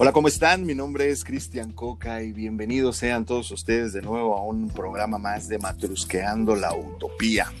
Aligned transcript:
Hola, 0.00 0.12
¿cómo 0.12 0.28
están? 0.28 0.64
Mi 0.64 0.76
nombre 0.76 1.10
es 1.10 1.24
Cristian 1.24 1.72
Coca 1.72 2.22
y 2.22 2.32
bienvenidos 2.32 2.98
sean 2.98 3.24
todos 3.24 3.50
ustedes 3.50 3.92
de 3.92 4.00
nuevo 4.00 4.36
a 4.36 4.44
un 4.44 4.68
programa 4.68 5.18
más 5.18 5.48
de 5.48 5.58
Matrusqueando 5.58 6.54
la 6.54 6.72
Utopía. 6.72 7.52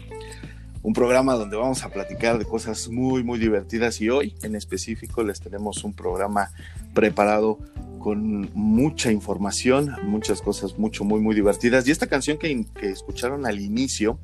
Un 0.84 0.92
programa 0.92 1.34
donde 1.34 1.56
vamos 1.56 1.82
a 1.82 1.88
platicar 1.88 2.38
de 2.38 2.44
cosas 2.44 2.90
muy, 2.90 3.24
muy 3.24 3.40
divertidas 3.40 4.00
y 4.00 4.08
hoy 4.08 4.36
en 4.44 4.54
específico 4.54 5.24
les 5.24 5.40
tenemos 5.40 5.82
un 5.82 5.94
programa 5.94 6.52
preparado 6.94 7.58
con 7.98 8.48
mucha 8.54 9.10
información, 9.10 9.96
muchas 10.04 10.40
cosas 10.40 10.78
mucho, 10.78 11.02
muy, 11.02 11.20
muy 11.20 11.34
divertidas. 11.34 11.88
Y 11.88 11.90
esta 11.90 12.06
canción 12.06 12.38
que, 12.38 12.64
que 12.72 12.90
escucharon 12.90 13.46
al 13.46 13.58
inicio 13.60 14.16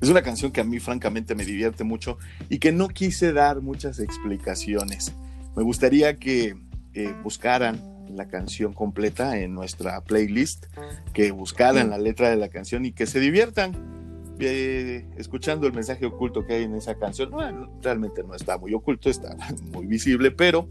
es 0.00 0.08
una 0.08 0.22
canción 0.22 0.52
que 0.52 0.60
a 0.60 0.64
mí 0.64 0.78
francamente 0.78 1.34
me 1.34 1.44
divierte 1.44 1.82
mucho 1.82 2.18
y 2.48 2.60
que 2.60 2.70
no 2.70 2.86
quise 2.86 3.32
dar 3.32 3.60
muchas 3.60 3.98
explicaciones. 3.98 5.12
Me 5.56 5.64
gustaría 5.64 6.16
que 6.16 6.54
eh, 6.94 7.14
buscaran 7.22 7.80
la 8.08 8.28
canción 8.28 8.72
completa 8.72 9.38
en 9.38 9.54
nuestra 9.54 10.02
playlist, 10.02 10.66
que 11.12 11.30
buscaran 11.30 11.90
la 11.90 11.98
letra 11.98 12.30
de 12.30 12.36
la 12.36 12.48
canción 12.48 12.84
y 12.84 12.92
que 12.92 13.06
se 13.06 13.20
diviertan 13.20 14.36
eh, 14.40 15.06
escuchando 15.16 15.66
el 15.66 15.72
mensaje 15.72 16.04
oculto 16.04 16.44
que 16.44 16.54
hay 16.54 16.64
en 16.64 16.74
esa 16.74 16.96
canción. 16.96 17.30
Bueno, 17.30 17.70
realmente 17.80 18.22
no 18.24 18.34
está 18.34 18.58
muy 18.58 18.74
oculto, 18.74 19.08
está 19.08 19.36
muy 19.72 19.86
visible, 19.86 20.30
pero 20.30 20.68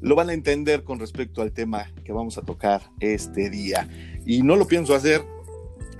lo 0.00 0.14
van 0.14 0.30
a 0.30 0.34
entender 0.34 0.84
con 0.84 0.98
respecto 0.98 1.42
al 1.42 1.52
tema 1.52 1.86
que 2.04 2.12
vamos 2.12 2.38
a 2.38 2.42
tocar 2.42 2.82
este 3.00 3.50
día. 3.50 3.88
Y 4.24 4.42
no 4.42 4.56
lo 4.56 4.66
pienso 4.66 4.94
hacer 4.94 5.22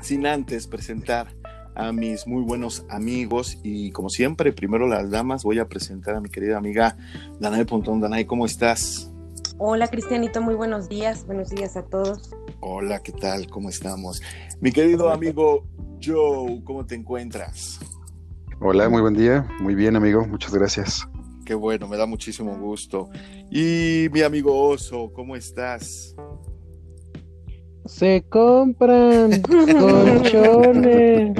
sin 0.00 0.26
antes 0.26 0.66
presentar 0.66 1.28
a 1.74 1.92
mis 1.92 2.26
muy 2.26 2.42
buenos 2.42 2.84
amigos 2.88 3.58
y 3.62 3.90
como 3.90 4.08
siempre, 4.08 4.52
primero 4.52 4.88
las 4.88 5.10
damas, 5.10 5.42
voy 5.42 5.58
a 5.58 5.68
presentar 5.68 6.14
a 6.14 6.20
mi 6.20 6.30
querida 6.30 6.56
amiga 6.56 6.96
Danae 7.38 7.66
Pontón. 7.66 8.00
Danae, 8.00 8.26
¿cómo 8.26 8.46
estás? 8.46 9.10
Hola 9.58 9.88
Cristianito, 9.88 10.42
muy 10.42 10.54
buenos 10.54 10.86
días, 10.86 11.24
buenos 11.24 11.48
días 11.48 11.78
a 11.78 11.82
todos. 11.82 12.30
Hola, 12.60 13.02
¿qué 13.02 13.12
tal? 13.12 13.48
¿Cómo 13.48 13.70
estamos? 13.70 14.20
Mi 14.60 14.70
querido 14.70 15.08
amigo 15.08 15.66
Joe, 16.04 16.62
¿cómo 16.62 16.84
te 16.84 16.94
encuentras? 16.94 17.80
Hola, 18.60 18.90
muy 18.90 19.00
buen 19.00 19.14
día, 19.14 19.48
muy 19.60 19.74
bien 19.74 19.96
amigo, 19.96 20.26
muchas 20.26 20.54
gracias. 20.54 21.08
Qué 21.46 21.54
bueno, 21.54 21.88
me 21.88 21.96
da 21.96 22.04
muchísimo 22.04 22.54
gusto. 22.58 23.08
Y 23.50 24.08
mi 24.12 24.20
amigo 24.20 24.68
Oso, 24.68 25.10
¿cómo 25.14 25.36
estás? 25.36 26.14
Se 27.86 28.26
compran 28.28 29.40
colchones. 29.42 31.34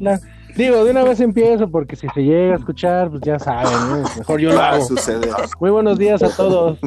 La, 0.00 0.20
Digo, 0.56 0.84
de 0.84 0.90
una 0.92 1.02
vez 1.02 1.20
empiezo 1.20 1.68
porque 1.68 1.96
si 1.96 2.06
se 2.14 2.22
llega 2.22 2.54
a 2.54 2.58
escuchar, 2.58 3.10
pues 3.10 3.22
ya 3.22 3.38
saben, 3.40 4.02
mejor 4.18 4.40
yo 4.40 4.52
lo 4.52 4.60
hago. 4.60 4.86
Muy 5.58 5.70
buenos 5.70 5.98
días 5.98 6.22
a 6.22 6.28
todos. 6.28 6.78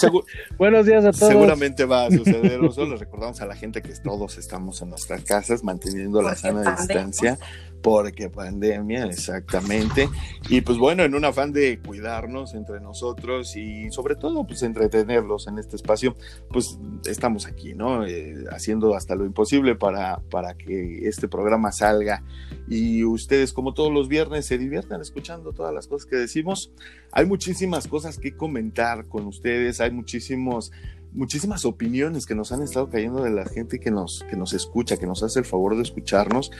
buenos 0.58 0.84
días 0.84 1.04
a 1.04 1.12
todos. 1.12 1.32
Seguramente 1.32 1.86
va 1.86 2.06
a 2.06 2.10
suceder. 2.10 2.60
Solo 2.72 2.96
recordamos 2.98 3.40
a 3.40 3.46
la 3.46 3.56
gente 3.56 3.80
que 3.80 3.94
todos 3.94 4.36
estamos 4.36 4.82
en 4.82 4.90
nuestras 4.90 5.22
casas 5.22 5.64
manteniendo 5.64 6.20
la 6.20 6.34
sana 6.34 6.76
distancia 6.76 7.38
porque 7.86 8.28
pandemia, 8.30 9.04
exactamente. 9.04 10.08
Y 10.48 10.60
pues 10.62 10.76
bueno, 10.76 11.04
en 11.04 11.14
un 11.14 11.24
afán 11.24 11.52
de 11.52 11.78
cuidarnos 11.78 12.52
entre 12.54 12.80
nosotros 12.80 13.54
y 13.54 13.92
sobre 13.92 14.16
todo 14.16 14.44
pues 14.44 14.64
entretenerlos 14.64 15.46
en 15.46 15.60
este 15.60 15.76
espacio, 15.76 16.16
pues 16.50 16.80
estamos 17.04 17.46
aquí, 17.46 17.74
¿no? 17.74 18.04
Eh, 18.04 18.44
haciendo 18.50 18.96
hasta 18.96 19.14
lo 19.14 19.24
imposible 19.24 19.76
para, 19.76 20.18
para 20.32 20.54
que 20.54 21.06
este 21.06 21.28
programa 21.28 21.70
salga 21.70 22.24
y 22.68 23.04
ustedes 23.04 23.52
como 23.52 23.72
todos 23.72 23.92
los 23.92 24.08
viernes 24.08 24.46
se 24.46 24.58
diviertan 24.58 25.00
escuchando 25.00 25.52
todas 25.52 25.72
las 25.72 25.86
cosas 25.86 26.06
que 26.06 26.16
decimos. 26.16 26.72
Hay 27.12 27.24
muchísimas 27.24 27.86
cosas 27.86 28.18
que 28.18 28.36
comentar 28.36 29.06
con 29.06 29.26
ustedes, 29.28 29.80
hay 29.80 29.92
muchísimos 29.92 30.72
muchísimas 31.12 31.64
opiniones 31.64 32.26
que 32.26 32.34
nos 32.34 32.50
han 32.50 32.62
estado 32.62 32.90
cayendo 32.90 33.22
de 33.22 33.30
la 33.30 33.46
gente 33.46 33.78
que 33.78 33.92
nos, 33.92 34.24
que 34.28 34.36
nos 34.36 34.52
escucha, 34.52 34.96
que 34.96 35.06
nos 35.06 35.22
hace 35.22 35.38
el 35.38 35.44
favor 35.44 35.76
de 35.76 35.82
escucharnos. 35.82 36.50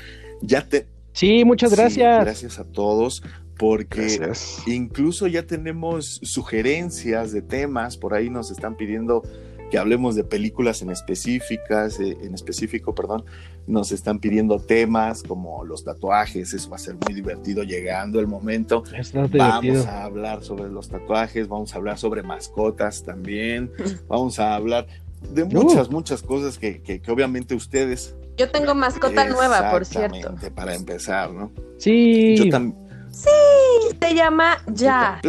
Ya 0.41 0.67
te, 0.67 0.87
Sí, 1.17 1.47
muchas 1.47 1.75
gracias. 1.75 2.21
gracias 2.21 2.59
a 2.59 2.65
todos, 2.65 3.23
porque 3.57 4.19
incluso 4.67 5.27
ya 5.27 5.47
tenemos 5.47 6.21
sugerencias 6.23 7.33
de 7.33 7.41
temas, 7.41 7.97
por 7.97 8.13
ahí 8.13 8.29
nos 8.29 8.51
están 8.51 8.77
pidiendo 8.77 9.23
que 9.71 9.79
hablemos 9.79 10.15
de 10.15 10.25
películas 10.25 10.83
en 10.83 10.91
específicas, 10.91 11.99
eh, 12.01 12.19
en 12.21 12.35
específico, 12.35 12.95
perdón, 12.95 13.25
nos 13.67 13.93
están 13.93 14.19
pidiendo 14.19 14.61
temas 14.61 15.23
como 15.23 15.65
los 15.65 15.85
tatuajes, 15.85 16.53
eso 16.53 16.69
va 16.69 16.77
a 16.77 16.81
ser 16.81 16.97
muy 17.07 17.15
divertido 17.15 17.63
llegando 17.63 18.21
el 18.21 18.27
momento. 18.27 18.85
Vamos 19.33 19.87
a 19.87 20.05
hablar 20.05 20.45
sobre 20.45 20.71
los 20.71 20.91
tatuajes, 20.91 21.49
vamos 21.49 21.73
a 21.73 21.79
hablar 21.79 21.97
sobre 21.97 22.23
mascotas 22.23 23.03
también, 23.03 23.73
vamos 24.07 24.39
a 24.39 24.55
hablar 24.55 24.87
de 25.31 25.45
muchas, 25.45 25.91
muchas 25.91 26.23
cosas 26.23 26.59
que, 26.59 26.83
que, 26.83 27.01
que 27.01 27.11
obviamente 27.11 27.55
ustedes 27.55 28.15
yo 28.37 28.51
tengo 28.51 28.75
mascota 28.75 29.27
nueva, 29.29 29.71
por 29.71 29.85
cierto. 29.87 30.35
Para 30.55 30.75
empezar, 30.75 31.33
¿no? 31.33 31.51
Sí. 31.79 32.37
Yo 32.37 32.45
sí, 33.11 33.97
se 34.01 34.15
llama 34.15 34.59
Jazz. 34.73 35.23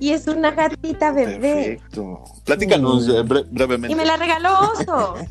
Y 0.00 0.10
es 0.10 0.28
una 0.28 0.52
gatita 0.52 1.10
bebé. 1.10 1.38
Perfecto. 1.38 2.22
Platícanos 2.44 3.08
eh, 3.08 3.22
brevemente. 3.22 3.92
Y 3.92 3.96
me 3.96 4.04
la 4.04 4.16
regaló 4.16 4.50
Oso. 4.72 5.14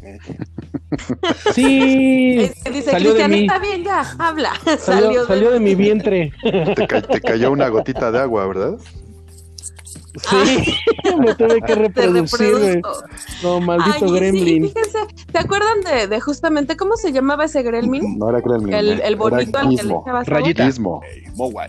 Sí. 1.53 2.49
dice, 2.71 2.91
salió 2.91 3.09
Cristian, 3.11 3.31
de 3.31 3.41
está 3.41 3.59
bien, 3.59 3.83
ya, 3.83 4.15
habla. 4.17 4.53
Salió, 4.79 5.27
salió, 5.27 5.51
de, 5.51 5.59
mi 5.59 5.75
vientre. 5.75 6.31
te, 6.41 7.21
cayó 7.21 7.51
una 7.51 7.67
gotita 7.67 8.09
de 8.09 8.19
agua, 8.19 8.47
¿verdad? 8.47 8.77
Sí, 10.17 10.73
me 11.19 11.35
tuve 11.35 11.61
que 11.61 11.75
reproducir. 11.75 12.81
No, 13.43 13.59
maldito 13.61 14.11
gremlin. 14.11 14.63
Sí, 14.63 14.73
fíjense, 14.73 14.99
¿te 15.31 15.39
acuerdan 15.39 15.81
de, 15.81 16.07
de, 16.07 16.19
justamente 16.19 16.75
cómo 16.75 16.95
se 16.95 17.11
llamaba 17.11 17.45
ese 17.45 17.63
gremlin? 17.63 18.17
No 18.17 18.29
era 18.29 18.41
gremlin. 18.41 18.73
El, 18.73 19.01
el 19.01 19.15
bonito 19.15 19.57
al 19.57 19.75
que 19.75 19.83
le 19.83 19.93
echaba 19.93 20.23
Rayita. 20.23 20.65
Gizmo. 20.65 21.01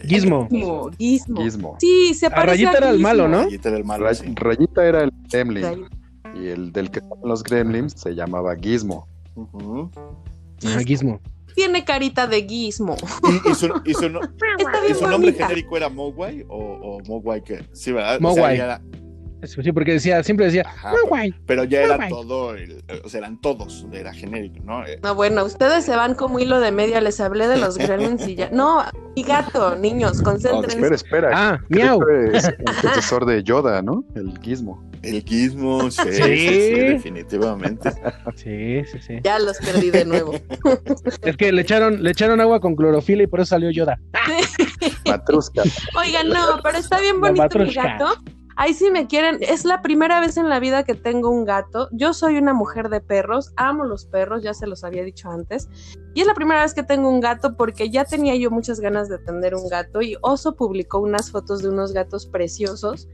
Gizmo. 0.07 0.49
Gizmo. 0.49 0.91
Gizmo. 0.99 1.77
Sí, 1.81 2.15
se 2.15 2.31
parece 2.31 2.43
a 2.43 2.47
Rayita 2.47 2.71
a 2.71 2.77
era 2.79 2.91
el 2.91 2.99
malo, 3.01 3.29
¿no? 3.29 3.45
Rayita 3.45 3.69
era 3.69 3.79
el 3.79 3.85
malo. 3.85 4.15
Sí. 4.15 4.33
Rayita 4.35 4.87
era 4.87 5.05
el 5.05 5.13
gremlin. 5.31 5.89
Y 6.35 6.49
el 6.49 6.73
del 6.73 6.91
que 6.91 7.01
estaban 7.01 7.29
los 7.29 7.43
gremlins 7.43 7.95
se 7.95 8.15
llamaba 8.15 8.55
Gizmo. 8.57 9.07
Uh 9.35 9.47
-huh. 9.53 9.91
Ah, 10.67 10.81
Gizmo 10.85 11.21
tiene 11.59 11.85
carita 11.85 12.29
de 12.29 12.47
gizmo. 12.47 12.97
¿Y, 13.25 13.51
y 13.51 13.55
su, 13.57 13.67
y 13.85 13.93
su, 13.93 14.09
no, 14.09 14.21
¿y 14.89 14.95
su 14.95 15.09
nombre 15.09 15.33
genérico 15.33 15.77
era 15.77 15.89
Mogwai 15.89 16.45
o, 16.49 16.57
o 16.57 17.01
Mogwai 17.01 17.43
que 17.43 17.65
sí, 17.73 17.91
¿verdad? 17.91 18.21
Mogwai. 18.21 18.55
O 18.55 18.57
sea, 18.57 18.65
era... 18.65 18.83
Sí, 19.45 19.73
porque 19.73 19.93
decía, 19.93 20.23
siempre 20.23 20.47
decía, 20.47 20.65
Ajá. 20.67 20.93
Pero 21.47 21.65
ya 21.65 21.83
era 21.83 22.09
todo, 22.09 22.55
el, 22.55 22.83
o 23.05 23.09
sea, 23.09 23.19
eran 23.19 23.41
todos, 23.41 23.87
era 23.93 24.13
genérico, 24.13 24.59
¿no? 24.65 24.83
No, 25.03 25.15
bueno, 25.15 25.45
ustedes 25.45 25.85
se 25.85 25.95
van 25.95 26.15
como 26.15 26.39
hilo 26.39 26.61
de 26.61 26.73
media, 26.73 27.01
les 27.01 27.21
hablé 27.21 27.47
de 27.47 27.57
los 27.57 27.79
gremlins 27.79 28.27
y 28.27 28.35
ya. 28.35 28.51
No, 28.51 28.85
mi 29.15 29.23
gato, 29.23 29.77
niños, 29.77 30.23
concéntrense. 30.23 30.79
No, 30.79 30.95
espera, 30.95 31.29
espera. 31.29 31.31
Ah, 31.33 31.61
miau. 31.69 32.01
Es 32.33 32.45
el 32.59 32.65
profesor 32.65 33.27
de 33.27 33.43
Yoda, 33.43 33.83
¿no? 33.83 34.05
El 34.15 34.37
gizmo. 34.41 34.89
El 35.03 35.23
gizmo, 35.23 35.91
sí, 35.91 36.03
sí, 36.11 36.23
sí, 36.23 36.71
definitivamente. 36.75 37.91
Sí, 38.35 38.83
sí, 38.91 38.99
sí. 39.01 39.15
Ya 39.23 39.39
los 39.39 39.59
perdí 39.59 39.91
de 39.91 40.05
nuevo. 40.05 40.35
Es 41.23 41.37
que 41.37 41.51
le 41.53 41.63
echaron, 41.63 42.03
le 42.03 42.11
echaron 42.11 42.41
agua 42.41 42.61
con 42.61 42.77
clorofila 42.77 43.23
y 43.23 43.27
por 43.27 43.41
eso 43.41 43.51
salió 43.51 43.71
Yoda. 43.71 43.99
Matrusca. 45.07 45.63
Oigan, 45.97 46.29
no, 46.29 46.61
pero 46.63 46.79
está 46.79 47.01
bien 47.01 47.21
bonito 47.21 47.59
mi 47.59 47.73
gato. 47.73 48.17
Ahí 48.61 48.75
sí 48.75 48.91
me 48.91 49.07
quieren, 49.07 49.39
es 49.41 49.65
la 49.65 49.83
primera 49.83 50.19
vez 50.19 50.37
en 50.37 50.49
la 50.49 50.59
vida 50.59 50.83
que 50.83 50.95
tengo 50.95 51.31
un 51.31 51.45
gato. 51.45 51.89
Yo 51.93 52.13
soy 52.13 52.39
una 52.39 52.53
mujer 52.53 52.89
de 52.89 53.01
perros, 53.01 53.53
amo 53.55 53.85
los 53.85 54.05
perros, 54.05 54.43
ya 54.43 54.53
se 54.53 54.67
los 54.67 54.83
había 54.83 55.05
dicho 55.05 55.31
antes. 55.31 55.69
Y 56.13 56.23
es 56.23 56.27
la 56.27 56.35
primera 56.35 56.63
vez 56.63 56.75
que 56.75 56.83
tengo 56.83 57.09
un 57.09 57.21
gato 57.21 57.57
porque 57.57 57.89
ya 57.89 58.05
tenía 58.05 58.35
yo 58.35 58.51
muchas 58.51 58.81
ganas 58.81 59.09
de 59.09 59.19
tener 59.19 59.55
un 59.55 59.69
gato 59.69 60.03
y 60.03 60.17
Oso 60.23 60.57
publicó 60.57 60.99
unas 60.99 61.31
fotos 61.31 61.63
de 61.63 61.69
unos 61.69 61.93
gatos 61.93 62.27
preciosos 62.27 63.07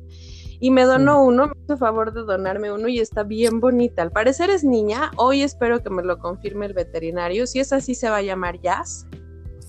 y 0.60 0.70
me 0.70 0.84
donó 0.84 1.22
uno, 1.22 1.48
me 1.48 1.54
hizo 1.62 1.76
favor 1.76 2.14
de 2.14 2.22
donarme 2.22 2.72
uno 2.72 2.88
y 2.88 2.98
está 2.98 3.22
bien 3.22 3.60
bonita. 3.60 4.00
Al 4.00 4.12
parecer 4.12 4.48
es 4.48 4.64
niña, 4.64 5.10
hoy 5.16 5.42
espero 5.42 5.82
que 5.82 5.90
me 5.90 6.02
lo 6.02 6.20
confirme 6.20 6.64
el 6.64 6.72
veterinario. 6.72 7.46
Si 7.46 7.60
es 7.60 7.70
así, 7.70 7.94
se 7.94 8.08
va 8.08 8.16
a 8.16 8.22
llamar 8.22 8.62
Jazz. 8.62 9.06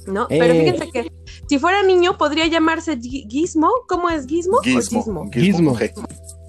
¿No? 0.07 0.27
Eh. 0.29 0.37
Pero 0.39 0.53
fíjense 0.53 0.91
que 0.91 1.11
si 1.47 1.59
fuera 1.59 1.83
niño 1.83 2.17
podría 2.17 2.47
llamarse 2.47 2.97
Gizmo. 2.99 3.71
¿Cómo 3.87 4.09
es 4.09 4.25
Gizmo? 4.27 4.59
Gizmo. 4.59 4.99
o 5.21 5.31
Gizmo. 5.31 5.75
Gizmo. 5.75 6.07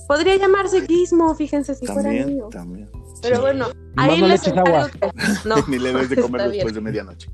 Podría 0.09 0.37
llamarse 0.37 0.87
Gizmo, 0.87 1.35
fíjense 1.35 1.75
si 1.75 1.87
también, 1.87 2.05
fuera 2.05 2.27
niño. 2.27 2.49
También. 2.49 2.91
Pero 3.23 3.37
sí. 3.37 3.41
bueno, 3.43 3.67
No, 3.69 4.03
ahí 4.03 4.21
no 4.21 4.27
le 4.29 4.33
les 4.35 4.49
agua. 4.49 4.91
No, 5.45 5.57
Ni 5.69 5.79
le 5.79 5.93
debes 5.93 6.11
de 6.11 6.17
comer 6.17 6.41
está 6.43 6.53
después 6.53 6.73
bien. 6.73 6.75
de 6.75 6.81
medianoche. 6.81 7.31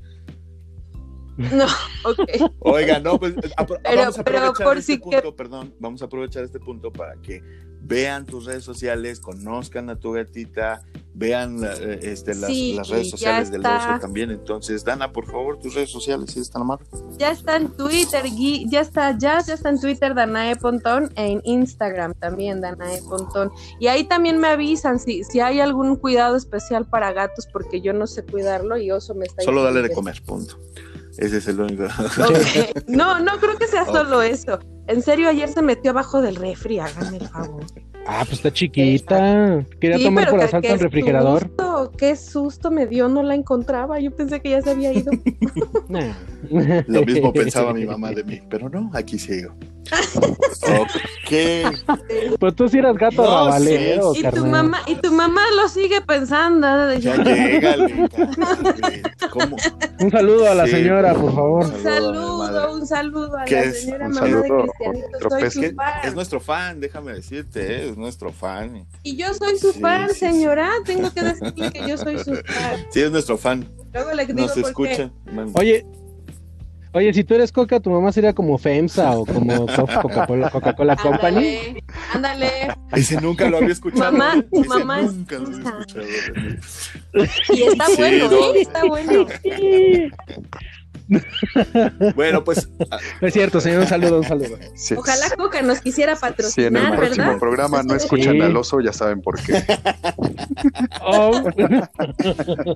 No, 1.37 1.65
ok. 2.05 2.51
Oiga, 2.59 2.99
no, 2.99 3.19
pues 3.19 3.33
vamos 3.35 4.17
a 4.17 4.21
aprovechar 4.21 4.77
este 4.77 4.99
punto, 4.99 5.35
perdón, 5.35 5.73
vamos 5.79 6.01
a 6.01 6.05
aprovechar 6.05 6.43
este 6.43 6.59
punto 6.59 6.91
para 6.91 7.15
que 7.21 7.41
vean 7.83 8.25
tus 8.25 8.45
redes 8.45 8.63
sociales, 8.63 9.19
conozcan 9.19 9.89
a 9.89 9.97
tu 9.97 10.13
gatita, 10.13 10.81
vean 11.13 11.63
eh, 11.63 11.99
este, 12.01 12.33
las, 12.33 12.49
redes 12.89 13.09
sociales 13.09 13.51
del 13.51 13.65
oso 13.65 13.99
también. 13.99 14.31
Entonces, 14.31 14.83
Dana, 14.83 15.11
por 15.11 15.25
favor, 15.25 15.59
tus 15.59 15.75
redes 15.75 15.91
sociales, 15.91 16.31
si 16.31 16.39
están 16.39 16.65
mal. 16.65 16.79
Ya 17.17 17.31
está 17.31 17.57
en 17.57 17.69
Twitter, 17.69 18.23
ya 18.67 18.81
está 18.81 19.17
Jazz, 19.17 19.47
ya 19.47 19.55
está 19.55 19.69
en 19.69 19.79
Twitter 19.79 20.15
Danae 20.15 20.55
Pontón, 20.55 21.11
en 21.15 21.41
Instagram 21.43 22.13
también 22.15 22.61
Danae 22.61 23.01
Pontón. 23.01 23.51
Y 23.79 23.87
ahí 23.87 24.05
también 24.05 24.39
me 24.39 24.47
avisan 24.47 24.99
si, 24.99 25.23
si 25.23 25.41
hay 25.41 25.59
algún 25.59 25.97
cuidado 25.97 26.37
especial 26.37 26.85
para 26.85 27.11
gatos, 27.11 27.47
porque 27.51 27.81
yo 27.81 27.93
no 27.93 28.07
sé 28.07 28.23
cuidarlo 28.23 28.77
y 28.77 28.91
oso 28.91 29.13
me 29.13 29.25
está 29.25 29.43
Solo 29.43 29.63
dale 29.63 29.81
de 29.81 29.91
comer, 29.91 30.21
punto. 30.23 30.57
Ese 31.17 31.37
es 31.37 31.47
el 31.47 31.59
único. 31.59 31.83
No, 32.87 33.19
no 33.19 33.37
creo 33.39 33.57
que 33.57 33.67
sea 33.67 33.85
solo 33.85 34.21
eso. 34.21 34.59
En 34.87 35.01
serio, 35.01 35.29
ayer 35.29 35.49
se 35.49 35.61
metió 35.61 35.91
abajo 35.91 36.21
del 36.21 36.35
refri, 36.35 36.79
háganme 36.79 37.17
el 37.17 37.27
favor. 37.27 37.63
Ah, 38.05 38.23
pues 38.25 38.39
está 38.39 38.51
chiquita. 38.51 39.65
Quería 39.79 39.97
tomar 40.03 40.29
por 40.29 40.41
asalto 40.41 40.67
el 40.67 40.79
refrigerador. 40.79 41.49
qué 41.97 42.15
susto 42.15 42.69
me 42.69 42.85
dio, 42.85 43.07
no 43.07 43.23
la 43.23 43.35
encontraba. 43.35 43.99
Yo 43.99 44.11
pensé 44.11 44.41
que 44.41 44.49
ya 44.49 44.61
se 44.61 44.71
había 44.71 44.91
ido. 44.91 45.11
Lo 46.87 47.03
mismo 47.03 47.31
pensaba 47.33 47.73
mi 47.73 47.85
mamá 47.85 48.11
de 48.11 48.23
mí, 48.23 48.41
pero 48.49 48.69
no, 48.69 48.91
aquí 48.93 49.17
sigo. 49.17 49.55
Ok. 50.63 52.37
Pues 52.39 52.55
tú 52.55 52.69
sí 52.69 52.77
eras 52.77 52.95
gato 52.95 53.23
rabalero. 53.23 54.13
y 54.15 54.23
tu 54.23 54.45
mamá, 54.45 54.81
y 54.87 54.95
tu 54.95 55.11
mamá 55.11 55.41
lo 55.55 55.67
sigue 55.67 56.01
pensando. 56.01 56.93
Ya 56.93 57.15
llega, 57.17 57.75
¿Cómo? 59.31 59.57
Un 59.99 60.11
saludo 60.11 60.49
a 60.49 60.55
la 60.55 60.67
señora, 60.67 61.13
por 61.13 61.33
favor. 61.33 61.65
Un 61.65 61.83
saludo, 61.83 62.73
un 62.73 62.87
saludo 62.87 63.37
a 63.37 63.45
la 63.45 63.73
señora 63.73 64.09
mamá 64.09 64.27
de 64.27 64.41
Cristianito. 64.41 65.29
Soy 65.29 65.43
es, 65.43 65.55
es 66.03 66.15
nuestro 66.15 66.39
fan, 66.39 66.79
déjame 66.79 67.13
decirte, 67.13 67.61
¿eh? 67.61 67.89
es 67.89 67.97
nuestro 67.97 68.31
fan. 68.31 68.85
Y 69.03 69.15
yo 69.17 69.33
soy 69.33 69.57
su 69.57 69.73
fan, 69.73 70.09
señora. 70.13 70.69
Tengo 70.85 71.11
que 71.13 71.21
decirle 71.21 71.71
que 71.71 71.87
yo 71.87 71.97
soy 71.97 72.17
su 72.19 72.35
fan. 72.35 72.85
Sí, 72.89 73.01
es 73.01 73.11
nuestro 73.11 73.37
fan. 73.37 73.69
Luego 73.93 74.13
le 74.13 74.25
digo 74.25 74.39
Nos 74.39 74.57
escucha. 74.57 75.11
Oye, 75.53 75.85
Oye, 76.93 77.11
si 77.11 77.23
tú 77.23 77.33
eres 77.33 77.51
Coca, 77.51 77.79
tu 77.79 77.89
mamá 77.89 78.11
sería 78.11 78.33
como 78.33 78.57
FEMSA 78.57 79.17
o 79.17 79.25
como 79.25 79.65
Coca-Cola 79.65 80.49
Coca 80.51 80.75
Company. 80.95 81.77
Ándale. 82.13 82.49
Ese 82.91 83.19
nunca 83.19 83.49
lo 83.49 83.57
había 83.57 83.71
escuchado. 83.71 84.11
Mamá, 84.11 84.43
tu 84.51 84.63
mamá 84.65 85.01
nunca 85.01 85.39
lo 85.39 85.47
había 85.47 85.79
escuchado. 85.79 86.05
Y 87.49 87.61
está 87.63 87.85
bueno, 87.97 88.31
¿eh? 88.31 88.61
Está 88.61 88.85
bueno. 88.85 89.27
bueno, 92.15 92.43
pues. 92.43 92.69
es 93.21 93.33
cierto, 93.33 93.59
señor, 93.59 93.81
un 93.81 93.87
saludo, 93.87 94.17
un 94.19 94.23
saludo. 94.23 94.57
Ojalá 94.95 95.31
Coca 95.35 95.61
nos 95.63 95.81
quisiera 95.81 96.15
patrocinar. 96.15 96.53
Si 96.53 96.61
en 96.63 96.75
el 96.77 96.97
próximo 96.97 97.39
programa 97.39 97.81
no 97.81 97.95
escuchan 97.95 98.39
al 98.41 98.55
oso, 98.55 98.81
ya 98.81 98.93
saben 98.93 99.21
por 99.21 99.41
qué. 99.41 99.63
Oh. 101.01 101.41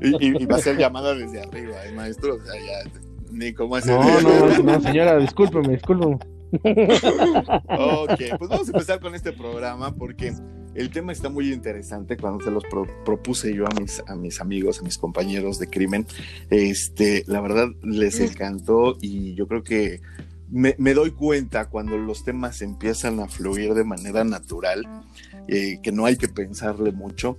y, 0.02 0.46
va 0.46 0.58
a 0.58 0.60
ser 0.60 0.78
llamada 0.78 1.14
desde 1.14 1.42
arriba, 1.42 1.86
¿eh, 1.86 1.92
maestro. 1.94 2.36
O 2.36 2.40
sea, 2.40 2.54
ya 2.54 2.90
ni 3.32 3.54
cómo 3.54 3.76
hacer. 3.76 3.94
No, 3.94 4.22
no, 4.22 4.64
no, 4.64 4.82
señora, 4.82 5.18
discúlpeme, 5.18 5.70
discúlpeme. 5.70 6.18
ok, 6.54 8.22
pues 8.38 8.50
vamos 8.50 8.68
a 8.68 8.72
empezar 8.72 9.00
con 9.00 9.14
este 9.16 9.34
programa 9.34 9.94
porque 9.94 10.34
el 10.76 10.90
tema 10.92 11.12
está 11.12 11.30
muy 11.30 11.52
interesante 11.52 12.18
cuando 12.18 12.44
se 12.44 12.52
los 12.52 12.64
propuse 13.04 13.54
yo 13.54 13.66
a 13.66 13.80
mis, 13.80 14.02
a 14.08 14.16
mis 14.16 14.40
amigos, 14.40 14.80
a 14.80 14.84
mis 14.84 14.98
compañeros 14.98 15.60
de 15.60 15.68
crimen. 15.68 16.06
Este, 16.50 17.24
la 17.28 17.42
verdad 17.42 17.70
les 17.82 18.20
encantó 18.20 18.98
y 19.02 19.34
yo 19.36 19.48
creo 19.48 19.64
que 19.64 20.02
me, 20.50 20.94
doy 20.94 21.12
cuenta 21.12 21.70
cuando 21.70 21.98
los 21.98 22.24
temas 22.24 22.62
empiezan 22.62 23.20
a 23.20 23.28
fluir 23.28 23.74
de 23.74 23.84
manera 23.84 24.24
natural, 24.24 24.88
eh, 25.48 25.80
que 25.82 25.92
no 25.92 26.06
hay 26.06 26.16
que 26.16 26.28
pensarle 26.28 26.92
mucho. 26.92 27.38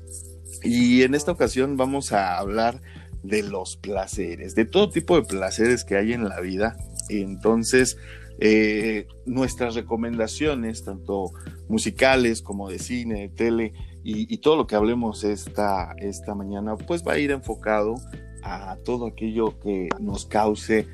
Y 0.62 1.02
en 1.02 1.14
esta 1.14 1.32
ocasión 1.32 1.76
vamos 1.76 2.12
a 2.12 2.38
hablar 2.38 2.82
de 3.22 3.42
los 3.42 3.76
placeres, 3.76 4.54
de 4.54 4.64
todo 4.64 4.90
tipo 4.90 5.16
de 5.16 5.22
placeres 5.22 5.84
que 5.84 5.96
hay 5.96 6.12
en 6.12 6.28
la 6.28 6.40
vida. 6.40 6.76
Entonces, 7.08 7.96
eh, 8.40 9.06
nuestras 9.26 9.74
recomendaciones, 9.74 10.84
tanto 10.84 11.32
musicales 11.68 12.42
como 12.42 12.70
de 12.70 12.78
cine, 12.78 13.22
de 13.22 13.28
tele 13.28 13.72
y, 14.04 14.38
todo 14.38 14.56
lo 14.56 14.66
que 14.66 14.76
hablemos 14.76 15.24
esta, 15.24 15.94
esta 15.98 16.34
mañana, 16.34 16.76
pues 16.76 17.02
va 17.06 17.14
a 17.14 17.18
ir 17.18 17.30
enfocado 17.30 17.96
a 18.42 18.76
todo 18.84 19.06
aquello 19.06 19.58
que 19.60 19.88
nos 20.00 20.24
cause 20.24 20.86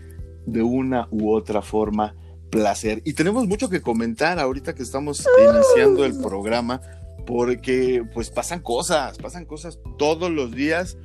de 0.46 0.62
una 0.62 1.06
u 1.10 1.32
otra 1.32 1.62
forma 1.62 2.16
placer. 2.50 3.02
Y 3.04 3.12
tenemos 3.12 3.46
mucho 3.46 3.68
que 3.68 3.82
comentar 3.82 4.38
ahorita 4.38 4.74
que 4.74 4.82
estamos 4.82 5.24
iniciando 5.38 6.04
el 6.04 6.18
programa, 6.18 6.80
porque 7.26 8.02
pues 8.14 8.30
pasan 8.30 8.60
cosas, 8.60 9.18
pasan 9.18 9.44
cosas 9.44 9.78
todos 9.98 10.30
los 10.30 10.52
días 10.52 10.96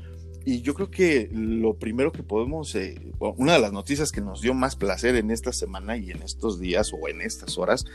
y 0.49 0.61
yo 0.63 0.73
creo 0.73 0.89
que 0.89 1.29
lo 1.31 1.75
primero 1.75 2.11
que 2.11 2.23
podemos, 2.23 2.73
eh, 2.73 2.99
una 3.19 3.53
de 3.53 3.59
las 3.59 3.71
noticias 3.71 4.11
que 4.11 4.19
nos 4.19 4.41
dio 4.41 4.55
más 4.55 4.75
placer 4.75 5.15
en 5.15 5.29
esta 5.29 5.53
semana 5.53 5.95
y 5.95 6.09
en 6.09 6.23
estos 6.23 6.59
días 6.59 6.91
o 6.91 7.07
en 7.07 7.21
estas 7.21 7.59
horas, 7.59 7.85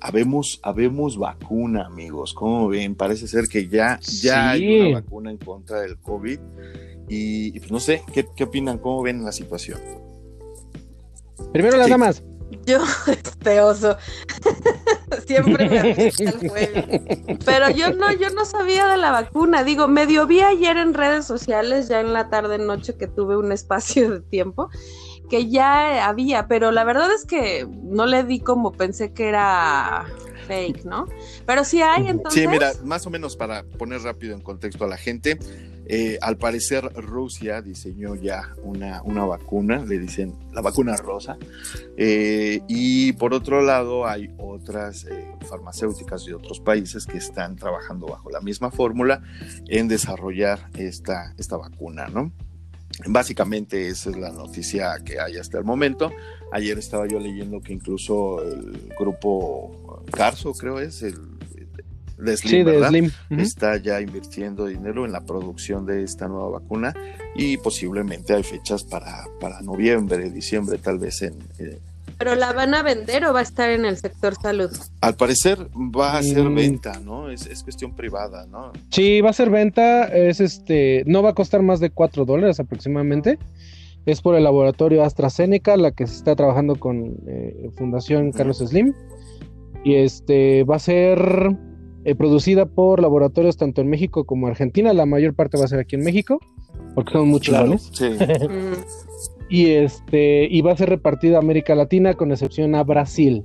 habemos, 0.00 0.58
habemos 0.62 1.18
vacuna, 1.18 1.84
amigos. 1.84 2.32
¿Cómo 2.32 2.68
ven? 2.68 2.94
Parece 2.94 3.28
ser 3.28 3.46
que 3.46 3.68
ya, 3.68 4.00
ya 4.22 4.52
hay 4.52 4.80
una 4.80 5.00
vacuna 5.00 5.30
en 5.30 5.36
contra 5.36 5.82
del 5.82 5.98
COVID. 5.98 6.38
Y, 7.10 7.58
pues 7.60 7.70
no 7.70 7.78
sé, 7.78 8.02
¿qué, 8.10 8.26
¿qué, 8.34 8.44
opinan? 8.44 8.78
¿Cómo 8.78 9.02
ven 9.02 9.22
la 9.22 9.32
situación? 9.32 9.78
Primero 11.52 11.76
las 11.76 11.90
damas. 11.90 12.24
Yo, 12.64 12.78
este 13.06 13.60
oso. 13.60 13.96
Siempre 15.26 15.68
me 15.68 16.08
el 16.18 16.48
juego. 16.48 16.82
Pero 17.44 17.70
yo 17.70 17.92
no, 17.92 18.12
yo 18.12 18.30
no 18.30 18.44
sabía 18.44 18.86
de 18.86 18.96
la 18.96 19.10
vacuna. 19.10 19.64
Digo, 19.64 19.88
medio 19.88 20.26
vi 20.26 20.40
ayer 20.40 20.76
en 20.76 20.94
redes 20.94 21.24
sociales, 21.24 21.88
ya 21.88 22.00
en 22.00 22.12
la 22.12 22.28
tarde 22.28 22.58
noche 22.58 22.96
que 22.96 23.06
tuve 23.06 23.36
un 23.36 23.52
espacio 23.52 24.10
de 24.10 24.20
tiempo, 24.20 24.70
que 25.28 25.48
ya 25.48 26.06
había, 26.06 26.46
pero 26.46 26.70
la 26.70 26.84
verdad 26.84 27.12
es 27.12 27.24
que 27.24 27.66
no 27.82 28.06
le 28.06 28.22
di 28.24 28.40
como 28.40 28.72
pensé 28.72 29.12
que 29.12 29.28
era 29.28 30.06
fake, 30.46 30.84
¿no? 30.84 31.06
Pero 31.46 31.64
sí 31.64 31.82
hay 31.82 32.08
entonces. 32.08 32.40
Sí, 32.40 32.48
mira, 32.48 32.72
más 32.84 33.06
o 33.06 33.10
menos 33.10 33.36
para 33.36 33.64
poner 33.64 34.02
rápido 34.02 34.34
en 34.34 34.40
contexto 34.40 34.84
a 34.84 34.88
la 34.88 34.96
gente, 34.96 35.38
eh, 35.88 36.18
al 36.20 36.36
parecer 36.36 36.84
Rusia 36.94 37.62
diseñó 37.62 38.16
ya 38.16 38.54
una, 38.62 39.02
una, 39.02 39.24
vacuna, 39.24 39.84
le 39.84 39.98
dicen 39.98 40.34
la 40.52 40.60
vacuna 40.60 40.96
rosa, 40.96 41.38
eh, 41.96 42.60
y 42.66 43.12
por 43.12 43.32
otro 43.34 43.62
lado 43.62 44.06
hay 44.06 44.30
otras 44.38 45.04
eh, 45.04 45.24
farmacéuticas 45.48 46.24
de 46.24 46.34
otros 46.34 46.58
países 46.60 47.06
que 47.06 47.18
están 47.18 47.56
trabajando 47.56 48.06
bajo 48.06 48.30
la 48.30 48.40
misma 48.40 48.70
fórmula 48.70 49.22
en 49.68 49.86
desarrollar 49.86 50.68
esta, 50.74 51.34
esta 51.38 51.56
vacuna, 51.56 52.08
¿no? 52.08 52.32
Básicamente 53.06 53.88
esa 53.88 54.10
es 54.10 54.16
la 54.16 54.30
noticia 54.30 54.96
que 55.04 55.20
hay 55.20 55.36
hasta 55.36 55.58
el 55.58 55.64
momento. 55.64 56.10
Ayer 56.50 56.78
estaba 56.78 57.06
yo 57.06 57.20
leyendo 57.20 57.60
que 57.60 57.72
incluso 57.74 58.42
el 58.42 58.92
grupo 58.98 60.02
Carso, 60.10 60.52
creo 60.54 60.80
es, 60.80 61.02
el 61.02 61.35
de 62.18 62.36
Slim, 62.36 63.10
está 63.38 63.76
ya 63.76 64.00
invirtiendo 64.00 64.66
dinero 64.66 65.04
en 65.04 65.12
la 65.12 65.20
producción 65.20 65.86
de 65.86 66.02
esta 66.02 66.28
nueva 66.28 66.60
vacuna 66.60 66.94
y 67.34 67.56
posiblemente 67.58 68.34
hay 68.34 68.42
fechas 68.42 68.84
para, 68.84 69.24
para 69.40 69.60
noviembre, 69.62 70.30
diciembre, 70.30 70.78
tal 70.78 70.98
vez 70.98 71.22
en... 71.22 71.34
Eh, 71.58 71.78
¿Pero 72.18 72.34
la 72.34 72.54
van 72.54 72.74
a 72.74 72.82
vender 72.82 73.26
o 73.26 73.34
va 73.34 73.40
a 73.40 73.42
estar 73.42 73.68
en 73.70 73.84
el 73.84 73.98
sector 73.98 74.34
salud? 74.40 74.70
Al 75.02 75.16
parecer 75.16 75.58
va 75.76 76.16
a 76.16 76.22
ser 76.22 76.44
mm. 76.44 76.54
venta, 76.54 76.98
¿no? 77.00 77.28
Es, 77.28 77.44
es, 77.44 77.62
cuestión 77.62 77.94
privada, 77.94 78.46
¿no? 78.46 78.72
Sí, 78.90 79.20
va 79.20 79.30
a 79.30 79.34
ser 79.34 79.50
venta, 79.50 80.04
es 80.06 80.40
este, 80.40 81.04
no 81.06 81.22
va 81.22 81.30
a 81.30 81.34
costar 81.34 81.60
más 81.60 81.78
de 81.78 81.90
4 81.90 82.24
dólares 82.24 82.58
aproximadamente. 82.58 83.38
Es 84.06 84.22
por 84.22 84.34
el 84.34 84.44
laboratorio 84.44 85.02
AstraZeneca, 85.02 85.76
la 85.76 85.90
que 85.90 86.06
se 86.06 86.14
está 86.14 86.36
trabajando 86.36 86.76
con 86.76 87.16
eh, 87.26 87.70
Fundación 87.76 88.32
Carlos 88.32 88.58
Slim. 88.58 88.94
Y 89.84 89.96
este 89.96 90.64
va 90.64 90.76
a 90.76 90.78
ser 90.78 91.18
eh, 92.06 92.14
producida 92.14 92.66
por 92.66 93.02
laboratorios 93.02 93.56
tanto 93.56 93.80
en 93.80 93.88
México 93.88 94.24
como 94.24 94.46
Argentina. 94.46 94.92
La 94.92 95.06
mayor 95.06 95.34
parte 95.34 95.58
va 95.58 95.64
a 95.64 95.68
ser 95.68 95.80
aquí 95.80 95.96
en 95.96 96.04
México, 96.04 96.38
porque 96.94 97.10
son 97.10 97.26
muchos 97.26 97.52
claro, 97.52 97.76
sí. 97.78 98.10
y 99.50 99.70
este 99.70 100.46
y 100.48 100.60
va 100.60 100.70
a 100.70 100.76
ser 100.76 100.88
repartida 100.88 101.36
a 101.36 101.40
América 101.40 101.74
Latina 101.74 102.14
con 102.14 102.30
excepción 102.30 102.76
a 102.76 102.84
Brasil. 102.84 103.42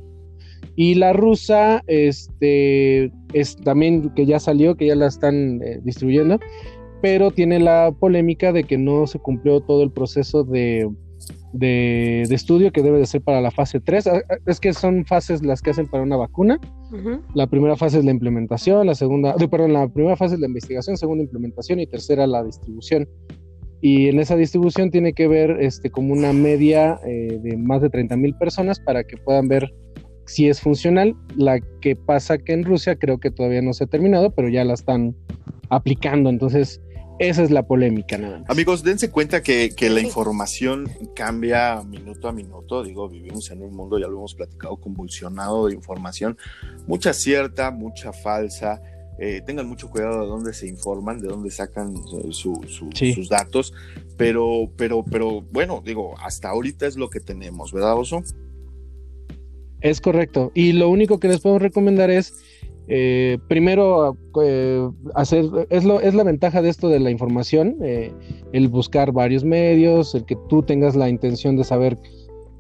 Y 0.76 0.94
la 0.94 1.12
rusa, 1.12 1.82
este, 1.88 3.12
es 3.34 3.56
también 3.58 4.12
que 4.12 4.28
ya 4.28 4.40
salió, 4.40 4.76
que 4.76 4.86
ya 4.86 4.96
la 4.96 5.08
están 5.08 5.60
eh, 5.64 5.80
distribuyendo, 5.84 6.40
pero 7.02 7.32
tiene 7.32 7.60
la 7.60 7.92
polémica 8.00 8.54
de 8.54 8.66
que 8.66 8.78
no 8.78 9.08
se 9.08 9.18
cumplió 9.18 9.62
todo 9.62 9.82
el 9.82 9.92
proceso 9.92 10.44
de, 10.44 10.88
de, 11.54 12.24
estudio 12.24 12.72
que 12.72 12.82
debe 12.82 13.00
de 13.00 13.06
ser 13.06 13.22
para 13.22 13.42
la 13.42 13.52
fase 13.52 13.80
3. 13.80 14.08
Ah, 14.08 14.22
ah, 14.30 14.36
es 14.46 14.60
que 14.60 14.74
son 14.74 15.06
fases 15.06 15.44
las 15.44 15.62
que 15.62 15.72
hacen 15.72 15.88
para 15.88 16.04
una 16.04 16.18
vacuna. 16.18 16.60
La 17.34 17.48
primera 17.48 17.78
fase 17.78 18.00
es 18.00 18.06
la 18.06 18.12
implementación, 18.12 18.86
la 18.88 18.96
segunda, 18.96 19.34
perdón, 19.36 19.74
la 19.74 19.88
primera 19.88 20.18
fase 20.18 20.36
es 20.36 20.42
la 20.42 20.48
investigación, 20.48 20.98
segunda 20.98 21.24
implementación 21.24 21.80
y 21.80 21.88
tercera 21.88 22.28
la 22.28 22.44
distribución. 22.44 23.08
y 23.84 24.10
en 24.10 24.20
esa 24.20 24.36
distribución 24.36 24.92
tiene 24.92 25.14
que 25.14 25.28
ver 25.28 25.58
este, 25.60 25.90
como 25.90 26.14
una 26.14 26.34
media 26.34 27.00
eh, 27.06 27.40
de 27.42 27.58
más 27.58 27.82
de 27.82 27.90
30 27.90 28.16
mil 28.18 28.36
personas 28.36 28.80
para 28.80 29.04
que 29.04 29.18
puedan 29.18 29.48
ver 29.48 29.74
si 30.26 30.50
es 30.50 30.60
funcional. 30.62 31.16
La 31.36 31.60
que 31.82 31.96
pasa 31.96 32.38
que 32.38 32.54
en 32.54 32.64
Rusia 32.64 32.96
creo 32.96 33.20
que 33.20 33.32
todavía 33.32 33.62
no 33.62 33.74
se 33.74 33.86
ha 33.86 33.88
terminado, 33.88 34.32
pero 34.32 34.50
ya 34.50 34.64
la 34.64 34.74
están 34.74 35.16
aplicando. 35.70 36.30
Entonces, 36.30 36.82
esa 37.20 37.44
es 37.44 37.52
la 37.52 37.64
polémica, 37.64 38.18
nada 38.18 38.40
más. 38.40 38.50
Amigos, 38.50 38.84
dense 38.84 39.12
cuenta 39.12 39.42
que, 39.42 39.72
que, 39.76 39.90
la 39.90 40.02
información 40.02 40.90
cambia 41.16 41.82
minuto 41.84 42.28
a 42.28 42.32
minuto. 42.32 42.84
Digo, 42.84 43.08
vivimos 43.10 43.50
en 43.52 43.62
un 43.62 43.76
mundo, 43.76 44.00
ya 44.00 44.08
lo 44.08 44.18
hemos 44.18 44.36
platicado, 44.36 44.78
convulsionado 44.78 45.68
de 45.68 45.76
información, 45.76 46.38
mucha 46.88 47.14
cierta, 47.14 47.72
mucha 47.72 48.12
falsa. 48.12 48.82
Eh, 49.20 49.42
tengan 49.46 49.68
mucho 49.68 49.90
cuidado 49.90 50.22
de 50.22 50.28
dónde 50.28 50.54
se 50.54 50.68
informan, 50.68 51.20
de 51.20 51.28
dónde 51.28 51.52
sacan 51.52 51.96
sus 52.32 53.30
datos, 53.30 53.72
pero, 54.18 54.72
pero, 54.76 55.04
pero 55.04 55.42
bueno, 55.42 55.84
digo, 55.86 56.16
hasta 56.20 56.50
ahorita 56.50 56.88
es 56.88 56.96
lo 56.96 57.10
que 57.12 57.20
tenemos, 57.20 57.72
¿verdad, 57.72 57.98
Oso? 57.98 58.24
Es 59.80 60.02
correcto. 60.02 60.52
Y 60.56 60.74
lo 60.74 60.90
único 60.90 61.20
que 61.20 61.28
les 61.28 61.40
puedo 61.40 61.60
recomendar 61.60 62.10
es 62.10 62.34
eh, 62.88 63.38
primero, 63.48 64.18
eh, 64.44 64.90
hacer, 65.16 65.46
es, 65.70 65.86
lo, 65.86 66.02
es 66.02 66.14
la 66.14 66.24
ventaja 66.24 66.62
de 66.62 66.70
esto 66.70 66.90
de 66.90 67.00
la 67.00 67.12
información, 67.12 67.78
eh, 67.82 68.12
el 68.54 68.68
buscar 68.68 69.12
varios 69.12 69.44
medios, 69.44 70.16
el 70.16 70.26
que 70.26 70.38
tú 70.50 70.64
tengas 70.64 70.96
la 70.96 71.10
intención 71.10 71.56
de 71.56 71.64
saber 71.64 71.98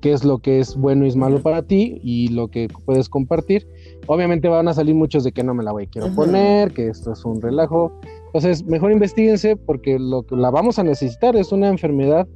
qué 0.01 0.13
es 0.13 0.23
lo 0.23 0.39
que 0.39 0.59
es 0.59 0.75
bueno 0.75 1.05
y 1.05 1.09
es 1.09 1.15
malo 1.15 1.41
para 1.41 1.61
ti 1.63 1.99
y 2.03 2.29
lo 2.29 2.49
que 2.49 2.67
puedes 2.85 3.07
compartir. 3.07 3.67
Obviamente 4.07 4.47
van 4.47 4.67
a 4.67 4.73
salir 4.73 4.95
muchos 4.95 5.23
de 5.23 5.31
que 5.31 5.43
no 5.43 5.53
me 5.53 5.63
la 5.63 5.71
voy 5.71 5.83
a 5.83 5.89
quiero 5.89 6.13
poner, 6.13 6.71
que 6.71 6.87
esto 6.87 7.13
es 7.13 7.23
un 7.23 7.41
relajo. 7.41 7.91
Entonces, 8.27 8.65
mejor 8.65 8.91
investiguense 8.91 9.55
porque 9.55 9.99
lo 9.99 10.23
que 10.23 10.35
la 10.35 10.49
vamos 10.49 10.79
a 10.79 10.83
necesitar 10.83 11.35
es 11.35 11.51
una 11.51 11.67
enfermedad 11.67 12.27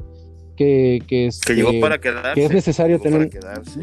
que, 0.56 1.02
que, 1.08 1.28
es, 1.28 1.42
que 1.42 1.56
llegó 1.56 1.72
para 1.80 2.00
quedarse, 2.00 2.34
que 2.34 2.46
es 2.46 2.52
necesario 2.52 3.00
tener. 3.00 3.30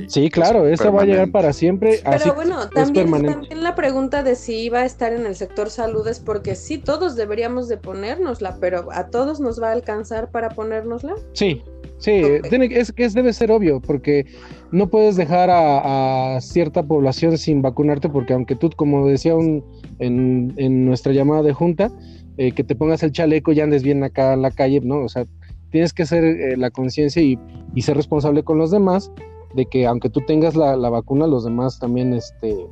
sí, 0.09 0.31
claro, 0.31 0.67
esa 0.67 0.91
va 0.91 1.03
a 1.03 1.05
llegar 1.05 1.31
para 1.31 1.53
siempre. 1.53 2.01
Pero 2.05 2.35
bueno, 2.35 2.69
también, 2.69 3.11
también, 3.11 3.63
la 3.63 3.75
pregunta 3.75 4.23
de 4.23 4.35
si 4.35 4.57
iba 4.57 4.81
a 4.81 4.85
estar 4.85 5.13
en 5.13 5.27
el 5.27 5.37
sector 5.37 5.71
salud 5.71 6.07
es 6.09 6.21
porque 6.21 6.55
sí, 6.55 6.79
todos 6.79 7.17
deberíamos 7.17 7.69
de 7.69 7.77
ponérnosla, 7.77 8.57
pero 8.61 8.89
¿a 8.93 9.09
todos 9.09 9.41
nos 9.41 9.63
va 9.63 9.69
a 9.69 9.73
alcanzar 9.73 10.31
para 10.31 10.51
ponérnosla? 10.51 11.15
Sí, 11.33 11.63
sí, 11.99 12.23
es 12.43 12.93
que 12.93 13.09
debe 13.09 13.33
ser 13.33 13.51
obvio, 13.53 13.81
porque 13.81 14.27
no 14.71 14.89
puedes 14.89 15.17
dejar 15.17 15.51
a, 15.53 16.39
cierta 16.41 16.83
población 16.83 17.39
sin 17.39 17.63
vacunarte, 17.63 18.09
porque 18.09 18.33
aunque 18.33 18.57
tú, 18.57 18.71
como 18.75 19.07
decía 19.07 19.35
un, 19.35 19.65
en, 19.99 20.55
en 20.57 20.85
nuestra 20.85 21.13
llamada 21.13 21.43
de 21.43 21.53
junta, 21.53 21.91
eh, 22.39 22.53
que 22.53 22.65
te 22.65 22.75
pongas 22.75 23.03
el 23.03 23.13
chaleco 23.13 23.53
y 23.53 23.61
andes 23.61 23.83
bien 23.83 24.03
acá 24.05 24.33
en 24.33 24.41
la 24.41 24.51
calle, 24.51 24.81
¿no? 24.81 25.05
O 25.05 25.09
sea, 25.09 25.27
tienes 25.73 25.93
que 25.93 26.05
hacer 26.05 26.23
eh, 26.23 26.57
la 26.57 26.71
conciencia 26.71 27.21
y, 27.21 27.39
ser 27.81 27.97
responsable 27.97 28.45
con 28.45 28.59
los 28.59 28.71
demás 28.71 29.11
de 29.55 29.67
que 29.67 29.87
aunque 29.87 30.09
tú 30.09 30.21
tengas 30.21 30.55
la, 30.55 30.77
vacuna, 30.77 31.27
los 31.27 31.45
demás 31.45 31.79
también 31.81 32.13
este, 32.15 32.67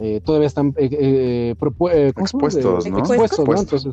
eh, 0.00 0.20
todavía 0.24 0.48
están 0.48 0.74
eh, 0.76 1.54
expuestos, 2.16 2.88
¿no? 2.88 2.98
Expuestos, 2.98 3.86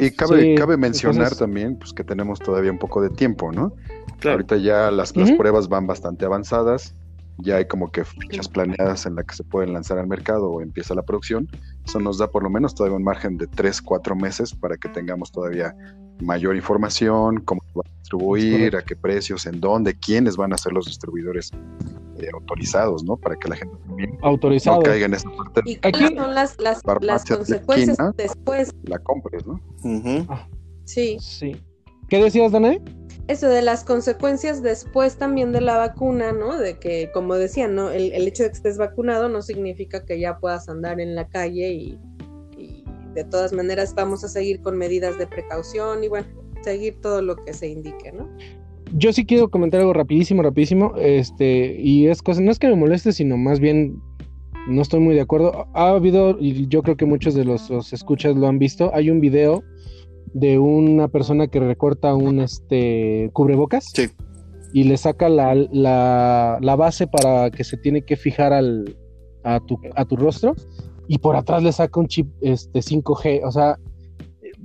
y 0.00 0.10
cabe, 0.10 0.54
cabe 0.56 0.76
mencionar 0.76 1.34
también 1.36 1.78
pues, 1.78 1.92
que 1.92 2.02
tenemos 2.02 2.40
todavía 2.40 2.72
un 2.72 2.78
poco 2.78 3.00
de 3.00 3.10
tiempo, 3.10 3.52
¿no? 3.52 3.72
Ahorita 4.24 4.56
ya 4.56 4.90
las, 4.90 5.16
las 5.16 5.30
pruebas 5.32 5.68
van 5.68 5.86
bastante 5.86 6.24
avanzadas, 6.24 6.94
ya 7.38 7.56
hay 7.56 7.66
como 7.66 7.92
que 7.92 8.04
fichas 8.04 8.48
planeadas 8.48 9.06
en 9.06 9.14
las 9.14 9.26
que 9.26 9.36
se 9.36 9.44
pueden 9.44 9.72
lanzar 9.72 9.98
al 9.98 10.08
mercado 10.08 10.50
o 10.50 10.60
empieza 10.60 10.94
la 10.94 11.02
producción. 11.02 11.48
Eso 11.86 12.00
nos 12.00 12.18
da 12.18 12.30
por 12.30 12.42
lo 12.42 12.50
menos 12.50 12.74
todavía 12.74 12.96
un 12.96 13.04
margen 13.04 13.38
de 13.38 13.46
3, 13.46 13.80
4 13.82 14.16
meses 14.16 14.54
para 14.54 14.76
que 14.76 14.88
tengamos 14.88 15.30
todavía 15.30 15.76
mayor 16.20 16.56
información, 16.56 17.40
cómo 17.44 17.60
se 17.66 17.78
va 17.78 17.82
a 17.86 17.98
distribuir, 17.98 18.76
a 18.76 18.82
qué 18.82 18.96
precios, 18.96 19.46
en 19.46 19.60
dónde, 19.60 19.94
quiénes 19.94 20.36
van 20.36 20.52
a 20.52 20.58
ser 20.58 20.72
los 20.72 20.86
distribuidores 20.86 21.50
eh, 22.18 22.28
autorizados, 22.32 23.04
¿no? 23.04 23.16
Para 23.16 23.36
que 23.36 23.48
la 23.48 23.56
gente 23.56 23.76
también 23.86 24.18
no 24.20 24.80
caiga 24.80 25.06
en 25.06 25.14
esta 25.14 25.30
parte. 25.30 25.62
¿Y 25.64 25.76
cuáles 25.76 26.14
son 26.14 26.34
las, 26.34 26.56
las, 27.00 27.24
consecuencias 27.24 27.98
después? 28.16 28.74
La 28.84 28.98
compres, 28.98 29.46
¿no? 29.46 29.60
Sí. 30.84 31.18
Sí. 31.20 31.56
¿Qué 32.08 32.22
decías, 32.22 32.52
Danae? 32.52 32.80
Eso 33.28 33.48
de 33.48 33.60
las 33.60 33.84
consecuencias 33.84 34.62
después 34.62 35.16
también 35.16 35.52
de 35.52 35.60
la 35.60 35.76
vacuna, 35.76 36.32
¿no? 36.32 36.56
De 36.56 36.78
que, 36.78 37.10
como 37.12 37.34
decían, 37.34 37.74
¿no? 37.74 37.90
El, 37.90 38.12
el 38.12 38.26
hecho 38.26 38.42
de 38.42 38.48
que 38.48 38.56
estés 38.56 38.78
vacunado 38.78 39.28
no 39.28 39.42
significa 39.42 40.06
que 40.06 40.18
ya 40.18 40.38
puedas 40.38 40.68
andar 40.70 40.98
en 40.98 41.14
la 41.14 41.28
calle 41.28 41.72
y 41.72 42.00
de 43.18 43.24
todas 43.24 43.52
maneras 43.52 43.94
vamos 43.94 44.22
a 44.22 44.28
seguir 44.28 44.60
con 44.60 44.78
medidas 44.78 45.18
de 45.18 45.26
precaución 45.26 46.04
y 46.04 46.08
bueno, 46.08 46.28
seguir 46.62 47.00
todo 47.00 47.20
lo 47.20 47.34
que 47.36 47.52
se 47.52 47.68
indique, 47.68 48.12
¿no? 48.12 48.28
Yo 48.94 49.12
sí 49.12 49.26
quiero 49.26 49.50
comentar 49.50 49.80
algo 49.80 49.92
rapidísimo, 49.92 50.42
rapidísimo, 50.42 50.94
este, 50.96 51.76
y 51.78 52.06
es 52.06 52.22
cosa, 52.22 52.40
no 52.40 52.50
es 52.50 52.58
que 52.58 52.68
me 52.68 52.76
moleste, 52.76 53.12
sino 53.12 53.36
más 53.36 53.58
bien 53.60 54.00
no 54.68 54.80
estoy 54.80 55.00
muy 55.00 55.14
de 55.14 55.20
acuerdo. 55.20 55.66
Ha 55.74 55.90
habido, 55.90 56.38
y 56.40 56.68
yo 56.68 56.82
creo 56.82 56.96
que 56.96 57.04
muchos 57.06 57.34
de 57.34 57.44
los, 57.44 57.70
escuchas 57.92 58.36
lo 58.36 58.46
han 58.46 58.58
visto, 58.58 58.90
hay 58.94 59.10
un 59.10 59.20
video 59.20 59.62
de 60.32 60.58
una 60.58 61.08
persona 61.08 61.48
que 61.48 61.58
recorta 61.58 62.14
un 62.14 62.40
este 62.40 63.30
cubrebocas 63.32 63.92
y 64.72 64.84
le 64.84 64.96
saca 64.96 65.28
la, 65.28 65.54
la, 65.54 66.58
la, 66.60 66.76
base 66.76 67.06
para 67.06 67.50
que 67.50 67.64
se 67.64 67.78
tiene 67.78 68.02
que 68.02 68.16
fijar 68.16 68.52
al, 68.52 68.96
a, 69.42 69.58
tu, 69.60 69.78
a 69.94 70.04
tu 70.04 70.16
rostro 70.16 70.54
y 71.08 71.18
por 71.18 71.34
atrás 71.36 71.62
le 71.62 71.72
saca 71.72 71.98
un 71.98 72.06
chip 72.06 72.28
este 72.40 72.80
5G, 72.80 73.40
o 73.44 73.50
sea, 73.50 73.78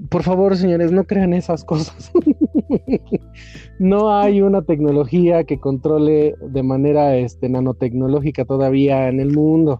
por 0.09 0.23
favor, 0.23 0.55
señores, 0.57 0.91
no 0.91 1.05
crean 1.05 1.33
esas 1.33 1.63
cosas. 1.63 2.11
no 3.79 4.13
hay 4.13 4.41
una 4.41 4.61
tecnología 4.61 5.43
que 5.43 5.59
controle 5.59 6.35
de 6.41 6.63
manera 6.63 7.15
este, 7.15 7.47
nanotecnológica 7.49 8.45
todavía 8.45 9.07
en 9.07 9.19
el 9.19 9.31
mundo. 9.31 9.79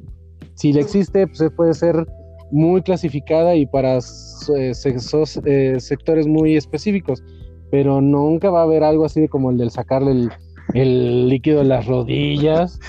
Si 0.55 0.71
le 0.71 0.81
existe, 0.81 1.27
pues 1.27 1.51
puede 1.55 1.73
ser 1.73 2.07
muy 2.51 2.81
clasificada 2.83 3.55
y 3.55 3.65
para 3.65 3.97
eh, 3.97 4.71
eh, 4.71 5.79
sectores 5.79 6.27
muy 6.27 6.55
específicos, 6.55 7.23
pero 7.71 7.99
nunca 7.99 8.51
va 8.51 8.59
a 8.59 8.63
haber 8.63 8.83
algo 8.83 9.05
así 9.05 9.27
como 9.27 9.49
el 9.49 9.57
del 9.57 9.71
sacarle 9.71 10.11
el, 10.11 10.31
el 10.73 11.29
líquido 11.29 11.59
de 11.59 11.65
las 11.65 11.85
rodillas, 11.85 12.79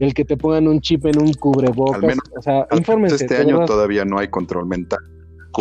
el 0.00 0.14
que 0.14 0.24
te 0.24 0.36
pongan 0.36 0.68
un 0.68 0.80
chip 0.80 1.06
en 1.06 1.20
un 1.20 1.32
cubrebocas. 1.34 2.02
Al 2.04 2.18
o 2.36 2.42
sea, 2.42 2.66
infórmense. 2.72 3.24
Este 3.24 3.36
año 3.36 3.64
todavía 3.64 4.04
no 4.04 4.18
hay 4.18 4.28
control 4.28 4.66
mental. 4.66 4.98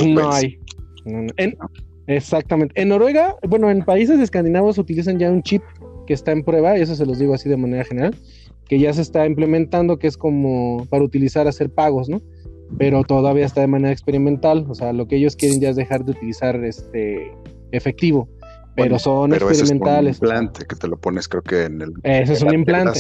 No 0.06 0.32
hay. 0.32 0.60
exactamente. 2.08 2.80
En 2.80 2.90
Noruega, 2.90 3.36
bueno, 3.48 3.70
en 3.70 3.84
países 3.84 4.20
escandinavos 4.20 4.78
utilizan 4.78 5.20
ya 5.20 5.32
un 5.32 5.44
chip 5.44 5.64
que 6.06 6.14
está 6.14 6.32
en 6.32 6.44
prueba, 6.44 6.78
y 6.78 6.82
eso 6.82 6.96
se 6.96 7.06
los 7.06 7.20
digo 7.20 7.34
así 7.34 7.50
de 7.50 7.58
manera 7.58 7.84
general, 7.84 8.16
que 8.68 8.80
ya 8.80 8.94
se 8.94 9.02
está 9.02 9.26
implementando, 9.26 9.98
que 10.00 10.08
es 10.08 10.18
como 10.18 10.86
para 10.90 11.04
utilizar, 11.04 11.48
hacer 11.48 11.70
pagos, 11.70 12.10
¿no? 12.10 12.22
Pero 12.78 13.04
todavía 13.04 13.46
está 13.46 13.62
de 13.62 13.68
manera 13.68 13.92
experimental, 13.92 14.66
o 14.68 14.76
sea, 14.76 14.94
lo 14.94 15.08
que 15.08 15.18
ellos 15.18 15.36
quieren 15.36 15.62
ya 15.62 15.70
es 15.70 15.76
dejar 15.76 16.04
de 16.06 16.12
utilizar 16.12 16.64
este 16.64 17.32
efectivo 17.72 18.28
pero 18.78 19.00
son 19.00 19.34
experimentales. 19.34 20.18
es 20.18 20.22
un 20.22 20.28
implante 20.28 20.66
que 20.66 20.76
te 20.76 20.88
lo 20.88 20.98
pones, 20.98 21.28
creo 21.28 21.42
que 21.42 21.64
en 21.64 21.82
el. 21.82 21.94
Ese 22.04 22.34
es 22.34 22.42
un 22.44 22.54
implante. 22.54 23.00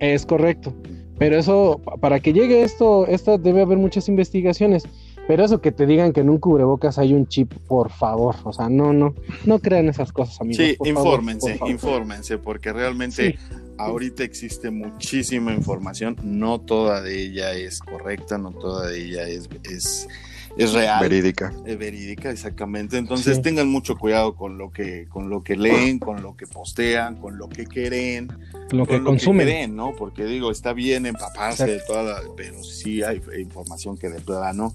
Es 0.00 0.26
correcto. 0.26 0.74
Pero 1.18 1.38
eso, 1.38 1.80
para 2.00 2.20
que 2.20 2.32
llegue 2.32 2.62
esto, 2.62 3.06
esto 3.06 3.38
debe 3.38 3.62
haber 3.62 3.78
muchas 3.78 4.08
investigaciones. 4.08 4.84
Pero 5.26 5.44
eso 5.44 5.60
que 5.60 5.72
te 5.72 5.86
digan 5.86 6.12
que 6.12 6.20
en 6.20 6.30
un 6.30 6.38
cubrebocas 6.38 6.98
hay 6.98 7.12
un 7.12 7.26
chip, 7.26 7.52
por 7.66 7.90
favor. 7.90 8.36
O 8.44 8.52
sea, 8.52 8.68
no, 8.68 8.92
no, 8.92 9.14
no 9.44 9.58
crean 9.58 9.88
esas 9.88 10.12
cosas, 10.12 10.40
amigos. 10.40 10.64
Sí, 10.64 10.76
infórmense, 10.84 11.58
infórmense, 11.66 12.38
porque 12.38 12.72
realmente 12.72 13.36
ahorita 13.76 14.22
existe 14.22 14.70
muchísima 14.70 15.52
información. 15.52 16.16
No 16.22 16.60
toda 16.60 17.02
de 17.02 17.20
ella 17.20 17.52
es 17.54 17.80
correcta, 17.80 18.38
no 18.38 18.52
toda 18.52 18.88
de 18.88 19.04
ella 19.04 19.28
es, 19.28 19.48
es 19.64 20.08
es 20.56 20.72
real. 20.72 21.00
Verídica. 21.00 21.52
Es 21.64 21.78
verídica, 21.78 22.30
exactamente. 22.30 22.96
Entonces 22.96 23.42
tengan 23.42 23.68
mucho 23.68 23.96
cuidado 23.96 24.34
con 24.34 24.58
lo 24.58 24.72
que, 24.72 25.06
con 25.08 25.28
lo 25.28 25.42
que 25.42 25.56
leen, 25.56 25.98
con 25.98 26.22
lo 26.22 26.36
que 26.36 26.46
postean, 26.46 27.16
con 27.16 27.36
lo 27.36 27.48
que 27.48 27.66
quieren, 27.66 28.28
lo 28.70 28.86
que 28.86 29.02
consumen. 29.02 29.76
¿no? 29.76 29.94
Porque 29.96 30.24
digo, 30.24 30.50
está 30.50 30.72
bien 30.72 31.06
empaparse 31.06 31.66
de 31.66 31.80
toda 31.80 32.02
la, 32.02 32.20
pero 32.36 32.62
sí 32.64 33.02
hay 33.02 33.20
información 33.38 33.96
que 33.96 34.08
de 34.08 34.20
plano 34.20 34.46
no, 34.56 34.74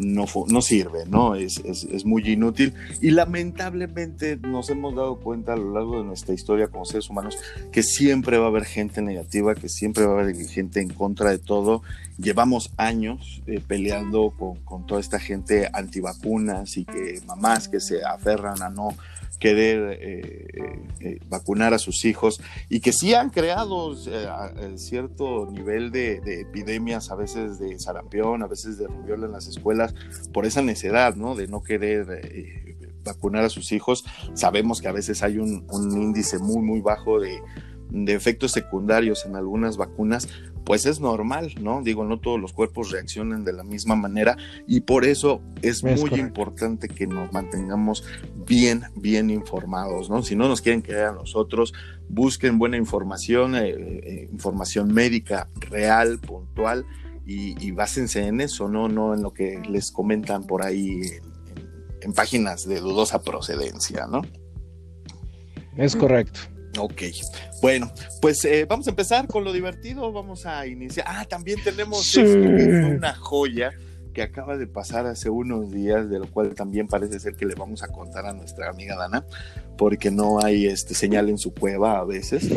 no 0.00 0.62
sirve, 0.62 1.04
¿no? 1.06 1.34
Es, 1.34 1.58
es, 1.58 2.04
muy 2.04 2.28
inútil. 2.28 2.74
Y 3.00 3.10
lamentablemente 3.10 4.36
nos 4.36 4.70
hemos 4.70 4.94
dado 4.94 5.16
cuenta 5.16 5.52
a 5.52 5.56
lo 5.56 5.72
largo 5.72 5.98
de 5.98 6.04
nuestra 6.04 6.34
historia 6.34 6.68
como 6.68 6.84
seres 6.84 7.08
humanos 7.10 7.36
que 7.72 7.82
siempre 7.82 8.38
va 8.38 8.46
a 8.46 8.48
haber 8.48 8.64
gente 8.64 9.02
negativa, 9.02 9.54
que 9.54 9.68
siempre 9.68 10.06
va 10.06 10.18
a 10.18 10.22
haber 10.22 10.36
gente 10.46 10.80
en 10.80 10.88
contra 10.88 11.30
de 11.30 11.38
todo. 11.38 11.82
Llevamos 12.18 12.72
años 12.76 13.42
eh, 13.46 13.60
peleando 13.66 14.32
con, 14.36 14.56
con 14.64 14.86
toda 14.86 15.00
esta 15.00 15.18
gente 15.18 15.68
antivacunas 15.72 16.76
y 16.76 16.84
que 16.84 17.20
mamás 17.26 17.68
que 17.68 17.80
se 17.80 18.04
aferran 18.04 18.62
a 18.62 18.70
no 18.70 18.94
querer 19.38 19.98
eh, 20.00 20.46
eh, 21.00 21.18
vacunar 21.28 21.74
a 21.74 21.78
sus 21.78 22.04
hijos 22.04 22.40
y 22.68 22.80
que 22.80 22.92
sí 22.92 23.14
han 23.14 23.30
creado 23.30 23.94
eh, 24.06 24.28
cierto 24.76 25.46
nivel 25.50 25.90
de, 25.90 26.20
epidemias, 26.40 27.10
a 27.10 27.14
veces 27.14 27.58
de 27.58 27.78
sarampión, 27.78 28.42
a 28.42 28.46
veces 28.46 28.78
de 28.78 28.86
rubiola 28.86 29.26
en 29.26 29.32
las 29.32 29.46
escuelas, 29.46 29.94
por 30.32 30.46
esa 30.46 30.62
necedad, 30.62 31.14
¿no? 31.14 31.34
De 31.34 31.46
no 31.48 31.62
querer 31.62 32.22
vacunar 33.04 33.44
a 33.44 33.48
sus 33.48 33.72
hijos. 33.72 34.04
Sabemos 34.34 34.80
que 34.80 34.88
a 34.88 34.92
veces 34.92 35.22
hay 35.22 35.38
un, 35.38 35.66
índice 35.72 36.38
muy, 36.38 36.62
muy 36.62 36.80
bajo 36.80 37.20
de, 37.20 37.40
efectos 38.08 38.52
secundarios 38.52 39.24
en 39.24 39.34
algunas 39.34 39.78
vacunas, 39.78 40.28
pues 40.68 40.84
es 40.84 41.00
normal, 41.00 41.54
¿no? 41.62 41.80
Digo, 41.82 42.04
no 42.04 42.20
todos 42.20 42.38
los 42.38 42.52
cuerpos 42.52 42.90
reaccionan 42.90 43.42
de 43.42 43.54
la 43.54 43.64
misma 43.64 43.96
manera 43.96 44.36
y 44.66 44.80
por 44.82 45.06
eso 45.06 45.40
es, 45.62 45.82
muy 45.82 46.20
importante 46.20 46.88
que 46.88 47.06
nos 47.06 47.32
mantengamos 47.32 48.04
bien, 48.46 48.82
bien 48.94 49.30
informados, 49.30 50.10
¿no? 50.10 50.22
Si 50.22 50.36
no 50.36 50.46
nos 50.46 50.60
quieren 50.60 50.82
creer 50.82 51.06
a 51.06 51.12
nosotros, 51.12 51.72
busquen 52.10 52.58
buena 52.58 52.76
información, 52.76 53.54
eh, 53.54 53.70
eh, 53.70 54.28
información 54.30 54.92
médica 54.92 55.48
real, 55.70 56.18
puntual 56.18 56.84
y, 57.24 57.70
básense 57.70 58.26
en 58.26 58.42
eso, 58.42 58.68
¿no? 58.68 58.90
No 58.90 59.14
en 59.14 59.22
lo 59.22 59.32
que 59.32 59.62
les 59.70 59.90
comentan 59.90 60.46
por 60.46 60.62
ahí 60.62 61.00
en, 62.02 62.12
páginas 62.12 62.68
de 62.68 62.80
dudosa 62.80 63.22
procedencia, 63.22 64.06
¿no? 64.06 64.20
Es 65.78 65.96
correcto. 65.96 66.40
Ok, 66.76 67.02
bueno, 67.62 67.90
pues 68.20 68.44
eh, 68.44 68.66
vamos 68.68 68.86
a 68.86 68.90
empezar 68.90 69.26
con 69.26 69.44
lo 69.44 69.52
divertido, 69.52 70.12
vamos 70.12 70.46
a 70.46 70.66
iniciar. 70.66 71.06
Ah, 71.08 71.24
también 71.24 71.58
tenemos 71.64 72.14
una 72.16 73.14
joya 73.14 73.72
que 74.12 74.22
acaba 74.22 74.56
de 74.56 74.66
pasar 74.66 75.06
hace 75.06 75.30
unos 75.30 75.70
días, 75.70 76.10
de 76.10 76.18
lo 76.18 76.30
cual 76.30 76.54
también 76.54 76.88
parece 76.88 77.20
ser 77.20 77.34
que 77.34 77.46
le 77.46 77.54
vamos 77.54 77.82
a 77.82 77.88
contar 77.88 78.26
a 78.26 78.32
nuestra 78.32 78.68
amiga 78.68 78.96
Dana, 78.96 79.24
porque 79.76 80.10
no 80.10 80.44
hay 80.44 80.66
este 80.66 80.94
señal 80.94 81.28
en 81.28 81.38
su 81.38 81.54
cueva 81.54 81.98
a 81.98 82.04
veces. 82.04 82.48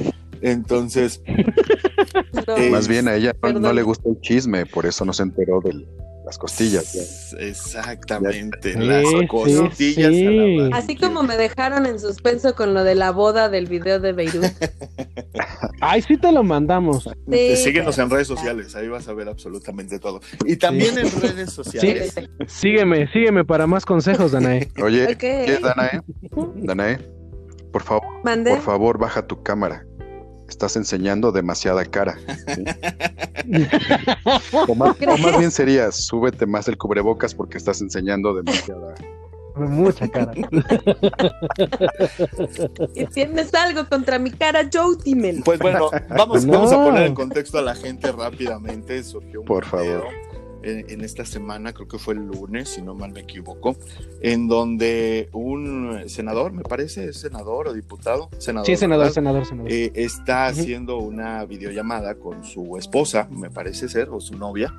Entonces, 0.41 1.21
más 2.71 2.87
bien 2.87 3.07
a 3.07 3.15
ella 3.15 3.35
no, 3.53 3.73
le 3.73 3.83
gusta 3.83 4.09
el 4.09 4.19
chisme, 4.21 4.65
por 4.65 4.85
eso 4.85 5.05
no 5.05 5.13
se 5.13 5.23
enteró 5.23 5.61
de 5.61 5.85
las 6.31 6.37
costillas. 6.37 7.35
Exactamente, 7.39 8.73
las 8.79 9.03
costillas. 9.27 10.13
Así 10.71 10.95
como 10.95 11.23
me 11.23 11.35
dejaron 11.35 11.85
en 11.85 11.99
suspenso 11.99 12.55
con 12.55 12.73
lo 12.73 12.85
de 12.85 12.95
la 12.95 13.11
boda 13.11 13.49
del 13.49 13.65
video 13.65 13.99
de 13.99 14.13
Beirut. 14.13 14.45
Ay, 15.81 16.01
sí 16.01 16.15
te 16.15 16.31
lo 16.31 16.43
mandamos. 16.43 17.09
Síguenos 17.55 17.97
en 17.97 18.09
redes 18.09 18.27
sociales, 18.27 18.77
ahí 18.77 18.87
vas 18.87 19.09
a 19.09 19.13
ver 19.13 19.27
absolutamente 19.27 19.99
todo. 19.99 20.21
Y 20.45 20.55
también 20.55 20.97
en 20.97 21.11
redes 21.21 21.51
sociales. 21.51 22.15
Sígueme, 22.47 23.11
sígueme 23.11 23.43
para 23.43 23.67
más 23.67 23.85
consejos, 23.85 24.31
Danae. 24.31 24.71
Oye, 24.81 25.17
Danae? 25.61 26.01
Danae, 26.55 26.97
por 27.73 27.83
favor, 27.83 28.05
por 28.23 28.61
favor, 28.61 28.97
baja 28.97 29.27
tu 29.27 29.43
cámara 29.43 29.85
estás 30.51 30.75
enseñando 30.75 31.31
demasiada 31.31 31.85
cara. 31.85 32.17
o, 34.67 34.75
más, 34.75 34.97
bien 35.37 35.51
sería, 35.51 35.91
súbete 35.91 36.45
más 36.45 36.67
el 36.67 36.77
cubrebocas 36.77 37.33
porque 37.33 37.57
estás 37.57 37.81
enseñando 37.81 38.33
demasiada. 38.33 38.93
Mucha 39.55 40.07
cara. 40.07 40.31
y 42.95 43.05
tienes 43.07 43.53
algo 43.53 43.87
contra 43.89 44.19
mi 44.19 44.31
cara, 44.31 44.69
Joe 44.71 44.95
Timmel. 45.03 45.41
Pues 45.43 45.59
bueno, 45.59 45.89
vamos, 46.09 46.45
vamos 46.45 46.71
a 46.71 46.77
poner 46.77 47.07
en 47.07 47.15
contexto 47.15 47.57
a 47.57 47.61
la 47.61 47.75
gente 47.75 48.11
rápidamente. 48.11 49.03
Surgió 49.03 49.41
un 49.41 49.45
Por 49.45 49.65
favor 49.65 50.07
en, 50.63 51.01
esta 51.01 51.25
semana, 51.25 51.73
creo 51.73 51.87
que 51.87 51.97
fue 51.97 52.13
el 52.13 52.21
lunes, 52.21 52.69
si 52.69 52.81
no 52.81 52.93
mal 52.93 53.11
me 53.11 53.21
equivoco, 53.21 53.75
en 54.21 54.47
donde 54.47 55.29
un 55.33 56.03
senador, 56.07 56.51
me 56.53 56.63
parece, 56.63 57.13
senador 57.13 57.67
o 57.67 57.73
diputado, 57.73 58.29
senador, 58.37 58.65
sí, 58.65 58.75
senador, 58.75 59.11
senador, 59.11 59.45
senador. 59.45 59.71
Eh, 59.71 59.91
está 59.95 60.47
haciendo 60.47 60.97
una 60.97 61.45
videollamada 61.45 62.15
con 62.15 62.43
su 62.43 62.77
esposa, 62.77 63.27
me 63.31 63.49
parece 63.49 63.89
ser, 63.89 64.09
o 64.09 64.19
su 64.19 64.37
novia. 64.37 64.73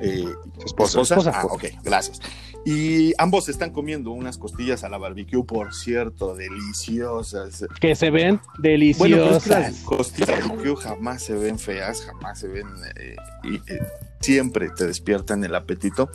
Eh, 0.00 0.24
esposa. 0.64 1.00
esposa. 1.00 1.32
Ah, 1.34 1.46
ok, 1.46 1.64
gracias. 1.82 2.20
Y 2.66 3.12
ambos 3.18 3.48
están 3.48 3.70
comiendo 3.70 4.10
unas 4.10 4.38
costillas 4.38 4.82
a 4.82 4.88
la 4.88 4.98
barbecue, 4.98 5.44
por 5.44 5.72
cierto, 5.72 6.34
deliciosas. 6.34 7.64
Que 7.80 7.94
se 7.94 8.10
ven 8.10 8.40
deliciosas. 8.58 9.46
Bueno, 9.46 9.60
las 9.60 9.80
costillas 9.82 10.48
barbecue 10.48 10.74
jamás 10.74 11.22
se 11.22 11.34
ven 11.34 11.60
feas, 11.60 12.02
jamás 12.02 12.40
se 12.40 12.48
ven 12.48 12.66
eh, 12.96 13.16
siempre 14.20 14.70
te 14.70 14.86
despiertan 14.86 15.44
el 15.44 15.54
apetito. 15.54 16.10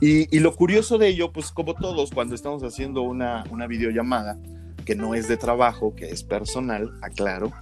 Y, 0.00 0.38
lo 0.38 0.54
curioso 0.56 0.96
de 0.96 1.08
ello, 1.08 1.30
pues 1.30 1.50
como 1.50 1.74
todos, 1.74 2.10
cuando 2.10 2.34
estamos 2.34 2.62
haciendo 2.62 3.02
una, 3.02 3.44
una 3.50 3.66
videollamada, 3.66 4.38
que 4.86 4.94
no 4.94 5.14
es 5.14 5.28
de 5.28 5.36
trabajo, 5.36 5.94
que 5.94 6.08
es 6.08 6.22
personal, 6.22 6.96
aclaro, 7.02 7.52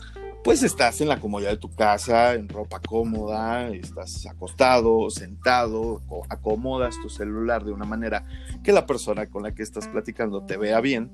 pues 0.45 0.63
estás 0.63 1.01
en 1.01 1.09
la 1.09 1.21
comodidad 1.21 1.51
de 1.51 1.57
tu 1.57 1.75
casa, 1.75 2.35
en 2.35 2.49
ropa 2.49 2.81
cómoda, 2.81 3.69
estás 3.69 4.25
acostado, 4.27 5.11
sentado, 5.11 6.01
acomodas 6.29 6.95
tu 7.03 7.11
celular 7.11 7.65
de 7.65 7.73
una 7.73 7.85
manera 7.85 8.25
que 8.63 8.73
la 8.73 8.87
persona 8.87 9.27
con 9.27 9.43
la 9.43 9.53
que 9.53 9.63
estás 9.63 9.89
platicando 9.89 10.43
te 10.45 10.57
vea 10.57 10.81
bien. 10.81 11.11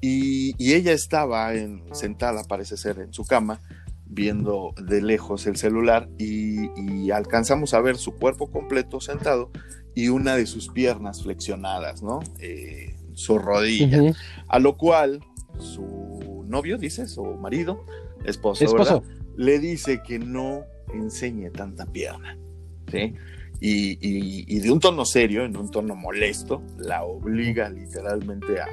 Y, 0.00 0.54
ella 0.72 0.92
estaba 0.92 1.54
en, 1.54 1.82
sentada, 1.92 2.44
parece 2.44 2.76
ser, 2.76 2.98
en 2.98 3.12
su 3.12 3.24
cama, 3.24 3.60
viendo 4.08 4.74
de 4.80 5.02
lejos 5.02 5.46
el 5.46 5.56
celular 5.56 6.08
y, 6.18 7.10
alcanzamos 7.10 7.72
a 7.72 7.80
ver 7.80 7.96
su 7.96 8.16
cuerpo 8.16 8.50
completo 8.50 9.00
sentado 9.00 9.50
y 9.94 10.08
una 10.08 10.36
de 10.36 10.46
sus 10.46 10.68
piernas 10.68 11.22
flexionadas, 11.22 12.02
¿no? 12.02 12.20
Eh, 12.40 12.96
su 13.14 13.38
rodilla. 13.38 14.12
A 14.48 14.58
lo 14.58 14.76
cual 14.76 15.20
su 15.58 16.44
novio, 16.48 16.78
dice, 16.78 17.06
su 17.06 17.24
marido, 17.24 17.84
esposo, 18.24 18.64
esposo. 18.64 19.02
le 19.36 19.58
dice 19.58 20.02
que 20.02 20.18
no 20.18 20.64
enseñe 20.92 21.50
tanta 21.50 21.86
pierna. 21.86 22.36
¿sí? 22.90 23.14
y, 23.60 24.58
de 24.60 24.70
un 24.70 24.80
tono 24.80 25.04
serio, 25.04 25.44
en 25.44 25.56
un 25.56 25.70
tono 25.70 25.94
molesto, 25.94 26.62
la 26.78 27.04
obliga 27.04 27.68
literalmente 27.70 28.60
a, 28.60 28.66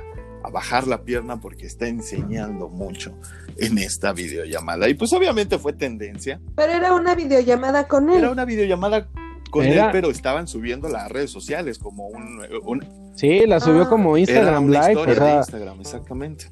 a 0.43 0.49
bajar 0.49 0.87
la 0.87 1.03
pierna 1.03 1.39
porque 1.39 1.65
está 1.65 1.87
enseñando 1.87 2.69
mucho 2.69 3.17
en 3.57 3.77
esta 3.77 4.13
videollamada. 4.13 4.89
Y 4.89 4.93
pues 4.93 5.13
obviamente 5.13 5.57
fue 5.57 5.73
tendencia. 5.73 6.39
Pero 6.55 6.73
era 6.73 6.93
una 6.93 7.15
videollamada 7.15 7.87
con 7.87 8.09
él. 8.09 8.17
Era 8.19 8.31
una 8.31 8.45
videollamada 8.45 9.07
con 9.49 9.65
él, 9.65 9.81
pero 9.91 10.09
estaban 10.09 10.47
subiendo 10.47 10.89
las 10.89 11.09
redes 11.11 11.31
sociales 11.31 11.77
como 11.79 12.07
un... 12.07 13.13
Sí, 13.15 13.45
la 13.45 13.59
subió 13.59 13.83
ah. 13.83 13.89
como 13.89 14.17
Instagram 14.17 14.67
Live. 14.67 15.05
de 15.05 15.35
Instagram, 15.37 15.79
exactamente. 15.79 16.47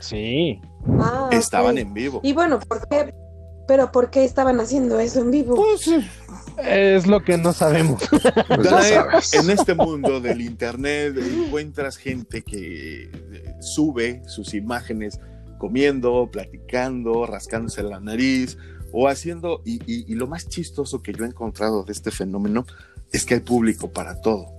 Sí. 0.00 0.60
Ah, 0.98 1.28
estaban 1.32 1.78
en 1.78 1.94
vivo. 1.94 2.20
Y 2.22 2.32
bueno, 2.32 2.60
¿por 2.60 2.86
qué? 2.88 3.14
Pero 3.66 3.92
¿por 3.92 4.10
qué 4.10 4.24
estaban 4.24 4.60
haciendo 4.60 4.98
eso 4.98 5.20
en 5.20 5.30
vivo? 5.30 5.56
Pues 5.56 5.88
es 6.58 7.06
lo 7.06 7.22
que 7.22 7.38
no 7.38 7.52
sabemos. 7.52 8.02
Pues 8.48 9.34
en 9.34 9.50
este 9.50 9.74
mundo 9.74 10.20
del 10.20 10.40
internet 10.40 11.16
encuentras 11.16 11.96
gente 11.96 12.42
que 12.42 13.04
eh, 13.04 13.54
sube 13.60 14.22
sus 14.26 14.54
imágenes 14.54 15.20
comiendo, 15.58 16.28
platicando, 16.30 17.26
rascándose 17.26 17.82
la 17.82 18.00
nariz 18.00 18.58
o 18.92 19.08
haciendo, 19.08 19.62
y, 19.64 20.14
lo 20.14 20.26
más 20.26 20.48
chistoso 20.48 21.02
que 21.02 21.12
yo 21.12 21.24
he 21.24 21.28
encontrado 21.28 21.82
de 21.82 21.92
este 21.92 22.10
fenómeno 22.10 22.66
es 23.10 23.24
que 23.24 23.34
hay 23.34 23.40
público 23.40 23.90
para 23.90 24.20
todo. 24.20 24.52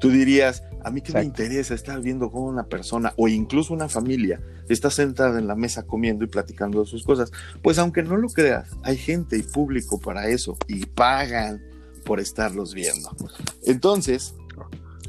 Tú 0.00 0.10
dirías, 0.10 0.62
a 0.84 0.90
mí 0.90 1.00
qué 1.00 1.12
me 1.12 1.24
interesa 1.24 1.74
estar 1.74 2.00
viendo 2.00 2.30
cómo 2.30 2.46
una 2.46 2.66
persona 2.66 3.14
o 3.16 3.26
incluso 3.26 3.72
una 3.72 3.88
familia 3.88 4.40
está 4.68 4.90
sentada 4.90 5.38
en 5.38 5.46
la 5.46 5.56
mesa 5.56 5.84
comiendo 5.84 6.24
y 6.24 6.28
platicando 6.28 6.80
de 6.80 6.86
sus 6.86 7.04
cosas. 7.04 7.32
Pues 7.62 7.78
aunque 7.78 8.02
no 8.02 8.16
lo 8.16 8.28
creas, 8.28 8.68
hay 8.82 8.98
gente 8.98 9.36
y 9.38 9.42
público 9.42 9.98
para 9.98 10.28
eso 10.28 10.56
y 10.68 10.84
pagan 10.86 11.62
por 12.04 12.20
estarlos 12.20 12.74
viendo. 12.74 13.10
Entonces, 13.64 14.34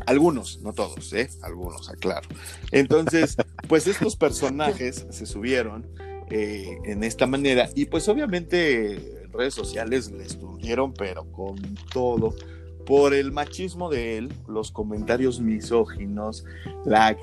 algunos, 0.05 0.61
no 0.61 0.73
todos, 0.73 1.11
¿eh? 1.13 1.29
Algunos, 1.41 1.89
aclaro. 1.89 2.27
Entonces, 2.71 3.35
pues 3.67 3.85
estos 3.87 4.15
personajes 4.15 5.05
se 5.09 5.25
subieron 5.25 5.85
eh, 6.29 6.79
en 6.85 7.03
esta 7.03 7.27
manera 7.27 7.69
y 7.75 7.85
pues 7.85 8.07
obviamente 8.07 9.23
en 9.23 9.33
redes 9.33 9.53
sociales 9.53 10.09
les 10.11 10.39
tuvieron, 10.39 10.93
pero 10.93 11.29
con 11.31 11.57
todo 11.91 12.33
por 12.85 13.13
el 13.13 13.31
machismo 13.31 13.89
de 13.89 14.17
él, 14.17 14.33
los 14.47 14.71
comentarios 14.71 15.39
misóginos, 15.39 16.45
la 16.85 17.17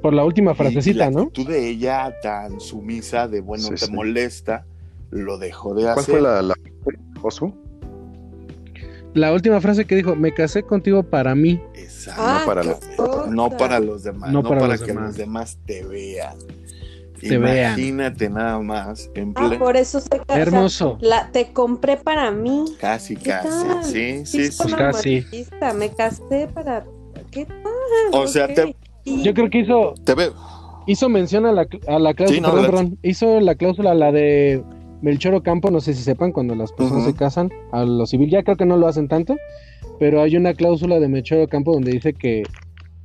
por 0.00 0.12
la 0.12 0.24
última 0.24 0.54
frasecita, 0.54 1.10
¿no? 1.10 1.30
Tú 1.30 1.44
de 1.44 1.68
ella 1.68 2.14
tan 2.22 2.60
sumisa 2.60 3.26
de 3.26 3.40
bueno 3.40 3.70
te 3.70 3.90
molesta, 3.90 4.66
lo 5.10 5.38
dejó 5.38 5.74
de 5.74 5.88
hacer. 5.88 5.94
¿Cuál 5.94 6.04
fue 6.04 6.20
la, 6.20 6.42
la? 6.42 6.54
La 9.14 9.32
última 9.32 9.60
frase 9.60 9.86
que 9.86 9.94
dijo, 9.94 10.14
me 10.16 10.34
casé 10.34 10.64
contigo 10.64 11.04
para 11.04 11.34
mí. 11.34 11.60
Exacto. 11.74 12.22
no, 12.22 12.46
para 12.46 12.62
no 13.30 13.50
para 13.50 13.80
los 13.80 14.02
demás, 14.02 14.30
no, 14.30 14.42
para, 14.42 14.76
que 14.76 14.92
los 14.92 15.16
demás 15.16 15.58
te 15.64 15.84
vean. 15.84 16.36
Te 17.28 17.34
Imagínate 17.34 18.28
nada 18.28 18.58
más. 18.60 19.10
En 19.14 19.32
ah, 19.36 19.50
por 19.58 19.76
eso 19.76 20.00
se 20.00 20.08
casa. 20.08 20.38
Hermoso. 20.38 20.98
La, 21.00 21.30
te 21.30 21.52
compré 21.52 21.96
para 21.96 22.30
mí. 22.30 22.64
Casi, 22.78 23.16
casi. 23.16 23.48
Sí, 23.82 24.26
sí, 24.26 24.52
sí. 24.52 24.56
Pues 24.62 24.74
casi. 24.74 25.26
Me 25.76 25.90
casé 25.90 26.48
para. 26.52 26.84
¿Qué 27.30 27.46
tal? 27.46 27.62
O 28.12 28.26
sea, 28.26 28.52
te, 28.52 28.76
yo 29.04 29.34
creo 29.34 29.50
que 29.50 29.60
hizo. 29.60 29.94
Te 30.04 30.14
veo. 30.14 30.34
Hizo 30.86 31.08
mención 31.08 31.46
a 31.46 31.52
la, 31.52 31.66
a 31.86 31.98
la 31.98 32.12
cláusula. 32.12 32.90
hizo 33.02 33.40
la 33.40 33.54
cláusula, 33.54 33.94
la 33.94 34.12
de 34.12 34.62
Melchor 35.00 35.42
Campo, 35.42 35.70
no 35.70 35.80
sé 35.80 35.94
si 35.94 36.02
sepan, 36.02 36.32
cuando 36.32 36.54
las 36.54 36.72
personas 36.72 37.04
se 37.04 37.14
casan 37.14 37.50
a 37.72 37.84
lo 37.84 38.06
civil. 38.06 38.30
Ya 38.30 38.42
creo 38.42 38.56
que 38.56 38.66
no 38.66 38.76
lo 38.76 38.86
hacen 38.86 39.08
tanto, 39.08 39.36
pero 39.98 40.20
hay 40.20 40.36
una 40.36 40.54
cláusula 40.54 41.00
de 41.00 41.08
Melchor 41.08 41.48
Campo 41.48 41.72
donde 41.72 41.92
dice 41.92 42.12
que 42.12 42.42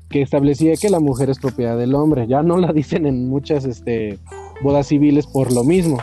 que 0.09 0.21
establecía 0.21 0.75
que 0.75 0.89
la 0.89 0.99
mujer 0.99 1.29
es 1.29 1.39
propiedad 1.39 1.77
del 1.77 1.93
hombre. 1.95 2.27
Ya 2.27 2.41
no 2.41 2.57
la 2.57 2.73
dicen 2.73 3.05
en 3.05 3.29
muchas 3.29 3.65
este, 3.65 4.17
bodas 4.61 4.87
civiles 4.87 5.27
por 5.27 5.53
lo 5.53 5.63
mismo. 5.63 5.99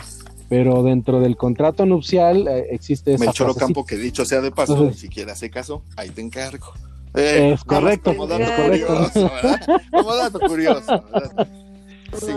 Pero 0.49 0.81
dentro 0.81 1.19
del 1.19 1.35
contrato 1.35 1.85
nupcial 1.85 2.47
eh, 2.47 2.67
existe 2.71 3.13
esa 3.13 3.25
Melchor 3.25 3.55
Campo 3.57 3.85
que 3.85 3.97
dicho 3.97 4.23
sea 4.23 4.39
de 4.39 4.51
paso, 4.51 4.85
ni 4.85 4.93
siquiera 4.93 5.33
hace 5.33 5.49
caso, 5.49 5.83
ahí 5.97 6.09
te 6.09 6.21
encargo. 6.21 6.67
Eh, 7.13 7.51
es 7.53 7.63
correcto. 7.65 8.15
Como 8.15 8.27
dato 8.27 8.63
curioso, 8.63 9.31
Como 9.91 10.15
dato 10.15 10.39
curioso. 10.39 11.03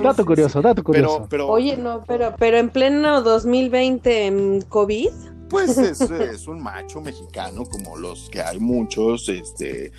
dato 0.02 0.26
curioso, 0.26 0.62
dato 0.62 0.82
curioso. 0.82 1.26
Pero, 1.30 1.48
Oye, 1.48 1.76
no, 1.76 2.02
pero, 2.06 2.34
pero 2.36 2.58
en 2.58 2.70
pleno 2.70 3.22
2020 3.22 4.26
en 4.26 4.62
COVID. 4.62 5.08
Pues 5.48 5.78
es, 5.78 6.00
es 6.00 6.48
un 6.48 6.62
macho 6.62 7.00
mexicano, 7.00 7.64
como 7.64 7.96
los 7.96 8.28
que 8.30 8.40
hay 8.40 8.58
muchos, 8.58 9.28
este, 9.28 9.92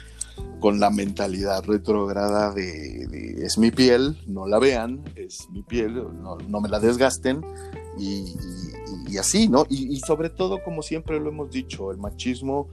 con 0.60 0.80
la 0.80 0.90
mentalidad 0.90 1.64
retrógrada 1.66 2.54
de, 2.54 3.44
es 3.44 3.58
mi 3.58 3.72
piel, 3.72 4.18
no 4.28 4.48
la 4.48 4.60
vean, 4.60 5.04
es 5.16 5.50
mi 5.52 5.64
piel, 5.64 6.04
no, 6.22 6.62
me 6.62 6.70
la 6.70 6.80
desgasten 6.80 7.42
y, 7.98 8.36
así, 9.18 9.50
¿no? 9.50 9.66
y, 9.70 10.00
sobre 10.00 10.30
todo, 10.30 10.64
como 10.64 10.82
siempre 10.82 11.20
lo 11.20 11.30
hemos 11.30 11.52
dicho, 11.52 11.92
el 11.92 11.98
machismo 11.98 12.70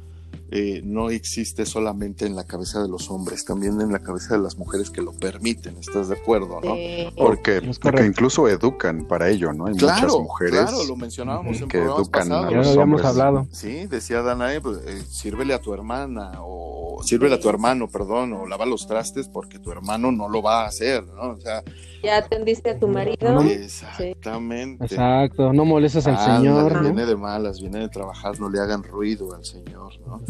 eh, 0.51 0.81
no 0.83 1.11
existe 1.11 1.66
solamente 1.66 2.25
en 2.25 2.35
la 2.35 2.44
cabeza 2.44 2.81
de 2.83 2.88
los 2.88 3.11
hombres, 3.11 3.44
también 3.44 3.83
en 3.83 3.92
la 3.92 3.99
cabeza 3.99 4.35
de 4.35 4.42
las 4.42 4.57
mujeres 4.57 4.88
que 4.88 5.03
lo 5.03 5.12
permiten, 5.12 5.77
¿estás 5.77 6.09
de 6.09 6.16
acuerdo? 6.16 6.62
¿no? 6.62 6.75
Porque, 7.14 7.61
incluso 8.07 8.49
educan 8.49 9.07
para 9.07 9.29
ello, 9.29 9.53
¿no? 9.53 9.66
Hay 9.66 9.75
muchas 9.75 10.11
mujeres 10.11 10.61
claro, 10.62 10.85
lo 10.85 10.97
mencionábamos 10.97 11.61
en 11.61 11.68
que 11.68 11.79
educan 11.79 12.33
a 12.33 12.51
los 12.51 12.66
ya 12.66 12.73
habíamos 12.73 13.05
hablado. 13.05 13.47
Sí, 13.53 13.87
decía 13.88 14.23
Danae, 14.23 14.62
pues, 14.62 14.79
eh, 14.87 15.03
sírvele 15.11 15.53
a 15.53 15.61
tu 15.61 15.75
hermana 15.75 16.33
o 16.38 16.88
sírvele 17.03 17.35
a 17.37 17.41
tu 17.41 17.49
hermano, 17.49 17.89
perdón, 17.89 18.33
o 18.33 18.47
lava 18.47 18.67
los 18.67 18.87
trastes 18.87 19.29
porque 19.29 19.59
tu 19.59 19.73
hermano 19.73 20.13
no 20.13 20.29
lo 20.29 20.43
va 20.43 20.65
a 20.65 20.67
hacer, 20.69 21.05
¿no? 21.07 21.31
O 21.31 21.41
sea, 21.41 21.63
ya 22.03 22.19
atendiste 22.19 22.71
a 22.71 22.79
tu 22.79 22.89
marido. 22.89 23.41
Exactamente. 23.43 24.85
Exacto, 24.85 25.53
no 25.53 25.65
molestas 25.65 26.07
al 26.07 26.19
Señor. 26.19 26.83
Viene 26.83 27.07
de 27.07 27.17
malas, 27.17 27.61
viene 27.61 27.81
de 27.81 27.89
trabajar, 27.89 28.39
no 28.41 28.49
le 28.49 28.61
hagan 28.61 28.83
ruido 28.83 29.35
al 29.35 29.45
Señor, 29.45 29.93
¿no? 30.07 30.21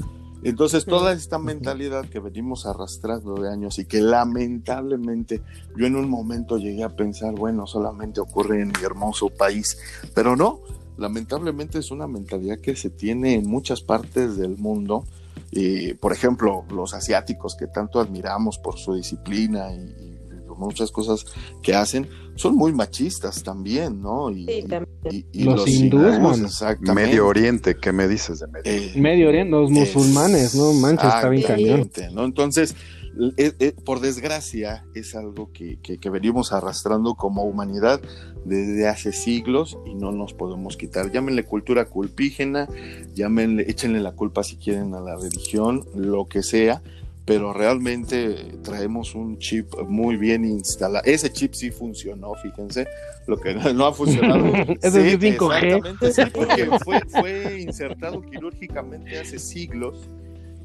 Entonces, 0.44 0.84
toda 0.84 1.12
esta 1.12 1.38
mentalidad 1.38 2.08
que 2.08 2.20
venimos 2.20 2.64
arrastrando 2.64 3.34
de 3.34 3.50
años 3.50 3.78
y 3.80 3.86
que 3.86 4.00
lamentablemente 4.00 5.42
yo 5.76 5.86
en 5.86 5.96
un 5.96 6.08
momento 6.08 6.58
llegué 6.58 6.84
a 6.84 6.90
pensar, 6.90 7.34
bueno, 7.34 7.66
solamente 7.66 8.20
ocurre 8.20 8.62
en 8.62 8.68
mi 8.68 8.84
hermoso 8.84 9.30
país, 9.30 9.78
pero 10.14 10.36
no, 10.36 10.60
lamentablemente 10.96 11.78
es 11.80 11.90
una 11.90 12.06
mentalidad 12.06 12.60
que 12.60 12.76
se 12.76 12.88
tiene 12.88 13.34
en 13.34 13.48
muchas 13.48 13.80
partes 13.80 14.36
del 14.36 14.56
mundo. 14.56 15.04
Y, 15.50 15.94
por 15.94 16.12
ejemplo, 16.12 16.64
los 16.70 16.94
asiáticos 16.94 17.56
que 17.56 17.66
tanto 17.66 18.00
admiramos 18.00 18.58
por 18.58 18.78
su 18.78 18.94
disciplina 18.94 19.72
y, 19.72 20.08
muchas 20.58 20.90
cosas 20.90 21.24
que 21.62 21.74
hacen, 21.74 22.08
son 22.34 22.56
muy 22.56 22.72
machistas 22.72 23.42
también, 23.42 24.02
¿no? 24.02 24.30
Y, 24.30 24.44
sí, 24.44 24.64
también. 24.68 25.26
y, 25.32 25.44
los, 25.44 25.68
hindúes, 25.68 26.18
exactamente. 26.40 26.94
Medio 26.94 27.26
Oriente, 27.26 27.76
¿qué 27.76 27.92
me 27.92 28.08
dices 28.08 28.40
de 28.40 28.48
Medio 28.48 28.64
eh, 28.64 28.76
Oriente? 28.76 29.00
Medio 29.00 29.28
Oriente, 29.28 29.50
los 29.52 29.70
musulmanes, 29.70 30.54
¿no? 30.56 30.72
Manches, 30.72 31.14
está 31.14 31.28
bien 31.28 31.42
cañón. 31.44 31.90
¿no? 32.12 32.24
Entonces, 32.24 32.74
eh, 33.36 33.52
eh, 33.58 33.74
por 33.84 34.00
desgracia, 34.00 34.84
es 34.94 35.16
algo 35.16 35.50
que, 35.52 35.78
que, 35.80 36.10
venimos 36.10 36.52
arrastrando 36.52 37.14
como 37.14 37.42
humanidad 37.42 38.00
desde 38.44 38.86
hace 38.86 39.12
siglos 39.12 39.76
y 39.86 39.94
no 39.94 40.12
nos 40.12 40.34
podemos 40.34 40.76
quitar. 40.76 41.10
Llámenle 41.10 41.44
cultura 41.44 41.86
culpígena, 41.86 42.68
llámenle, 43.14 43.64
échenle 43.68 44.00
la 44.00 44.12
culpa 44.12 44.44
si 44.44 44.56
quieren 44.56 44.94
a 44.94 45.00
la 45.00 45.16
religión, 45.16 45.84
lo 45.96 46.28
que 46.28 46.42
sea, 46.42 46.80
pero 47.24 47.52
realmente 47.52 48.56
traemos 48.62 49.14
un 49.14 49.38
chip 49.38 49.74
muy 49.88 50.16
bien 50.16 50.44
instalado. 50.44 51.04
Ese 51.04 51.32
chip 51.32 51.54
sí 51.54 51.70
funcionó, 51.70 52.34
fíjense, 52.36 52.86
lo 53.26 53.38
que 53.38 53.54
no 53.54 53.86
ha 53.86 53.92
funcionado. 53.92 54.46
es 54.80 54.92
sí, 54.92 54.98
5G. 54.98 56.12
Sí, 56.12 56.22
porque 56.32 56.70
fue, 56.84 57.00
fue, 57.08 57.60
insertado 57.60 58.22
quirúrgicamente 58.22 59.18
hace 59.18 59.38
siglos 59.38 60.08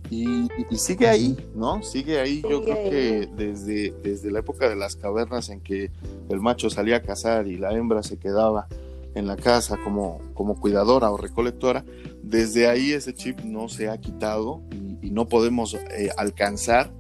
y, 0.09 0.47
sigue 0.75 1.07
ahí, 1.07 1.37
¿no? 1.55 1.81
Sigue 1.81 2.19
ahí. 2.19 2.41
Yo 2.41 2.63
creo 2.63 2.89
que 2.89 3.29
desde, 3.35 3.93
desde 4.03 4.31
la 4.31 4.39
época 4.39 4.69
de 4.69 4.75
las 4.75 4.95
cavernas 4.95 5.49
en 5.49 5.61
que 5.61 5.91
el 6.29 6.39
macho 6.39 6.69
salía 6.69 6.97
a 6.97 7.01
cazar 7.01 7.47
y 7.47 7.57
la 7.57 7.73
hembra 7.73 8.03
se 8.03 8.17
quedaba 8.17 8.67
en 9.15 9.27
la 9.27 9.35
casa 9.35 9.77
como, 9.83 10.19
como 10.33 10.59
cuidadora 10.59 11.11
o 11.11 11.17
recolectora, 11.17 11.85
desde 12.21 12.67
ahí 12.67 12.91
ese 12.91 13.13
chip 13.13 13.41
no 13.41 13.69
se 13.69 13.89
ha 13.89 13.97
quitado 13.99 14.61
y, 15.01 15.11
no 15.11 15.27
podemos 15.27 15.75
eh, 15.75 16.09
alcanzar 16.17 16.91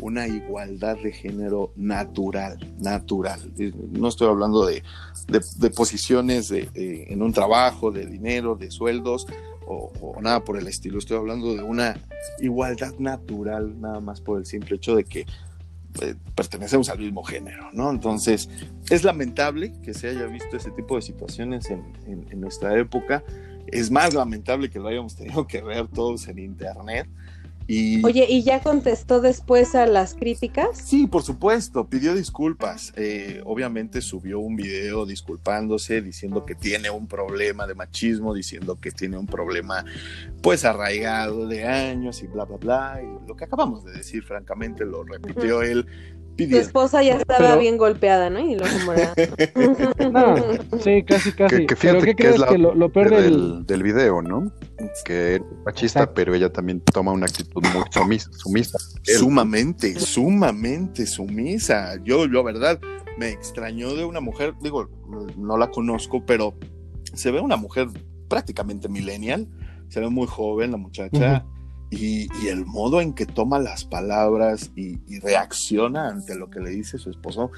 una 0.00 0.26
igualdad 0.26 0.96
de 0.96 1.12
género 1.12 1.72
natural, 1.76 2.58
natural. 2.80 3.52
No 3.92 4.08
estoy 4.08 4.28
hablando 4.28 4.66
de, 4.66 4.82
de, 5.28 5.70
posiciones 5.70 6.48
de, 6.48 6.68
en 7.08 7.22
un 7.22 7.32
trabajo, 7.32 7.90
de 7.92 8.06
dinero, 8.06 8.56
de 8.56 8.70
sueldos 8.70 9.26
o, 9.70 10.20
nada 10.20 10.44
por 10.44 10.58
el 10.58 10.66
estilo. 10.66 10.98
Estoy 10.98 11.16
hablando 11.16 11.54
de 11.54 11.62
una 11.62 12.00
igualdad 12.40 12.94
natural, 12.98 13.80
nada 13.80 14.00
más 14.00 14.20
por 14.20 14.38
el 14.38 14.46
simple 14.46 14.76
hecho 14.76 14.96
de 14.96 15.04
que 15.04 15.26
eh, 16.00 16.14
pertenecemos 16.34 16.88
al 16.88 16.98
mismo 16.98 17.22
género, 17.22 17.70
¿no? 17.72 17.90
Entonces, 17.90 18.48
es 18.90 19.04
lamentable 19.04 19.72
que 19.82 19.94
se 19.94 20.08
haya 20.08 20.26
visto 20.26 20.56
ese 20.56 20.70
tipo 20.70 20.96
de 20.96 21.02
situaciones 21.02 21.70
en, 21.70 21.84
en 22.06 22.40
nuestra 22.40 22.78
época. 22.78 23.24
Es 23.66 23.90
más 23.90 24.14
lamentable 24.14 24.70
que 24.70 24.78
lo 24.78 24.88
hayamos 24.88 25.14
tenido 25.16 25.46
que 25.46 25.62
ver 25.62 25.88
todos 25.88 26.26
en 26.28 26.38
internet 26.38 27.08
Oye, 28.02 28.26
¿y 28.28 28.42
ya 28.42 28.60
contestó 28.60 29.20
después 29.20 29.76
a 29.76 29.86
las 29.86 30.14
críticas? 30.14 30.76
Sí, 30.76 31.06
por 31.06 31.22
supuesto, 31.22 31.88
pidió 31.88 32.14
disculpas. 32.14 32.92
Eh, 32.96 33.42
obviamente 33.44 34.00
subió 34.00 34.40
un 34.40 34.56
video 34.56 35.06
disculpándose, 35.06 36.02
diciendo 36.02 36.44
que 36.44 36.56
tiene 36.56 36.90
un 36.90 37.06
problema 37.06 37.68
de 37.68 37.76
machismo, 37.76 38.34
diciendo 38.34 38.80
que 38.80 38.90
tiene 38.90 39.18
un 39.18 39.26
problema 39.26 39.84
pues 40.42 40.64
arraigado 40.64 41.46
de 41.46 41.64
años 41.64 42.22
y 42.24 42.26
bla, 42.26 42.44
bla, 42.44 42.56
bla. 42.56 43.00
Y 43.02 43.28
lo 43.28 43.36
que 43.36 43.44
acabamos 43.44 43.84
de 43.84 43.92
decir, 43.92 44.24
francamente, 44.24 44.84
lo 44.84 45.04
repitió 45.04 45.62
él 45.62 45.86
su 46.48 46.56
esposa 46.56 47.02
ya 47.02 47.16
estaba 47.16 47.56
bien 47.56 47.76
golpeada, 47.76 48.30
¿no? 48.30 48.40
Y 48.40 48.56
lo 48.56 48.64
no, 50.10 50.36
sí, 50.82 51.02
casi, 51.04 51.32
casi. 51.32 51.66
Que, 51.66 51.76
¿Pero 51.76 52.00
qué 52.00 52.14
crees 52.14 52.42
que 52.42 52.58
lo, 52.58 52.92
pierde 52.92 53.22
del, 53.22 53.66
del 53.66 53.82
video, 53.82 54.22
¿no? 54.22 54.52
Que 55.04 55.36
es 55.36 55.42
machista, 55.64 56.12
pero 56.12 56.34
ella 56.34 56.52
también 56.52 56.80
toma 56.80 57.12
una 57.12 57.26
actitud 57.26 57.62
muy 57.72 57.84
sumisa. 58.30 58.78
Sumamente, 59.02 59.98
sumamente 59.98 61.06
sumisa. 61.06 61.96
Yo, 62.04 62.26
yo, 62.26 62.42
verdad, 62.42 62.78
me 63.18 63.30
extrañó 63.30 63.94
de 63.94 64.04
una 64.04 64.20
mujer, 64.20 64.54
digo, 64.60 64.88
no 65.36 65.58
la 65.58 65.70
conozco, 65.70 66.24
pero 66.24 66.54
se 67.14 67.30
ve 67.30 67.40
una 67.40 67.56
mujer 67.56 67.88
prácticamente 68.28 68.88
millennial, 68.88 69.48
se 69.88 70.00
ve 70.00 70.08
muy 70.08 70.26
joven 70.26 70.70
la 70.70 70.76
muchacha 70.76 71.44
y, 71.90 72.28
el 72.46 72.64
modo 72.64 73.00
en 73.00 73.12
que 73.12 73.26
toma 73.26 73.58
las 73.58 73.84
palabras 73.84 74.70
y, 74.76 74.98
reacciona 75.20 76.08
ante 76.08 76.36
lo 76.36 76.48
que 76.48 76.60
le 76.60 76.70
dice 76.70 76.98
su 76.98 77.10
esposo, 77.10 77.50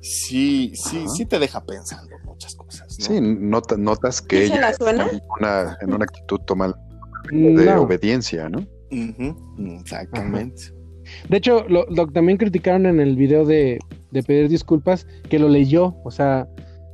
sí, 0.00 0.72
sí, 0.74 1.06
sí 1.08 1.24
te 1.24 1.38
deja 1.38 1.64
pensando 1.64 2.16
muchas 2.24 2.56
cosas. 2.56 2.92
Sí, 2.92 3.20
notas 3.20 4.20
que 4.20 4.44
ella 4.44 4.72
en 4.80 5.20
una, 5.38 5.78
en 5.80 5.94
una 5.94 6.04
actitud 6.04 6.40
toma 6.40 6.74
de 7.30 7.74
obediencia, 7.74 8.48
¿no? 8.48 8.66
exactamente. 9.80 10.72
De 11.28 11.36
hecho, 11.36 11.64
lo, 11.68 11.86
también 12.08 12.38
criticaron 12.38 12.86
en 12.86 12.98
el 12.98 13.14
video 13.14 13.44
de, 13.44 13.78
pedir 14.26 14.48
disculpas 14.48 15.06
que 15.28 15.38
lo 15.38 15.48
leyó, 15.48 15.96
o 16.02 16.10
sea, 16.10 16.48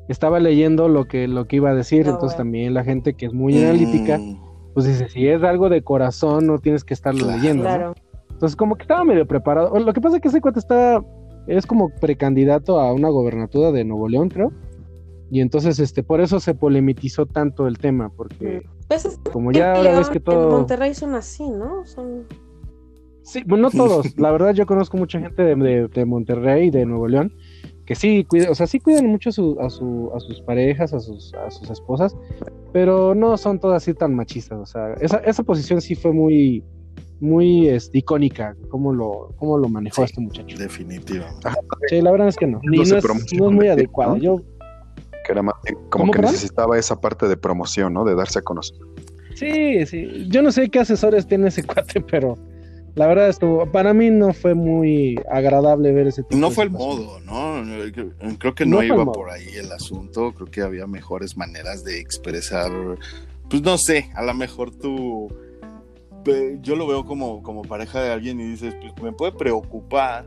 estaba 0.09 0.40
leyendo 0.40 0.88
lo 0.88 1.07
que, 1.07 1.26
lo 1.26 1.46
que 1.46 1.57
iba 1.57 1.70
a 1.70 1.74
decir, 1.74 2.07
entonces 2.07 2.37
también 2.37 2.74
la 2.74 2.85
gente 2.85 3.14
que 3.14 3.26
es 3.26 3.33
muy 3.33 3.57
analítica 3.62 4.18
mm 4.18 4.51
pues 4.74 4.87
dice, 4.87 5.08
si 5.08 5.26
es 5.28 5.42
algo 5.42 5.68
de 5.68 5.82
corazón, 5.82 6.46
no 6.46 6.58
tienes 6.58 6.85
que 6.85 6.94
estarlo 6.94 7.26
leyendo. 7.26 7.64
Claro. 7.64 7.94
Entonces, 8.30 8.56
como 8.56 8.76
que 8.76 8.82
estaba 8.82 9.04
medio 9.04 9.26
preparado. 9.26 9.78
Lo 9.78 9.92
que 9.92 10.00
pasa 10.00 10.16
es 10.16 10.22
que 10.22 10.28
ese 10.28 10.40
cuate 10.40 10.58
está, 10.58 11.02
es 11.46 11.66
como 11.66 11.90
precandidato 11.90 12.80
a 12.80 12.92
una 12.92 13.08
gobernatura 13.08 13.70
de 13.70 13.85
Nuevo 13.85 14.08
León, 14.08 14.28
creo. 14.28 14.52
Y 15.30 15.40
entonces, 15.40 15.78
este, 15.78 16.02
por 16.02 16.20
eso 16.20 16.40
se 16.40 16.54
polemizó 16.54 17.26
tanto 17.26 17.66
el 17.66 17.78
tema, 17.78 18.11
porque 18.11 18.62
pues 18.88 19.18
como 19.32 19.52
ya 19.52 19.74
ahora 19.74 19.96
ves 19.96 20.11
que 20.11 20.20
todo. 20.20 20.50
En 20.50 20.56
Monterrey 20.56 20.94
son 20.94 21.14
así, 21.14 21.48
¿no? 21.48 21.87
Son. 21.87 22.26
Sí, 23.22 23.42
bueno, 23.46 23.64
no 23.64 23.70
todos. 23.70 24.06
La 24.18 24.30
verdad, 24.30 24.52
yo 24.52 24.66
conozco 24.66 24.96
mucha 24.96 25.20
gente 25.20 25.42
de, 25.42 25.54
de, 25.54 25.88
de 25.88 26.04
Monterrey, 26.04 26.70
de 26.70 26.85
Nuevo 26.85 27.08
León, 27.08 27.32
que 27.87 27.95
sí, 27.95 28.27
o 28.49 28.55
sea, 28.55 28.66
sí 28.66 28.79
cuidan 28.79 29.07
mucho 29.07 29.31
a, 29.31 29.33
su, 29.33 29.59
a, 29.61 29.68
su, 29.68 30.12
a 30.14 30.21
sus 30.21 30.40
parejas, 30.42 30.92
a 30.92 31.01
sus, 31.01 31.35
a 31.35 31.51
sus 31.51 31.68
esposas, 31.68 32.16
pero 32.73 33.14
no 33.14 33.37
son 33.37 33.59
todas 33.59 33.83
así 33.83 33.95
tan 33.95 34.14
machistas, 34.14 34.59
o 34.59 34.66
sea, 34.66 34.95
esa, 35.01 35.18
esa 35.18 35.42
posición 35.42 35.81
sí 35.81 35.95
fue 35.95 36.12
muy, 36.12 36.64
muy 37.21 37.68
este, 37.68 37.99
icónica, 37.99 38.57
cómo 38.68 38.92
lo, 38.92 39.35
cómo 39.37 39.59
lo 39.59 39.68
manejó 39.68 40.05
este 40.05 40.21
muchacho. 40.21 40.57
Definitivo. 40.57 41.25
Sí, 41.88 42.01
la 42.01 42.11
verdad 42.12 42.29
es 42.29 42.37
que 42.37 42.47
no, 42.47 42.61
no, 42.62 42.83
es, 42.83 43.40
muy 43.40 43.68
adecuado. 43.68 44.16
Yo... 44.16 44.40
Que 45.25 45.33
era 45.33 45.42
más, 45.42 45.55
como 45.88 46.11
que 46.11 46.21
necesitaba 46.21 46.77
esa 46.79 47.01
parte 47.01 47.29
de 47.29 47.37
promoción, 47.37 47.95
¿no? 47.95 48.05
De 48.05 48.16
darse 48.16 48.40
a 48.40 48.42
conocer. 48.42 48.77
Sí, 49.35 49.87
sí, 49.87 50.29
yo 50.29 50.42
no 50.42 50.51
sé 50.51 50.68
qué 50.68 50.81
asesores 50.81 51.27
tiene 51.27 51.49
ese 51.49 51.62
cuate, 51.62 52.01
pero 52.01 52.37
la 52.94 53.07
verdad 53.07 53.28
estuvo, 53.28 53.66
para 53.66 53.94
mí 53.94 54.11
no 54.11 54.33
fue 54.33 54.55
muy 54.55 55.18
agradable 55.31 55.92
ver 55.92 56.09
ese 56.09 56.22
tipo 56.22 56.37
No 56.37 56.50
fue 56.50 56.64
el 56.64 56.70
modo, 56.70 57.20
¿no? 57.20 57.62
Creo 58.38 58.55
que 58.55 58.66
no, 58.66 58.83
iba 58.83 59.11
por 59.11 59.31
ahí 59.31 59.48
el 59.55 59.72
asunto, 59.72 60.33
creo 60.33 60.46
que 60.48 60.61
había 60.61 60.87
mejores 60.87 61.37
maneras 61.37 61.85
de 61.85 61.98
expresar, 61.98 62.70
pues 63.48 63.62
no 63.62 63.78
sé, 63.78 64.11
a 64.14 64.22
lo 64.22 64.35
mejor 64.35 64.74
tú, 64.74 65.28
yo 66.61 66.76
lo 66.76 66.87
veo 66.87 67.05
como, 67.05 67.42
como 67.42 67.62
pareja 67.62 68.02
de 68.02 68.12
alguien 68.12 68.40
y 68.40 68.44
dices, 68.44 68.74
pues 68.81 68.92
me 69.02 69.12
puede 69.12 69.33
preocupar 69.33 70.26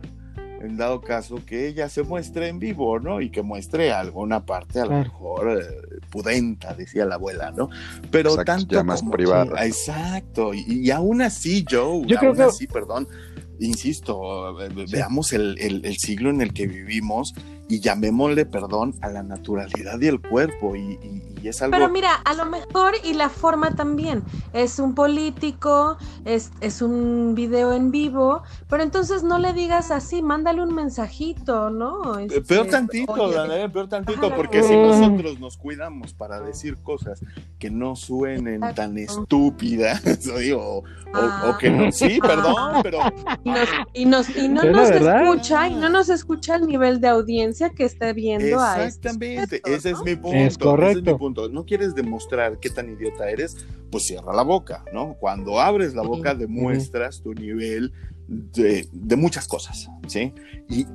en 0.62 0.78
dado 0.78 1.02
caso 1.02 1.40
que 1.46 1.68
ella 1.68 1.90
se 1.90 2.04
muestre 2.04 2.48
en 2.48 2.60
vivo, 2.60 3.00
¿no? 3.00 3.22
Y 3.22 3.30
que 3.30 3.42
muestre 3.42 3.92
alguna 3.92 4.46
parte 4.46 4.80
a 4.80 4.86
lo 4.86 4.92
mejor 4.92 5.62
eh, 5.62 6.00
pudenta, 6.10 6.74
decía 6.74 7.06
la 7.06 7.16
abuela, 7.16 7.52
¿no? 7.52 7.70
Pero 8.12 8.36
tanto 8.44 8.76
ya 8.76 8.84
más 8.84 9.04
privada. 9.04 9.66
exacto, 9.66 10.54
y, 10.54 10.90
aún 10.92 11.22
así, 11.22 11.66
Joe, 11.70 12.06
yo 12.06 12.20
aún 12.20 12.34
creo 12.34 12.50
así, 12.50 12.68
perdón, 12.68 13.08
insisto, 13.60 14.56
veamos 14.92 15.34
el, 15.34 15.58
el, 15.60 15.98
siglo 15.98 16.30
en 16.30 16.42
el 16.42 16.54
que 16.54 16.68
vivimos 16.68 17.34
y 17.68 17.80
llamémosle 17.80 18.46
perdón 18.46 18.94
a 19.02 19.10
la 19.10 19.24
naturalidad 19.24 20.00
y 20.00 20.08
el 20.08 20.22
cuerpo 20.22 20.76
y, 20.76 21.00
es 21.44 21.62
algo... 21.62 21.78
Pero 21.78 21.90
mira, 21.90 22.16
a 22.26 22.34
lo 22.34 22.46
mejor 22.46 22.94
y 23.04 23.14
la 23.14 23.30
forma 23.30 23.76
también, 23.76 24.24
es 24.52 24.80
un 24.80 24.96
político, 24.96 25.96
es, 26.26 26.52
es 26.60 26.82
un 26.82 27.36
video 27.36 27.72
en 27.72 27.92
vivo, 27.92 28.42
pero 28.68 28.82
entonces 28.82 29.22
no 29.22 29.38
le 29.38 29.54
digas 29.54 29.92
así, 29.92 30.24
mándale 30.24 30.64
un 30.64 30.74
mensajito, 30.74 31.70
¿no? 31.70 32.18
Este, 32.18 32.42
peor 32.42 32.66
tantito, 32.66 33.14
peor 33.72 33.88
tantito, 33.88 34.36
porque 34.36 34.64
si 34.64 34.76
nosotros 34.76 35.40
nos 35.40 35.56
cuidamos 35.56 36.14
para 36.14 36.40
decir 36.40 36.78
cosas 36.78 37.22
que 37.60 37.70
no 37.70 37.96
suenen 37.96 38.62
tan 38.74 38.98
estúpidas, 38.98 40.02
o, 40.56 40.84
o, 40.84 41.58
que 41.60 41.70
no, 41.70 41.92
sí, 41.92 42.18
perdón, 42.20 42.82
pero... 42.82 43.00
Y, 43.94 44.06
nos, 44.06 44.36
y, 44.36 44.48
no 44.48 44.64
nos 44.64 44.90
escucha, 44.90 45.68
y 45.68 45.76
no 45.76 45.90
nos 45.90 46.10
escucha 46.10 46.56
el 46.56 46.68
nivel 46.68 47.00
de 47.00 47.08
audiencia 47.08 47.55
que 47.76 47.86
esté 47.86 48.14
viendo 48.14 48.60
a 48.60 48.86
Exactamente, 48.86 49.62
ese 49.66 49.92
es 49.92 50.02
mi 50.04 50.16
punto. 50.16 50.38
Es 50.38 50.58
correcto. 50.58 51.00
Ese 51.00 51.00
es 51.00 51.14
mi 51.14 51.20
punto. 51.20 51.50
No 51.50 51.66
quieres 51.66 51.96
demostrar 51.96 52.60
qué 52.60 52.70
tan 52.70 52.90
idiota 52.90 53.30
eres, 53.30 53.66
pues 53.92 54.06
cierra 54.06 54.34
la 54.34 54.44
boca, 54.44 54.84
¿no? 54.94 55.16
Cuando 55.20 55.60
abres 55.60 55.96
la 55.96 56.04
boca 56.04 56.36
demuestras 56.36 57.22
tu 57.22 57.34
nivel 57.34 57.92
de, 58.28 59.16
muchas 59.16 59.48
cosas, 59.48 59.90
¿sí? 60.08 60.34
Y 60.68 60.86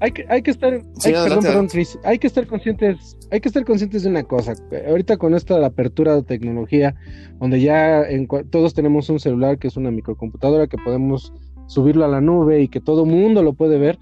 hay 0.00 0.12
que, 0.12 0.24
hay 0.28 0.42
que 0.42 0.50
estar, 0.50 0.72
hay, 0.72 1.12
perdón, 1.12 1.42
perdón, 1.42 1.68
hay 2.04 2.18
que 2.18 2.26
estar 2.26 2.46
conscientes, 2.46 3.16
hay 3.30 3.40
que 3.40 3.48
estar 3.48 3.64
conscientes 3.64 4.02
de 4.02 4.08
una 4.08 4.24
cosa. 4.24 4.54
Ahorita 4.88 5.16
con 5.18 5.34
esta 5.34 5.58
la 5.58 5.68
apertura 5.68 6.14
de 6.16 6.22
tecnología, 6.22 6.94
donde 7.38 7.60
ya 7.60 8.04
todos 8.50 8.74
tenemos 8.74 9.08
un 9.10 9.20
celular 9.20 9.58
que 9.58 9.68
es 9.68 9.76
una 9.76 9.90
microcomputadora 9.90 10.66
que 10.66 10.78
podemos 10.78 11.32
subirlo 11.66 12.04
a 12.04 12.08
la 12.08 12.20
nube 12.20 12.62
y 12.62 12.68
que 12.68 12.80
todo 12.80 13.04
mundo 13.04 13.42
lo 13.42 13.54
puede 13.54 13.78
ver 13.78 13.98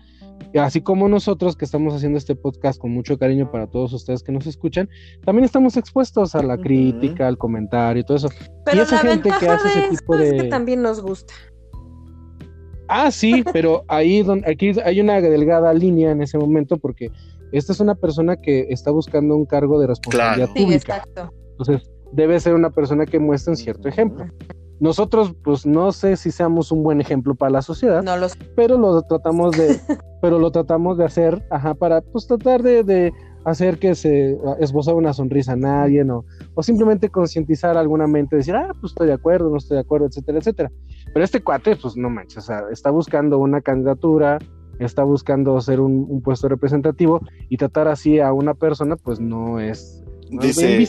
así 0.59 0.81
como 0.81 1.09
nosotros 1.09 1.57
que 1.57 1.65
estamos 1.65 1.95
haciendo 1.95 2.19
este 2.19 2.35
podcast 2.35 2.81
con 2.81 2.93
mucho 2.93 3.19
cariño 3.19 3.51
para 3.51 3.67
todos 3.67 3.93
ustedes 3.93 4.23
que 4.23 4.33
nos 4.33 4.47
escuchan, 4.47 4.89
también 5.25 5.45
estamos 5.45 5.77
expuestos 5.77 6.35
a 6.35 6.43
la 6.43 6.59
crítica, 6.59 7.27
al 7.27 7.39
comentario 7.39 8.01
y 8.01 8.05
todo 8.05 8.17
eso. 8.17 8.29
Pero 8.65 8.79
y 8.79 8.81
esa 8.81 8.99
gente 8.99 9.31
que 9.39 9.49
hace 9.49 9.69
ese 9.69 9.89
tipo 9.97 10.17
de... 10.17 10.37
es 10.37 10.43
que 10.43 10.49
también 10.49 10.83
nos 10.83 11.01
gusta. 11.01 11.33
Ah, 12.89 13.11
sí, 13.11 13.43
pero 13.53 13.85
ahí 13.89 14.23
donde, 14.23 14.51
aquí 14.51 14.73
hay 14.85 15.01
una 15.01 15.21
delgada 15.21 15.73
línea 15.73 16.11
en 16.11 16.23
ese 16.23 16.39
momento 16.39 16.77
porque 16.77 17.11
esta 17.53 17.73
es 17.73 17.81
una 17.81 17.95
persona 17.95 18.37
que 18.37 18.67
está 18.71 18.91
buscando 18.91 19.37
un 19.37 19.47
cargo 19.47 19.81
de 19.81 19.87
responsabilidad 19.87 20.49
pública. 20.55 21.05
Entonces, 21.53 21.91
debe 22.13 22.39
ser 22.41 22.55
una 22.55 22.71
persona 22.71 23.07
que 23.07 23.19
muestre 23.19 23.53
un 23.53 23.57
cierto 23.57 23.89
ejemplo. 23.89 24.27
Nosotros, 24.83 25.33
pues 25.45 25.64
no 25.64 25.92
sé 25.92 26.16
si 26.16 26.33
seamos 26.33 26.73
un 26.73 26.83
buen 26.83 27.01
ejemplo 27.01 27.37
para 27.37 27.53
la 27.53 27.62
sociedad, 27.62 28.03
no 28.03 28.16
pero 28.57 28.77
lo 28.77 29.01
tratamos 29.03 29.57
de, 29.57 29.79
pero 30.21 30.40
lo 30.40 30.51
tratamos 30.51 30.99
de 30.99 31.05
hacer, 31.05 31.47
ajá, 31.51 31.75
para 31.75 32.01
pues 32.01 32.27
tratar 32.27 32.64
de, 32.64 33.12
hacer 33.45 33.79
que 33.79 33.95
se 33.95 34.37
esboza 34.59 34.92
una 34.92 35.12
sonrisa 35.12 35.53
a 35.53 35.57
nadie, 35.57 36.05
¿no? 36.05 36.25
o 36.55 36.64
simplemente 36.64 37.11
concientizar 37.11 37.77
alguna 37.77 38.09
mente, 38.09 38.35
decir, 38.35 38.57
ah, 38.57 38.73
pues 38.81 38.90
estoy 38.90 39.07
de 39.07 39.12
acuerdo, 39.12 39.51
no 39.51 39.59
estoy 39.59 39.77
de 39.77 39.83
acuerdo, 39.83 40.07
etcétera, 40.07 40.38
etcétera. 40.38 40.73
Pero 41.14 41.25
este 41.25 41.45
cuate, 41.45 41.77
pues 41.77 41.97
no 41.97 42.11
manches, 42.11 42.38
o 42.38 42.40
sea, 42.40 42.62
está 42.73 42.90
buscando 42.90 43.38
una 43.38 43.61
candidatura, 43.61 44.38
está 44.81 45.05
buscando 45.05 45.61
ser 45.61 45.79
un, 45.79 46.07
un 46.09 46.23
puesto 46.23 46.49
representativo 46.49 47.21
y 47.49 47.57
tratar 47.57 47.87
así 47.87 48.18
a 48.18 48.33
una 48.33 48.55
persona, 48.55 48.97
pues 48.97 49.21
no 49.21 49.61
es 49.61 50.02
Dice, 50.40 50.88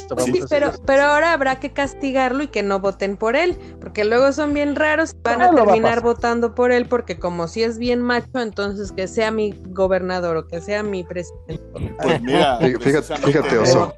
pero, 0.50 0.72
pero 0.86 1.04
ahora 1.04 1.34
habrá 1.34 1.60
que 1.60 1.74
castigarlo 1.74 2.44
y 2.44 2.48
que 2.48 2.64
no 2.64 2.80
voten 2.80 3.18
por 3.18 3.36
él, 3.36 3.58
porque 3.82 4.06
luego 4.06 4.32
son 4.32 4.54
bien 4.54 4.76
raros 4.76 5.14
y 5.14 5.22
van 5.22 5.42
a 5.42 5.54
terminar 5.54 6.02
votando 6.02 6.56
por 6.56 6.72
él, 6.72 6.86
porque 6.86 7.20
como 7.20 7.50
si 7.50 7.62
es 7.62 7.78
bien 7.78 8.02
macho, 8.02 8.40
entonces 8.40 8.94
que 8.94 9.08
sea 9.08 9.32
mi 9.32 9.54
gobernador 9.70 10.38
o 10.38 10.48
que 10.48 10.62
sea 10.62 10.82
mi 10.82 11.04
presidente. 11.04 11.62
Pues 12.02 12.22
mira, 12.22 12.58
fíjate, 12.80 13.18
fíjate 13.18 13.58
Oso, 13.58 13.94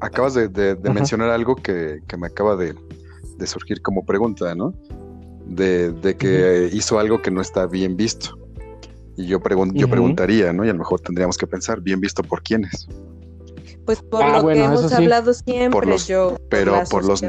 acabas 0.00 0.34
de, 0.34 0.76
mencionar 0.92 1.30
algo 1.30 1.54
que, 1.54 2.00
me 2.18 2.26
acaba 2.26 2.56
de, 2.56 2.74
surgir 3.46 3.82
como 3.82 4.04
pregunta, 4.04 4.52
¿no? 4.56 4.74
De, 5.46 6.16
que 6.18 6.70
hizo 6.72 6.98
algo 6.98 7.22
que 7.22 7.30
no 7.30 7.40
está 7.40 7.66
bien 7.66 7.96
visto. 7.96 8.36
Y 9.16 9.26
yo, 9.26 9.38
yo 9.74 9.88
preguntaría, 9.88 10.52
¿no? 10.52 10.64
Y 10.64 10.70
a 10.70 10.72
lo 10.72 10.80
mejor 10.80 11.00
tendríamos 11.00 11.36
que 11.36 11.46
pensar, 11.46 11.80
¿bien 11.80 12.00
visto 12.00 12.22
por 12.24 12.42
quiénes? 12.42 12.88
Pues 13.84 14.00
por 14.02 14.22
ah, 14.22 14.40
lo 14.40 14.48
que 14.48 14.64
hemos 14.64 14.92
hablado 14.92 15.34
siempre, 15.34 15.98
yo. 15.98 16.36
Pero 16.48 16.82
por, 16.90 17.04
los. 17.04 17.24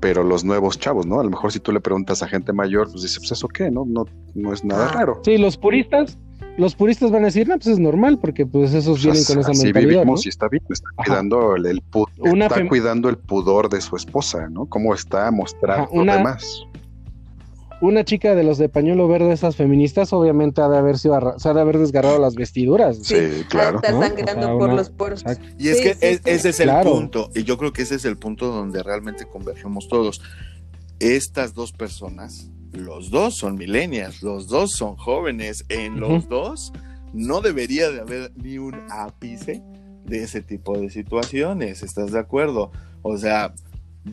Pero 0.00 0.22
los 0.22 0.44
nuevos 0.44 0.78
chavos, 0.78 1.06
¿no? 1.06 1.20
A 1.20 1.24
lo 1.24 1.30
mejor 1.30 1.52
si 1.52 1.58
tú 1.58 1.72
le 1.72 1.80
preguntas 1.80 2.22
a 2.22 2.28
gente 2.28 2.52
mayor, 2.52 2.90
pues 2.90 3.02
dice, 3.02 3.18
pues 3.18 3.32
eso 3.32 3.48
qué, 3.48 3.70
¿no? 3.70 3.84
No, 3.86 4.04
no 4.34 4.52
es 4.52 4.64
nada 4.64 4.88
ah. 4.88 4.92
raro. 4.92 5.20
Sí, 5.24 5.38
los 5.38 5.56
puristas, 5.56 6.18
los 6.58 6.74
puristas 6.74 7.10
van 7.10 7.22
a 7.22 7.26
decir, 7.26 7.48
no, 7.48 7.54
pues 7.56 7.66
es 7.66 7.78
normal, 7.78 8.18
porque 8.20 8.46
pues 8.46 8.74
esos 8.74 9.02
vienen 9.02 9.24
con 9.24 9.38
esa 9.40 9.50
así 9.50 9.64
mentalidad. 9.64 10.00
vivimos 10.00 10.26
y 10.26 10.28
está 10.28 10.48
bien, 10.48 10.62
está 10.68 10.88
cuidando 10.96 11.56
el, 11.56 11.66
está 11.66 12.68
cuidando 12.68 13.08
el 13.08 13.16
pudor 13.16 13.68
de 13.68 13.80
su 13.80 13.96
esposa, 13.96 14.48
¿no? 14.50 14.66
Cómo 14.66 14.94
está 14.94 15.30
mostrando 15.30 15.88
una... 15.90 16.18
demás 16.18 16.66
una 17.80 18.04
chica 18.04 18.34
de 18.34 18.42
los 18.42 18.58
de 18.58 18.68
pañuelo 18.68 19.08
verde, 19.08 19.32
esas 19.32 19.56
feministas, 19.56 20.12
obviamente 20.12 20.60
ha 20.60 20.68
de 20.68 20.78
haber 20.78 20.98
sido, 20.98 21.38
se 21.38 21.48
ha 21.48 21.54
de 21.54 21.60
haber 21.60 21.78
desgarrado 21.78 22.18
las 22.18 22.34
vestiduras. 22.34 22.98
Sí, 23.02 23.44
claro. 23.48 23.76
Está 23.82 23.98
sangrando 23.98 24.58
por 24.58 24.72
los 24.72 24.90
poros. 24.90 25.24
Y 25.58 25.68
es 25.68 25.80
que 25.80 26.20
ese 26.24 26.48
es 26.48 26.60
el 26.60 26.70
punto, 26.82 27.30
y 27.34 27.44
yo 27.44 27.58
creo 27.58 27.72
que 27.72 27.82
ese 27.82 27.96
es 27.96 28.04
el 28.04 28.16
punto 28.16 28.48
donde 28.48 28.82
realmente 28.82 29.26
convergemos 29.26 29.88
todos. 29.88 30.20
Estas 30.98 31.54
dos 31.54 31.72
personas, 31.72 32.50
los 32.72 33.10
dos 33.10 33.36
son 33.36 33.56
millennials, 33.56 34.22
los 34.22 34.48
dos 34.48 34.72
son 34.72 34.96
jóvenes, 34.96 35.64
en 35.68 36.00
los 36.00 36.28
dos 36.28 36.72
no 37.12 37.40
debería 37.40 37.90
de 37.90 38.00
haber 38.00 38.32
ni 38.36 38.58
un 38.58 38.74
ápice 38.90 39.62
de 40.04 40.22
ese 40.22 40.42
tipo 40.42 40.78
de 40.78 40.90
situaciones, 40.90 41.82
¿estás 41.82 42.12
de 42.12 42.18
acuerdo? 42.18 42.70
O 43.02 43.16
sea, 43.16 43.54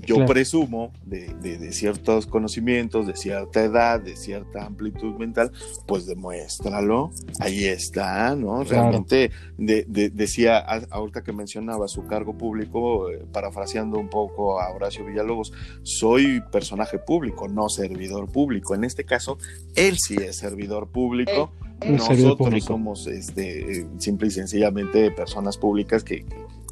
yo 0.02 0.26
presumo 0.26 0.92
de, 1.06 1.72
ciertos 1.72 2.26
conocimientos, 2.26 3.08
de 3.08 3.16
cierta 3.16 3.64
edad, 3.64 4.02
de 4.02 4.16
cierta 4.16 4.66
amplitud 4.66 5.16
mental, 5.16 5.52
pues 5.86 6.06
demuéstralo, 6.06 7.12
ahí 7.40 7.66
está, 7.66 8.36
¿no? 8.36 8.64
Realmente 8.64 9.32
decía, 9.58 10.60
ahorita 10.60 11.24
que 11.24 11.34
mencionaba 11.34 11.88
su 11.88 12.06
cargo 12.06 12.38
público, 12.38 13.10
eh, 13.10 13.24
parafraseando 13.32 14.00
un 14.00 14.10
poco 14.10 14.60
a 14.60 14.70
Horacio 14.72 15.06
Villalobos, 15.06 15.54
soy 15.84 16.42
personaje 16.52 16.98
público, 17.00 17.48
no 17.48 17.70
servidor 17.70 18.32
público. 18.32 18.76
En 18.76 18.84
este 18.84 19.06
caso, 19.06 19.38
él 19.76 19.98
sí 19.98 20.16
es 20.16 20.38
servidor 20.38 20.88
público. 20.88 21.52
Eh, 21.82 21.92
nosotros 21.92 22.64
somos 22.64 23.08
este, 23.08 23.88
simple 23.98 24.28
y 24.28 24.32
sencillamente 24.32 25.12
personas 25.12 25.58
públicas 25.58 26.04
que, 26.04 26.26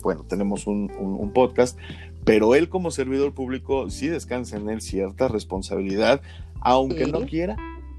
bueno, 0.04 0.24
tenemos 0.24 0.68
un, 0.68 1.32
podcast, 1.34 1.78
pero 2.24 2.56
él 2.56 2.70
como 2.70 2.92
servidor 2.92 3.34
público 3.34 3.90
sí 3.90 4.08
descansa 4.08 4.58
en 4.58 4.70
él 4.70 4.82
cierta 4.82 5.28
responsabilidad, 5.28 6.22
aunque 6.62 7.08
no 7.08 7.22
quiera, 7.22 7.58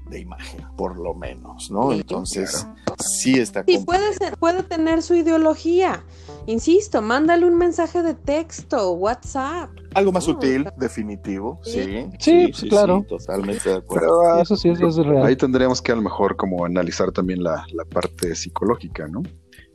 de 0.09 0.19
imagen, 0.19 0.61
por 0.77 0.97
lo 0.97 1.13
menos, 1.13 1.71
¿no? 1.71 1.91
Entonces, 1.91 2.67
sí 2.99 3.39
está. 3.39 3.63
Sí, 3.65 3.79
puede, 3.79 4.11
puede 4.39 4.63
tener 4.63 5.01
su 5.01 5.15
ideología. 5.15 6.03
Insisto, 6.45 7.01
mándale 7.01 7.45
un 7.45 7.57
mensaje 7.57 8.01
de 8.03 8.13
texto, 8.13 8.91
WhatsApp. 8.91 9.69
Algo 9.93 10.11
más 10.11 10.25
sutil, 10.25 10.67
definitivo, 10.77 11.59
sí. 11.63 12.07
Sí, 12.19 12.51
sí, 12.53 12.69
claro. 12.69 13.05
totalmente 13.07 13.69
de 13.69 13.77
acuerdo. 13.77 14.21
Ah, 14.23 14.41
eso 14.41 14.55
sí, 14.55 14.69
eso 14.69 14.87
es 14.87 14.97
real. 14.97 15.25
Ahí 15.25 15.35
tendríamos 15.35 15.81
que 15.81 15.91
a 15.91 15.95
lo 15.95 16.01
mejor 16.01 16.35
como 16.35 16.65
analizar 16.65 17.11
también 17.11 17.43
la, 17.43 17.65
parte 17.89 18.35
psicológica, 18.35 19.07
¿no? 19.07 19.23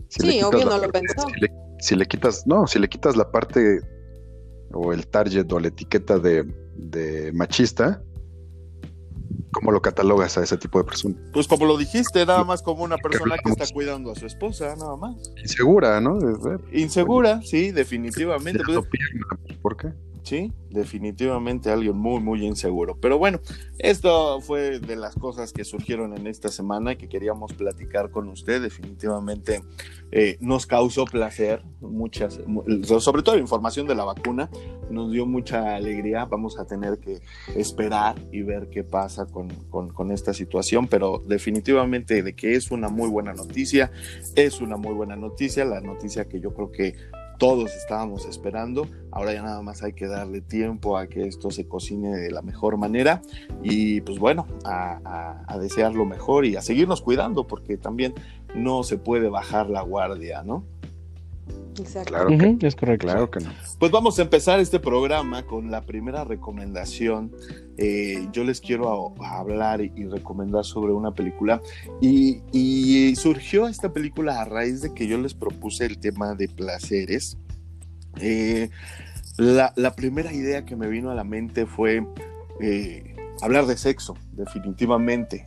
sí, 0.09 0.43
obvio 0.43 0.65
no 0.65 0.79
lo 0.79 0.91
pensó 0.91 1.27
si 1.81 1.97
le 1.97 2.07
quitas, 2.07 2.47
no, 2.47 2.67
si 2.67 2.79
le 2.79 2.89
quitas 2.89 3.17
la 3.17 3.31
parte 3.31 3.81
o 4.73 4.93
el 4.93 5.07
target 5.07 5.51
o 5.53 5.61
la 5.61 5.69
etiqueta 5.69 6.19
de, 6.19 7.31
machista, 7.35 8.03
¿cómo 9.53 9.73
lo 9.73 9.81
catalogas 9.83 10.39
a 10.39 10.43
ese 10.43 10.57
tipo 10.57 10.79
de 10.79 10.85
persona? 10.85 11.17
Pues 11.33 11.47
como 11.47 11.67
lo 11.67 11.77
dijiste, 11.77 12.25
nada 12.27 12.45
más 12.45 12.63
como 12.63 12.85
una 12.85 12.97
persona 12.99 13.37
que 13.39 13.51
está 13.51 13.67
cuidando 13.73 14.13
a 14.13 14.15
su 14.15 14.27
esposa, 14.27 14.75
nada 14.77 14.97
más. 14.97 15.17
Insegura, 15.37 16.01
¿no? 16.01 16.19
Insegura, 16.73 17.41
sí, 17.43 17.73
definitivamente. 17.73 18.63
Pues, 18.65 18.79
¿Por 19.61 19.77
qué? 19.77 19.93
¿Sí? 20.29 20.53
Definitivamente 20.71 21.71
alguien 21.71 21.97
muy, 21.97 22.21
muy 22.21 22.45
inseguro. 22.45 22.99
Pero 23.01 23.17
bueno, 23.19 23.41
esto 23.79 24.41
fue 24.43 24.79
de 24.79 24.97
las 24.97 25.15
cosas 25.15 25.55
que 25.55 25.65
surgieron 25.65 26.15
en 26.17 26.27
esta 26.27 26.49
semana 26.49 26.93
y 26.93 26.97
que 26.97 27.09
queríamos 27.09 27.55
platicar 27.55 28.11
con 28.11 28.29
usted. 28.29 28.61
Definitivamente 28.61 29.63
eh, 30.13 30.37
nos 30.41 30.67
causó 30.67 31.07
placer, 31.07 31.63
muchas, 31.81 32.41
sobre 32.99 33.23
todo 33.23 33.37
la 33.37 33.41
información 33.41 33.87
de 33.87 33.95
la 33.95 34.05
vacuna, 34.05 34.51
nos 34.91 35.11
dio 35.11 35.25
mucha 35.25 35.75
alegría. 35.75 36.27
Vamos 36.27 36.59
a 36.59 36.67
tener 36.67 36.99
que 36.99 37.23
esperar 37.57 38.17
y 38.31 38.43
ver 38.43 38.69
qué 38.69 38.85
pasa 38.85 39.25
con, 39.25 39.49
con 39.71 40.11
esta 40.13 40.35
situación, 40.35 40.89
pero 40.89 41.23
definitivamente 41.27 42.23
de 42.23 42.35
que 42.35 42.55
es 42.55 42.71
una 42.71 42.91
muy 42.91 43.09
buena 43.09 43.33
noticia, 43.33 43.91
es 44.37 44.61
una 44.61 44.77
muy 44.77 44.93
buena 44.93 45.17
noticia, 45.17 45.65
la 45.65 45.81
noticia 45.81 46.29
que 46.29 46.41
yo 46.41 46.53
creo 46.53 46.71
que 46.71 46.95
todos 47.39 47.75
estábamos 47.77 48.27
esperando. 48.27 48.89
Ahora 49.11 49.33
ya 49.33 49.43
nada 49.43 49.63
más 49.63 49.83
hay 49.83 49.95
que 49.95 50.07
darle 50.07 50.41
tiempo 50.41 50.99
a 50.99 51.07
que 51.07 51.23
esto 51.23 51.51
se 51.51 51.67
cocine 51.67 52.17
de 52.17 52.31
la 52.31 52.43
mejor 52.43 52.77
manera 52.77 53.23
y 53.63 54.01
pues 54.03 54.19
bueno, 54.19 54.47
a, 54.65 55.57
desear 55.59 55.95
lo 55.95 56.05
mejor 56.05 56.45
y 56.45 56.57
a 56.57 56.63
seguirnos 56.63 57.01
cuidando 57.01 57.47
porque 57.47 57.77
también 57.77 58.15
no 58.55 58.83
se 58.83 58.99
puede 58.99 59.29
bajar 59.29 59.71
la 59.71 59.83
guardia, 59.83 60.43
¿no? 60.43 60.65
Exacto. 61.79 62.13
Claro 62.13 62.59
que, 62.59 62.67
es 62.67 62.75
correcto. 62.75 63.07
Claro 63.07 63.31
que 63.31 63.41
no. 63.41 63.51
Pues 63.79 63.93
vamos 63.93 64.19
a 64.19 64.23
empezar 64.23 64.61
este 64.61 64.81
programa 64.81 65.45
con 65.45 65.71
la 65.71 65.83
primera 65.83 66.25
recomendación. 66.25 67.33
Eh, 67.77 68.29
yo 68.33 68.45
les 68.45 68.61
quiero 68.61 69.15
hablar 69.23 69.81
y, 69.81 70.05
recomendar 70.07 70.65
sobre 70.65 70.93
una 70.93 71.13
película. 71.13 71.61
Y, 72.01 73.15
surgió 73.17 73.69
esta 73.69 73.93
película 73.93 74.41
a 74.41 74.45
raíz 74.45 74.83
de 74.83 74.93
que 74.95 75.07
yo 75.07 75.19
les 75.19 75.35
propuse 75.35 75.87
el 75.87 75.99
tema 75.99 76.35
de 76.35 76.49
placeres. 76.49 77.39
Eh, 78.21 78.71
la, 79.37 79.95
primera 79.95 80.33
idea 80.33 80.65
que 80.65 80.77
me 80.77 80.89
vino 80.89 81.11
a 81.11 81.15
la 81.15 81.25
mente 81.25 81.67
fue 81.67 82.05
eh, 82.61 83.08
hablar 83.43 83.67
de 83.67 83.77
sexo, 83.77 84.17
definitivamente. 84.33 85.47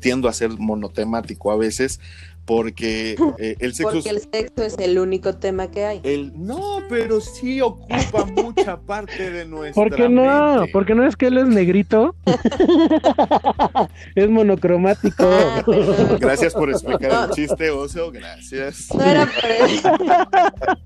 tiendo 0.00 0.28
a 0.28 0.32
ser 0.32 0.50
monotemático 0.50 1.50
a 1.50 1.56
veces, 1.56 2.00
porque 2.44 3.16
eh, 3.38 3.56
el 3.60 3.74
sexo 3.74 3.92
porque 3.92 4.08
el 4.08 4.20
sexo 4.20 4.62
es 4.64 4.78
el 4.78 4.98
único 4.98 5.34
tema 5.36 5.70
que 5.70 5.84
hay. 5.84 6.00
El 6.02 6.32
no 6.34 6.80
pero 6.88 7.20
sí 7.20 7.60
ocupa 7.60 8.24
mucha 8.36 8.80
parte 8.80 9.30
de 9.30 9.44
nuestra 9.44 9.80
¿por 9.82 9.94
qué 9.94 10.08
no? 10.08 10.64
porque 10.72 10.94
no 10.94 11.06
es 11.06 11.16
que 11.16 11.26
él 11.26 11.38
es 11.38 11.46
negrito 11.46 12.14
es 14.14 14.28
monocromático. 14.28 15.24
Ah, 15.24 15.64
gracias 16.20 16.52
por 16.52 16.70
explicar 16.70 17.28
el 17.28 17.34
chiste 17.34 17.70
oso 17.70 18.10
gracias. 18.10 18.88
No 18.94 19.04
era 19.04 19.26
por 19.26 19.50
eso. 19.50 19.90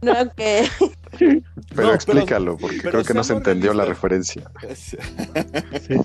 No 0.03 0.35
que 0.35 0.69
pero 1.75 1.95
explícalo, 1.95 2.57
porque 2.57 2.79
creo 2.79 3.05
que 3.05 3.15
no 3.15 3.25
se 3.25 3.35
entendió 3.35 3.75
la 3.75 3.85
referencia. 3.85 4.51
sí, 4.75 4.97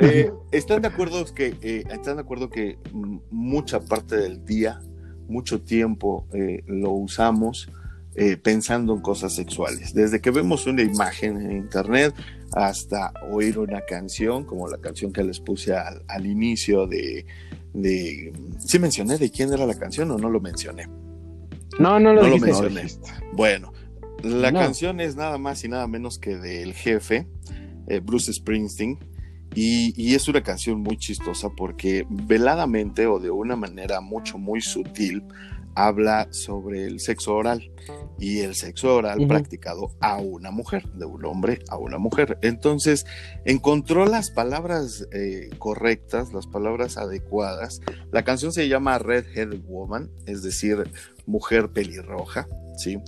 eh, 0.00 0.30
¿Están 0.52 0.82
de 0.82 0.88
acuerdo 0.88 1.24
que 1.34 1.56
eh, 1.62 1.84
están 1.90 2.16
de 2.16 2.22
acuerdo 2.22 2.50
que 2.50 2.78
mucha 3.30 3.80
parte 3.80 4.16
del 4.16 4.44
día, 4.44 4.80
mucho 5.28 5.60
tiempo 5.60 6.26
eh, 6.32 6.62
lo 6.66 6.90
usamos 6.90 7.68
pensando 8.42 8.94
en 8.94 9.00
cosas 9.00 9.34
sexuales? 9.34 9.94
Desde 9.94 10.20
que 10.20 10.30
vemos 10.30 10.66
una 10.66 10.82
imagen 10.82 11.40
en 11.40 11.52
internet 11.52 12.14
hasta 12.52 13.12
oír 13.30 13.58
una 13.58 13.80
canción, 13.82 14.44
como 14.44 14.68
la 14.68 14.78
canción 14.78 15.12
que 15.12 15.22
les 15.22 15.40
puse 15.40 15.74
al, 15.74 16.26
inicio 16.26 16.86
de, 16.86 17.24
de, 17.72 18.32
¿Sí 18.58 18.78
mencioné 18.78 19.16
de 19.16 19.30
quién 19.30 19.52
era 19.52 19.64
la 19.64 19.74
canción 19.74 20.10
o 20.10 20.18
no 20.18 20.28
lo 20.28 20.40
mencioné? 20.40 20.88
No, 21.78 21.98
no 21.98 22.12
lo, 22.12 22.22
mencioné. 22.22 22.86
Bueno, 23.32 23.72
la 24.22 24.52
canción 24.52 25.00
es 25.00 25.16
nada 25.16 25.38
más 25.38 25.64
y 25.64 25.68
nada 25.68 25.86
menos 25.86 26.18
que 26.18 26.36
del 26.36 26.74
jefe, 26.74 27.26
eh, 27.88 28.00
Bruce 28.00 28.32
Springsteen, 28.32 28.98
y, 29.54 30.14
es 30.14 30.28
una 30.28 30.42
canción 30.42 30.80
muy 30.80 30.96
chistosa 30.96 31.48
porque 31.50 32.06
veladamente 32.08 33.06
o 33.06 33.18
de 33.18 33.30
una 33.30 33.56
manera 33.56 34.00
mucho, 34.00 34.38
muy 34.38 34.60
sutil, 34.60 35.24
habla 35.74 36.28
sobre 36.30 36.84
el 36.84 37.00
sexo 37.00 37.34
oral 37.34 37.70
y 38.18 38.40
el 38.40 38.54
sexo 38.54 38.96
oral 38.96 39.26
practicado 39.26 39.92
a 40.00 40.18
una 40.18 40.50
mujer, 40.50 40.84
de 40.92 41.04
un 41.06 41.24
hombre 41.24 41.60
a 41.68 41.78
una 41.78 41.98
mujer. 41.98 42.38
Entonces, 42.42 43.06
encontró 43.44 44.06
las 44.06 44.30
palabras 44.30 45.06
eh, 45.12 45.50
correctas, 45.58 46.32
las 46.32 46.46
palabras 46.46 46.96
adecuadas. 46.96 47.80
La 48.12 48.24
canción 48.24 48.52
se 48.52 48.68
llama 48.68 48.98
Red 48.98 49.26
Headed 49.34 49.62
Woman, 49.64 50.10
es 50.26 50.42
decir, 50.42 50.90
mujer 51.26 51.70
pelirroja, 51.70 52.46
¿sí? 52.76 52.98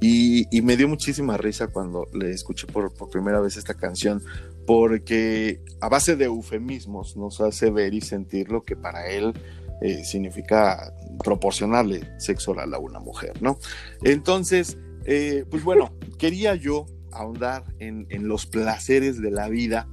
Y, 0.00 0.46
me 0.62 0.76
dio 0.76 0.88
muchísima 0.88 1.36
risa 1.36 1.68
cuando 1.68 2.08
le 2.14 2.30
escuché 2.30 2.66
por, 2.66 2.92
primera 3.10 3.40
vez 3.40 3.56
esta 3.56 3.74
canción, 3.74 4.22
porque 4.66 5.62
a 5.80 5.88
base 5.88 6.16
de 6.16 6.26
eufemismos 6.26 7.16
nos 7.16 7.40
hace 7.40 7.70
ver 7.70 7.92
y 7.92 8.00
sentir 8.00 8.50
lo 8.50 8.62
que 8.62 8.76
para 8.76 9.08
él 9.10 9.34
eh, 9.82 10.04
significa 10.04 10.94
proporcionarle 11.22 12.18
sexo 12.18 12.52
oral 12.52 12.72
a 12.74 12.78
una 12.78 12.98
mujer, 12.98 13.42
¿no? 13.42 13.58
Entonces, 14.02 14.78
eh, 15.04 15.44
pues 15.50 15.64
bueno, 15.64 15.92
quería 16.18 16.54
yo 16.54 16.86
ahondar 17.12 17.64
en, 17.78 18.06
en 18.10 18.28
los 18.28 18.46
placeres 18.46 19.20
de 19.20 19.30
la 19.30 19.48
vida 19.48 19.88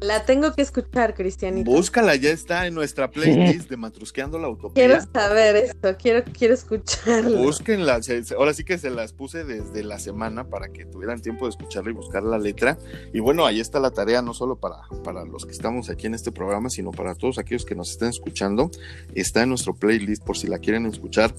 la 0.00 0.24
tengo 0.24 0.52
que 0.54 0.62
escuchar, 0.62 1.14
Cristianito. 1.14 1.68
Búscala, 1.68 2.14
ya 2.14 2.30
está 2.30 2.68
en 2.68 2.74
nuestra 2.74 3.10
playlist 3.10 3.68
de 3.68 3.76
Matrusqueando 3.76 4.38
la 4.38 4.48
Utopía. 4.48 4.86
Quiero 4.86 5.02
saber 5.12 5.56
esto, 5.56 5.96
quiero, 6.00 6.22
quiero 6.32 6.54
escucharlo. 6.54 7.36
Búsquenla, 7.38 8.00
ahora 8.36 8.54
sí 8.54 8.62
que 8.62 8.78
se 8.78 8.90
las 8.90 9.12
puse 9.12 9.44
desde 9.44 9.82
la 9.82 9.98
semana 9.98 10.48
para 10.48 10.68
que 10.68 10.84
tuvieran 10.84 11.20
tiempo 11.20 11.46
de 11.46 11.50
escucharla 11.50 11.90
y 11.90 11.94
buscar 11.94 12.22
la 12.22 12.38
letra. 12.38 12.78
Y 13.12 13.18
bueno, 13.18 13.44
ahí 13.44 13.58
está 13.58 13.80
la 13.80 13.90
tarea, 13.90 14.22
no 14.22 14.34
solo 14.34 14.60
para, 14.60 14.82
para 15.02 15.24
los 15.24 15.44
que 15.44 15.52
estamos 15.52 15.90
aquí 15.90 16.06
en 16.06 16.14
este 16.14 16.30
programa, 16.30 16.70
sino 16.70 16.92
para 16.92 17.16
todos 17.16 17.38
aquellos 17.38 17.64
que 17.64 17.74
nos 17.74 17.90
estén 17.90 18.08
escuchando. 18.08 18.70
Está 19.14 19.42
en 19.42 19.48
nuestro 19.48 19.74
playlist 19.74 20.22
por 20.22 20.38
si 20.38 20.46
la 20.46 20.60
quieren 20.60 20.86
escuchar. 20.86 21.34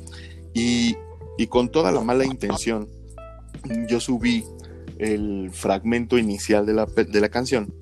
Y, 0.54 0.98
y 1.38 1.48
con 1.48 1.70
toda 1.70 1.94
la 1.94 2.02
mala 2.02 2.26
intención, 2.26 2.90
yo 3.88 4.02
subí 4.02 4.44
el 5.00 5.50
fragmento 5.52 6.18
inicial 6.18 6.66
de 6.66 6.74
la, 6.74 6.86
de 6.86 7.22
la 7.22 7.30
canción 7.30 7.74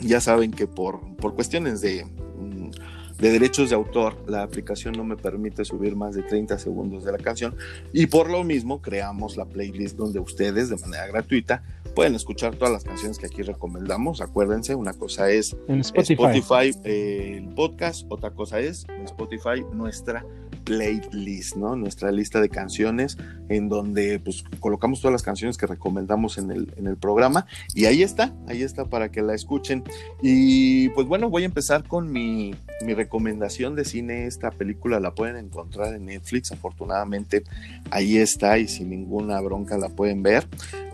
ya 0.00 0.20
saben 0.20 0.50
que 0.50 0.66
por, 0.66 1.16
por 1.16 1.34
cuestiones 1.34 1.80
de, 1.80 2.04
mm, 2.04 2.70
de 3.18 3.30
derechos 3.30 3.70
de 3.70 3.76
autor, 3.76 4.16
la 4.26 4.42
aplicación 4.42 4.94
no 4.94 5.04
me 5.04 5.16
permite 5.16 5.64
subir 5.64 5.94
más 5.94 6.14
de 6.14 6.22
30 6.22 6.58
segundos 6.58 7.04
de 7.04 7.12
la 7.12 7.18
canción 7.18 7.54
y 7.92 8.06
por 8.06 8.28
lo 8.28 8.42
mismo 8.44 8.82
creamos 8.82 9.36
la 9.36 9.44
playlist 9.44 9.96
donde 9.96 10.18
ustedes 10.18 10.68
de 10.68 10.76
manera 10.76 11.06
gratuita 11.06 11.62
pueden 11.94 12.14
escuchar 12.16 12.56
todas 12.56 12.72
las 12.72 12.82
canciones 12.82 13.18
que 13.18 13.26
aquí 13.26 13.42
recomendamos. 13.42 14.20
Acuérdense, 14.20 14.74
una 14.74 14.94
cosa 14.94 15.30
es 15.30 15.56
en 15.68 15.80
Spotify, 15.80 16.76
eh, 16.82 17.38
el 17.38 17.54
podcast, 17.54 18.04
otra 18.08 18.32
cosa 18.32 18.58
es 18.58 18.84
en 18.88 19.04
Spotify 19.04 19.64
nuestra 19.72 20.26
playlist, 20.64 21.56
¿no? 21.56 21.76
Nuestra 21.76 22.10
lista 22.10 22.40
de 22.40 22.48
canciones 22.48 23.16
en 23.48 23.68
donde 23.68 24.18
pues 24.18 24.42
colocamos 24.60 25.00
todas 25.00 25.12
las 25.12 25.22
canciones 25.22 25.56
que 25.56 25.66
recomendamos 25.66 26.38
en 26.38 26.50
el, 26.50 26.72
en 26.76 26.86
el 26.86 26.96
programa 26.96 27.46
y 27.74 27.84
ahí 27.84 28.02
está, 28.02 28.32
ahí 28.48 28.62
está 28.62 28.86
para 28.86 29.10
que 29.10 29.22
la 29.22 29.34
escuchen. 29.34 29.84
Y 30.22 30.88
pues 30.90 31.06
bueno, 31.06 31.30
voy 31.30 31.42
a 31.42 31.46
empezar 31.46 31.86
con 31.86 32.10
mi, 32.10 32.54
mi 32.84 32.94
recomendación 32.94 33.76
de 33.76 33.84
cine. 33.84 34.26
Esta 34.26 34.50
película 34.50 35.00
la 35.00 35.14
pueden 35.14 35.36
encontrar 35.36 35.94
en 35.94 36.06
Netflix, 36.06 36.52
afortunadamente 36.52 37.44
ahí 37.90 38.16
está 38.16 38.58
y 38.58 38.68
sin 38.68 38.90
ninguna 38.90 39.40
bronca 39.40 39.78
la 39.78 39.88
pueden 39.88 40.22
ver. 40.22 40.46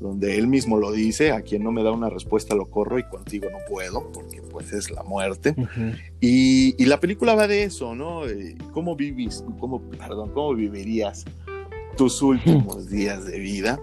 donde 0.00 0.36
él 0.36 0.46
mismo 0.46 0.78
lo 0.78 0.92
dice, 0.92 1.32
a 1.32 1.42
quien 1.42 1.62
no 1.62 1.72
me 1.72 1.82
da 1.82 1.90
una 1.90 2.08
respuesta 2.08 2.54
lo 2.54 2.66
corro 2.66 2.98
y 2.98 3.04
contigo 3.04 3.48
no 3.50 3.58
puedo, 3.68 4.10
porque 4.12 4.42
pues 4.42 4.72
es 4.72 4.90
la 4.90 5.02
muerte. 5.02 5.54
y, 6.20 6.84
la 6.84 7.00
película 7.00 7.34
va 7.34 7.46
de 7.46 7.64
eso, 7.64 7.94
¿no? 7.94 8.22
¿Cómo 8.72 8.96
vivís, 8.96 9.44
cómo, 9.60 9.80
perdón, 9.80 10.30
cómo 10.32 10.54
vivirías 10.54 11.24
tus 11.96 12.22
últimos 12.22 12.88
días 12.90 13.26
de 13.26 13.38
vida 13.38 13.80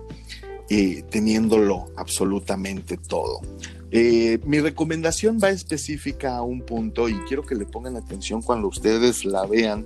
eh, 0.69 1.03
teniéndolo 1.09 1.85
absolutamente 1.95 2.97
todo? 2.97 3.41
Eh, 3.91 4.39
mi 4.45 4.59
recomendación 4.59 5.37
va 5.41 5.51
específica 5.51 6.35
a 6.35 6.41
un 6.41 6.61
punto 6.61 7.07
y 7.07 7.13
quiero 7.27 7.43
que 7.43 7.55
le 7.55 7.65
pongan 7.65 7.95
atención 7.95 8.41
cuando 8.41 8.67
ustedes 8.67 9.23
la 9.23 9.45
vean 9.45 9.85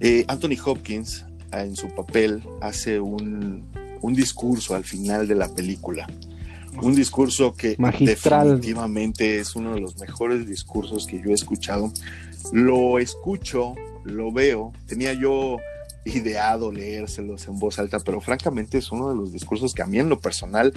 eh, 0.00 0.24
Anthony 0.28 0.56
Hopkins, 0.64 1.26
ah, 1.52 1.62
en 1.62 1.76
su 1.76 1.88
papel, 1.88 2.42
hace 2.62 2.98
un, 3.00 3.68
discurso 4.08 4.74
al 4.74 4.84
final 4.84 5.26
de 5.28 5.34
la 5.34 5.48
película. 5.54 6.06
Un 6.82 6.94
discurso 6.94 7.54
que 7.54 7.76
definitivamente 8.00 9.38
es 9.38 9.54
uno 9.54 9.74
de 9.74 9.80
los 9.80 9.98
mejores 9.98 10.46
discursos 10.46 11.06
que 11.06 11.20
yo 11.20 11.30
he 11.30 11.34
escuchado. 11.34 11.92
Lo 12.52 12.98
escucho, 12.98 13.74
lo 14.04 14.32
veo. 14.32 14.72
Tenía 14.86 15.12
yo 15.12 15.58
ideado 16.04 16.72
leérselos 16.72 17.46
en 17.48 17.58
voz 17.58 17.78
alta, 17.78 18.00
pero 18.00 18.20
francamente 18.20 18.78
es 18.78 18.90
uno 18.92 19.10
de 19.10 19.16
los 19.16 19.32
discursos 19.32 19.74
que 19.74 19.82
a 19.82 19.86
mí 19.86 19.98
en 19.98 20.08
lo 20.08 20.20
personal 20.20 20.72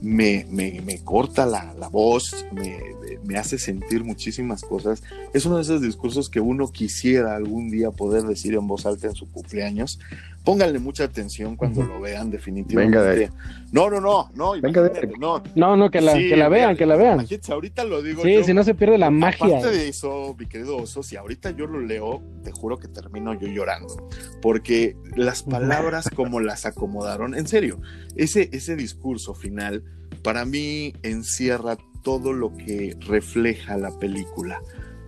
me, 0.00 1.00
corta 1.04 1.46
la, 1.46 1.88
voz, 1.90 2.46
me, 2.52 3.36
hace 3.36 3.58
sentir 3.58 4.04
muchísimas 4.04 4.62
cosas. 4.62 5.02
Es 5.34 5.46
uno 5.46 5.56
de 5.56 5.62
esos 5.62 5.82
discursos 5.82 6.30
que 6.30 6.40
uno 6.40 6.70
quisiera 6.70 7.36
algún 7.36 7.70
día 7.70 7.90
poder 7.90 8.22
decir 8.22 8.54
en 8.54 8.66
voz 8.66 8.86
alta 8.86 9.08
en 9.08 9.14
su 9.14 9.30
cumpleaños. 9.30 9.98
Pónganle 10.44 10.78
mucha 10.78 11.04
atención 11.04 11.54
cuando 11.54 11.82
lo 11.82 12.00
vean, 12.00 12.30
definitivamente. 12.30 12.98
Venga 12.98 13.10
de 13.10 13.30
No, 13.72 13.90
no, 13.90 14.00
no, 14.00 14.30
no. 14.34 14.52
Venga 14.60 14.90
no. 15.18 15.42
no, 15.54 15.76
no, 15.76 15.90
que 15.90 16.00
la, 16.00 16.14
que 16.14 16.36
la 16.36 16.48
vean, 16.48 16.76
que 16.76 16.86
la 16.86 16.96
vean. 16.96 17.26
ahorita 17.48 17.84
lo 17.84 18.02
digo. 18.02 18.22
Sí, 18.22 18.42
si 18.44 18.54
no 18.54 18.64
se 18.64 18.74
pierde 18.74 18.96
la 18.96 19.10
magia. 19.10 19.58
Aparte 19.58 19.70
de 19.70 19.88
eso, 19.88 20.34
mi 20.38 20.46
querido 20.46 20.78
oso, 20.78 21.02
si 21.02 21.16
ahorita 21.16 21.50
yo 21.50 21.66
lo 21.66 21.80
leo, 21.80 22.22
te 22.42 22.52
juro 22.52 22.78
que 22.78 22.88
termino 22.88 23.34
yo 23.34 23.48
llorando. 23.48 24.08
Porque 24.40 24.96
las 25.14 25.42
palabras 25.42 26.08
como 26.14 26.40
las 26.40 26.64
acomodaron, 26.64 27.34
en 27.34 27.46
serio, 27.46 27.80
ese, 28.16 28.48
ese 28.52 28.76
discurso 28.76 29.34
final 29.34 29.84
para 30.22 30.44
mí 30.44 30.94
encierra 31.02 31.76
todo 32.02 32.32
lo 32.32 32.54
que 32.54 32.96
refleja 33.00 33.76
la 33.76 33.90
película. 33.98 34.62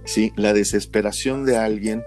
¿sí? 0.05 0.33
La 0.37 0.53
desesperación 0.53 1.45
de 1.45 1.57
alguien 1.57 2.03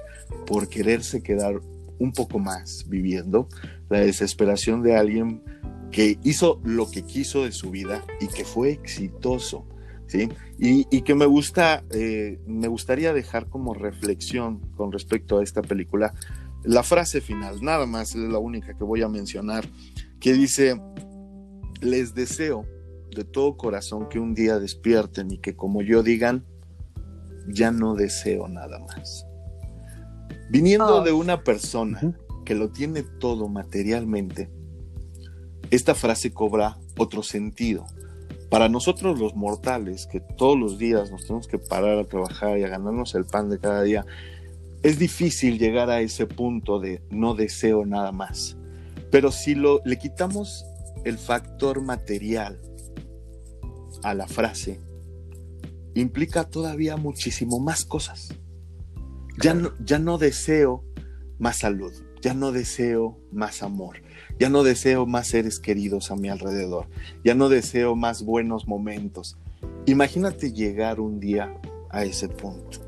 por 0.46 0.68
quererse 0.68 1.24
quedar 1.24 1.62
un 2.00 2.12
poco 2.12 2.40
más 2.40 2.86
viviendo, 2.88 3.48
la 3.90 4.00
desesperación 4.00 4.82
de 4.84 4.96
alguien 4.96 5.44
que 5.92 6.20
hizo 6.24 6.60
lo 6.64 6.90
que 6.90 7.04
quiso 7.04 7.44
de 7.44 7.52
su 7.52 7.72
vida 7.72 8.04
y 8.20 8.28
que 8.28 8.44
fue 8.44 8.72
exitoso. 8.72 9.66
¿sí? 10.08 10.30
Y, 10.58 11.02
que 11.02 11.16
me 11.16 11.26
gusta, 11.26 11.84
eh, 11.92 12.40
me 12.46 12.68
gustaría 12.68 13.14
dejar 13.14 13.48
como 13.48 13.74
reflexión 13.74 14.60
con 14.76 14.92
respecto 14.92 15.40
a 15.40 15.44
esta 15.44 15.62
película 15.62 16.14
la 16.66 16.84
frase 16.84 17.22
final, 17.22 17.62
nada 17.62 17.86
más 17.86 18.16
es 18.16 18.30
la 18.30 18.40
única 18.40 18.76
que 18.76 18.84
voy 18.84 19.04
a 19.04 19.08
mencionar, 19.08 19.68
que 20.20 20.34
dice, 20.34 20.82
les 21.82 22.16
deseo 22.16 22.66
de 23.16 23.24
todo 23.24 23.56
corazón 23.56 24.10
que 24.10 24.20
un 24.20 24.34
día 24.34 24.60
despierten 24.60 25.32
y 25.32 25.38
que 25.38 25.56
como 25.56 25.82
yo 25.82 26.02
digan, 26.02 26.44
ya 27.48 27.72
no 27.72 27.94
deseo 27.94 28.48
nada 28.48 28.80
más. 28.80 29.28
Viniendo 30.50 31.02
de 31.02 31.12
una 31.12 31.44
persona 31.44 32.16
que 32.46 32.56
lo 32.56 32.70
tiene 32.70 33.04
todo 33.04 33.48
materialmente, 33.48 34.50
esta 35.72 35.96
frase 35.96 36.32
cobra 36.32 36.78
otro 36.98 37.24
sentido. 37.24 37.86
Para 38.50 38.70
nosotros 38.70 39.20
los 39.20 39.36
mortales, 39.36 40.08
que 40.08 40.20
todos 40.20 40.58
los 40.58 40.78
días 40.78 41.12
nos 41.12 41.24
tenemos 41.24 41.48
que 41.48 41.58
parar 41.58 41.98
a 41.98 42.08
trabajar 42.08 42.58
y 42.60 42.64
a 42.64 42.68
ganarnos 42.68 43.16
el 43.16 43.26
pan 43.26 43.50
de 43.50 43.60
cada 43.60 43.82
día, 43.82 44.06
es 44.84 45.00
difícil 45.00 45.58
llegar 45.58 45.90
a 45.90 46.02
ese 46.02 46.28
punto 46.28 46.80
de 46.80 47.02
no 47.10 47.34
deseo 47.34 47.86
nada 47.86 48.12
más. 48.12 48.56
Pero 49.10 49.32
si 49.32 49.56
lo, 49.56 49.82
le 49.84 49.98
quitamos 49.98 50.64
el 51.04 51.18
factor 51.18 51.82
material 51.82 52.62
a 54.04 54.14
la 54.14 54.28
frase 54.28 54.80
implica 55.96 56.44
todavía 56.44 56.98
muchísimo 56.98 57.60
más 57.60 57.86
cosas. 57.86 58.30
Ya 59.42 59.54
no, 60.00 60.18
deseo 60.18 60.84
más 61.40 61.58
salud, 61.58 61.94
ya 62.22 62.34
no 62.34 62.52
deseo 62.52 63.20
más 63.32 63.64
amor, 63.64 63.98
ya 64.40 64.50
no 64.50 64.64
deseo 64.64 65.06
más 65.06 65.28
seres 65.28 65.60
queridos 65.60 66.12
a 66.12 66.16
mi 66.16 66.30
alrededor, 66.30 66.88
ya 67.24 67.36
no 67.36 67.50
deseo 67.50 67.96
más 67.96 68.24
buenos 68.24 68.68
momentos. 68.68 69.38
Imagínate 69.86 70.54
llegar 70.54 71.00
un 71.00 71.20
día 71.20 71.54
a 71.90 72.04
ese 72.04 72.30
punto. 72.30 72.80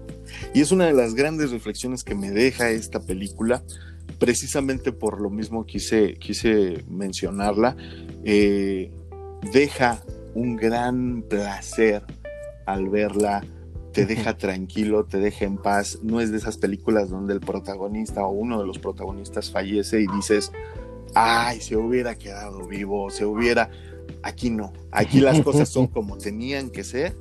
Y 0.54 0.62
es 0.62 0.72
una 0.72 0.86
de 0.86 0.94
las 0.94 1.16
grandes 1.16 1.52
reflexiones 1.52 2.04
que 2.04 2.16
me 2.16 2.32
deja 2.32 2.70
esta 2.70 3.02
película, 3.02 3.64
precisamente 4.20 4.92
por 4.92 5.22
lo 5.22 5.30
mismo 5.30 5.66
quise, 5.66 6.16
quise 6.16 6.84
mencionarla. 6.90 7.76
Eh, 8.24 8.92
deja 9.54 10.02
un 10.34 10.56
gran 10.56 11.24
placer 11.24 12.04
al 12.66 12.90
verla, 12.90 13.44
te 13.98 14.06
deja 14.06 14.38
tranquilo, 14.38 15.06
te 15.06 15.18
deja 15.18 15.46
en 15.46 15.58
paz. 15.58 15.98
No 16.04 16.22
es 16.22 16.30
de 16.30 16.38
esas 16.38 16.60
películas 16.60 17.10
donde 17.10 17.34
el 17.34 17.40
protagonista 17.40 18.24
o 18.28 18.30
uno 18.30 18.60
de 18.60 18.68
los 18.68 18.78
protagonistas 18.78 19.50
fallece 19.50 20.02
y 20.02 20.06
dices, 20.16 20.52
ay, 21.16 21.60
se 21.62 21.78
hubiera 21.78 22.14
quedado 22.14 22.68
vivo, 22.68 23.10
se 23.10 23.26
hubiera... 23.26 23.72
Aquí 24.22 24.52
no, 24.52 24.72
aquí 24.92 25.20
las 25.20 25.42
cosas 25.42 25.70
son 25.70 25.88
como 25.96 26.20
tenían 26.20 26.70
que 26.70 26.84
ser, 26.84 27.18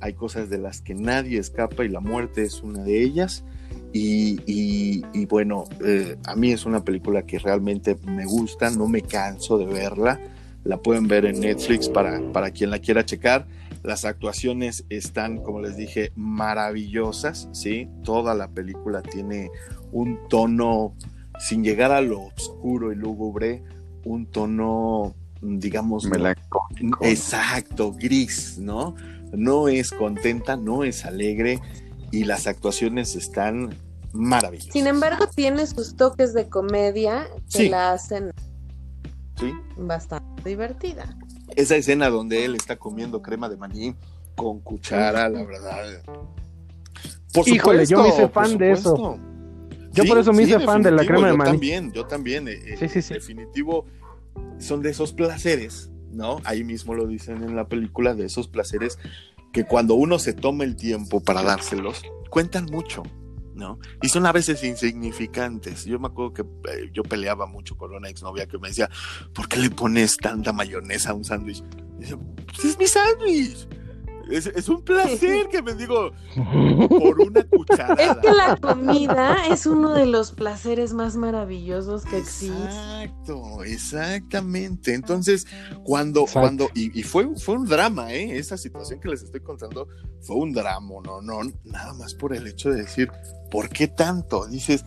hay 0.00 0.14
cosas 0.14 0.50
de 0.50 0.58
las 0.58 0.80
que 0.80 0.96
nadie 0.96 1.38
escapa 1.38 1.84
y 1.84 1.90
la 1.90 2.00
muerte 2.00 2.42
es 2.42 2.60
una 2.60 2.82
de 2.82 3.04
ellas. 3.04 3.44
Y, 3.92 5.24
bueno, 5.26 5.62
eh, 5.84 6.16
a 6.26 6.34
mí 6.34 6.50
es 6.50 6.66
una 6.66 6.84
película 6.84 7.22
que 7.22 7.38
realmente 7.38 7.96
me 8.04 8.26
gusta, 8.26 8.68
no 8.70 8.88
me 8.88 9.02
canso 9.02 9.58
de 9.58 9.66
verla 9.66 10.20
la 10.66 10.78
pueden 10.78 11.06
ver 11.06 11.24
en 11.26 11.40
Netflix 11.40 11.88
para, 11.88 12.20
para 12.32 12.50
quien 12.50 12.70
la 12.70 12.80
quiera 12.80 13.04
checar. 13.04 13.46
Las 13.82 14.04
actuaciones 14.04 14.84
están, 14.88 15.42
como 15.42 15.60
les 15.60 15.76
dije, 15.76 16.12
maravillosas, 16.16 17.48
¿sí? 17.52 17.88
Toda 18.02 18.34
la 18.34 18.48
película 18.48 19.02
tiene 19.02 19.50
un 19.92 20.18
tono, 20.28 20.94
sin 21.38 21.62
llegar 21.62 21.92
a 21.92 22.00
lo 22.00 22.22
oscuro 22.22 22.92
y 22.92 22.96
lúgubre, 22.96 23.62
un 24.04 24.26
tono, 24.26 25.14
digamos... 25.40 26.06
Melancólico. 26.06 27.04
Exacto, 27.04 27.92
gris, 27.92 28.58
¿no? 28.58 28.94
No 29.32 29.68
es 29.68 29.90
contenta, 29.90 30.56
no 30.56 30.84
es 30.84 31.04
alegre 31.04 31.60
y 32.10 32.24
las 32.24 32.46
actuaciones 32.46 33.16
están 33.16 33.74
maravillosas. 34.12 34.72
Sin 34.72 34.86
embargo, 34.86 35.26
tiene 35.34 35.66
sus 35.66 35.96
toques 35.96 36.32
de 36.32 36.48
comedia 36.48 37.26
que 37.52 37.68
la 37.68 37.92
hacen 37.92 38.30
¿Sí? 39.38 39.52
Bastante 39.76 40.48
divertida. 40.48 41.16
Esa 41.56 41.76
escena 41.76 42.08
donde 42.10 42.44
él 42.44 42.54
está 42.54 42.76
comiendo 42.76 43.22
crema 43.22 43.48
de 43.48 43.56
maní 43.56 43.94
con 44.34 44.60
cuchara, 44.60 45.28
la 45.28 45.44
verdad. 45.44 46.02
Por 47.32 47.48
Híjole, 47.48 47.86
yo 47.86 48.02
me 48.02 48.08
hice 48.10 48.28
fan 48.28 48.56
de 48.56 48.72
eso. 48.72 49.18
Yo 49.92 50.04
por 50.04 50.18
eso 50.18 50.32
me 50.32 50.42
hice 50.42 50.60
fan 50.60 50.82
de 50.82 50.90
la 50.90 51.04
crema 51.04 51.28
de 51.28 51.36
maní. 51.36 51.50
Yo 51.50 51.52
también, 51.52 51.92
yo 51.92 52.06
también. 52.06 52.48
Eh, 52.48 52.58
eh, 52.66 52.88
sí, 52.88 53.02
sí, 53.02 53.14
Definitivo, 53.14 53.86
son 54.58 54.82
de 54.82 54.90
esos 54.90 55.12
placeres, 55.12 55.90
¿no? 56.10 56.40
Ahí 56.44 56.62
mismo 56.62 56.94
lo 56.94 57.06
dicen 57.06 57.42
en 57.42 57.56
la 57.56 57.66
película, 57.66 58.14
de 58.14 58.26
esos 58.26 58.46
placeres 58.48 58.98
que 59.52 59.64
cuando 59.64 59.94
uno 59.94 60.18
se 60.18 60.34
toma 60.34 60.64
el 60.64 60.76
tiempo 60.76 61.20
para 61.20 61.42
dárselos, 61.42 62.02
cuentan 62.28 62.66
mucho. 62.66 63.02
¿No? 63.56 63.78
Y 64.02 64.08
son 64.08 64.26
a 64.26 64.32
veces 64.32 64.62
insignificantes. 64.62 65.84
Yo 65.84 65.98
me 65.98 66.08
acuerdo 66.08 66.34
que 66.34 66.42
eh, 66.70 66.90
yo 66.92 67.02
peleaba 67.02 67.46
mucho 67.46 67.76
con 67.76 67.94
una 67.94 68.08
exnovia 68.08 68.46
que 68.46 68.58
me 68.58 68.68
decía, 68.68 68.88
¿por 69.34 69.48
qué 69.48 69.58
le 69.58 69.70
pones 69.70 70.16
tanta 70.18 70.52
mayonesa 70.52 71.10
a 71.10 71.14
un 71.14 71.24
sándwich? 71.24 71.64
Pues 71.98 72.64
es 72.64 72.78
mi 72.78 72.86
sándwich. 72.86 73.66
Es, 74.30 74.68
un 74.68 74.82
placer 74.82 75.48
que 75.50 75.62
me 75.62 75.74
digo 75.74 76.12
por 76.88 77.20
una 77.20 77.44
cucharada. 77.44 77.94
Es 77.94 78.16
que 78.18 78.32
la 78.32 78.56
comida 78.56 79.46
es 79.48 79.66
uno 79.66 79.94
de 79.94 80.06
los 80.06 80.32
placeres 80.32 80.92
más 80.92 81.16
maravillosos 81.16 82.04
que 82.04 82.18
existe. 82.18 82.64
Exacto, 82.64 83.62
exactamente. 83.64 84.94
Entonces, 84.94 85.46
cuando, 85.84 86.26
cuando, 86.32 86.68
y, 86.74 87.02
fue, 87.02 87.28
fue 87.36 87.56
un 87.56 87.66
drama, 87.66 88.12
¿eh? 88.12 88.36
Esa 88.38 88.56
situación 88.56 89.00
que 89.00 89.08
les 89.08 89.22
estoy 89.22 89.40
contando 89.40 89.88
fue 90.20 90.36
un 90.36 90.52
drama, 90.52 90.94
no, 91.04 91.20
no, 91.20 91.40
nada 91.64 91.94
más 91.94 92.14
por 92.14 92.34
el 92.34 92.46
hecho 92.46 92.70
de 92.70 92.82
decir, 92.82 93.10
¿por 93.50 93.68
qué 93.68 93.88
tanto? 93.88 94.46
Dices, 94.46 94.84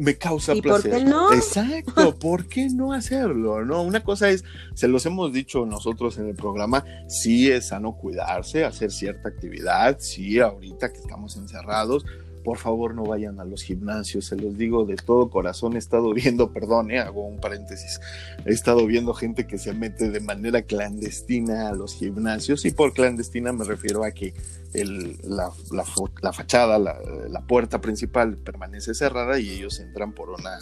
me 0.00 0.16
causa 0.16 0.54
placer. 0.54 0.90
¿Por 0.90 1.00
qué 1.00 1.04
no? 1.04 1.32
Exacto, 1.32 2.18
¿por 2.18 2.46
qué 2.46 2.68
no 2.70 2.92
hacerlo? 2.92 3.64
No, 3.64 3.82
una 3.82 4.02
cosa 4.02 4.30
es, 4.30 4.44
se 4.74 4.88
los 4.88 5.04
hemos 5.04 5.32
dicho 5.32 5.66
nosotros 5.66 6.18
en 6.18 6.28
el 6.28 6.34
programa, 6.34 6.84
sí 7.06 7.50
es 7.50 7.68
sano 7.68 7.96
cuidarse, 7.96 8.64
hacer 8.64 8.90
cierta 8.90 9.28
actividad, 9.28 9.98
sí, 10.00 10.40
ahorita 10.40 10.92
que 10.92 11.00
estamos 11.00 11.36
encerrados, 11.36 12.06
por 12.44 12.58
favor 12.58 12.94
no 12.94 13.04
vayan 13.04 13.40
a 13.40 13.44
los 13.44 13.62
gimnasios, 13.62 14.26
se 14.26 14.36
los 14.36 14.56
digo 14.56 14.84
de 14.84 14.96
todo 14.96 15.30
corazón, 15.30 15.76
he 15.76 15.78
estado 15.78 16.12
viendo, 16.14 16.52
perdón, 16.52 16.90
eh, 16.90 16.98
hago 16.98 17.26
un 17.26 17.40
paréntesis, 17.40 18.00
he 18.44 18.52
estado 18.52 18.86
viendo 18.86 19.14
gente 19.14 19.46
que 19.46 19.58
se 19.58 19.72
mete 19.72 20.10
de 20.10 20.20
manera 20.20 20.62
clandestina 20.62 21.68
a 21.68 21.74
los 21.74 21.94
gimnasios 21.94 22.64
y 22.64 22.70
por 22.70 22.92
clandestina 22.92 23.52
me 23.52 23.64
refiero 23.64 24.04
a 24.04 24.12
que 24.12 24.34
la, 24.72 26.32
fachada, 26.32 26.78
la, 26.78 27.40
puerta 27.46 27.80
principal 27.80 28.36
permanece 28.36 28.94
cerrada 28.94 29.40
y 29.40 29.50
ellos 29.50 29.80
entran 29.80 30.12
por 30.12 30.30
una 30.30 30.58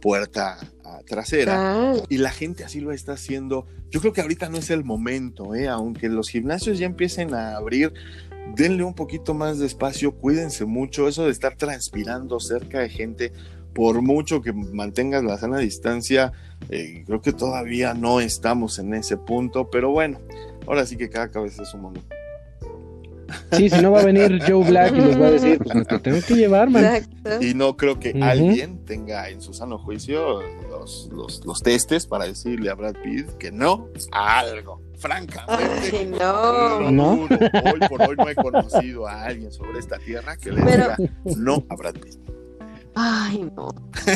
puerta 0.00 0.58
ah, 0.84 1.00
trasera. 1.06 1.94
Y 2.08 2.18
la 2.18 2.30
gente 2.30 2.64
así 2.64 2.80
lo 2.80 2.92
está 2.92 3.12
haciendo. 3.12 3.66
Yo 3.90 4.00
creo 4.00 4.12
que 4.12 4.22
ahorita 4.22 4.48
no 4.48 4.56
es 4.56 4.70
el 4.70 4.84
momento, 4.84 5.54
¿eh? 5.54 5.68
aunque 5.68 6.08
los 6.08 6.30
gimnasios 6.30 6.78
ya 6.78 6.86
empiecen 6.86 7.34
a 7.34 7.56
abrir, 7.56 7.92
denle 8.54 8.84
un 8.84 8.94
poquito 8.94 9.34
más 9.34 9.58
de 9.58 9.66
espacio, 9.66 10.12
cuídense 10.12 10.64
mucho. 10.64 11.08
Eso 11.08 11.24
de 11.24 11.30
estar 11.30 11.56
transpirando 11.56 12.40
cerca 12.40 12.80
de 12.80 12.88
gente, 12.88 13.32
por 13.74 14.02
mucho 14.02 14.42
que 14.42 14.52
mantengas 14.52 15.24
la 15.24 15.38
sana 15.38 15.58
distancia, 15.58 16.32
eh, 16.68 17.04
creo 17.06 17.20
que 17.20 17.32
todavía 17.32 17.94
no 17.94 18.20
estamos 18.20 18.78
en 18.78 18.94
ese 18.94 19.16
punto, 19.16 19.70
pero 19.70 19.90
bueno, 19.90 20.20
ahora 20.66 20.86
sí 20.86 20.96
que 20.96 21.08
cada 21.08 21.28
cabeza 21.28 21.62
es 21.62 21.74
un 21.74 21.82
mundo. 21.82 22.00
Sí, 23.52 23.68
si 23.68 23.80
no 23.80 23.92
va 23.92 24.00
a 24.00 24.04
venir 24.04 24.40
Joe 24.46 24.64
Black 24.64 24.92
y 24.92 25.00
les 25.00 25.20
va 25.20 25.26
a 25.26 25.30
decir, 25.30 25.58
pues 25.58 25.74
me 25.74 25.84
tengo 25.84 26.18
que 26.26 26.34
llevar, 26.34 26.70
man. 26.70 27.02
Y 27.40 27.54
no 27.54 27.76
creo 27.76 27.98
que 27.98 28.18
alguien 28.20 28.84
tenga 28.84 29.28
en 29.28 29.40
su 29.40 29.52
sano 29.52 29.78
juicio 29.78 30.40
los, 30.68 31.10
los, 31.44 31.62
testes 31.62 32.06
para 32.06 32.26
decirle 32.26 32.70
a 32.70 32.74
Brad 32.74 32.96
Pitt 33.02 33.28
que 33.38 33.52
no 33.52 33.88
a 34.12 34.40
algo. 34.40 34.80
Francamente, 35.00 36.06
no. 36.06 36.90
¿No? 36.90 37.12
Hoy 37.22 37.88
por 37.88 38.02
hoy 38.02 38.16
no 38.16 38.28
he 38.28 38.34
conocido 38.34 39.08
a 39.08 39.24
alguien 39.24 39.50
sobre 39.50 39.78
esta 39.78 39.98
tierra 39.98 40.36
que 40.36 40.52
le 40.52 40.60
diga 40.60 40.96
no 41.36 41.64
a 41.70 41.76
Brad 41.76 41.94
Pitt. 41.94 42.18
Ay, 42.94 43.50
no. 43.56 43.68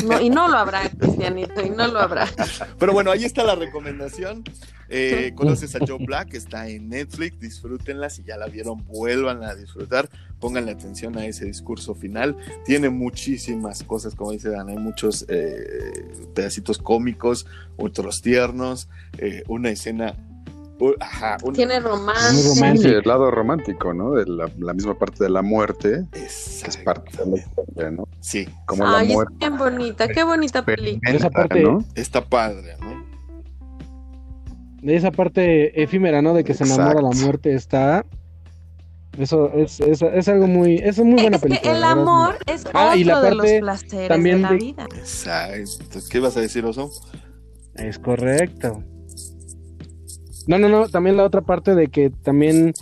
no. 0.05 0.21
Y 0.21 0.29
no 0.29 0.47
lo 0.47 0.57
habrá, 0.57 0.89
Cristianito, 0.89 1.61
y 1.65 1.69
no 1.69 1.87
lo 1.87 1.99
habrá. 1.99 2.27
Pero 2.77 2.93
bueno, 2.93 3.11
ahí 3.11 3.23
está 3.23 3.43
la 3.43 3.55
recomendación. 3.55 4.43
Eh, 4.89 5.31
conoces 5.35 5.75
a 5.75 5.79
Joe 5.79 6.05
Black, 6.05 6.35
está 6.35 6.67
en 6.67 6.89
Netflix, 6.89 7.39
disfrútenla, 7.39 8.09
si 8.09 8.23
ya 8.23 8.37
la 8.37 8.47
vieron, 8.47 8.85
vuelvan 8.85 9.43
a 9.43 9.55
disfrutar, 9.55 10.09
pónganle 10.39 10.73
atención 10.73 11.17
a 11.17 11.25
ese 11.25 11.45
discurso 11.45 11.95
final, 11.95 12.37
tiene 12.65 12.89
muchísimas 12.89 13.81
cosas, 13.81 14.13
como 14.13 14.31
dice 14.31 14.49
Dan, 14.49 14.69
hay 14.69 14.77
muchos 14.77 15.25
eh, 15.27 16.03
pedacitos 16.35 16.77
cómicos, 16.77 17.47
otros 17.77 18.21
tiernos, 18.21 18.87
eh, 19.17 19.43
una 19.47 19.71
escena 19.71 20.15
tiene 21.53 21.79
romance. 21.79 22.89
el 22.89 23.03
lado 23.05 23.31
romántico, 23.31 23.93
¿no? 23.93 24.11
De 24.11 24.25
la, 24.25 24.73
misma 24.73 24.97
parte 24.97 25.23
de 25.23 25.29
la 25.29 25.41
muerte. 25.41 26.05
Es 26.13 26.77
parte 26.83 27.17
de 27.75 27.91
¿no? 27.91 28.07
Sí. 28.19 28.47
Como 28.65 28.85
la 28.85 29.03
muerte. 29.03 29.35
qué 29.39 29.49
bonita, 29.49 30.07
qué 30.07 30.23
bonita 30.23 30.65
película. 30.65 31.11
Esa 31.11 31.29
parte, 31.29 31.63
¿no? 31.63 31.83
Está 31.95 32.23
padre, 32.23 32.75
¿no? 32.81 33.05
de 34.85 34.95
esa 34.95 35.09
parte 35.09 35.81
efímera, 35.81 36.21
¿no? 36.21 36.35
De 36.35 36.43
que 36.43 36.53
se 36.53 36.63
enamora 36.63 37.01
la 37.01 37.09
muerte 37.09 37.55
está. 37.55 38.05
Eso 39.17 39.51
es, 39.55 39.79
es, 39.79 40.01
es, 40.03 40.27
algo 40.27 40.45
muy, 40.45 40.75
es 40.75 40.99
muy 40.99 41.21
buena 41.21 41.39
película. 41.39 41.71
el 41.71 41.83
amor 41.83 42.37
es 42.45 42.65
ah, 42.73 42.95
y 42.95 43.03
la 43.03 43.15
parte 43.15 43.29
de 43.29 43.61
los 43.61 43.79
placeres 43.79 44.07
también 44.09 44.37
de 44.37 44.41
la 44.43 44.51
vida. 44.51 44.87
Exacto. 44.95 45.99
¿Qué 46.07 46.19
vas 46.19 46.37
a 46.37 46.41
decir, 46.41 46.65
Oso? 46.65 46.91
Es 47.75 47.97
correcto. 47.97 48.83
No, 50.47 50.59
no, 50.59 50.69
no. 50.69 50.87
También 50.87 51.17
la 51.17 51.23
otra 51.23 51.41
parte 51.41 51.75
de 51.75 51.87
que 51.87 52.09
también 52.09 52.73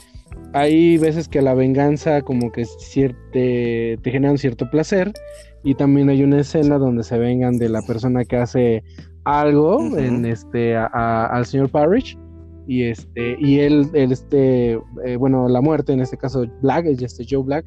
hay 0.53 0.97
veces 0.97 1.27
que 1.27 1.41
la 1.41 1.53
venganza 1.53 2.21
como 2.21 2.51
que 2.51 2.65
te, 3.31 3.97
te 4.01 4.11
genera 4.11 4.31
un 4.31 4.37
cierto 4.37 4.69
placer 4.69 5.11
y 5.63 5.75
también 5.75 6.09
hay 6.09 6.23
una 6.23 6.41
escena 6.41 6.77
donde 6.77 7.03
se 7.03 7.17
vengan 7.17 7.57
de 7.57 7.69
la 7.69 7.81
persona 7.81 8.25
que 8.25 8.37
hace 8.37 8.83
algo 9.23 9.97
en 9.97 10.25
este 10.25 10.75
al 10.75 11.45
señor 11.45 11.69
Parrish 11.69 12.17
y 12.67 12.83
este 12.83 13.37
y 13.39 13.59
él, 13.59 13.89
este 13.93 14.73
eh, 15.05 15.15
bueno 15.17 15.47
la 15.47 15.61
muerte 15.61 15.93
en 15.93 16.01
este 16.01 16.17
caso 16.17 16.45
Black 16.61 16.85
este 16.85 17.25
Joe 17.29 17.43
Black 17.43 17.65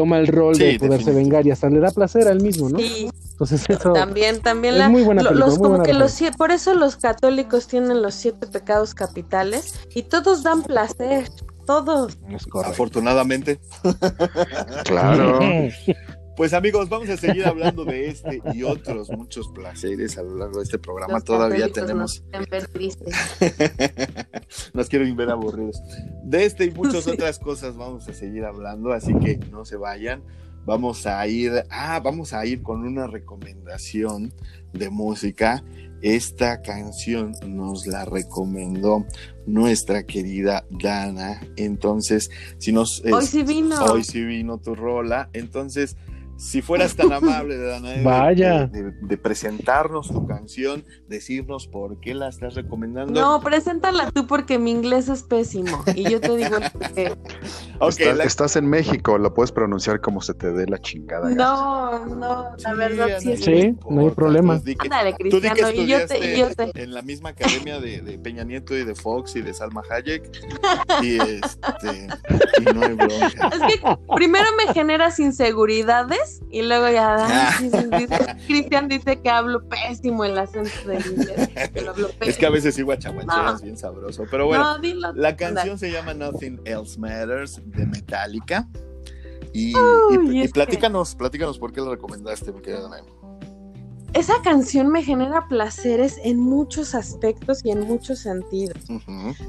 toma 0.00 0.18
el 0.18 0.28
rol 0.28 0.56
de 0.56 0.78
poderse 0.78 1.12
vengar 1.12 1.46
y 1.46 1.50
hasta 1.50 1.68
le 1.68 1.78
da 1.78 1.90
placer 1.90 2.26
al 2.26 2.40
mismo 2.40 2.70
no 2.70 2.78
sí. 2.78 3.10
entonces 3.32 3.68
eso 3.68 3.92
también 3.92 4.40
también 4.40 4.78
la, 4.78 4.88
muy 4.88 5.02
buena 5.02 5.22
los 5.22 5.58
como 5.58 5.82
que 5.82 5.92
los 5.92 6.18
por 6.38 6.52
eso 6.52 6.72
los 6.74 6.96
católicos 6.96 7.66
tienen 7.66 8.00
los 8.00 8.14
siete 8.14 8.46
pecados 8.46 8.94
capitales 8.94 9.74
y 9.94 10.04
todos 10.04 10.42
dan 10.42 10.62
placer 10.62 11.28
todos. 11.66 12.18
Afortunadamente. 12.64 13.60
Claro 14.84 15.38
Pues 16.40 16.54
amigos, 16.54 16.88
vamos 16.88 17.10
a 17.10 17.18
seguir 17.18 17.44
hablando 17.46 17.84
de 17.84 18.08
este 18.08 18.40
y 18.54 18.62
otros 18.62 19.10
muchos 19.10 19.48
placeres 19.48 20.16
a 20.16 20.22
lo 20.22 20.38
largo 20.38 20.56
de 20.56 20.64
este 20.64 20.78
programa. 20.78 21.20
Todavía 21.20 21.70
tenemos. 21.70 22.24
Nos 24.72 24.88
quieren 24.88 25.14
ver 25.16 25.28
aburridos. 25.28 25.82
De 26.24 26.46
este 26.46 26.64
y 26.64 26.70
muchas 26.70 27.06
otras 27.06 27.38
cosas 27.38 27.76
vamos 27.76 28.08
a 28.08 28.14
seguir 28.14 28.46
hablando, 28.46 28.90
así 28.94 29.12
que 29.18 29.36
no 29.50 29.66
se 29.66 29.76
vayan. 29.76 30.22
Vamos 30.64 31.06
a 31.06 31.26
ir, 31.26 31.52
ah, 31.68 32.00
vamos 32.02 32.32
a 32.32 32.46
ir 32.46 32.62
con 32.62 32.86
una 32.86 33.06
recomendación 33.06 34.32
de 34.72 34.88
música. 34.88 35.62
Esta 36.00 36.62
canción 36.62 37.34
nos 37.46 37.86
la 37.86 38.06
recomendó 38.06 39.04
nuestra 39.44 40.04
querida 40.04 40.64
Dana. 40.70 41.42
Entonces, 41.56 42.30
si 42.56 42.72
nos. 42.72 43.02
Hoy 43.04 43.26
sí 43.26 43.42
vino. 43.42 43.76
Hoy 43.84 44.04
sí 44.04 44.24
vino 44.24 44.56
tu 44.56 44.74
rola. 44.74 45.28
Entonces, 45.34 45.98
si 46.40 46.62
fueras 46.62 46.96
tan 46.96 47.12
amable, 47.12 47.58
Danae, 47.58 48.02
Vaya. 48.02 48.66
De, 48.66 49.18
presentarnos 49.18 50.08
tu 50.08 50.26
canción, 50.26 50.84
decirnos 51.06 51.66
por 51.68 52.00
qué 52.00 52.14
la 52.14 52.28
estás 52.28 52.54
recomendando. 52.54 53.20
No, 53.20 53.42
preséntala 53.42 54.10
tú 54.10 54.26
porque 54.26 54.58
mi 54.58 54.70
inglés 54.70 55.10
es 55.10 55.22
pésimo 55.22 55.84
y 55.94 56.10
yo 56.10 56.18
te 56.20 56.34
digo 56.36 56.56
que... 56.94 57.14
estás, 58.24 58.56
en 58.56 58.68
México, 58.68 59.18
lo 59.18 59.34
puedes 59.34 59.52
pronunciar 59.52 60.00
como 60.00 60.22
se 60.22 60.32
te 60.32 60.50
dé 60.50 60.66
la 60.66 60.78
chingada. 60.78 61.28
No, 61.28 62.06
no, 62.06 62.56
la 62.56 62.74
verdad 62.74 63.18
sí 63.18 63.32
es 63.32 63.44
Sí, 63.44 63.76
no 63.88 64.00
hay 64.00 64.10
problema. 64.10 64.60
Ándale, 64.78 65.14
Cristiano, 65.14 65.70
y 65.70 65.86
yo 65.86 66.06
te, 66.06 66.38
yo 66.38 66.54
te... 66.54 66.82
En 66.82 66.94
la 66.94 67.02
misma 67.02 67.30
academia 67.30 67.80
de, 67.80 68.18
Peña 68.22 68.44
Nieto 68.44 68.74
y 68.76 68.84
de 68.84 68.94
Fox 68.94 69.36
y 69.36 69.42
de 69.42 69.52
Salma 69.52 69.82
Hayek 69.90 70.30
y 71.02 71.18
este... 71.18 72.08
Y 72.60 72.64
no 72.64 72.82
hay 72.82 72.94
bronca. 72.94 73.50
Es 73.52 73.60
que 73.60 73.98
primero 74.14 74.46
me 74.56 74.72
generas 74.72 75.18
inseguridades 75.20 76.29
y 76.50 76.62
luego 76.62 76.88
ya 76.88 77.16
ah. 77.18 78.36
Cristian 78.46 78.88
dice 78.88 79.20
que 79.20 79.30
hablo 79.30 79.68
pésimo 79.68 80.24
el 80.24 80.38
acento 80.38 80.70
de 80.86 80.96
inglés. 80.96 81.48
es 82.20 82.38
que 82.38 82.46
a 82.46 82.50
veces 82.50 82.74
sí 82.74 82.82
guachaguacheas 82.82 83.62
bien 83.62 83.76
sabroso. 83.76 84.24
Pero 84.30 84.46
bueno, 84.46 84.78
la 85.14 85.36
canción 85.36 85.78
se 85.78 85.90
llama 85.90 86.14
Nothing 86.14 86.60
Else 86.64 86.98
Matters 86.98 87.60
de 87.64 87.86
Metallica. 87.86 88.68
Y, 89.52 89.74
platícanos, 90.52 91.14
platícanos 91.14 91.58
por 91.58 91.72
qué 91.72 91.80
la 91.80 91.90
recomendaste, 91.90 92.52
mi 92.52 92.60
querida 92.60 92.88
Esa 94.12 94.34
canción 94.42 94.88
me 94.88 95.02
genera 95.02 95.48
placeres 95.48 96.20
en 96.22 96.38
muchos 96.38 96.94
aspectos 96.94 97.64
y 97.64 97.70
en 97.70 97.80
muchos 97.80 98.20
sentidos. 98.20 98.78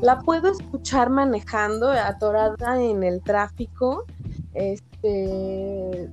La 0.02 0.20
puedo 0.20 0.52
escuchar 0.52 1.10
manejando, 1.10 1.92
atorada 1.92 2.82
en 2.82 3.04
el 3.04 3.22
tráfico, 3.22 4.06
este, 4.54 6.10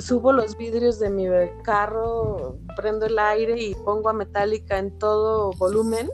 subo 0.00 0.32
los 0.32 0.56
vidrios 0.56 0.98
de 0.98 1.10
mi 1.10 1.26
carro, 1.62 2.58
prendo 2.76 3.06
el 3.06 3.18
aire 3.18 3.60
y 3.62 3.74
pongo 3.74 4.08
a 4.08 4.12
Metallica 4.12 4.78
en 4.78 4.98
todo 4.98 5.52
volumen 5.52 6.10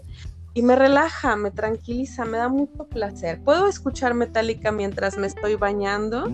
y 0.53 0.63
me 0.63 0.75
relaja, 0.75 1.37
me 1.37 1.53
tranquiliza, 1.53 2.25
me 2.25 2.39
da 2.39 2.49
mucho 2.49 2.85
placer. 2.89 3.41
Puedo 3.43 3.69
escuchar 3.69 4.15
Metallica 4.15 4.73
mientras 4.73 5.17
me 5.17 5.29
estoy 5.29 5.55
bañando 5.55 6.25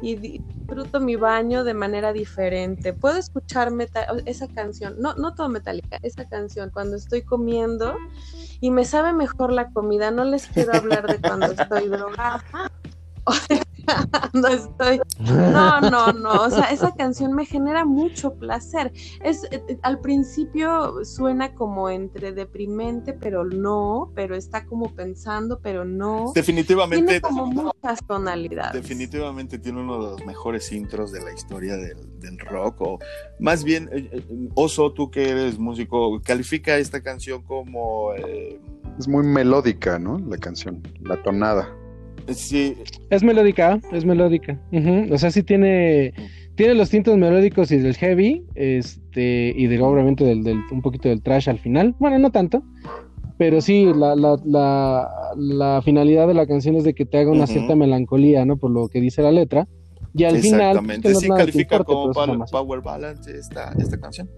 y 0.00 0.14
disfruto 0.16 0.98
mi 0.98 1.16
baño 1.16 1.62
de 1.62 1.74
manera 1.74 2.12
diferente. 2.12 2.94
Puedo 2.94 3.18
escuchar 3.18 3.70
esa 4.24 4.48
canción, 4.48 4.96
no, 4.98 5.14
no 5.14 5.34
todo 5.34 5.50
Metallica, 5.50 5.98
esa 6.02 6.26
canción 6.26 6.70
cuando 6.70 6.96
estoy 6.96 7.22
comiendo 7.22 7.96
y 8.60 8.70
me 8.70 8.86
sabe 8.86 9.12
mejor 9.12 9.52
la 9.52 9.70
comida. 9.70 10.10
No 10.10 10.24
les 10.24 10.46
quiero 10.46 10.74
hablar 10.74 11.06
de 11.06 11.20
cuando 11.20 11.46
estoy 11.52 11.88
drogada. 11.88 12.44
no 14.32 14.48
estoy. 14.48 15.00
No, 15.20 15.80
no, 15.80 16.12
no. 16.12 16.44
O 16.44 16.50
sea, 16.50 16.70
esa 16.70 16.94
canción 16.94 17.32
me 17.32 17.44
genera 17.44 17.84
mucho 17.84 18.34
placer. 18.34 18.92
Es 19.22 19.44
eh, 19.44 19.62
eh, 19.68 19.78
al 19.82 20.00
principio 20.00 21.04
suena 21.04 21.54
como 21.54 21.90
entre 21.90 22.32
deprimente, 22.32 23.12
pero 23.12 23.44
no, 23.44 24.12
pero 24.14 24.36
está 24.36 24.66
como 24.66 24.94
pensando, 24.94 25.60
pero 25.60 25.84
no. 25.84 26.32
Definitivamente. 26.34 27.06
Tiene 27.06 27.20
como 27.20 27.46
muchas 27.46 28.04
tonalidades. 28.06 28.72
Definitivamente 28.72 29.58
tiene 29.58 29.80
uno 29.80 30.02
de 30.02 30.10
los 30.12 30.26
mejores 30.26 30.70
intros 30.72 31.12
de 31.12 31.22
la 31.22 31.32
historia 31.32 31.76
del, 31.76 31.96
rock. 32.38 32.80
O 32.80 32.98
más 33.38 33.62
bien, 33.62 33.88
eh, 33.92 34.50
Oso, 34.54 34.92
tú 34.92 35.10
que 35.10 35.30
eres 35.30 35.58
músico, 35.58 36.20
califica 36.22 36.76
esta 36.76 37.02
canción 37.02 37.42
como. 37.42 38.12
Es 38.98 39.08
muy 39.08 39.26
melódica, 39.26 39.98
¿no? 39.98 40.18
La 40.18 40.38
canción, 40.38 40.82
la 41.02 41.22
tonada. 41.22 41.75
Sí. 42.34 42.76
Es 43.10 43.22
melódica, 43.22 43.80
es 43.92 44.04
melódica. 44.04 44.60
O 45.10 45.18
sea, 45.18 45.30
sí 45.30 45.42
tiene, 45.42 46.12
tiene 46.54 46.74
los 46.74 46.90
tintos 46.90 47.16
melódicos 47.16 47.70
y 47.70 47.78
del 47.78 47.94
heavy, 47.94 48.44
este, 48.54 49.52
y 49.56 49.66
de, 49.66 49.80
obviamente 49.80 50.24
del, 50.24 50.42
del, 50.42 50.58
un 50.70 50.82
poquito 50.82 51.08
del 51.08 51.22
trash 51.22 51.48
al 51.48 51.58
final. 51.58 51.94
Bueno, 51.98 52.18
no 52.18 52.30
tanto. 52.30 52.62
Pero 53.38 53.60
sí, 53.60 53.84
la, 53.94 54.16
la, 54.16 54.40
la, 54.44 55.08
la 55.36 55.82
finalidad 55.82 56.26
de 56.26 56.34
la 56.34 56.46
canción 56.46 56.74
es 56.76 56.84
de 56.84 56.94
que 56.94 57.04
te 57.04 57.18
haga 57.18 57.30
una 57.30 57.46
cierta 57.46 57.76
melancolía, 57.76 58.46
¿no? 58.46 58.56
Por 58.56 58.70
lo 58.70 58.88
que 58.88 59.00
dice 59.00 59.20
la 59.22 59.30
letra. 59.30 59.68
Y 60.14 60.24
al 60.24 60.38
final. 60.38 60.80
Pues, 61.02 61.20
sí, 61.20 61.28
califica 61.28 61.84
como 61.84 62.12
power, 62.12 62.80
balance 62.80 63.30
esta, 63.30 63.74
esta 63.78 64.00
canción. 64.00 64.30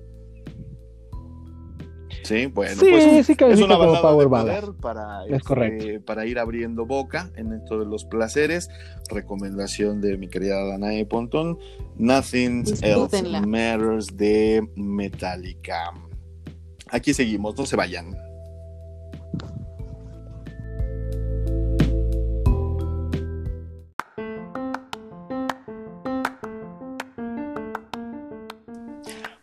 Sí, 2.28 2.44
bueno, 2.44 2.78
pues 2.78 3.30
es 3.30 3.60
una 3.60 3.78
balada 3.78 4.14
de 4.14 4.28
poder 4.28 4.64
para, 4.82 5.24
este, 5.24 5.98
para 6.00 6.26
ir 6.26 6.38
abriendo 6.38 6.84
boca 6.84 7.30
en 7.36 7.54
esto 7.54 7.78
de 7.78 7.86
los 7.86 8.04
placeres. 8.04 8.68
Recomendación 9.08 10.02
de 10.02 10.18
mi 10.18 10.28
querida 10.28 10.62
Danae 10.62 11.06
Pontón, 11.06 11.58
Nothing 11.96 12.64
Else 12.82 13.22
Matters 13.46 14.14
de 14.14 14.68
Metallica. 14.76 15.94
Aquí 16.90 17.14
seguimos, 17.14 17.56
no 17.56 17.64
se 17.64 17.76
vayan. 17.76 18.27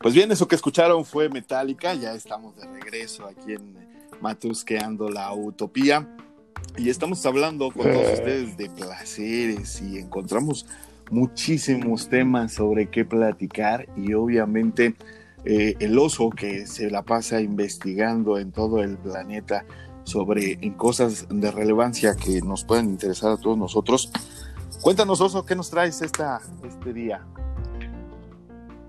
Pues 0.06 0.14
bien, 0.14 0.32
eso 0.32 0.48
que 0.48 0.54
escucharon 0.54 1.04
fue 1.04 1.30
Metallica, 1.30 1.96
ya 1.96 2.14
estamos 2.14 2.56
de 2.56 2.68
regreso 2.68 3.26
aquí 3.26 3.54
en 3.54 3.76
Matusqueando 4.22 5.10
la 5.10 5.34
Utopía 5.34 6.08
y 6.78 6.92
estamos 6.92 7.26
hablando 7.26 7.72
con 7.72 7.92
todos 7.92 8.14
ustedes 8.14 8.56
de 8.56 8.70
placeres 8.70 9.82
y 9.82 9.98
encontramos 9.98 10.68
muchísimos 11.10 12.08
temas 12.08 12.54
sobre 12.54 12.88
qué 12.92 13.04
platicar 13.04 13.88
y 13.98 14.14
obviamente 14.14 14.94
eh, 15.44 15.76
el 15.80 15.98
oso 15.98 16.30
que 16.30 16.68
se 16.68 16.92
la 16.92 17.02
pasa 17.02 17.42
investigando 17.42 18.38
en 18.38 18.52
todo 18.52 18.84
el 18.84 19.00
planeta 19.00 19.66
sobre 20.04 20.60
en 20.62 20.74
cosas 20.74 21.26
de 21.32 21.50
relevancia 21.50 22.16
que 22.16 22.44
nos 22.44 22.64
pueden 22.64 22.92
interesar 22.92 23.32
a 23.32 23.38
todos 23.38 23.58
nosotros. 23.58 24.12
Cuéntanos, 24.84 25.20
oso, 25.20 25.48
¿qué 25.48 25.56
nos 25.56 25.72
traes 25.72 26.04
esta, 26.04 26.42
este 26.64 26.94
día? 26.94 27.26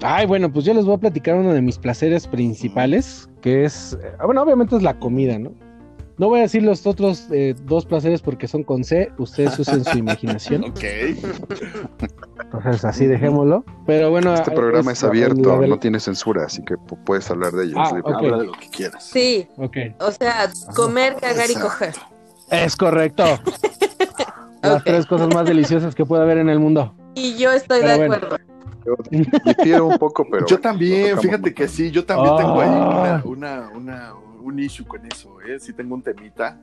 Ay, 0.03 0.27
bueno, 0.27 0.53
pues 0.53 0.65
yo 0.65 0.75
les 0.75 0.85
voy 0.85 0.95
a 0.95 0.99
platicar 0.99 1.37
uno 1.37 1.53
de 1.53 1.63
mis 1.63 1.79
placeres 1.79 2.27
principales, 2.27 3.29
que 3.41 3.65
es, 3.65 3.99
eh, 4.03 4.13
bueno, 4.25 4.43
obviamente 4.43 4.77
es 4.77 4.83
la 4.83 4.99
comida, 4.99 5.39
¿no? 5.39 5.53
No 6.19 6.31
voy 6.31 6.39
a 6.39 6.43
decir 6.43 6.63
los 6.63 6.87
otros 6.87 7.27
eh, 7.31 7.55
dos 7.65 7.85
placeres 7.85 8.23
porque 8.23 8.49
son 8.49 8.65
con 8.65 8.85
C, 8.85 9.13
ustedes 9.19 9.59
usen 9.59 9.85
su 9.85 9.99
imaginación. 9.99 10.65
ok. 10.65 10.85
Entonces 12.41 12.85
así 12.87 13.07
dejémoslo. 13.07 13.65
Pero 13.87 14.11
bueno. 14.11 14.33
Este 14.33 14.51
programa 14.51 14.93
es, 14.93 15.05
abierto, 15.05 15.67
no 15.67 15.79
tiene 15.79 16.01
censura, 16.01 16.45
así 16.47 16.65
que 16.65 16.77
puedes 17.05 17.31
hablar 17.31 17.53
de 17.53 17.65
ellos. 17.65 17.77
Ah, 17.79 18.01
Habla 18.03 18.39
de 18.39 18.47
lo 18.47 18.53
que 18.53 18.69
quieras. 18.71 19.05
Sí. 19.05 19.47
Ok. 19.59 19.77
O 20.01 20.11
sea, 20.11 20.51
comer, 20.75 21.17
cagar 21.21 21.51
y 21.51 21.55
coger. 21.55 21.95
Es 22.51 22.77
correcto. 22.77 23.25
Las 24.63 24.85
tres 24.85 25.07
cosas 25.07 25.29
más 25.35 25.47
deliciosas 25.47 25.95
que 25.95 26.07
puede 26.07 26.23
haber 26.23 26.39
en 26.39 26.49
el 26.49 26.59
mundo. 26.59 26.95
Y 27.15 27.37
yo 27.37 27.53
estoy 27.53 27.83
de 27.83 27.93
acuerdo. 27.93 28.39
Yo 29.65 29.87
un 29.87 29.99
poco, 29.99 30.27
pero. 30.31 30.47
Yo 30.47 30.59
también, 30.59 31.19
fíjate 31.21 31.53
que 31.55 31.69
sí, 31.69 31.91
yo 31.91 32.05
también 32.05 32.37
tengo 32.37 32.61
ahí 32.61 32.69
ah. 32.71 33.23
una, 33.25 33.69
una, 33.75 34.15
un 34.41 34.59
issue 34.59 34.87
con 34.87 35.05
eso, 35.07 35.41
¿eh? 35.43 35.59
Sí 35.61 35.73
tengo 35.73 35.95
un 35.95 36.03
temita. 36.03 36.59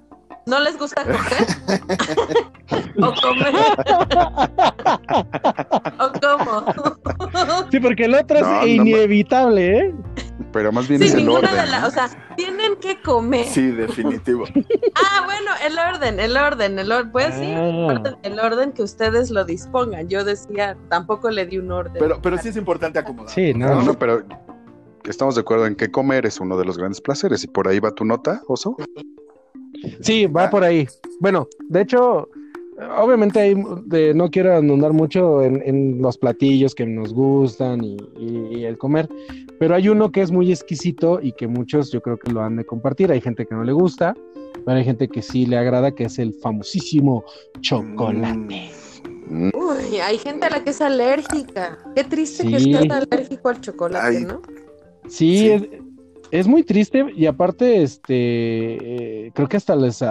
¿No 0.46 0.60
les 0.60 0.78
gusta 0.78 1.04
coger? 1.04 1.48
¿O 3.02 3.14
comer? 3.22 3.54
¿O 6.00 6.12
cómo? 6.20 7.66
Sí, 7.72 7.80
porque 7.80 8.06
el 8.06 8.16
otro 8.16 8.40
es 8.40 8.68
inevitable, 8.68 9.78
¿eh? 9.78 9.94
Pero 10.54 10.72
más 10.72 10.88
bien 10.88 11.04
es 11.04 11.14
el 11.14 11.28
orden. 11.28 11.52
o 11.84 11.92
sea, 11.92 12.10
tienen 12.38 12.76
que 12.78 13.02
comer. 13.02 13.46
Sí, 13.46 13.72
definitivo. 13.72 14.46
ah, 14.96 15.24
bueno, 15.26 15.52
el 15.66 15.78
orden, 15.78 16.20
el 16.20 16.38
orden, 16.38 16.80
el 16.80 16.92
orden. 16.92 17.12
Pues 17.12 17.34
sí, 17.36 17.52
ah. 17.54 18.18
el 18.22 18.40
orden 18.40 18.72
que 18.72 18.84
ustedes 18.84 19.32
lo 19.32 19.44
dispongan. 19.44 20.08
Yo 20.08 20.24
decía, 20.24 20.78
tampoco 20.90 21.30
le 21.30 21.46
di 21.46 21.58
un 21.58 21.72
orden. 21.72 21.96
Pero, 22.00 22.22
pero 22.22 22.38
sí 22.38 22.50
es 22.50 22.56
importante 22.56 23.00
acomodar. 23.00 23.34
Sí, 23.34 23.54
no, 23.54 23.82
no, 23.82 23.98
pero 23.98 24.24
estamos 25.04 25.36
de 25.36 25.42
acuerdo 25.42 25.66
en 25.66 25.76
que 25.76 25.92
comer 25.92 26.26
es 26.26 26.40
uno 26.40 26.56
de 26.56 26.66
los 26.66 26.78
grandes 26.78 27.02
placeres. 27.02 27.44
¿Y 27.44 27.48
por 27.48 27.68
ahí 27.68 27.80
va 27.80 27.92
tu 27.92 28.06
nota, 28.06 28.42
Oso? 28.48 28.78
Sí, 30.02 30.28
va 30.28 30.50
por 30.50 30.64
ahí. 30.64 30.88
Bueno, 31.20 31.48
de 31.70 31.82
hecho, 31.82 32.30
obviamente 32.98 33.40
hay, 33.40 33.56
no 33.56 34.30
quiero 34.30 34.56
anudar 34.56 34.94
mucho 34.94 35.44
en, 35.44 36.02
los 36.02 36.18
platillos 36.18 36.76
que 36.76 36.86
nos 36.86 37.14
gustan 37.14 37.84
y, 37.84 38.64
el 38.64 38.78
comer, 38.78 39.10
pero 39.60 39.76
hay 39.76 39.90
uno 39.90 40.12
que 40.12 40.22
es 40.22 40.32
muy 40.32 40.52
exquisito 40.52 41.20
y 41.22 41.34
que 41.34 41.48
muchos 41.48 41.92
yo 41.92 42.02
creo 42.02 42.18
que 42.18 42.32
lo 42.32 42.42
han 42.42 42.56
de 42.56 42.66
compartir. 42.66 43.12
Hay 43.12 43.22
gente 43.22 43.46
que 43.46 43.56
no 43.56 43.64
le 43.64 43.74
gusta, 43.74 44.16
pero 44.66 44.78
hay 44.78 44.84
gente 44.84 45.08
que 45.08 45.22
sí 45.22 45.46
le 45.46 45.58
agrada, 45.58 45.94
que 45.94 46.06
es 46.06 46.20
el 46.20 46.34
famosísimo 46.34 47.24
chocolate. 47.62 48.72
Mm. 49.28 49.50
Uy, 49.54 50.00
hay 50.00 50.18
gente 50.18 50.46
a 50.46 50.50
la 50.50 50.64
que 50.64 50.72
es 50.72 50.82
alérgica. 50.82 51.78
Qué 51.96 52.04
triste 52.04 52.48
que 52.48 52.58
estés 52.58 52.92
alérgico 52.92 53.50
al 53.50 53.62
chocolate, 53.62 54.22
¿no? 54.22 54.42
Sí, 55.08 55.52
Es, 56.32 56.48
muy 56.48 56.64
triste 56.64 57.06
y 57.16 57.26
aparte, 57.26 57.84
este, 57.84 59.26
eh, 59.28 59.32
creo 59.34 59.48
que 59.48 59.58
hasta 59.58 59.76
les, 59.76 60.04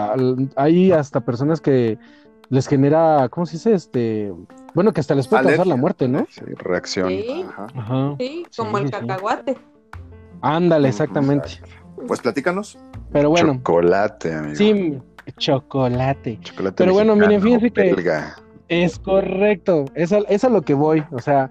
hay 0.57 0.93
hasta 0.93 1.25
personas 1.25 1.61
que 1.61 1.99
les 2.49 2.67
genera, 2.67 3.29
¿cómo 3.31 3.47
se 3.47 3.57
dice? 3.57 3.75
Este, 3.75 4.33
bueno, 4.75 4.93
que 4.93 5.01
hasta 5.01 5.15
les 5.15 5.29
puede 5.29 5.45
causar 5.45 5.67
la 5.67 5.77
muerte, 5.77 6.09
¿no? 6.09 6.27
Sí, 6.31 6.43
reacción. 6.57 7.09
Sí, 7.09 7.45
Ajá. 7.57 8.15
sí 8.19 8.47
como 8.57 8.79
el 8.79 8.91
cacahuate. 8.91 9.57
Ándale, 10.41 10.89
exactamente. 10.89 11.61
Pues 12.07 12.21
platícanos. 12.21 12.79
Pero 13.13 13.31
bueno. 13.31 13.55
Chocolate, 13.55 14.35
amigo. 14.35 14.57
Sí, 14.57 14.99
chocolate. 15.37 16.39
chocolate 16.41 16.77
Pero 16.77 16.93
bueno, 16.93 17.15
miren, 17.15 17.41
fíjense 17.41 17.71
que 17.71 17.95
es 18.69 18.99
correcto. 18.99 19.85
Es 19.95 20.13
es 20.13 20.45
a 20.45 20.49
lo 20.49 20.63
que 20.63 20.75
voy. 20.75 21.05
O 21.13 21.21
sea, 21.21 21.51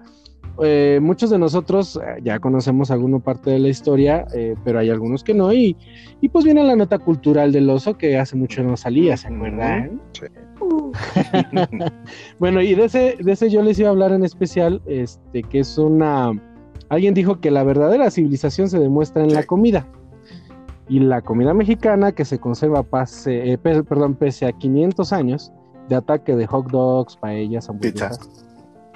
eh, 0.62 0.98
muchos 1.00 1.30
de 1.30 1.38
nosotros 1.38 1.96
eh, 1.96 2.20
ya 2.22 2.38
conocemos 2.38 2.90
alguna 2.90 3.18
parte 3.18 3.50
de 3.50 3.58
la 3.58 3.68
historia, 3.68 4.26
eh, 4.34 4.54
pero 4.64 4.78
hay 4.78 4.90
algunos 4.90 5.24
que 5.24 5.34
no. 5.34 5.52
Y, 5.52 5.76
y, 6.20 6.28
pues 6.28 6.44
viene 6.44 6.62
la 6.62 6.76
nota 6.76 6.98
cultural 6.98 7.52
del 7.52 7.70
oso 7.70 7.96
que 7.96 8.18
hace 8.18 8.36
mucho 8.36 8.62
no 8.62 8.76
salía, 8.76 9.16
¿se 9.16 9.28
acuerdan? 9.28 10.00
Sí. 10.12 10.26
bueno, 12.38 12.60
y 12.60 12.74
de 12.74 12.84
ese, 12.84 13.16
de 13.18 13.32
ese 13.32 13.50
yo 13.50 13.62
les 13.62 13.78
iba 13.78 13.88
a 13.88 13.92
hablar 13.92 14.12
en 14.12 14.24
especial, 14.24 14.82
este, 14.86 15.42
que 15.42 15.60
es 15.60 15.78
una... 15.78 16.32
Alguien 16.88 17.14
dijo 17.14 17.40
que 17.40 17.50
la 17.50 17.64
verdadera 17.64 18.10
civilización 18.10 18.68
se 18.68 18.78
demuestra 18.78 19.24
en 19.24 19.32
la 19.32 19.44
comida. 19.44 19.86
Y 20.88 21.00
la 21.00 21.22
comida 21.22 21.54
mexicana 21.54 22.12
que 22.12 22.24
se 22.26 22.38
conserva 22.38 22.82
pase, 22.82 23.58
perdón, 23.62 24.14
pese 24.14 24.46
a 24.46 24.52
500 24.52 25.12
años 25.12 25.52
de 25.88 25.96
ataque 25.96 26.36
de 26.36 26.46
hot 26.46 26.70
dogs, 26.70 27.16
paellas, 27.16 27.70
hamburguesas 27.70 28.41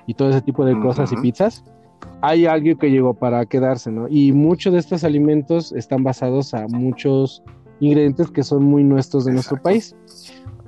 y 0.06 0.14
todo 0.14 0.30
ese 0.30 0.42
tipo 0.42 0.64
de 0.64 0.78
cosas 0.80 1.12
y 1.12 1.16
pizzas, 1.16 1.64
hay 2.22 2.46
algo 2.46 2.78
que 2.78 2.90
llegó 2.90 3.14
para 3.14 3.44
quedarse, 3.46 3.90
¿no? 3.90 4.06
Y 4.08 4.32
muchos 4.32 4.72
de 4.72 4.78
estos 4.78 5.04
alimentos 5.04 5.72
están 5.72 6.02
basados 6.02 6.54
a 6.54 6.66
muchos 6.68 7.42
ingredientes 7.80 8.30
que 8.30 8.42
son 8.42 8.64
muy 8.64 8.84
nuestros 8.84 9.24
de 9.24 9.32
nuestro 9.32 9.60
país. 9.60 9.94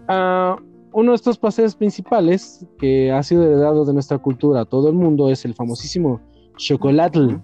Ah, 0.09 0.57
uno 0.93 1.12
de 1.12 1.16
estos 1.16 1.39
paseos 1.39 1.76
principales 1.76 2.66
que 2.78 3.12
ha 3.12 3.22
sido 3.22 3.45
heredado 3.45 3.84
de 3.84 3.93
nuestra 3.93 4.18
cultura 4.18 4.62
a 4.62 4.64
todo 4.64 4.89
el 4.89 4.95
mundo 4.95 5.30
es 5.30 5.45
el 5.45 5.55
famosísimo 5.55 6.20
chocolate. 6.57 7.39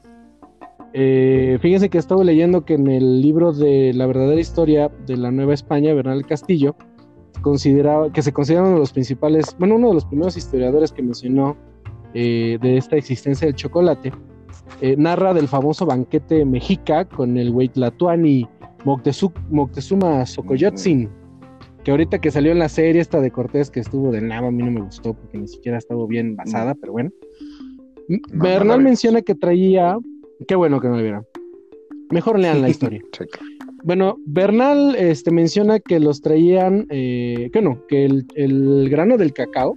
Eh, 0.92 1.59
fíjense 1.61 1.88
que 1.88 1.99
estaba 1.99 2.22
leyendo 2.24 2.64
que 2.64 2.74
en 2.74 2.86
el 2.88 3.20
libro 3.20 3.53
de 3.53 3.92
la 3.95 4.07
verdadera 4.07 4.40
historia 4.40 4.90
de 5.07 5.16
la 5.16 5.30
Nueva 5.30 5.55
España, 5.55 5.92
Bernal 5.92 6.24
Castillo, 6.26 6.76
consideraba, 7.42 8.12
que 8.12 8.22
se 8.22 8.32
considera 8.32 8.62
uno 8.62 8.74
de 8.74 8.78
los 8.78 8.92
principales, 8.92 9.57
bueno, 9.59 9.76
uno 9.76 9.88
de 9.88 9.95
los 9.95 10.05
primeros 10.05 10.36
historiadores 10.36 10.92
que 10.92 11.03
mencionó 11.03 11.57
eh, 12.14 12.58
de 12.60 12.76
esta 12.76 12.96
existencia 12.96 13.46
del 13.46 13.56
chocolate, 13.56 14.12
eh, 14.80 14.96
narra 14.96 15.34
del 15.34 15.48
famoso 15.48 15.86
banquete 15.86 16.44
mexica 16.44 17.04
con 17.04 17.36
el 17.36 17.50
Huitlatuani 17.50 18.48
Moctezuma 18.84 20.24
Xocoyotzin, 20.26 21.08
que 21.82 21.90
ahorita 21.90 22.20
que 22.20 22.30
salió 22.30 22.52
en 22.52 22.58
la 22.58 22.68
serie 22.68 23.00
esta 23.00 23.20
de 23.20 23.30
Cortés 23.30 23.70
que 23.70 23.80
estuvo 23.80 24.10
de 24.10 24.20
nada, 24.20 24.48
a 24.48 24.50
mí 24.50 24.62
no 24.62 24.70
me 24.70 24.80
gustó 24.80 25.14
porque 25.14 25.38
ni 25.38 25.48
siquiera 25.48 25.78
estaba 25.78 26.06
bien 26.06 26.34
basada, 26.36 26.74
pero 26.74 26.92
bueno. 26.92 27.10
Bernal 28.32 28.82
menciona 28.82 29.22
que 29.22 29.34
traía, 29.34 29.96
qué 30.46 30.54
bueno 30.54 30.80
que 30.80 30.88
no 30.88 30.96
lo 30.96 31.02
vieron. 31.02 31.26
Mejor 32.10 32.38
lean 32.38 32.62
la 32.62 32.68
historia. 32.70 33.02
Bueno, 33.82 34.16
Bernal 34.24 34.96
este, 34.96 35.30
menciona 35.30 35.78
que 35.78 36.00
los 36.00 36.22
traían, 36.22 36.86
eh, 36.88 37.50
que 37.52 37.60
no, 37.60 37.86
que 37.86 38.06
el, 38.06 38.88
grano 38.88 39.18
del 39.18 39.32
cacao 39.32 39.76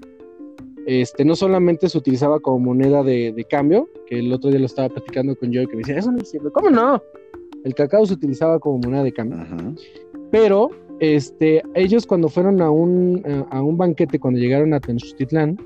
este, 0.88 1.23
no 1.23 1.35
solamente 1.35 1.88
se 1.89 1.97
utilizaba 1.97 2.39
como 2.39 2.59
moneda 2.59 3.03
de, 3.03 3.45
cambio, 3.49 3.88
que 4.07 4.19
el 4.19 4.33
otro 4.33 4.49
día 4.49 4.59
lo 4.59 4.65
estaba 4.65 4.89
platicando 4.89 5.35
con 5.35 5.53
Joey, 5.53 5.67
que 5.67 5.75
me 5.75 5.81
decía, 5.81 5.97
eso 5.97 6.11
no 6.11 6.17
es 6.17 6.31
cierto, 6.31 6.51
¿cómo 6.51 6.69
no? 6.69 7.01
El 7.63 7.75
cacao 7.75 8.05
se 8.05 8.13
utilizaba 8.13 8.59
como 8.59 8.79
moneda 8.79 9.03
de 9.03 9.11
cambio. 9.11 9.38
Pero 10.31 10.69
este, 10.99 11.61
ellos 11.75 12.07
cuando 12.07 12.29
fueron 12.29 12.61
a 12.61 12.71
un, 12.71 13.21
a 13.51 13.61
un 13.61 13.77
banquete, 13.77 14.19
cuando 14.19 14.39
llegaron 14.39 14.73
a 14.73 14.79
Tenochtitlán, 14.79 15.57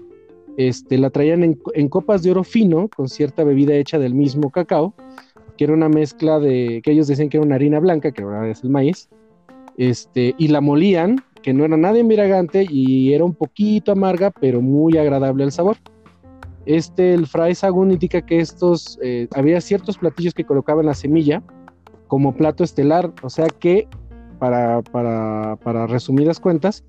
este, 0.57 0.97
la 0.97 1.09
traían 1.09 1.43
en, 1.43 1.61
en, 1.75 1.87
copas 1.87 2.23
de 2.23 2.31
oro 2.31 2.43
fino 2.43 2.89
con 2.89 3.07
cierta 3.07 3.43
bebida 3.43 3.73
hecha 3.75 3.97
del 3.99 4.13
mismo 4.13 4.49
cacao 4.49 4.93
que 5.61 5.65
era 5.65 5.73
una 5.73 5.89
mezcla 5.89 6.39
de, 6.39 6.81
que 6.83 6.91
ellos 6.91 7.07
decían 7.07 7.29
que 7.29 7.37
era 7.37 7.45
una 7.45 7.53
harina 7.53 7.79
blanca, 7.79 8.11
que 8.11 8.23
ahora 8.23 8.49
es 8.49 8.63
el 8.63 8.71
maíz, 8.71 9.09
este, 9.77 10.33
y 10.39 10.47
la 10.47 10.59
molían, 10.59 11.23
que 11.41 11.53
no 11.53 11.65
era 11.65 11.77
nada 11.77 11.97
embriagante 11.97 12.65
y 12.69 13.13
era 13.13 13.25
un 13.25 13.33
poquito 13.33 13.91
amarga, 13.91 14.31
pero 14.31 14.61
muy 14.61 14.97
agradable 14.97 15.43
al 15.43 15.51
sabor. 15.51 15.77
Este, 16.65 17.13
el 17.13 17.25
fray 17.25 17.55
Sagún 17.55 17.91
indica 17.91 18.21
que 18.21 18.39
estos, 18.39 18.99
eh, 19.01 19.27
había 19.35 19.59
ciertos 19.61 19.97
platillos 19.97 20.33
que 20.33 20.43
colocaban 20.43 20.85
la 20.85 20.93
semilla 20.93 21.41
como 22.07 22.35
plato 22.35 22.63
estelar, 22.63 23.11
o 23.23 23.29
sea 23.29 23.47
que, 23.47 23.87
para, 24.37 24.81
para, 24.81 25.55
para 25.63 25.87
resumidas 25.87 26.39
cuentas, 26.39 26.83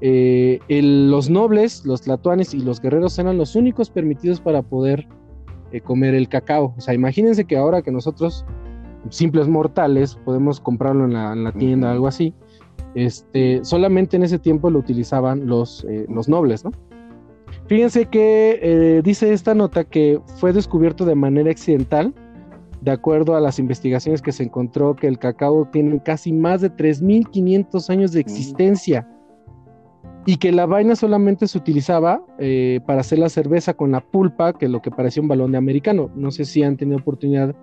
eh, 0.00 0.60
los 0.68 1.30
nobles, 1.30 1.84
los 1.86 2.02
tlatoanes 2.02 2.52
y 2.52 2.60
los 2.60 2.80
guerreros 2.80 3.18
eran 3.18 3.38
los 3.38 3.56
únicos 3.56 3.90
permitidos 3.90 4.40
para 4.40 4.62
poder 4.62 5.08
eh, 5.72 5.80
comer 5.80 6.14
el 6.14 6.28
cacao. 6.28 6.74
O 6.76 6.80
sea, 6.80 6.94
imagínense 6.94 7.44
que 7.44 7.56
ahora 7.56 7.82
que 7.82 7.90
nosotros, 7.90 8.44
simples 9.08 9.48
mortales, 9.48 10.16
podemos 10.24 10.60
comprarlo 10.60 11.04
en 11.06 11.44
la, 11.44 11.52
tienda, 11.52 11.88
o 11.88 11.92
algo 11.92 12.06
así, 12.08 12.34
este, 12.96 13.60
solamente 13.62 14.16
en 14.16 14.22
ese 14.22 14.38
tiempo 14.38 14.70
lo 14.70 14.78
utilizaban 14.78 15.46
los, 15.46 15.84
eh, 15.84 16.06
los 16.08 16.30
nobles, 16.30 16.64
¿no? 16.64 16.72
Fíjense 17.66 18.06
que 18.06 18.58
eh, 18.62 19.02
dice 19.04 19.34
esta 19.34 19.54
nota 19.54 19.84
que 19.84 20.18
fue 20.38 20.54
descubierto 20.54 21.04
de 21.04 21.14
manera 21.14 21.50
accidental, 21.50 22.14
de 22.80 22.90
acuerdo 22.90 23.36
a 23.36 23.40
las 23.40 23.58
investigaciones 23.58 24.22
que 24.22 24.32
se 24.32 24.44
encontró 24.44 24.96
que 24.96 25.08
el 25.08 25.18
cacao 25.18 25.68
tiene 25.70 26.02
casi 26.02 26.32
más 26.32 26.62
de 26.62 26.72
3.500 26.72 27.90
años 27.90 28.12
de 28.12 28.20
existencia 28.20 29.06
y 30.24 30.38
que 30.38 30.50
la 30.50 30.64
vaina 30.64 30.96
solamente 30.96 31.46
se 31.48 31.58
utilizaba 31.58 32.24
eh, 32.38 32.80
para 32.86 33.00
hacer 33.00 33.18
la 33.18 33.28
cerveza 33.28 33.74
con 33.74 33.92
la 33.92 34.00
pulpa, 34.00 34.54
que 34.54 34.64
es 34.64 34.70
lo 34.70 34.80
que 34.80 34.90
parecía 34.90 35.22
un 35.22 35.28
balón 35.28 35.52
de 35.52 35.58
americano. 35.58 36.10
No 36.14 36.30
sé 36.30 36.46
si 36.46 36.62
han 36.62 36.78
tenido 36.78 36.98
oportunidad 36.98 37.54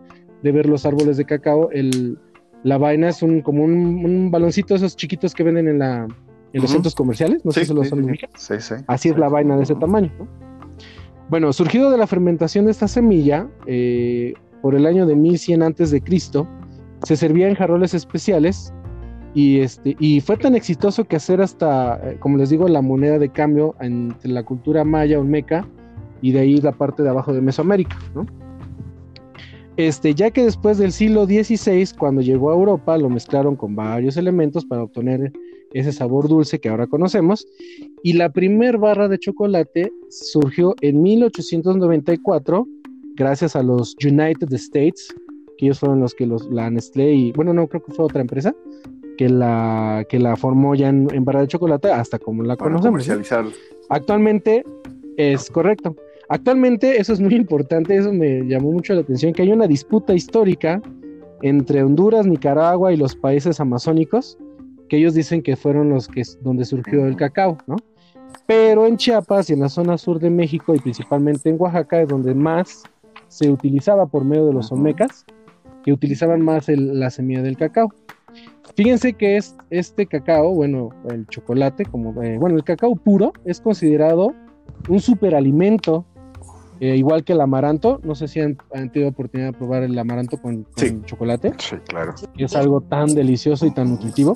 de 0.44 0.52
ver 0.52 0.68
los 0.68 0.86
árboles 0.86 1.18
de 1.18 1.26
cacao. 1.26 1.72
El, 1.72 2.20
la 2.64 2.78
vaina 2.78 3.10
es 3.10 3.22
un, 3.22 3.42
como 3.42 3.64
un, 3.64 4.32
baloncito 4.32 4.76
esos 4.76 4.96
chiquitos 4.96 5.34
que 5.34 5.44
venden 5.44 5.68
en, 5.68 5.80
la, 5.80 6.08
en 6.54 6.62
los 6.62 6.72
centros 6.72 6.96
comerciales. 6.96 7.44
No 7.46 7.52
sé 7.52 7.66
si 7.66 7.74
los 7.74 7.90
son 7.90 8.06
sí, 8.38 8.56
sí, 8.60 8.76
Así 8.88 9.10
es 9.10 9.18
la 9.18 9.30
vaina 9.30 9.58
de 9.58 9.64
ese 9.64 9.76
tamaño. 9.76 10.12
Bueno, 11.30 11.52
surgido 11.52 11.92
de 11.92 11.98
la 11.98 12.08
fermentación 12.08 12.66
de 12.66 12.72
esta 12.72 12.88
semilla, 12.88 13.48
eh, 13.66 14.34
por 14.62 14.76
el 14.76 14.86
año 14.86 15.06
de 15.06 15.16
1100 15.16 15.64
antes 15.64 15.92
de 15.92 16.02
Cristo, 16.02 16.48
se 17.04 17.18
servía 17.18 17.50
en 17.50 17.56
jarroles 17.56 17.94
especiales 17.94 18.74
y, 19.34 19.60
este, 19.60 19.96
y 20.00 20.22
fue 20.22 20.38
tan 20.38 20.56
exitoso 20.56 21.06
que 21.06 21.16
hacer 21.16 21.42
hasta, 21.42 21.96
eh, 22.04 22.18
como 22.20 22.38
les 22.38 22.50
digo, 22.50 22.68
la 22.68 22.82
moneda 22.82 23.20
de 23.20 23.30
cambio 23.30 23.76
entre 23.82 24.32
la 24.32 24.44
cultura 24.44 24.84
maya 24.84 25.20
olmeca 25.20 25.68
y 26.22 26.32
de 26.32 26.40
ahí 26.40 26.58
la 26.62 26.72
parte 26.72 27.04
de 27.04 27.10
abajo 27.10 27.34
de 27.34 27.42
Mesoamérica, 27.42 27.98
¿no? 28.16 28.26
Este, 29.76 30.14
ya 30.14 30.30
que 30.30 30.44
después 30.44 30.78
del 30.78 30.92
siglo 30.92 31.26
XVI, 31.26 31.88
cuando 31.98 32.22
llegó 32.22 32.52
a 32.52 32.56
Europa, 32.56 32.98
lo 32.98 33.10
mezclaron 33.10 33.56
con 33.56 33.76
varios 33.76 34.18
elementos 34.18 34.66
para 34.66 34.84
obtener 34.84 35.32
ese 35.74 35.92
sabor 35.92 36.28
dulce 36.28 36.60
que 36.60 36.70
ahora 36.70 36.86
conocemos. 36.88 37.48
Y 38.04 38.14
la 38.14 38.32
primer 38.32 38.78
barra 38.78 39.08
de 39.08 39.18
chocolate 39.18 39.92
surgió 40.10 40.76
en 40.82 41.02
1894, 41.02 42.68
gracias 43.16 43.56
a 43.56 43.64
los 43.64 43.96
United 44.04 44.54
States, 44.54 45.14
que 45.58 45.66
ellos 45.66 45.80
fueron 45.80 46.00
los 46.00 46.14
que 46.14 46.28
los, 46.28 46.46
la 46.52 46.70
Nestlé 46.70 47.14
y, 47.14 47.32
bueno, 47.32 47.54
no 47.54 47.68
creo 47.68 47.84
que 47.84 47.94
fue 47.94 48.06
otra 48.06 48.22
empresa, 48.22 48.56
que 49.18 49.30
la, 49.30 50.06
que 50.08 50.20
la 50.20 50.36
formó 50.36 50.76
ya 50.76 50.90
en, 50.90 51.08
barra 51.26 51.42
de 51.42 51.48
chocolate 51.48 51.92
hasta 51.92 52.20
como 52.20 52.44
la 52.44 52.58
conocemos. 52.58 52.92
Comercializar. 52.92 53.46
Actualmente 53.90 54.64
es 55.18 55.50
correcto. 55.50 55.96
Actualmente, 56.34 57.00
eso 57.00 57.14
es 57.14 57.20
muy 57.20 57.36
importante, 57.36 57.96
eso 57.96 58.12
me 58.12 58.42
llamó 58.48 58.72
mucho 58.72 58.96
la 58.96 59.02
atención, 59.02 59.34
que 59.34 59.44
hay 59.44 59.52
una 59.52 59.68
disputa 59.68 60.16
histórica 60.16 60.82
entre 61.44 61.84
Honduras, 61.84 62.26
Nicaragua 62.26 62.92
y 62.92 62.98
los 62.98 63.16
países 63.16 63.60
amazónicos, 63.60 64.40
que 64.90 64.98
ellos 64.98 65.14
dicen 65.14 65.44
que 65.44 65.56
fueron 65.56 65.92
los 65.92 66.08
que 66.08 66.24
donde 66.42 66.66
surgió 66.66 67.06
el 67.06 67.18
cacao, 67.18 67.60
¿no? 67.68 67.76
Pero 68.48 68.88
en 68.88 68.98
Chiapas 68.98 69.52
y 69.52 69.54
en 69.54 69.60
la 69.60 69.70
zona 69.70 69.96
sur 70.00 70.20
de 70.20 70.32
México 70.32 70.74
y 70.74 70.80
principalmente 70.80 71.52
en 71.52 71.62
Oaxaca 71.62 72.02
es 72.02 72.08
donde 72.08 72.34
más 72.34 72.82
se 73.28 73.52
utilizaba 73.52 74.08
por 74.08 74.26
medio 74.26 74.48
de 74.48 74.54
los 74.54 74.72
olmecas, 74.72 75.26
que 75.84 75.94
utilizaban 75.94 76.42
más 76.42 76.68
la 76.68 77.12
semilla 77.12 77.44
del 77.44 77.58
cacao. 77.58 77.94
Fíjense 78.76 79.14
que 79.14 79.38
es 79.38 79.56
este 79.70 80.08
cacao, 80.08 80.52
bueno, 80.56 80.90
el 81.12 81.28
chocolate, 81.28 81.86
como, 81.86 82.24
eh, 82.24 82.40
bueno, 82.40 82.56
el 82.56 82.64
cacao 82.64 82.96
puro 82.96 83.34
es 83.46 83.62
considerado 83.62 84.34
un 84.90 85.00
superalimento, 85.00 86.08
eh, 86.84 86.98
igual 86.98 87.24
que 87.24 87.32
el 87.32 87.40
amaranto. 87.40 88.02
No 88.04 88.14
sé 88.14 88.28
si 88.28 88.42
han, 88.42 88.58
tenido 88.92 89.08
oportunidad 89.08 89.54
de 89.54 89.58
probar 89.58 89.84
el 89.84 89.98
amaranto 89.98 90.36
con, 90.36 90.68
chocolate. 91.06 91.54
Sí, 91.58 91.78
claro. 91.88 92.14
Es 92.38 92.58
algo 92.58 92.82
tan 92.82 93.16
delicioso 93.16 93.66
y 93.66 93.72
tan 93.72 93.90
nutritivo. 93.90 94.36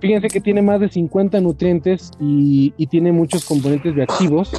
Fíjense 0.00 0.26
que 0.26 0.40
tiene 0.40 0.60
más 0.60 0.80
de 0.80 0.88
50 0.88 1.40
nutrientes 1.40 2.10
y, 2.18 2.72
tiene 2.88 3.12
muchos 3.12 3.44
componentes 3.44 3.94
reactivos 3.94 4.50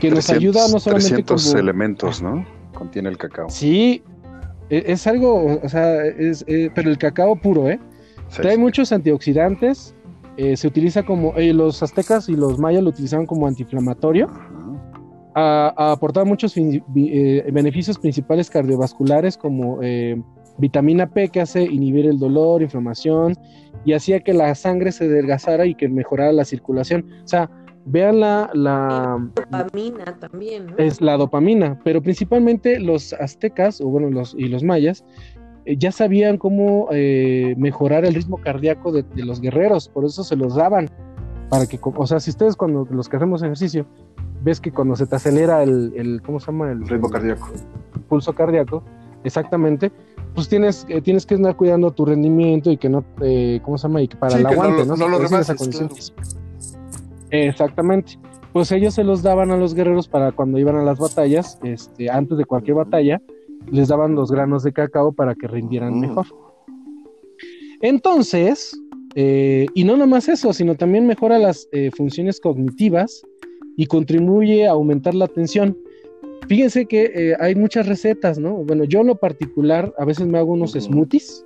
que 0.00 0.10
nos 0.10 0.30
ayuda 0.30 0.66
no 0.72 0.78
solamente 0.78 1.22
300 1.22 1.54
elementos, 1.54 2.22
¿no? 2.22 2.46
Contiene 2.72 3.10
el 3.10 3.18
cacao. 3.18 3.50
Sí, 3.50 4.02
e, 4.70 4.84
es, 4.86 5.06
algo, 5.06 5.60
o 5.62 5.68
sea, 5.68 6.02
es, 6.02 6.46
eh, 6.48 6.70
pero 6.74 6.88
el 6.88 6.96
cacao 6.96 7.36
puro, 7.36 7.68
¿eh? 7.68 7.78
Trae 8.34 8.56
muchos 8.56 8.90
antioxidantes, 8.90 9.94
eh, 10.38 10.56
se 10.56 10.66
utiliza 10.66 11.02
como, 11.02 11.34
eh, 11.36 11.52
los 11.52 11.82
aztecas 11.82 12.30
y 12.30 12.36
los 12.36 12.58
mayas 12.58 12.82
lo 12.82 12.88
utilizaban 12.88 13.26
como 13.26 13.46
antiinflamatorio, 13.46 14.30
aportaba 15.36 16.24
muchos 16.24 16.54
beneficios 16.56 17.98
principales 17.98 18.48
cardiovasculares 18.48 19.36
como 19.36 19.80
vitamina 20.58 21.06
P 21.10 21.28
que 21.28 21.42
hace 21.42 21.62
inhibir 21.62 22.06
el 22.06 22.18
dolor, 22.18 22.62
inflamación 22.62 23.34
y 23.84 23.92
hacía 23.92 24.20
que 24.20 24.32
la 24.32 24.54
sangre 24.54 24.92
se 24.92 25.04
adelgazara 25.04 25.66
y 25.66 25.74
que 25.74 25.88
mejorara 25.88 26.32
la 26.32 26.44
circulación. 26.44 27.04
O 27.24 27.28
sea, 27.28 27.50
Vean 27.88 28.18
la... 28.18 28.50
la 28.52 29.16
dopamina 29.36 30.18
también, 30.18 30.74
Es 30.76 31.00
la 31.00 31.16
dopamina, 31.16 31.78
pero 31.84 32.02
principalmente 32.02 32.80
los 32.80 33.12
aztecas, 33.12 33.80
o 33.80 33.86
bueno, 33.86 34.10
los, 34.10 34.34
y 34.36 34.48
los 34.48 34.64
mayas, 34.64 35.04
eh, 35.66 35.76
ya 35.78 35.92
sabían 35.92 36.36
cómo 36.36 36.88
eh, 36.90 37.54
mejorar 37.56 38.04
el 38.04 38.14
ritmo 38.14 38.38
cardíaco 38.38 38.90
de, 38.90 39.04
los 39.24 39.40
guerreros, 39.40 39.88
por 39.88 40.04
eso 40.04 40.24
se 40.24 40.34
los 40.34 40.56
daban, 40.56 40.90
para 41.48 41.66
que, 41.66 41.78
o 41.80 42.06
sea, 42.08 42.18
si 42.18 42.30
ustedes 42.30 42.56
cuando 42.56 42.88
los 42.90 43.08
que 43.08 43.18
hacemos 43.18 43.40
ejercicio, 43.44 43.86
ves 44.46 44.60
que 44.60 44.70
cuando 44.70 44.94
se 44.94 45.06
te 45.06 45.16
acelera 45.16 45.64
el, 45.64 45.92
el 45.96 46.22
¿cómo 46.22 46.38
se 46.38 46.46
llama? 46.46 46.70
El 46.70 46.86
ritmo 46.86 47.10
cardíaco. 47.10 47.48
pulso 48.08 48.32
cardíaco, 48.32 48.84
exactamente, 49.24 49.90
pues 50.36 50.48
tienes, 50.48 50.86
eh, 50.88 51.02
tienes 51.02 51.26
que 51.26 51.34
estar 51.34 51.56
cuidando 51.56 51.90
tu 51.90 52.06
rendimiento 52.06 52.70
y 52.70 52.76
que 52.76 52.88
no, 52.88 53.04
¿cómo 53.64 53.76
se 53.76 53.88
llama? 53.88 54.02
Y 54.02 54.08
que 54.08 54.16
para 54.16 54.38
el 54.38 54.46
aguante, 54.46 54.86
¿no? 54.86 54.96
No, 54.96 55.08
lo 55.08 55.20
esa 55.20 55.54
Exactamente. 57.30 58.20
Pues 58.52 58.70
ellos 58.70 58.94
se 58.94 59.02
los 59.02 59.22
daban 59.22 59.50
a 59.50 59.56
los 59.56 59.74
guerreros 59.74 60.06
para 60.06 60.30
cuando 60.30 60.58
iban 60.58 60.76
a 60.76 60.84
las 60.84 60.98
batallas, 60.98 61.58
este, 61.64 62.08
antes 62.08 62.38
de 62.38 62.44
cualquier 62.44 62.76
batalla, 62.76 63.20
les 63.70 63.88
daban 63.88 64.14
los 64.14 64.30
granos 64.30 64.62
de 64.62 64.72
cacao 64.72 65.12
para 65.12 65.34
que 65.34 65.48
rindieran 65.48 65.98
mejor. 65.98 66.26
Entonces, 67.80 68.78
eh, 69.16 69.66
y 69.74 69.84
no 69.84 69.94
nada 69.94 70.06
más 70.06 70.28
eso, 70.28 70.52
sino 70.52 70.76
también 70.76 71.06
mejora 71.06 71.38
las 71.38 71.68
eh, 71.72 71.90
funciones 71.96 72.40
cognitivas 72.40 73.22
y 73.76 73.86
contribuye 73.86 74.66
a 74.66 74.72
aumentar 74.72 75.14
la 75.14 75.26
atención. 75.26 75.76
fíjense 76.48 76.86
que 76.86 77.12
eh, 77.14 77.36
hay 77.40 77.54
muchas 77.54 77.86
recetas, 77.86 78.38
¿no? 78.38 78.54
Bueno, 78.64 78.84
yo 78.84 79.00
en 79.00 79.08
lo 79.08 79.16
particular, 79.16 79.92
a 79.98 80.04
veces 80.04 80.26
me 80.26 80.38
hago 80.38 80.52
unos 80.52 80.72
smoothies, 80.72 81.44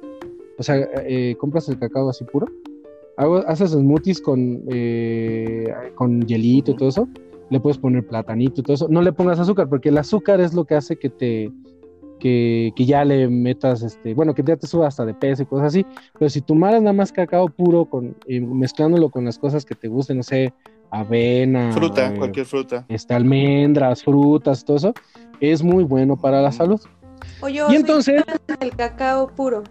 o 0.58 0.62
sea, 0.62 0.76
eh, 1.06 1.34
compras 1.38 1.68
el 1.68 1.78
cacao 1.78 2.08
así 2.08 2.24
puro, 2.24 2.46
hago, 3.16 3.38
haces 3.48 3.70
smoothies 3.70 4.20
con, 4.20 4.62
eh, 4.68 5.72
con 5.94 6.20
hielito 6.26 6.72
y 6.72 6.76
todo 6.76 6.88
eso, 6.90 7.08
le 7.48 7.60
puedes 7.60 7.78
poner 7.78 8.06
platanito 8.06 8.60
y 8.60 8.64
todo 8.64 8.74
eso, 8.74 8.88
no 8.88 9.02
le 9.02 9.12
pongas 9.12 9.40
azúcar, 9.40 9.68
porque 9.68 9.88
el 9.88 9.98
azúcar 9.98 10.40
es 10.40 10.54
lo 10.54 10.64
que 10.64 10.74
hace 10.74 10.96
que 10.96 11.08
te, 11.08 11.50
que, 12.20 12.72
ya 12.76 13.04
le 13.04 13.28
metas, 13.28 13.82
este, 13.82 14.14
bueno, 14.14 14.34
que 14.34 14.42
ya 14.44 14.56
te 14.56 14.66
suba 14.66 14.86
hasta 14.86 15.04
de 15.04 15.14
peso 15.14 15.42
y 15.42 15.46
cosas 15.46 15.68
así, 15.68 15.86
pero 16.18 16.28
si 16.28 16.42
tomaras 16.42 16.82
nada 16.82 16.92
más 16.92 17.10
cacao 17.10 17.48
puro 17.48 17.86
con, 17.86 18.14
mezclándolo 18.28 19.10
con 19.10 19.24
las 19.24 19.38
cosas 19.38 19.64
que 19.64 19.74
te 19.74 19.88
gusten, 19.88 20.18
no 20.18 20.22
sé, 20.22 20.52
avena, 20.90 21.72
fruta, 21.72 22.14
cualquier 22.16 22.46
fruta, 22.46 22.84
este, 22.88 23.14
almendras, 23.14 24.02
frutas, 24.02 24.64
todo 24.64 24.76
eso, 24.76 24.94
es 25.40 25.62
muy 25.62 25.84
bueno 25.84 26.16
para 26.16 26.42
la 26.42 26.52
salud. 26.52 26.80
Oye, 27.42 27.62
y 27.70 27.76
entonces 27.76 28.22
el 28.60 28.70
cacao 28.76 29.28
puro. 29.28 29.62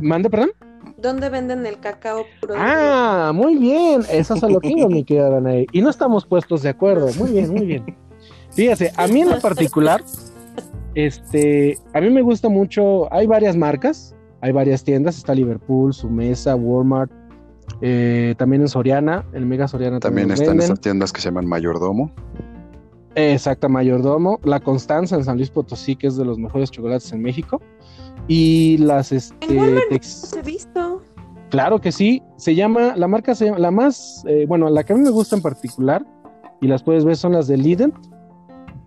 Mande, 0.00 0.30
perdón. 0.30 0.50
¿Dónde 0.98 1.28
venden 1.28 1.66
el 1.66 1.78
cacao 1.78 2.24
puro? 2.40 2.54
Ah, 2.56 3.32
muy 3.34 3.56
bien. 3.56 4.02
Eso 4.10 4.34
es 4.34 4.42
a 4.42 4.48
lo 4.48 4.60
que 4.60 4.68
iba, 4.68 4.88
mi 4.88 5.04
querida 5.04 5.30
Danae. 5.30 5.66
Y 5.72 5.80
no 5.80 5.90
estamos 5.90 6.24
puestos 6.24 6.62
de 6.62 6.70
acuerdo. 6.70 7.08
Muy 7.18 7.32
bien, 7.32 7.50
muy 7.50 7.66
bien. 7.66 7.96
Fíjese, 8.50 8.92
a 8.96 9.06
mí 9.06 9.20
en 9.20 9.30
lo 9.30 9.40
particular, 9.40 10.02
este, 10.94 11.78
a 11.92 12.00
mí 12.00 12.08
me 12.10 12.22
gusta 12.22 12.48
mucho. 12.48 13.12
Hay 13.12 13.26
varias 13.26 13.56
marcas, 13.56 14.14
hay 14.40 14.52
varias 14.52 14.84
tiendas. 14.84 15.18
Está 15.18 15.34
Liverpool, 15.34 15.92
Sumesa, 15.92 16.56
Walmart, 16.56 17.10
eh, 17.80 18.34
también 18.38 18.62
en 18.62 18.68
Soriana, 18.68 19.24
el 19.32 19.46
Mega 19.46 19.68
Soriana 19.68 20.00
también, 20.00 20.28
también 20.28 20.48
están 20.48 20.60
esas 20.60 20.80
tiendas 20.80 21.12
que 21.12 21.20
se 21.20 21.28
llaman 21.28 21.46
Mayordomo. 21.46 22.12
Exacto, 23.16 23.68
Mayordomo. 23.68 24.38
La 24.44 24.60
Constanza 24.60 25.16
en 25.16 25.24
San 25.24 25.38
Luis 25.38 25.50
Potosí, 25.50 25.96
que 25.96 26.06
es 26.06 26.16
de 26.16 26.24
los 26.24 26.38
mejores 26.38 26.70
chocolates 26.70 27.10
en 27.12 27.22
México. 27.22 27.60
Y 28.28 28.76
las 28.78 29.10
este. 29.10 29.36
he 29.58 30.42
visto. 30.42 31.02
Claro 31.50 31.80
que 31.80 31.92
sí. 31.92 32.22
Se 32.36 32.54
llama, 32.54 32.94
la 32.94 33.08
marca 33.08 33.34
se 33.34 33.46
llama, 33.46 33.58
la 33.58 33.70
más, 33.70 34.22
eh, 34.26 34.44
bueno, 34.46 34.68
la 34.68 34.84
que 34.84 34.92
a 34.92 34.96
mí 34.96 35.02
me 35.02 35.10
gusta 35.10 35.34
en 35.36 35.42
particular, 35.42 36.04
y 36.60 36.66
las 36.66 36.82
puedes 36.82 37.04
ver, 37.04 37.16
son 37.16 37.32
las 37.32 37.46
de 37.46 37.56
Lidl. 37.56 37.92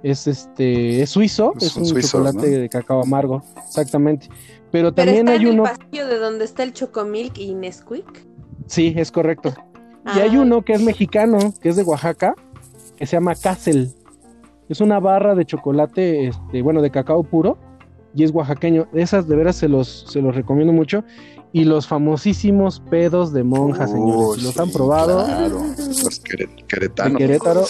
Es 0.04 0.28
este, 0.28 1.02
es 1.02 1.10
suizo, 1.10 1.54
es, 1.60 1.76
un 1.76 1.86
chocolate 1.86 2.48
de 2.48 2.70
cacao 2.70 3.02
amargo, 3.02 3.42
exactamente. 3.58 4.30
Pero 4.72 4.94
también 4.94 5.28
hay 5.28 5.46
uno. 5.46 5.66
el 5.66 5.78
pasillo 5.78 6.08
de 6.08 6.20
donde 6.20 6.46
está 6.46 6.64
el 6.64 6.74
Chocomilk 6.74 7.38
y 7.38 7.54
Nesquik? 7.54 8.29
Sí, 8.70 8.94
es 8.96 9.12
correcto. 9.12 9.54
Y 10.16 10.20
hay 10.20 10.36
ah. 10.36 10.42
uno 10.42 10.62
que 10.64 10.74
es 10.74 10.82
mexicano, 10.82 11.54
que 11.60 11.70
es 11.70 11.76
de 11.76 11.84
Oaxaca, 11.84 12.36
que 12.96 13.06
se 13.06 13.18
llama 13.18 13.36
Castle. 13.36 13.90
Es 14.70 14.80
una 14.80 15.00
barra 15.00 15.34
de 15.34 15.46
chocolate, 15.46 16.28
este, 16.28 16.62
bueno, 16.62 16.82
de 16.82 16.92
cacao 16.92 17.24
puro, 17.24 17.58
y 18.14 18.24
es 18.24 18.32
oaxaqueño. 18.32 18.88
Esas 18.94 19.28
de 19.28 19.36
veras 19.36 19.56
se 19.56 19.68
los, 19.68 20.06
se 20.08 20.22
los 20.22 20.36
recomiendo 20.36 20.72
mucho. 20.72 21.04
Y 21.52 21.64
los 21.64 21.88
famosísimos 21.88 22.80
pedos 22.92 23.34
de 23.34 23.44
monja, 23.44 23.88
señores. 23.88 24.44
los 24.44 24.60
han 24.60 24.70
probado. 24.70 25.26
Claro, 25.26 25.66
los 26.04 26.20
queretanos. 26.68 27.18
Querétaro. 27.18 27.66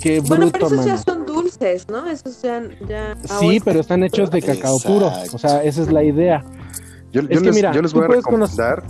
Qué 0.00 0.20
bueno, 0.20 0.50
pero 0.52 0.66
esos 0.68 0.86
ya 0.86 0.98
son 0.98 1.26
dulces, 1.26 1.88
¿no? 1.88 2.06
Esos 2.08 2.40
ya. 2.42 2.62
ya 2.88 3.16
sí, 3.40 3.58
pero 3.64 3.80
están 3.80 4.04
hechos 4.04 4.30
de 4.30 4.40
cacao 4.40 4.78
puro. 4.78 5.10
O 5.32 5.38
sea, 5.38 5.64
esa 5.64 5.82
es 5.82 5.90
la 5.90 6.04
idea. 6.04 6.44
Yo, 7.10 7.22
les, 7.22 7.42
yo 7.42 7.82
les, 7.82 7.92
voy 7.92 8.04
a 8.04 8.08
recomendar 8.08 8.84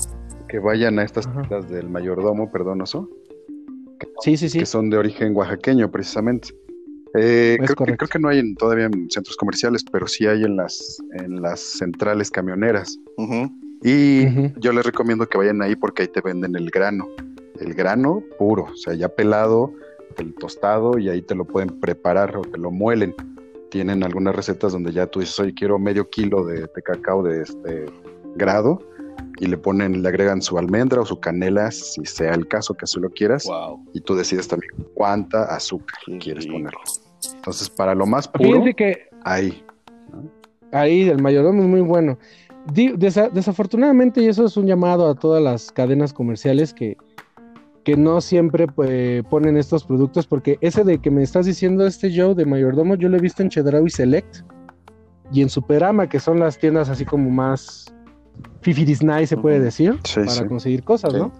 que 0.52 0.58
vayan 0.58 0.98
a 0.98 1.02
estas 1.02 1.32
tiendas 1.32 1.66
del 1.70 1.88
mayordomo, 1.88 2.52
perdonoso. 2.52 3.08
Sí, 4.20 4.36
sí, 4.36 4.50
sí. 4.50 4.58
Que 4.58 4.66
son 4.66 4.90
de 4.90 4.98
origen 4.98 5.34
oaxaqueño, 5.34 5.90
precisamente. 5.90 6.54
Eh, 7.14 7.56
creo, 7.58 7.96
que, 7.96 8.18
no 8.18 8.28
hay 8.28 8.54
todavía 8.56 8.84
en 8.84 9.10
centros 9.10 9.34
comerciales, 9.38 9.82
pero 9.90 10.06
sí 10.06 10.26
hay 10.26 10.44
en 10.44 10.56
las, 10.56 10.98
en 11.14 11.40
las 11.40 11.58
centrales 11.58 12.30
camioneras. 12.30 12.98
Y 13.82 14.26
yo 14.60 14.72
les 14.72 14.84
recomiendo 14.84 15.26
que 15.26 15.38
vayan 15.38 15.62
ahí 15.62 15.74
porque 15.74 16.02
ahí 16.02 16.08
te 16.08 16.20
venden 16.20 16.54
el 16.54 16.70
grano. 16.70 17.08
El 17.58 17.72
grano 17.72 18.22
puro, 18.38 18.64
o 18.64 18.76
sea, 18.76 18.92
ya 18.92 19.08
pelado, 19.08 19.72
el 20.18 20.34
tostado, 20.34 20.98
y 20.98 21.08
ahí 21.08 21.22
te 21.22 21.34
lo 21.34 21.46
pueden 21.46 21.80
preparar 21.80 22.36
o 22.36 22.42
te 22.42 22.58
lo 22.58 22.70
muelen. 22.70 23.14
Tienen 23.70 24.04
algunas 24.04 24.36
recetas 24.36 24.72
donde 24.72 24.92
ya 24.92 25.06
tú 25.06 25.20
dices, 25.20 25.40
oye, 25.40 25.54
quiero 25.54 25.78
medio 25.78 26.10
kilo 26.10 26.44
de, 26.44 26.60
de 26.60 26.82
cacao 26.84 27.22
de 27.22 27.40
este 27.40 27.86
grado 28.36 28.78
y 29.38 29.46
le 29.46 29.56
ponen, 29.56 30.02
le 30.02 30.08
agregan 30.08 30.42
su 30.42 30.58
almendra 30.58 31.00
o 31.00 31.04
su 31.04 31.18
canela, 31.18 31.70
si 31.70 32.04
sea 32.04 32.34
el 32.34 32.46
caso 32.48 32.74
que 32.74 32.84
así 32.84 33.00
lo 33.00 33.10
quieras, 33.10 33.48
y 33.92 34.00
tú 34.00 34.14
decides 34.14 34.48
también 34.48 34.72
cuánta 34.94 35.44
azúcar 35.44 35.98
quieres 36.20 36.46
ponerlo. 36.46 36.80
Entonces, 37.34 37.70
para 37.70 37.94
lo 37.94 38.06
más 38.06 38.28
puro, 38.28 38.64
que 38.76 39.08
ahí. 39.24 39.64
Ahí, 40.72 41.08
el 41.08 41.20
mayordomo 41.20 41.62
es 41.62 41.68
muy 41.68 41.80
bueno. 41.80 42.18
desafortunadamente, 42.72 44.22
y 44.22 44.28
eso 44.28 44.44
es 44.46 44.56
un 44.56 44.66
llamado 44.66 45.08
a 45.08 45.14
todas 45.14 45.42
las 45.42 45.70
cadenas 45.72 46.12
comerciales 46.12 46.72
que, 46.72 46.96
que 47.84 47.96
no 47.96 48.20
siempre 48.20 48.66
pues, 48.66 49.24
ponen 49.24 49.56
estos 49.56 49.84
productos, 49.84 50.26
porque 50.26 50.58
ese 50.60 50.84
de 50.84 50.98
que 50.98 51.10
me 51.10 51.22
estás 51.22 51.46
diciendo 51.46 51.86
este 51.86 52.12
Joe 52.14 52.34
de 52.34 52.46
mayordomo, 52.46 52.94
yo 52.94 53.08
lo 53.08 53.16
he 53.16 53.20
visto 53.20 53.42
en 53.42 53.48
Chedraui 53.48 53.90
Select 53.90 54.44
y 55.32 55.42
en 55.42 55.48
Superama, 55.48 56.08
que 56.08 56.20
son 56.20 56.38
las 56.38 56.58
tiendas 56.58 56.88
así 56.88 57.04
como 57.04 57.30
más 57.30 57.91
fifiris 58.60 59.02
nice, 59.02 59.28
se 59.28 59.36
puede 59.36 59.60
decir, 59.60 59.98
para 60.14 60.48
conseguir 60.48 60.82
cosas, 60.84 61.14
¿no? 61.14 61.32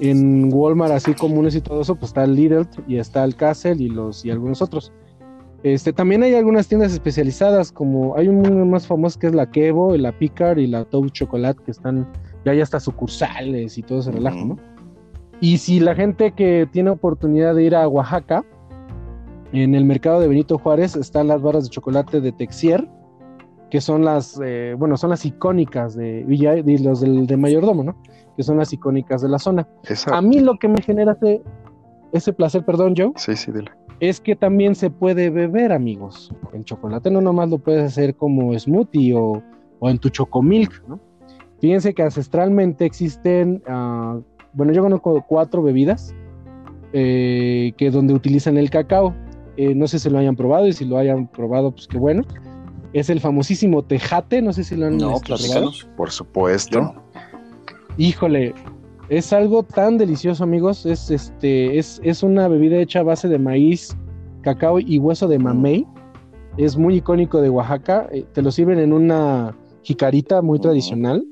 En 0.00 0.52
Walmart, 0.52 0.92
así 0.92 1.14
comunes 1.14 1.54
y 1.54 1.60
todo 1.60 1.80
eso, 1.80 1.96
pues 1.96 2.10
está 2.10 2.24
el 2.24 2.34
Lidl 2.34 2.68
y 2.86 2.98
está 2.98 3.24
el 3.24 3.34
Castle 3.34 3.76
y 3.78 3.88
los 3.88 4.24
y 4.24 4.30
algunos 4.30 4.62
otros. 4.62 4.92
Este, 5.64 5.92
también 5.92 6.22
hay 6.22 6.34
algunas 6.34 6.68
tiendas 6.68 6.92
especializadas, 6.92 7.72
como 7.72 8.16
hay 8.16 8.28
un 8.28 8.70
más 8.70 8.86
famoso 8.86 9.18
que 9.18 9.26
es 9.26 9.34
la 9.34 9.50
Kevo, 9.50 9.96
la 9.96 10.12
Picard 10.12 10.58
y 10.58 10.68
la 10.68 10.84
Toad 10.84 11.08
Chocolate, 11.08 11.60
que 11.64 11.72
están, 11.72 12.06
ya 12.44 12.52
hay 12.52 12.60
hasta 12.60 12.78
sucursales 12.78 13.76
y 13.76 13.82
todo 13.82 13.98
ese 13.98 14.12
relajo, 14.12 14.44
¿no? 14.44 14.56
Y 15.40 15.58
si 15.58 15.80
la 15.80 15.94
gente 15.94 16.32
que 16.32 16.68
tiene 16.70 16.90
oportunidad 16.90 17.54
de 17.54 17.64
ir 17.64 17.74
a 17.74 17.88
Oaxaca, 17.88 18.44
en 19.52 19.74
el 19.74 19.84
mercado 19.84 20.20
de 20.20 20.28
Benito 20.28 20.58
Juárez 20.58 20.94
están 20.94 21.28
las 21.28 21.40
barras 21.40 21.64
de 21.64 21.70
chocolate 21.70 22.20
de 22.20 22.32
Texier, 22.32 22.88
que 23.70 23.80
son 23.80 24.04
las, 24.04 24.40
eh, 24.42 24.74
bueno, 24.78 24.96
son 24.96 25.10
las 25.10 25.24
icónicas 25.24 25.94
de 25.94 26.24
Villa, 26.24 26.54
de 26.54 26.78
los 26.78 27.00
del 27.00 27.26
de 27.26 27.36
Mayordomo, 27.36 27.84
¿no? 27.84 27.96
Que 28.36 28.42
son 28.42 28.56
las 28.56 28.72
icónicas 28.72 29.22
de 29.22 29.28
la 29.28 29.38
zona. 29.38 29.68
A 30.10 30.22
mí 30.22 30.40
lo 30.40 30.58
que 30.58 30.68
me 30.68 30.80
genera 30.80 31.12
ese, 31.12 31.42
ese 32.12 32.32
placer, 32.32 32.64
perdón, 32.64 32.94
Joe. 32.96 33.12
Sí, 33.16 33.36
sí, 33.36 33.52
dile. 33.52 33.70
Es 34.00 34.20
que 34.20 34.36
también 34.36 34.74
se 34.74 34.90
puede 34.90 35.28
beber, 35.28 35.72
amigos. 35.72 36.32
El 36.52 36.64
chocolate 36.64 37.10
no 37.10 37.20
nomás 37.20 37.50
lo 37.50 37.58
puedes 37.58 37.84
hacer 37.84 38.14
como 38.14 38.56
smoothie 38.58 39.12
o, 39.14 39.42
o 39.80 39.90
en 39.90 39.98
tu 39.98 40.08
chocomilk, 40.08 40.86
¿no? 40.86 41.00
Fíjense 41.60 41.92
que 41.92 42.02
ancestralmente 42.02 42.86
existen, 42.86 43.62
uh, 43.68 44.22
bueno, 44.52 44.72
yo 44.72 44.82
conozco 44.82 45.24
cuatro 45.28 45.60
bebidas 45.60 46.14
eh, 46.92 47.72
que 47.76 47.90
donde 47.90 48.14
utilizan 48.14 48.56
el 48.56 48.70
cacao. 48.70 49.12
Eh, 49.56 49.74
no 49.74 49.88
sé 49.88 49.98
si 49.98 50.08
lo 50.08 50.18
hayan 50.18 50.36
probado 50.36 50.68
y 50.68 50.72
si 50.72 50.84
lo 50.84 50.96
hayan 50.96 51.26
probado, 51.26 51.72
pues 51.72 51.88
qué 51.88 51.98
bueno 51.98 52.22
es 52.92 53.10
el 53.10 53.20
famosísimo 53.20 53.84
tejate, 53.84 54.42
no 54.42 54.52
sé 54.52 54.64
si 54.64 54.76
lo 54.76 54.86
han 54.86 54.98
No, 54.98 55.20
Por 55.96 56.10
supuesto. 56.10 56.94
Híjole, 57.96 58.54
es 59.08 59.32
algo 59.32 59.62
tan 59.62 59.98
delicioso, 59.98 60.44
amigos. 60.44 60.86
Es 60.86 61.10
este, 61.10 61.78
es, 61.78 62.00
es 62.04 62.22
una 62.22 62.48
bebida 62.48 62.78
hecha 62.78 63.00
a 63.00 63.04
base 63.04 63.28
de 63.28 63.38
maíz, 63.38 63.96
cacao 64.42 64.80
y 64.80 64.98
hueso 64.98 65.28
de 65.28 65.38
mamey. 65.38 65.86
Es 66.56 66.76
muy 66.76 66.96
icónico 66.96 67.40
de 67.40 67.50
Oaxaca. 67.50 68.08
Eh, 68.12 68.24
te 68.32 68.42
lo 68.42 68.50
sirven 68.50 68.78
en 68.78 68.92
una 68.92 69.56
jicarita 69.82 70.42
muy 70.42 70.58
tradicional. 70.58 71.24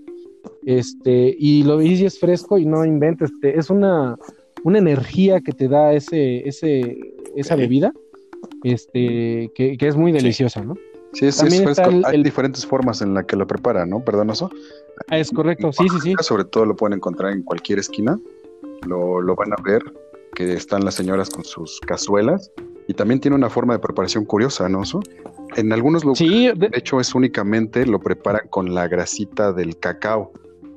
Este, 0.64 1.34
y 1.38 1.62
lo 1.62 1.82
y 1.82 2.04
es 2.04 2.18
fresco 2.18 2.58
y 2.58 2.66
no 2.66 2.84
inventes. 2.84 3.30
Este, 3.30 3.58
es 3.58 3.70
una, 3.70 4.16
una 4.64 4.78
energía 4.78 5.40
que 5.40 5.52
te 5.52 5.68
da 5.68 5.92
ese, 5.92 6.46
ese, 6.48 6.98
esa 7.34 7.56
bebida. 7.56 7.92
Este, 8.62 9.50
que, 9.54 9.76
es 9.80 9.96
muy 9.96 10.12
deliciosa, 10.12 10.62
¿no? 10.62 10.74
Sí, 11.12 11.26
es, 11.26 11.38
fresco. 11.38 11.90
Hay 12.04 12.22
diferentes 12.22 12.66
formas 12.66 13.00
en 13.00 13.14
la 13.14 13.24
que 13.24 13.36
lo 13.36 13.46
preparan, 13.46 13.90
¿no? 13.90 14.00
Perdonoso. 14.00 14.50
Ah, 15.08 15.18
es 15.18 15.30
correcto, 15.30 15.72
sí, 15.72 15.88
sí, 15.88 16.00
sí. 16.00 16.14
Sobre 16.20 16.44
todo 16.44 16.66
lo 16.66 16.76
pueden 16.76 16.96
encontrar 16.98 17.32
en 17.32 17.42
cualquier 17.42 17.78
esquina. 17.78 18.18
Lo, 18.86 19.20
lo 19.20 19.34
van 19.34 19.52
a 19.52 19.56
ver 19.62 19.82
que 20.34 20.52
están 20.52 20.84
las 20.84 20.94
señoras 20.94 21.30
con 21.30 21.44
sus 21.44 21.80
cazuelas 21.80 22.52
y 22.88 22.94
también 22.94 23.20
tiene 23.20 23.34
una 23.34 23.50
forma 23.50 23.72
de 23.72 23.78
preparación 23.78 24.24
curiosa, 24.24 24.68
¿no? 24.68 24.82
En 25.56 25.72
algunos 25.72 26.04
lugares, 26.04 26.18
sí, 26.18 26.50
de... 26.54 26.70
hecho, 26.72 27.00
es 27.00 27.14
únicamente 27.14 27.86
lo 27.86 27.98
preparan 27.98 28.46
con 28.48 28.74
la 28.74 28.86
grasita 28.86 29.52
del 29.52 29.78
cacao, 29.78 30.32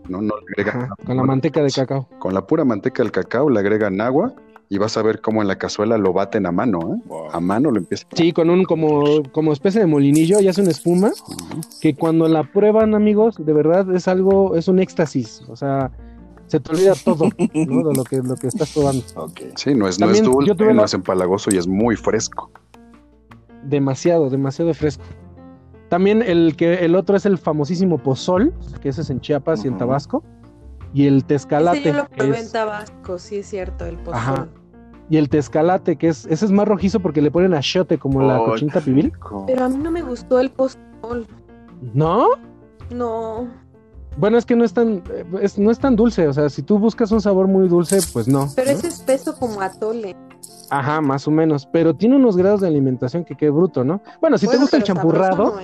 ¿no? 0.08 0.22
no 0.22 0.36
le 0.38 0.64
agregan 0.64 0.90
con 1.06 1.18
la 1.18 1.24
manteca 1.24 1.62
de 1.62 1.72
cacao. 1.72 2.08
Con 2.20 2.34
la 2.34 2.48
pura 2.48 2.64
manteca 2.64 3.04
del 3.04 3.12
cacao 3.12 3.50
le 3.50 3.60
agregan 3.60 4.00
agua 4.02 4.34
y 4.72 4.78
vas 4.78 4.96
a 4.98 5.02
ver 5.02 5.20
cómo 5.20 5.42
en 5.42 5.48
la 5.48 5.58
cazuela 5.58 5.98
lo 5.98 6.14
baten 6.14 6.46
a 6.46 6.52
mano, 6.52 6.80
¿eh? 6.94 7.14
A 7.32 7.40
mano 7.40 7.72
lo 7.72 7.80
empiezan. 7.80 8.08
Sí, 8.14 8.32
con 8.32 8.52
un 8.52 8.64
como, 8.66 9.24
como 9.32 9.52
especie 9.52 9.82
de 9.82 9.88
molinillo 9.88 10.40
y 10.40 10.48
hace 10.48 10.62
una 10.62 10.70
espuma 10.70 11.12
que 11.82 11.96
cuando 11.96 12.28
la 12.28 12.44
prueban, 12.44 12.94
amigos, 12.94 13.36
de 13.44 13.52
verdad 13.52 13.92
es 13.96 14.08
algo, 14.08 14.56
es 14.56 14.68
un 14.68 14.80
éxtasis. 14.80 15.42
O 15.50 15.56
sea, 15.56 15.92
se 16.46 16.60
te 16.60 16.72
olvida 16.72 16.94
todo 17.04 17.26
¿no? 17.56 17.90
de 17.90 17.96
lo 17.96 18.04
que, 18.04 18.18
lo 18.18 18.36
que 18.36 18.48
estás 18.48 18.72
probando. 18.72 19.04
Sí, 19.56 19.74
no 19.74 19.88
es, 19.88 20.00
no 20.00 20.12
es 20.12 20.22
dulce, 20.22 20.54
no 20.74 20.86
es 20.86 20.94
empalagoso 20.94 21.50
y 21.52 21.58
es 21.58 21.68
muy 21.68 21.96
fresco. 21.96 22.52
demasiado, 23.64 24.30
demasiado 24.30 24.72
fresco. 24.76 25.04
También 25.90 26.22
el 26.22 26.56
que 26.56 26.86
el 26.86 26.94
otro 26.96 27.18
es 27.18 27.26
el 27.26 27.40
famosísimo 27.40 27.98
pozol, 27.98 28.54
que 28.84 28.90
ese 28.90 29.02
es 29.02 29.10
en 29.10 29.20
Chiapas 29.20 29.66
y 29.66 29.68
en 29.68 29.78
Tabasco, 29.78 30.24
y 30.94 31.08
el 31.08 31.26
tezcalate. 31.26 31.84
yo 31.84 31.94
lo 31.94 32.08
probé 32.08 32.40
en 32.40 32.52
Tabasco, 32.52 33.18
sí 33.18 33.38
es 33.38 33.48
cierto, 33.48 33.86
el 33.88 33.98
pozol. 33.98 34.14
Ajá. 34.14 34.48
Y 35.10 35.18
el 35.18 35.30
tezcalate, 35.30 35.95
que 35.95 36.10
es 36.10 36.26
ese 36.28 36.45
es 36.45 36.51
más 36.51 36.68
rojizo 36.68 36.99
porque 36.99 37.22
le 37.22 37.32
ponen 37.32 37.53
achiote 37.53 37.97
como 37.97 38.22
la 38.22 38.38
cochinita 38.38 38.80
pibil. 38.80 39.12
Pero 39.47 39.66
a 39.66 39.70
mí 39.70 39.78
no 39.78 39.89
me 39.89 40.03
gustó 40.03 40.39
el 40.39 40.51
pozol. 40.51 41.26
¿No? 41.93 42.28
No. 42.91 43.47
Bueno, 44.18 44.38
es 44.38 44.45
que 44.45 44.55
no 44.55 44.66
es 44.66 44.74
tan, 44.74 45.01
no 45.57 45.72
es 45.72 45.80
tan 45.80 45.95
dulce, 45.95 46.28
o 46.28 46.34
sea, 46.34 46.49
si 46.49 46.62
tú 46.62 46.78
buscas 46.78 47.12
un 47.12 47.22
sabor 47.22 47.47
muy 47.47 47.68
dulce, 47.68 47.99
pues 48.12 48.28
no. 48.28 48.49
Pero 48.55 48.72
es 48.72 48.84
espeso 48.84 49.36
como 49.38 49.62
atole. 49.62 50.16
Ajá, 50.70 51.01
más 51.01 51.28
o 51.28 51.32
menos, 51.32 51.66
pero 51.66 51.95
tiene 51.95 52.16
unos 52.16 52.36
grados 52.38 52.62
de 52.62 52.68
alimentación 52.68 53.24
que 53.24 53.36
qué 53.36 53.49
bruto, 53.49 53.84
¿no? 53.84 54.01
Bueno, 54.22 54.38
si 54.38 54.47
te 54.47 54.57
gusta 54.57 54.78
el 54.78 54.84
champurrado. 54.84 55.60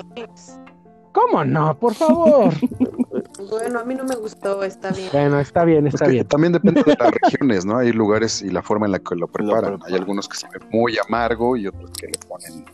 ¿Cómo 1.12 1.46
no? 1.46 1.78
Por 1.78 1.94
favor. 1.94 2.54
bueno, 3.50 3.80
a 3.80 3.86
mí 3.86 3.96
no 3.96 4.04
me 4.04 4.16
gustó, 4.16 4.64
está 4.64 4.92
bien. 4.92 5.10
Bueno, 5.12 5.40
está 5.40 5.66
bien, 5.66 5.88
está 5.88 6.08
bien. 6.08 6.28
También 6.28 6.54
depende 6.54 6.84
de 6.84 6.96
las 6.98 7.12
regiones, 7.22 7.66
¿no? 7.66 7.78
Hay 7.78 7.92
lugares 7.92 8.42
y 8.42 8.50
la 8.50 8.62
forma 8.62 8.86
en 8.86 8.94
la 8.94 9.00
que 9.00 9.16
lo 9.16 9.28
preparan. 9.28 9.80
Hay 9.86 9.96
algunos 9.96 10.28
que 10.28 10.38
se 10.38 10.48
ven 10.48 10.68
muy 10.72 10.98
amargo 10.98 11.58
y 11.58 11.68
otros 11.68 11.92
que 11.92 12.08
le 12.08 12.18
ponen 12.28 12.66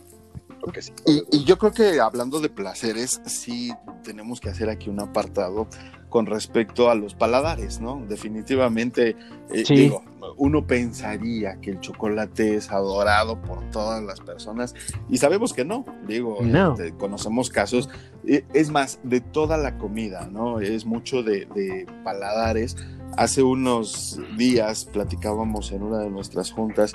y, 1.06 1.44
yo 1.44 1.58
creo 1.58 1.72
que 1.72 2.00
hablando 2.00 2.40
de 2.40 2.48
placeres, 2.48 3.20
sí 3.26 3.72
tenemos 4.04 4.40
que 4.40 4.48
hacer 4.48 4.70
aquí 4.70 4.88
un 4.88 5.00
apartado 5.00 5.66
con 6.08 6.26
respecto 6.26 6.90
a 6.90 6.94
los 6.94 7.14
paladares, 7.14 7.80
¿no? 7.80 8.04
Definitivamente, 8.06 9.16
eh, 9.50 9.64
digo, 9.68 10.04
uno 10.36 10.66
pensaría 10.66 11.58
que 11.60 11.70
el 11.70 11.80
chocolate 11.80 12.54
es 12.54 12.70
adorado 12.70 13.40
por 13.40 13.68
todas 13.70 14.02
las 14.04 14.20
personas 14.20 14.74
y 15.08 15.16
sabemos 15.18 15.52
que 15.52 15.64
no, 15.64 15.84
digo, 16.06 16.38
este, 16.42 16.92
conocemos 16.92 17.50
casos, 17.50 17.88
es 18.24 18.70
más, 18.70 19.00
de 19.02 19.20
toda 19.20 19.56
la 19.56 19.78
comida, 19.78 20.28
¿no? 20.30 20.60
Es 20.60 20.86
mucho 20.86 21.22
de, 21.22 21.86
paladares. 22.04 22.76
Hace 23.16 23.42
unos 23.42 24.20
días 24.38 24.84
platicábamos 24.86 25.72
en 25.72 25.82
una 25.82 25.98
de 25.98 26.10
nuestras 26.10 26.50
juntas 26.50 26.92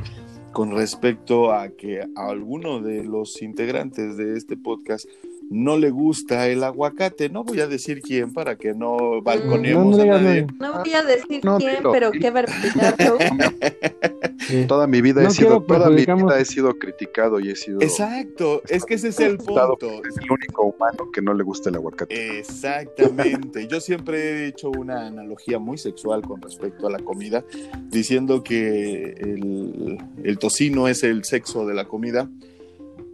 con 0.52 0.72
respecto 0.72 1.52
a 1.54 1.70
que 1.70 2.08
alguno 2.16 2.82
de 2.82 3.04
los 3.04 3.42
integrantes 3.42 4.18
de 4.18 4.36
este 4.36 4.58
podcast 4.58 5.08
no 5.50 5.78
le 5.78 5.90
gusta 5.90 6.48
el 6.48 6.64
aguacate. 6.64 7.30
No 7.30 7.44
voy 7.44 7.60
a 7.60 7.68
decir 7.68 8.02
quién 8.02 8.34
para 8.34 8.56
que 8.58 8.74
no 8.74 9.22
balconeemos 9.22 9.98
no, 9.98 10.04
a 10.04 10.06
nadie. 10.06 10.48
No 10.60 10.80
voy 10.80 10.94
a 10.94 11.04
decir 11.04 11.42
quién, 11.42 11.84
pero, 11.92 12.12
qué 12.12 12.32
barbaridad. 12.32 12.96
Toda 14.68 14.88
mi 14.88 15.02
vida 15.02 15.24
he 15.24 15.30
sido, 15.30 15.62
toda 15.62 15.90
mi 15.90 16.06
vida 16.06 16.40
he 16.40 16.46
sido 16.46 16.78
criticado 16.78 17.40
y 17.40 17.50
he 17.50 17.56
sido. 17.56 17.82
Exacto, 17.82 18.62
es 18.70 18.86
que 18.86 18.94
ese 18.94 19.10
es 19.10 19.20
el 19.20 19.38
punto. 19.38 19.78
Es 20.08 20.18
el 20.18 20.32
único 20.32 20.64
humano 20.64 21.12
que 21.12 21.22
no 21.22 21.34
le 21.34 21.44
gusta 21.44 21.70
el 21.70 21.76
aguacate. 21.76 22.40
Exactamente. 22.40 23.68
Yo 23.68 23.82
siempre 23.82 24.20
he 24.20 24.48
hecho 24.48 24.70
una 24.70 25.08
analogía 25.08 25.60
muy 25.60 25.78
sexual 25.78 26.22
con 26.22 26.42
respecto 26.42 26.88
a 26.88 26.92
la 26.92 27.00
comida, 27.00 27.44
diciendo 27.90 28.42
que 28.42 29.16
el, 29.20 29.98
el 30.24 30.40
tocino 30.40 30.88
es 30.88 31.04
el 31.04 31.26
sexo 31.26 31.66
de 31.66 31.74
la 31.74 31.86
comida 31.86 32.30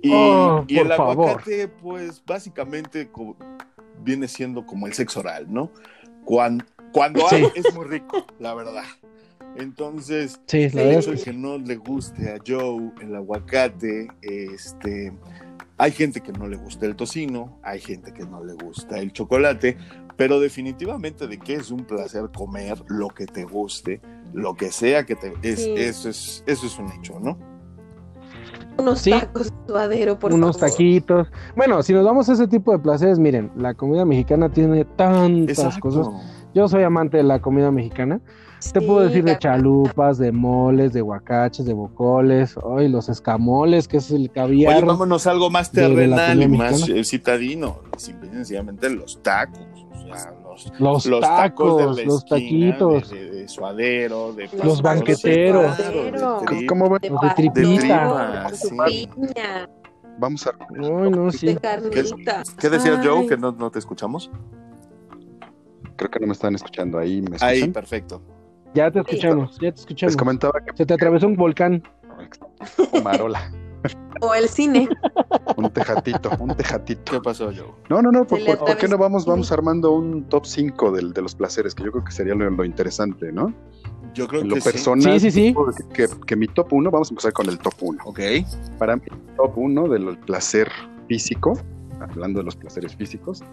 y, 0.03 0.11
oh, 0.13 0.65
el 0.67 0.91
aguacate, 0.91 1.69
pues 1.69 2.21
básicamente 2.25 3.09
viene 4.03 4.27
siendo 4.27 4.65
como 4.65 4.85
el 4.85 4.93
sexo 4.93 5.21
oral, 5.21 5.47
¿no? 5.51 5.71
Cuando, 6.25 6.65
cuando 6.91 7.25
hay, 7.31 7.47
es 7.55 7.73
muy 7.73 7.85
rico, 7.85 8.25
la 8.37 8.53
verdad. 8.53 8.83
Entonces, 9.55 10.41
el 10.51 10.77
hecho 10.77 11.11
de 11.11 11.21
que 11.21 11.31
no 11.31 11.57
le 11.57 11.77
guste 11.77 12.33
a 12.33 12.37
Joe 12.45 12.91
el 13.01 13.15
aguacate, 13.15 14.09
este, 14.21 15.13
hay 15.77 15.91
gente 15.91 16.19
que 16.19 16.33
no 16.33 16.47
le 16.47 16.57
gusta 16.57 16.85
el 16.85 16.97
tocino, 16.97 17.57
hay 17.63 17.79
gente 17.79 18.13
que 18.13 18.25
no 18.25 18.43
le 18.43 18.55
gusta 18.55 18.99
el 18.99 19.13
chocolate, 19.13 19.77
pero 20.17 20.41
definitivamente 20.41 21.27
de 21.27 21.39
que 21.39 21.53
es 21.53 21.71
un 21.71 21.85
placer 21.85 22.29
comer 22.35 22.83
lo 22.87 23.07
que 23.07 23.25
te 23.25 23.45
guste, 23.45 24.01
lo 24.33 24.55
que 24.55 24.69
sea 24.69 25.05
que 25.05 25.15
te... 25.15 25.33
Es, 25.43 25.59
eso, 25.59 26.09
es, 26.09 26.43
eso 26.45 26.65
es 26.67 26.77
un 26.77 26.91
hecho, 26.91 27.21
¿no? 27.21 27.52
Unos 28.77 29.03
tacos 29.03 29.53
suadero, 29.67 30.17
por 30.17 30.33
Unos 30.33 30.57
taquitos. 30.57 31.27
Bueno, 31.55 31.83
si 31.83 31.93
nos 31.93 32.03
vamos 32.03 32.29
a 32.29 32.33
ese 32.33 32.47
tipo 32.47 32.71
de 32.71 32.79
placeres, 32.79 33.19
miren, 33.19 33.51
la 33.55 33.73
comida 33.73 34.05
mexicana 34.05 34.49
tiene 34.49 34.85
tantas 34.85 35.77
cosas. 35.77 36.07
Yo 36.53 36.67
soy 36.67 36.83
amante 36.83 37.17
de 37.17 37.23
la 37.23 37.39
comida 37.39 37.71
mexicana. 37.71 38.19
Te 38.71 38.79
puedo 38.79 39.01
decir 39.01 39.25
de 39.25 39.37
chalupas, 39.37 40.17
de 40.17 40.31
moles, 40.31 40.93
de 40.93 41.01
huacaches, 41.01 41.65
de 41.65 41.73
bocoles, 41.73 42.55
hoy 42.63 42.87
los 42.87 43.09
escamoles, 43.09 43.87
que 43.87 43.97
es 43.97 44.09
el 44.11 44.31
caviar. 44.31 44.77
Oye, 44.77 44.85
vámonos 44.85 45.27
algo 45.27 45.49
más 45.49 45.69
terrenal 45.71 46.41
y 46.41 46.47
más 46.47 46.87
eh, 46.87 47.03
citadino, 47.03 47.79
simplemente 47.97 48.89
los 48.89 49.21
tacos, 49.21 49.59
los, 50.79 51.09
tacos, 51.21 52.03
los 52.05 52.25
taquitos, 52.25 53.09
de, 53.09 53.47
suadero, 53.47 54.33
de 54.33 54.49
los 54.63 54.81
banqueteros, 54.81 55.77
¿cómo 56.67 56.97
de, 56.99 57.09
de 57.09 57.33
tripita, 57.35 58.51
Vamos 60.19 60.45
a. 60.45 60.51
Ay, 60.69 61.09
no, 61.09 61.31
sí. 61.31 61.57
¿Qué, 62.59 62.69
decía 62.69 63.01
Joe? 63.03 63.27
Que 63.27 63.37
no, 63.37 63.51
no, 63.51 63.71
te 63.71 63.79
escuchamos. 63.79 64.29
Creo 65.95 66.11
que 66.11 66.19
no 66.19 66.27
me 66.27 66.33
están 66.33 66.55
escuchando 66.55 66.99
ahí. 66.99 67.21
¿me 67.21 67.37
ahí, 67.41 67.67
perfecto. 67.69 68.21
Ya 68.73 68.91
te 68.91 68.99
escuchamos, 68.99 69.57
ya 69.59 69.71
te 69.71 69.79
escuchamos. 69.79 70.13
Les 70.13 70.17
comentaba 70.17 70.53
que. 70.61 70.75
Se 70.77 70.85
te 70.85 70.93
atravesó 70.93 71.27
un 71.27 71.35
volcán. 71.35 71.83
Marola. 73.03 73.51
O 74.21 74.33
el 74.33 74.47
cine. 74.47 74.87
un 75.57 75.69
tejatito, 75.69 76.31
un 76.39 76.55
tejatito. 76.55 77.11
¿Qué 77.11 77.19
pasó, 77.19 77.45
Joe? 77.45 77.73
No, 77.89 78.01
no, 78.01 78.11
no, 78.11 78.25
¿por, 78.25 78.39
qué 78.77 78.87
no 78.87 78.97
vamos, 78.97 79.25
vamos 79.25 79.51
armando 79.51 79.91
un 79.91 80.23
top 80.29 80.45
5 80.45 80.91
de, 80.91 81.11
de 81.11 81.21
los 81.21 81.35
placeres? 81.35 81.75
Que 81.75 81.83
yo 81.83 81.91
creo 81.91 82.03
que 82.03 82.11
sería 82.11 82.33
lo, 82.35 82.65
interesante, 82.65 83.31
¿no? 83.31 83.53
Yo 84.13 84.27
creo 84.27 84.41
en 84.41 84.49
lo 84.49 84.55
que 84.55 84.61
personal, 84.61 85.19
sí. 85.19 85.31
Sí, 85.31 85.53
sí, 85.53 85.55
que, 85.93 86.07
que, 86.25 86.35
mi 86.35 86.47
top 86.47 86.71
1, 86.71 86.91
vamos 86.91 87.09
a 87.09 87.11
empezar 87.11 87.33
con 87.33 87.49
el 87.49 87.57
top 87.57 87.73
1. 87.81 88.03
Ok. 88.05 88.19
Para 88.77 88.95
mí, 88.95 89.01
el 89.05 89.35
top 89.35 89.57
1 89.57 89.89
del 89.89 90.17
placer 90.19 90.69
físico, 91.07 91.59
hablando 91.99 92.39
de 92.39 92.45
los 92.45 92.55
placeres 92.55 92.95
físicos, 92.95 93.43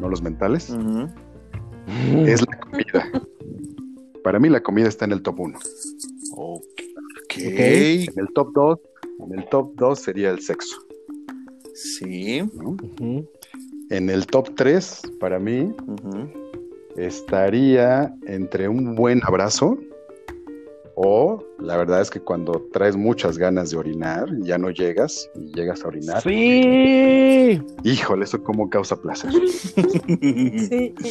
no 0.00 0.08
los 0.08 0.22
mentales, 0.22 0.70
es 2.24 2.46
la 2.48 2.60
comida. 2.60 3.10
Para 4.22 4.38
mí 4.38 4.48
la 4.48 4.62
comida 4.62 4.88
está 4.88 5.04
en 5.04 5.12
el 5.12 5.22
top 5.22 5.40
1. 5.40 5.58
Ok. 6.36 6.62
okay. 7.26 8.06
En 8.06 8.20
el 8.20 8.28
top 8.32 8.52
2 8.54 8.78
en 9.26 9.38
el 9.38 9.48
top 9.48 9.72
2 9.76 9.98
sería 9.98 10.30
el 10.30 10.40
sexo. 10.40 10.76
Sí. 11.74 12.42
En 13.90 14.10
el 14.10 14.26
top 14.26 14.54
3, 14.54 15.02
para 15.20 15.38
mí, 15.38 15.72
estaría 16.96 18.14
entre 18.26 18.68
un 18.68 18.94
buen 18.94 19.20
abrazo 19.24 19.78
o 20.94 21.42
la 21.58 21.76
verdad 21.76 22.02
es 22.02 22.10
que 22.10 22.20
cuando 22.20 22.66
traes 22.72 22.96
muchas 22.96 23.38
ganas 23.38 23.70
de 23.70 23.78
orinar, 23.78 24.28
ya 24.40 24.58
no 24.58 24.70
llegas 24.70 25.30
y 25.34 25.52
llegas 25.54 25.84
a 25.84 25.88
orinar. 25.88 26.22
Sí. 26.22 27.62
Híjole, 27.82 28.24
eso 28.24 28.42
como 28.42 28.68
causa 28.68 29.00
placer. 29.00 29.32
sí. 29.48 30.94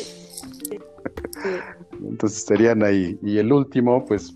Entonces 2.03 2.43
serían 2.43 2.83
ahí. 2.83 3.17
Y 3.23 3.37
el 3.37 3.51
último, 3.51 4.05
pues, 4.05 4.33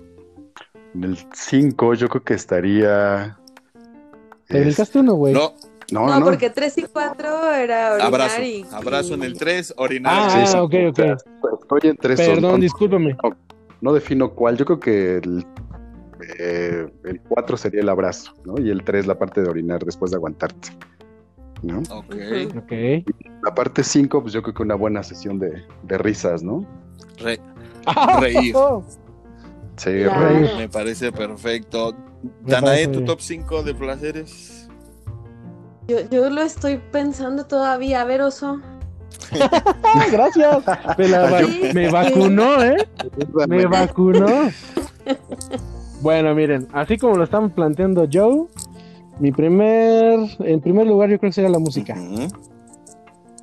en 0.93 1.03
el 1.03 1.17
5 1.33 1.93
yo 1.93 2.09
creo 2.09 2.23
que 2.23 2.33
estaría 2.33 3.37
¿Te 4.47 4.61
brincaste 4.61 4.99
uno, 4.99 5.13
güey? 5.15 5.33
No. 5.33 5.53
No, 5.91 6.19
no, 6.19 6.25
porque 6.25 6.49
3 6.49 6.79
y 6.79 6.83
4 6.83 7.53
era 7.53 7.93
orinar 7.93 8.07
abrazo, 8.07 8.41
y... 8.41 8.65
Abrazo 8.71 9.13
en 9.13 9.21
el 9.21 9.37
3, 9.37 9.75
orinar. 9.77 10.13
Ah, 10.31 10.47
sí, 10.47 10.57
ok, 10.57 10.73
ok. 10.89 10.99
Estoy 11.61 11.79
en 11.83 11.97
3. 11.97 12.19
Perdón, 12.19 12.61
discúlpame. 12.61 13.15
No, 13.81 13.93
defino 13.93 14.31
cuál. 14.31 14.57
Yo 14.57 14.65
creo 14.65 14.79
que 14.79 15.17
el, 15.17 15.45
eh, 16.39 16.87
el 17.03 17.21
4 17.21 17.57
sería 17.57 17.81
el 17.81 17.89
abrazo, 17.89 18.33
¿no? 18.45 18.59
Y 18.59 18.71
el 18.71 18.83
3 18.83 19.05
la 19.05 19.19
parte 19.19 19.43
de 19.43 19.49
orinar 19.49 19.85
después 19.85 20.09
de 20.09 20.17
aguantarte. 20.17 20.69
¿no? 21.61 21.79
Ok. 21.89 22.15
okay. 22.63 23.05
La 23.43 23.53
parte 23.53 23.83
5, 23.83 24.21
pues 24.21 24.33
yo 24.33 24.41
creo 24.41 24.53
que 24.53 24.63
una 24.63 24.75
buena 24.75 25.03
sesión 25.03 25.39
de, 25.39 25.63
de 25.83 25.97
risas, 25.97 26.43
¿no? 26.43 26.65
Re 27.19 27.39
reír. 28.19 28.55
Sí, 29.77 30.03
reír. 30.03 30.49
Me 30.57 30.69
parece 30.69 31.11
perfecto. 31.11 31.95
Danae, 32.45 32.87
¿tu 32.87 33.03
top 33.03 33.19
5 33.19 33.63
de 33.63 33.73
placeres? 33.73 34.67
Yo, 35.87 35.97
yo 36.09 36.29
lo 36.29 36.41
estoy 36.41 36.81
pensando 36.91 37.45
todavía. 37.45 38.01
A 38.01 38.05
ver, 38.05 38.21
oso. 38.21 38.61
Gracias. 40.11 40.63
Me, 41.73 41.89
vacunó, 41.89 42.63
¿eh? 42.63 42.77
Me 43.47 43.65
vacunó. 43.65 44.27
Bueno, 46.01 46.35
miren, 46.35 46.67
así 46.73 46.99
como 46.99 47.15
lo 47.15 47.23
estamos 47.23 47.53
planteando 47.53 48.07
Joe, 48.11 48.45
mi 49.19 49.31
primer, 49.31 50.19
en 50.39 50.61
primer 50.61 50.85
lugar 50.85 51.09
yo 51.09 51.17
creo 51.17 51.29
que 51.29 51.33
sería 51.33 51.49
la 51.49 51.57
música. 51.57 51.95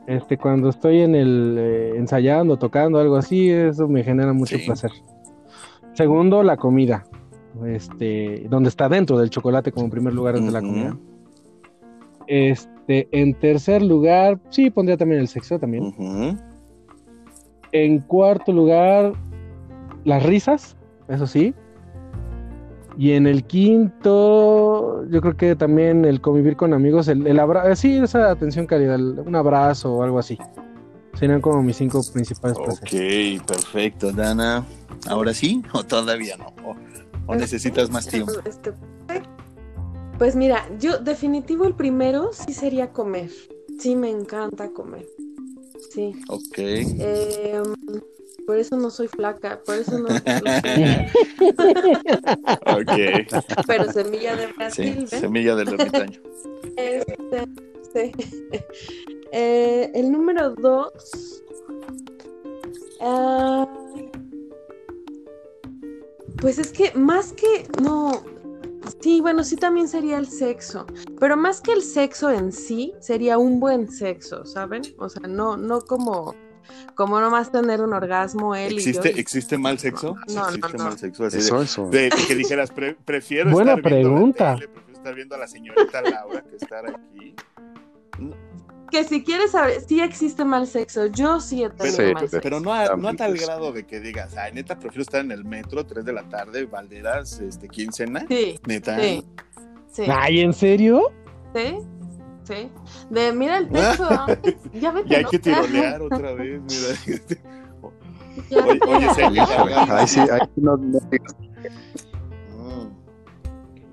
Este, 0.07 0.39
cuando 0.39 0.69
estoy 0.69 1.01
en 1.01 1.17
el 1.17 1.57
eh, 1.59 1.93
ensayando, 1.97 2.59
tocando, 2.59 3.01
algo 3.01 3.17
así, 3.17 3.51
eso 3.51 3.89
me 3.89 4.05
genera 4.05 4.33
mucho 4.33 4.59
placer. 4.65 4.93
Segundo, 5.95 6.45
la 6.45 6.57
comida 6.57 7.05
este, 7.67 8.47
donde 8.49 8.69
está 8.69 8.89
dentro 8.89 9.19
del 9.19 9.31
chocolate 9.31 9.73
como 9.73 9.91
primer 9.91 10.15
lugar 10.15 10.41
de 10.41 10.51
la 10.51 10.61
comida. 10.61 10.97
Este, 12.27 13.09
en 13.13 13.35
tercer 13.35 13.83
lugar, 13.83 14.39
sí, 14.51 14.71
pondría 14.71 14.97
también 14.97 15.21
el 15.21 15.29
sexo 15.29 15.59
también. 15.59 16.39
En 17.73 17.99
cuarto 18.01 18.53
lugar, 18.53 19.13
las 20.05 20.23
risas, 20.23 20.77
eso 21.09 21.27
sí. 21.27 21.55
Y 22.99 23.13
en 23.13 23.27
el 23.27 23.45
quinto, 23.45 25.07
yo 25.09 25.21
creo 25.23 25.37
que 25.37 25.57
también 25.57 26.05
el 26.05 26.21
convivir 26.21 26.57
con 26.57 26.75
amigos, 26.75 27.09
el, 27.09 27.27
el 27.27 27.39
abrazo, 27.41 27.69
eh, 27.71 27.77
sí, 27.77 27.97
esa 27.97 28.31
atención 28.31 28.67
calidad, 28.67 29.01
un 29.01 29.35
abrazo 29.35 29.95
o 29.95 30.03
algo 30.03 30.19
así. 30.19 30.39
Serían 31.15 31.41
como 31.41 31.63
mis 31.63 31.77
cinco 31.77 32.01
principales 32.13 32.57
Ok, 32.59 33.47
perfecto, 33.47 34.13
Dana. 34.13 34.65
¿Ahora 35.07 35.33
sí 35.35 35.63
o 35.73 35.85
todavía 35.85 36.37
no? 36.37 36.53
¿O, 37.27 37.35
necesitas 37.35 37.91
más 37.91 38.07
tiempo? 38.07 38.33
Pues 40.19 40.37
mira, 40.37 40.69
yo 40.79 40.99
definitivo 40.99 41.65
el 41.65 41.75
primero 41.75 42.31
sí 42.33 42.53
sería 42.53 42.93
comer. 42.93 43.31
Sí, 43.79 43.97
me 43.97 44.11
encanta 44.11 44.71
comer. 44.71 45.07
Sí. 45.93 46.15
Ok. 46.29 46.59
Eh, 46.59 47.61
por 48.47 48.57
eso 48.59 48.77
no 48.77 48.91
soy 48.91 49.09
flaca, 49.09 49.61
por 49.65 49.77
eso 49.77 49.99
no. 49.99 50.09
ok. 52.79 52.93
Pero 53.67 53.93
semilla 53.93 54.37
de 54.37 54.47
Brasil. 54.53 55.07
Sí, 55.09 55.19
semilla 55.19 55.57
del 55.57 55.69
ermitaño. 55.69 56.21
Este, 56.77 57.49
sí. 57.93 58.13
Eh, 59.33 59.91
el 59.95 60.13
número 60.13 60.51
dos. 60.51 61.43
Ah, 63.01 63.67
pues 66.43 66.59
es 66.59 66.73
que 66.73 66.93
más 66.93 67.33
que. 67.33 67.67
No. 67.81 68.23
Sí, 69.01 69.21
bueno, 69.21 69.45
sí 69.45 69.57
también 69.57 69.89
sería 69.89 70.19
el 70.19 70.27
sexo, 70.27 70.87
pero 71.19 71.37
más 71.37 71.61
que 71.61 71.73
el 71.73 71.83
sexo 71.83 72.31
en 72.31 72.53
sí, 72.53 72.93
sería 73.01 73.39
un 73.39 73.61
buen 73.61 73.89
sexo, 73.91 74.45
¿saben? 74.45 74.83
O 74.99 75.09
sea, 75.09 75.29
no, 75.29 75.57
no 75.57 75.81
como 75.81 76.35
como 76.95 77.21
nomás 77.21 77.51
tener 77.51 77.81
un 77.81 77.93
orgasmo 77.93 78.55
él 78.55 78.75
¿Existe, 78.75 79.11
y 79.11 79.13
yo. 79.15 79.19
¿Existe 79.19 79.59
mal 79.59 79.79
sexo? 79.79 80.17
No, 80.35 80.49
¿Existe 80.49 80.79
no, 80.79 80.85
mal 80.85 80.99
sexo? 80.99 81.25
Así 81.25 81.39
eso, 81.39 81.63
eso. 81.63 81.89
De, 81.89 82.11
que 82.11 82.35
dijeras, 82.35 82.73
prefiero 83.05 83.51
Buena 83.51 83.75
estar 83.75 83.83
pregunta. 83.91 84.57
Viendo 84.57 84.67
la 84.67 84.73
prefiero 84.73 84.93
estar 84.93 85.15
viendo 85.15 85.35
a 85.35 85.39
la 85.39 85.47
señorita 85.47 86.03
Laura 86.03 86.43
que 86.43 86.57
estar 86.57 86.87
aquí. 86.87 87.35
Que 88.93 89.05
si 89.05 89.25
quieres 89.25 89.53
saber, 89.53 89.81
sí 89.81 90.03
existe 90.03 90.45
mal 90.45 90.67
sexo, 90.67 91.07
yo 91.07 91.41
sí 91.41 91.65
he 91.65 91.71
tenido 91.71 91.97
pero, 91.97 92.13
mal 92.13 92.29
sexo. 92.29 92.41
Pero 92.43 92.61
no 92.61 92.75
a, 92.75 92.95
no 92.95 93.09
a 93.09 93.15
tal 93.15 93.39
grado 93.39 93.73
de 93.73 93.85
que 93.87 94.01
digas, 94.01 94.37
ay, 94.37 94.53
neta, 94.53 94.79
prefiero 94.79 95.01
estar 95.01 95.23
en 95.23 95.33
el 95.33 95.47
metro, 95.47 95.87
3 95.87 96.05
de 96.05 96.13
la 96.13 96.23
tarde, 96.29 96.67
Valderas, 96.67 97.41
este, 97.41 97.71
quincena. 97.71 98.27
Sí. 98.29 98.61
Neta. 98.67 99.01
Sí. 99.01 99.25
sí. 99.91 100.03
Ay, 100.15 100.41
¿en 100.41 100.53
serio? 100.53 101.11
Sí. 101.55 101.79
Sí. 102.45 102.71
De 103.09 103.33
mira 103.33 103.57
el 103.57 103.71
texto. 103.71 104.09
ya 104.75 104.93
vete, 104.93 105.09
Y 105.09 105.15
hay 105.17 105.23
¿no? 105.23 105.31
que 105.31 105.39
tirolear 105.39 106.03
otra 106.03 106.35
vez, 106.35 106.61
mira. 106.61 107.41
Oye, 108.51 108.81
oye, 108.87 109.15
Celia, 109.15 109.47
Ahí 109.89 110.07
sí, 110.07 110.21
ahí 110.21 110.41
no. 110.57 110.77
Mm. 110.77 110.99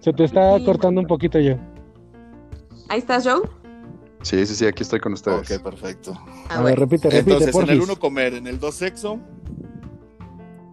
Se 0.01 0.11
te 0.11 0.23
está 0.25 0.57
Sí. 0.57 0.65
cortando 0.65 0.99
un 0.99 1.07
poquito 1.07 1.39
yo. 1.39 1.55
Ahí 2.89 2.99
estás, 2.99 3.25
Joe. 3.25 3.41
Sí, 4.21 4.45
sí, 4.45 4.53
sí, 4.55 4.65
aquí 4.65 4.83
estoy 4.83 4.99
con 4.99 5.13
ustedes. 5.13 5.49
Ok, 5.51 5.63
perfecto. 5.63 6.13
A 6.49 6.61
ver, 6.61 6.77
repite, 6.79 7.09
repite, 7.09 7.19
Entonces, 7.19 7.55
en 7.55 7.61
el 7.61 7.67
porfis. 7.67 7.83
uno 7.83 7.99
comer, 7.99 8.33
en 8.33 8.47
el 8.47 8.59
dos 8.59 8.75
sexo. 8.75 9.19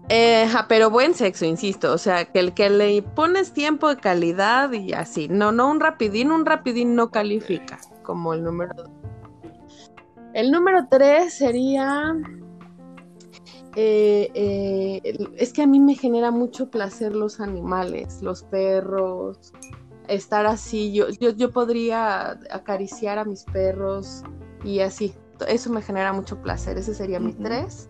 Eh, 0.08 0.44
ajá, 0.44 0.66
pero 0.68 0.90
buen 0.90 1.14
sexo, 1.14 1.44
insisto. 1.44 1.92
O 1.92 1.98
sea, 1.98 2.24
que 2.26 2.38
el 2.38 2.54
que 2.54 2.70
le 2.70 3.02
pones 3.02 3.52
tiempo 3.52 3.88
de 3.88 3.96
calidad 3.96 4.72
y 4.72 4.92
así. 4.92 5.28
No, 5.28 5.52
no 5.52 5.70
un 5.70 5.80
rapidín, 5.80 6.30
un 6.30 6.46
rapidín 6.46 6.94
no 6.94 7.10
califica 7.10 7.78
como 8.02 8.34
el 8.34 8.42
número 8.44 8.72
dos. 8.74 8.90
El 10.34 10.50
número 10.50 10.86
tres 10.90 11.34
sería. 11.34 12.14
eh, 13.74 14.30
eh, 14.34 15.18
es 15.38 15.52
que 15.52 15.62
a 15.62 15.66
mí 15.66 15.80
me 15.80 15.94
genera 15.94 16.30
mucho 16.30 16.70
placer 16.70 17.14
los 17.14 17.40
animales, 17.40 18.22
los 18.22 18.42
perros, 18.44 19.52
estar 20.08 20.46
así. 20.46 20.92
Yo, 20.92 21.08
yo, 21.20 21.30
yo 21.30 21.50
podría 21.50 22.38
acariciar 22.50 23.18
a 23.18 23.24
mis 23.24 23.44
perros 23.44 24.22
y 24.64 24.80
así. 24.80 25.14
Eso 25.48 25.70
me 25.70 25.82
genera 25.82 26.12
mucho 26.12 26.40
placer. 26.40 26.78
Ese 26.78 26.94
sería 26.94 27.20
mi 27.20 27.32
tres. 27.34 27.88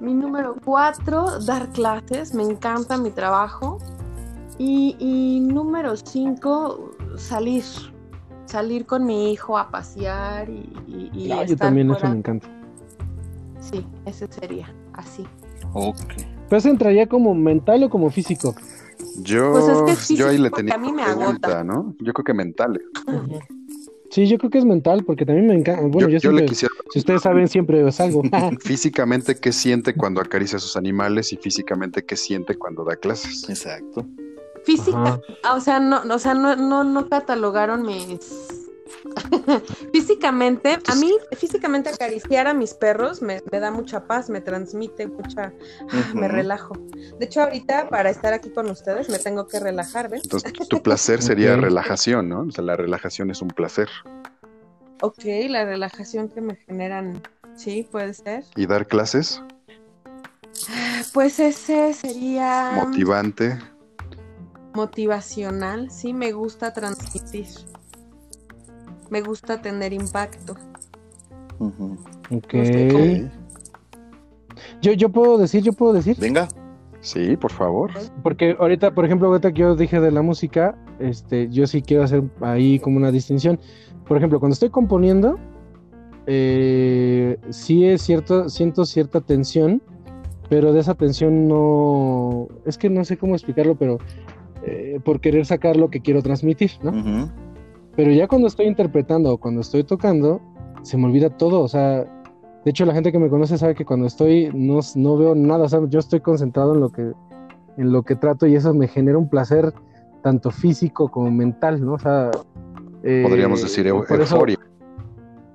Mi 0.00 0.14
número 0.14 0.54
cuatro, 0.64 1.40
dar 1.40 1.68
clases. 1.70 2.32
Me 2.34 2.42
encanta 2.44 2.96
mi 2.96 3.10
trabajo. 3.10 3.78
Y, 4.58 4.96
y 4.98 5.40
número 5.40 5.96
cinco, 5.96 6.90
salir. 7.16 7.64
Salir 8.46 8.86
con 8.86 9.04
mi 9.04 9.30
hijo 9.32 9.58
a 9.58 9.70
pasear 9.70 10.48
y, 10.48 10.72
y- 10.86 11.10
y 11.12 11.32
Ah, 11.32 11.44
yo 11.44 11.54
también, 11.56 11.90
eso 11.90 12.08
me 12.08 12.16
encanta. 12.16 12.48
Sí, 13.60 13.86
ese 14.06 14.26
sería 14.32 14.74
así. 14.94 15.26
Ok. 15.74 15.98
¿Pero 16.48 16.56
eso 16.58 16.68
entraría 16.70 17.06
como 17.06 17.34
mental 17.34 17.84
o 17.84 17.90
como 17.90 18.08
físico? 18.08 18.54
Yo, 19.22 19.52
Pues 19.86 19.98
es 19.98 20.08
que 20.08 20.16
yo 20.16 20.28
ahí 20.28 20.38
le 20.38 20.50
tenía 20.50 20.74
a 20.74 20.78
mí 20.78 20.92
me 20.92 21.04
pregunta, 21.04 21.60
agota. 21.60 21.64
¿no? 21.64 21.94
Yo 22.00 22.12
creo 22.12 22.24
que 22.24 22.34
mental. 22.34 22.80
Sí, 24.10 24.26
yo 24.26 24.38
creo 24.38 24.50
que 24.50 24.58
es 24.58 24.64
mental, 24.64 25.04
porque 25.04 25.26
también 25.26 25.46
me 25.46 25.54
encanta. 25.54 25.82
Bueno, 25.82 26.08
yo, 26.08 26.18
yo, 26.18 26.18
yo 26.18 26.32
le 26.32 26.38
siempre, 26.38 26.46
quisiera 26.46 26.74
si 26.90 26.98
ustedes 26.98 27.22
saben, 27.22 27.48
siempre 27.48 27.86
es 27.86 28.00
algo. 28.00 28.22
físicamente 28.60 29.36
qué 29.36 29.52
siente 29.52 29.94
cuando 29.94 30.20
acaricia 30.20 30.56
a 30.56 30.60
sus 30.60 30.76
animales 30.76 31.32
y 31.32 31.36
físicamente 31.36 32.04
qué 32.04 32.16
siente 32.16 32.54
cuando 32.56 32.84
da 32.84 32.96
clases. 32.96 33.48
Exacto. 33.48 34.06
Física, 34.64 34.98
Ajá. 34.98 35.20
ah, 35.44 35.54
o 35.54 35.60
sea, 35.60 35.80
no, 35.80 36.02
o 36.10 36.18
sea, 36.18 36.34
no, 36.34 36.56
no, 36.56 36.84
no 36.84 37.08
catalogaron 37.08 37.82
mis 37.82 38.57
físicamente, 39.92 40.78
a 40.86 40.94
mí 40.94 41.12
físicamente 41.36 41.90
acariciar 41.90 42.46
a 42.46 42.54
mis 42.54 42.74
perros 42.74 43.22
me, 43.22 43.42
me 43.50 43.60
da 43.60 43.70
mucha 43.70 44.06
paz, 44.06 44.30
me 44.30 44.40
transmite 44.40 45.06
mucha, 45.06 45.52
me 46.14 46.28
relajo. 46.28 46.74
De 47.18 47.24
hecho, 47.26 47.42
ahorita 47.42 47.88
para 47.88 48.10
estar 48.10 48.32
aquí 48.32 48.50
con 48.50 48.68
ustedes 48.70 49.08
me 49.08 49.18
tengo 49.18 49.46
que 49.46 49.60
relajar, 49.60 50.08
¿ven? 50.08 50.20
Entonces, 50.22 50.52
tu 50.68 50.82
placer 50.82 51.22
sería 51.22 51.56
relajación, 51.56 52.28
¿no? 52.28 52.40
O 52.42 52.50
sea, 52.50 52.64
la 52.64 52.76
relajación 52.76 53.30
es 53.30 53.42
un 53.42 53.48
placer. 53.48 53.88
Ok, 55.00 55.24
la 55.48 55.64
relajación 55.64 56.28
que 56.28 56.40
me 56.40 56.56
generan, 56.56 57.22
sí, 57.56 57.86
puede 57.90 58.14
ser. 58.14 58.44
Y 58.56 58.66
dar 58.66 58.86
clases, 58.86 59.40
Pues 61.12 61.38
ese 61.38 61.94
sería 61.94 62.72
motivante. 62.74 63.58
motivacional, 64.74 65.90
sí, 65.90 66.12
me 66.12 66.32
gusta 66.32 66.72
transmitir. 66.72 67.46
Me 69.10 69.22
gusta 69.22 69.60
tener 69.60 69.92
impacto. 69.92 70.54
Ok. 71.58 72.54
Yo, 74.80 74.92
yo 74.92 75.08
puedo 75.08 75.38
decir, 75.38 75.62
yo 75.62 75.72
puedo 75.72 75.92
decir. 75.92 76.16
Venga. 76.18 76.48
Sí, 77.00 77.36
por 77.36 77.52
favor. 77.52 77.90
Porque 78.22 78.56
ahorita, 78.58 78.92
por 78.92 79.04
ejemplo, 79.04 79.28
ahorita 79.28 79.52
que 79.52 79.60
yo 79.60 79.76
dije 79.76 80.00
de 80.00 80.10
la 80.10 80.22
música, 80.22 80.76
este, 80.98 81.48
yo 81.48 81.66
sí 81.66 81.82
quiero 81.82 82.02
hacer 82.02 82.24
ahí 82.40 82.78
como 82.80 82.96
una 82.96 83.12
distinción. 83.12 83.60
Por 84.06 84.16
ejemplo, 84.16 84.40
cuando 84.40 84.54
estoy 84.54 84.70
componiendo, 84.70 85.38
eh, 86.26 87.38
sí 87.50 87.86
es 87.86 88.02
cierto, 88.02 88.48
siento 88.48 88.84
cierta 88.84 89.20
tensión, 89.20 89.80
pero 90.48 90.72
de 90.72 90.80
esa 90.80 90.94
tensión 90.94 91.46
no, 91.46 92.48
es 92.66 92.78
que 92.78 92.90
no 92.90 93.04
sé 93.04 93.16
cómo 93.16 93.34
explicarlo, 93.34 93.76
pero 93.76 93.98
eh, 94.64 94.98
por 95.04 95.20
querer 95.20 95.46
sacar 95.46 95.76
lo 95.76 95.90
que 95.90 96.00
quiero 96.00 96.22
transmitir, 96.22 96.72
¿no? 96.82 97.30
Pero 97.98 98.12
ya 98.12 98.28
cuando 98.28 98.46
estoy 98.46 98.66
interpretando 98.66 99.32
o 99.32 99.38
cuando 99.38 99.60
estoy 99.60 99.82
tocando, 99.82 100.40
se 100.82 100.96
me 100.96 101.06
olvida 101.06 101.30
todo. 101.30 101.60
O 101.62 101.66
sea, 101.66 102.04
de 102.04 102.70
hecho 102.70 102.84
la 102.86 102.94
gente 102.94 103.10
que 103.10 103.18
me 103.18 103.28
conoce 103.28 103.58
sabe 103.58 103.74
que 103.74 103.84
cuando 103.84 104.06
estoy 104.06 104.50
no, 104.54 104.78
no 104.94 105.16
veo 105.16 105.34
nada. 105.34 105.64
O 105.64 105.68
sea, 105.68 105.80
yo 105.88 105.98
estoy 105.98 106.20
concentrado 106.20 106.74
en 106.74 106.80
lo 106.80 106.90
que 106.90 107.10
en 107.76 107.90
lo 107.92 108.04
que 108.04 108.14
trato 108.14 108.46
y 108.46 108.54
eso 108.54 108.72
me 108.72 108.86
genera 108.86 109.18
un 109.18 109.28
placer 109.28 109.72
tanto 110.22 110.52
físico 110.52 111.08
como 111.10 111.28
mental, 111.32 111.84
¿no? 111.84 111.94
O 111.94 111.98
sea, 111.98 112.30
eh, 113.02 113.24
Podríamos 113.26 113.62
decir 113.62 113.84
eu- 113.88 114.06
por 114.06 114.20
eso- 114.20 114.36
euforia. 114.36 114.58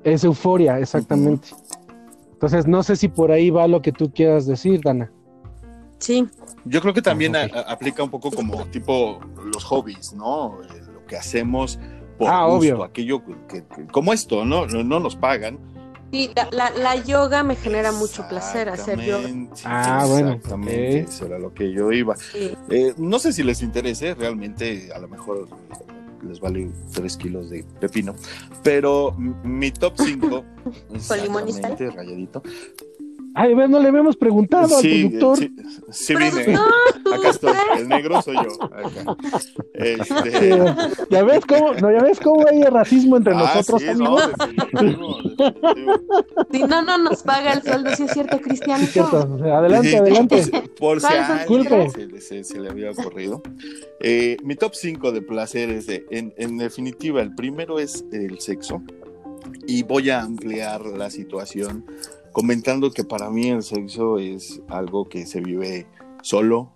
es 0.03 0.23
euforia, 0.25 0.79
exactamente. 0.79 1.47
Entonces, 2.33 2.67
no 2.67 2.83
sé 2.83 2.97
si 2.97 3.07
por 3.07 3.31
ahí 3.31 3.49
va 3.51 3.69
lo 3.69 3.81
que 3.81 3.93
tú 3.93 4.11
quieras 4.11 4.45
decir, 4.45 4.81
Dana. 4.83 5.09
Sí, 5.99 6.27
Yo 6.65 6.81
creo 6.81 6.93
que 6.93 7.01
también 7.01 7.35
Ah, 7.37 7.47
a- 7.53 7.71
aplica 7.71 8.03
un 8.03 8.09
poco 8.09 8.31
como 8.31 8.65
tipo 8.65 9.19
los 9.53 9.63
hobbies, 9.63 10.13
¿no? 10.13 10.61
Eh, 10.63 10.81
Lo 10.93 11.05
que 11.05 11.15
hacemos 11.17 11.77
por 12.17 12.29
Ah, 12.29 12.45
gusto, 12.45 12.57
obvio. 12.57 12.83
aquello 12.83 13.23
que, 13.25 13.63
que- 13.65 13.87
como 13.91 14.13
esto, 14.13 14.45
¿no? 14.45 14.65
No, 14.67 14.83
no 14.83 14.99
nos 14.99 15.15
pagan. 15.15 15.57
sí 16.11 16.29
la, 16.35 16.47
la, 16.51 16.69
la 16.71 16.95
yoga 16.95 17.43
me 17.43 17.55
genera 17.55 17.91
mucho 17.91 18.27
placer 18.29 18.69
hacer 18.69 18.99
yoga. 19.03 19.29
Ah, 19.65 20.05
bueno, 20.07 20.31
Exactamente, 20.33 21.01
ok. 21.03 21.09
eso 21.09 21.25
era 21.25 21.39
lo 21.39 21.53
que 21.53 21.71
yo 21.71 21.91
iba. 21.91 22.15
Sí. 22.15 22.55
Eh, 22.69 22.93
no 22.97 23.17
sé 23.19 23.33
si 23.33 23.43
les 23.43 23.61
interese, 23.61 24.13
realmente 24.13 24.89
a 24.93 24.99
lo 24.99 25.07
mejor 25.07 25.47
les 26.27 26.39
vale 26.39 26.69
tres 26.93 27.17
kilos 27.17 27.49
de 27.49 27.65
pepino, 27.81 28.15
pero 28.63 29.13
mi 29.43 29.71
top 29.71 29.93
5, 29.97 30.45
limón 31.21 31.49
y 31.49 31.51
sal? 31.51 31.71
exactamente, 31.73 31.89
rayadito, 31.91 32.41
Ay, 33.35 33.55
no 33.55 33.79
le 33.79 33.87
habíamos 33.87 34.15
preguntado 34.15 34.77
al 34.77 34.81
productor. 34.81 35.37
Sí, 35.37 35.55
sí 35.91 36.15
vine. 36.15 36.55
Acá 36.55 37.29
estoy. 37.29 37.53
El 37.77 37.87
negro 37.87 38.21
soy 38.21 38.35
yo. 38.35 38.63
Acá. 38.63 39.17
Este... 39.73 40.49
¿Ya 41.09 41.23
ves 41.23 41.45
cómo, 41.45 41.73
no, 41.73 41.91
ya 41.91 42.03
ves 42.03 42.19
cómo 42.19 42.45
hay 42.47 42.61
racismo 42.63 43.17
entre 43.17 43.33
ah, 43.33 43.37
nosotros, 43.37 43.81
sí, 43.81 43.87
No, 43.95 44.17
Si 46.51 46.63
no, 46.63 46.81
no 46.83 46.97
nos 46.97 47.23
paga 47.23 47.53
el 47.53 47.63
sueldo, 47.63 47.95
si 47.95 48.03
es 48.03 48.11
cierto, 48.11 48.39
Cristian. 48.39 48.81
adelante, 48.81 49.97
adelante. 49.97 50.43
Por, 50.79 51.01
si 51.01 51.07
alguien 51.07 52.21
se, 52.21 52.43
se, 52.43 52.59
le 52.59 52.69
había 52.69 52.91
ocurrido. 52.91 53.41
Eh, 53.99 54.37
mi 54.43 54.55
top 54.55 54.75
5 54.75 55.11
de 55.11 55.21
placeres, 55.21 55.87
de, 55.87 56.05
en, 56.11 56.33
en 56.37 56.57
definitiva, 56.57 57.21
el 57.21 57.33
primero 57.33 57.79
es 57.79 58.05
el 58.11 58.39
sexo. 58.39 58.83
Y 59.65 59.83
voy 59.83 60.09
a 60.09 60.21
ampliar 60.21 60.85
la 60.85 61.09
situación 61.09 61.85
comentando 62.33 62.91
que 62.91 63.05
para 63.05 63.29
mí 63.29 63.49
el 63.49 63.63
sexo 63.63 64.19
es 64.19 64.61
algo 64.67 65.07
que 65.07 65.25
se 65.25 65.39
vive 65.39 65.87
solo, 66.21 66.71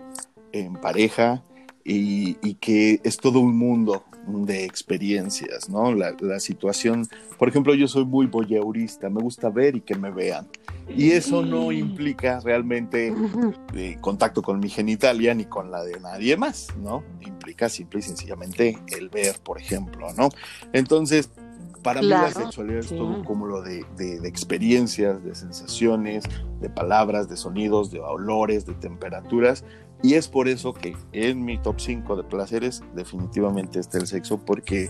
en 0.54 0.74
pareja, 0.74 1.44
y, 1.84 2.36
que 2.56 3.00
es 3.04 3.18
todo 3.18 3.40
un 3.40 3.58
mundo 3.58 4.04
de 4.28 4.66
experiencias, 4.66 5.70
¿no? 5.70 5.94
La, 5.94 6.40
situación, 6.40 7.08
por 7.40 7.48
ejemplo, 7.48 7.74
yo 7.74 7.88
soy 7.88 8.06
muy 8.06 8.26
voyeurista, 8.26 9.10
me 9.10 9.22
gusta 9.22 9.50
ver 9.50 9.78
y 9.78 9.82
que 9.82 9.96
me 9.96 10.12
vean. 10.12 10.48
Y 10.90 11.12
eso 11.12 11.46
no 11.46 11.72
implica 11.72 12.42
realmente 12.42 13.14
eh, 13.74 13.98
contacto 14.02 14.42
con 14.42 14.60
mi 14.60 14.70
genitalia 14.70 15.34
ni 15.34 15.46
con 15.46 15.72
la 15.72 15.84
de 15.84 16.00
nadie 16.00 16.36
más, 16.36 16.68
¿no? 16.78 17.04
Implica 17.22 17.70
simple 17.70 18.00
y 18.00 18.04
sencillamente 18.04 18.78
el 18.88 19.10
ver, 19.10 19.40
por 19.40 19.60
ejemplo, 19.60 20.14
¿no? 20.14 20.30
Entonces, 20.74 21.30
para 21.88 22.02
mí 22.02 22.08
la 22.08 22.30
sexualidad 22.30 22.80
es 22.80 22.90
todo 22.90 23.06
un 23.06 23.24
cúmulo 23.24 23.62
de, 23.62 23.86
experiencias, 24.26 25.24
de 25.24 25.34
sensaciones, 25.34 26.26
de 26.60 26.70
palabras, 26.70 27.30
de 27.30 27.38
sonidos, 27.38 27.92
de 27.92 28.02
olores, 28.02 28.66
de 28.66 28.74
temperaturas. 28.74 29.64
Y 30.04 30.16
es 30.16 30.28
por 30.28 30.50
eso 30.50 30.74
que 30.74 30.98
en 31.14 31.46
mi 31.46 31.58
top 31.58 31.80
5 31.80 32.18
de 32.18 32.24
placeres 32.26 32.84
definitivamente 32.94 33.80
está 33.80 34.00
el 34.00 34.08
sexo, 34.08 34.38
porque... 34.38 34.90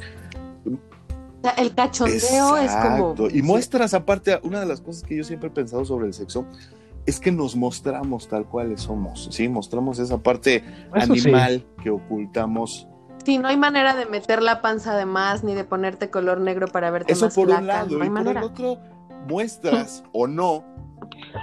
El 1.56 1.76
cachondeo 1.76 2.58
es 2.58 2.72
como... 2.72 3.16
Y 3.32 3.44
muestras, 3.44 3.94
aparte, 3.94 4.40
una 4.42 4.60
de 4.60 4.66
las 4.66 4.82
cosas 4.82 5.04
que 5.04 5.18
yo 5.18 5.24
siempre 5.24 5.50
he 5.50 5.52
pensado 5.52 5.86
sobre 5.86 6.08
el 6.08 6.16
sexo 6.16 6.48
es 7.06 7.20
que 7.20 7.32
nos 7.32 7.56
mostramos 7.56 8.28
tal 8.28 8.46
cual 8.46 8.76
somos, 8.80 9.30
¿sí? 9.32 9.48
Mostramos 9.48 10.00
esa 10.00 10.18
parte 10.18 10.64
animal 10.94 11.64
que 11.84 11.92
ocultamos 11.92 12.88
Sí, 13.28 13.40
no 13.40 13.50
hay 13.50 13.58
manera 13.58 13.94
de 13.94 14.06
meter 14.06 14.42
la 14.42 14.62
panza 14.62 14.96
de 14.96 15.06
más 15.06 15.44
ni 15.44 15.54
de 15.54 15.66
ponerte 15.66 16.10
color 16.10 16.40
negro 16.40 16.70
para 16.70 16.92
verte 16.92 17.12
Eso 17.12 17.26
más 17.26 17.36
por 17.36 17.50
un 17.50 17.68
lado, 17.68 18.02
y 18.02 18.10
por 18.10 18.26
el 18.26 18.38
otro 18.38 18.78
muestras 19.28 20.02
o 20.14 20.28
no 20.28 20.64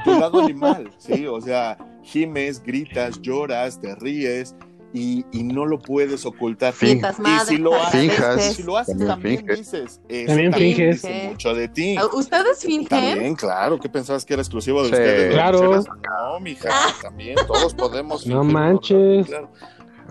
tu 0.02 0.18
lado 0.18 0.40
animal, 0.44 0.90
¿sí? 0.96 1.26
O 1.26 1.42
sea, 1.42 1.76
gimes, 2.02 2.62
gritas, 2.62 3.20
lloras, 3.20 3.82
te 3.82 3.94
ríes, 3.96 4.56
y, 4.94 5.26
y, 5.30 5.42
no 5.42 5.66
lo 5.66 5.78
puedes 5.78 6.24
ocultar. 6.24 6.72
Fintas 6.72 7.18
y 7.18 7.46
si 7.46 7.58
lo 7.58 7.74
haces, 7.74 8.54
si 8.54 8.62
lo 8.62 8.78
haces 8.78 8.96
también, 8.96 9.44
dices. 9.44 10.00
también 10.26 10.54
finges. 10.54 11.04
mucho 11.28 11.52
de 11.52 11.68
ti. 11.68 11.96
¿Ustedes 12.14 12.60
fingen? 12.60 12.88
También, 12.88 13.34
claro. 13.34 13.78
¿Qué 13.78 13.90
pensabas 13.90 14.24
que 14.24 14.32
era 14.32 14.40
exclusivo 14.42 14.82
de 14.84 14.90
ustedes? 14.90 15.34
Claro. 15.34 15.82
No, 15.82 16.40
mija, 16.40 16.70
también 17.02 17.36
todos 17.46 17.74
podemos. 17.74 18.26
No 18.26 18.42
manches. 18.42 19.26
Claro. 19.26 19.50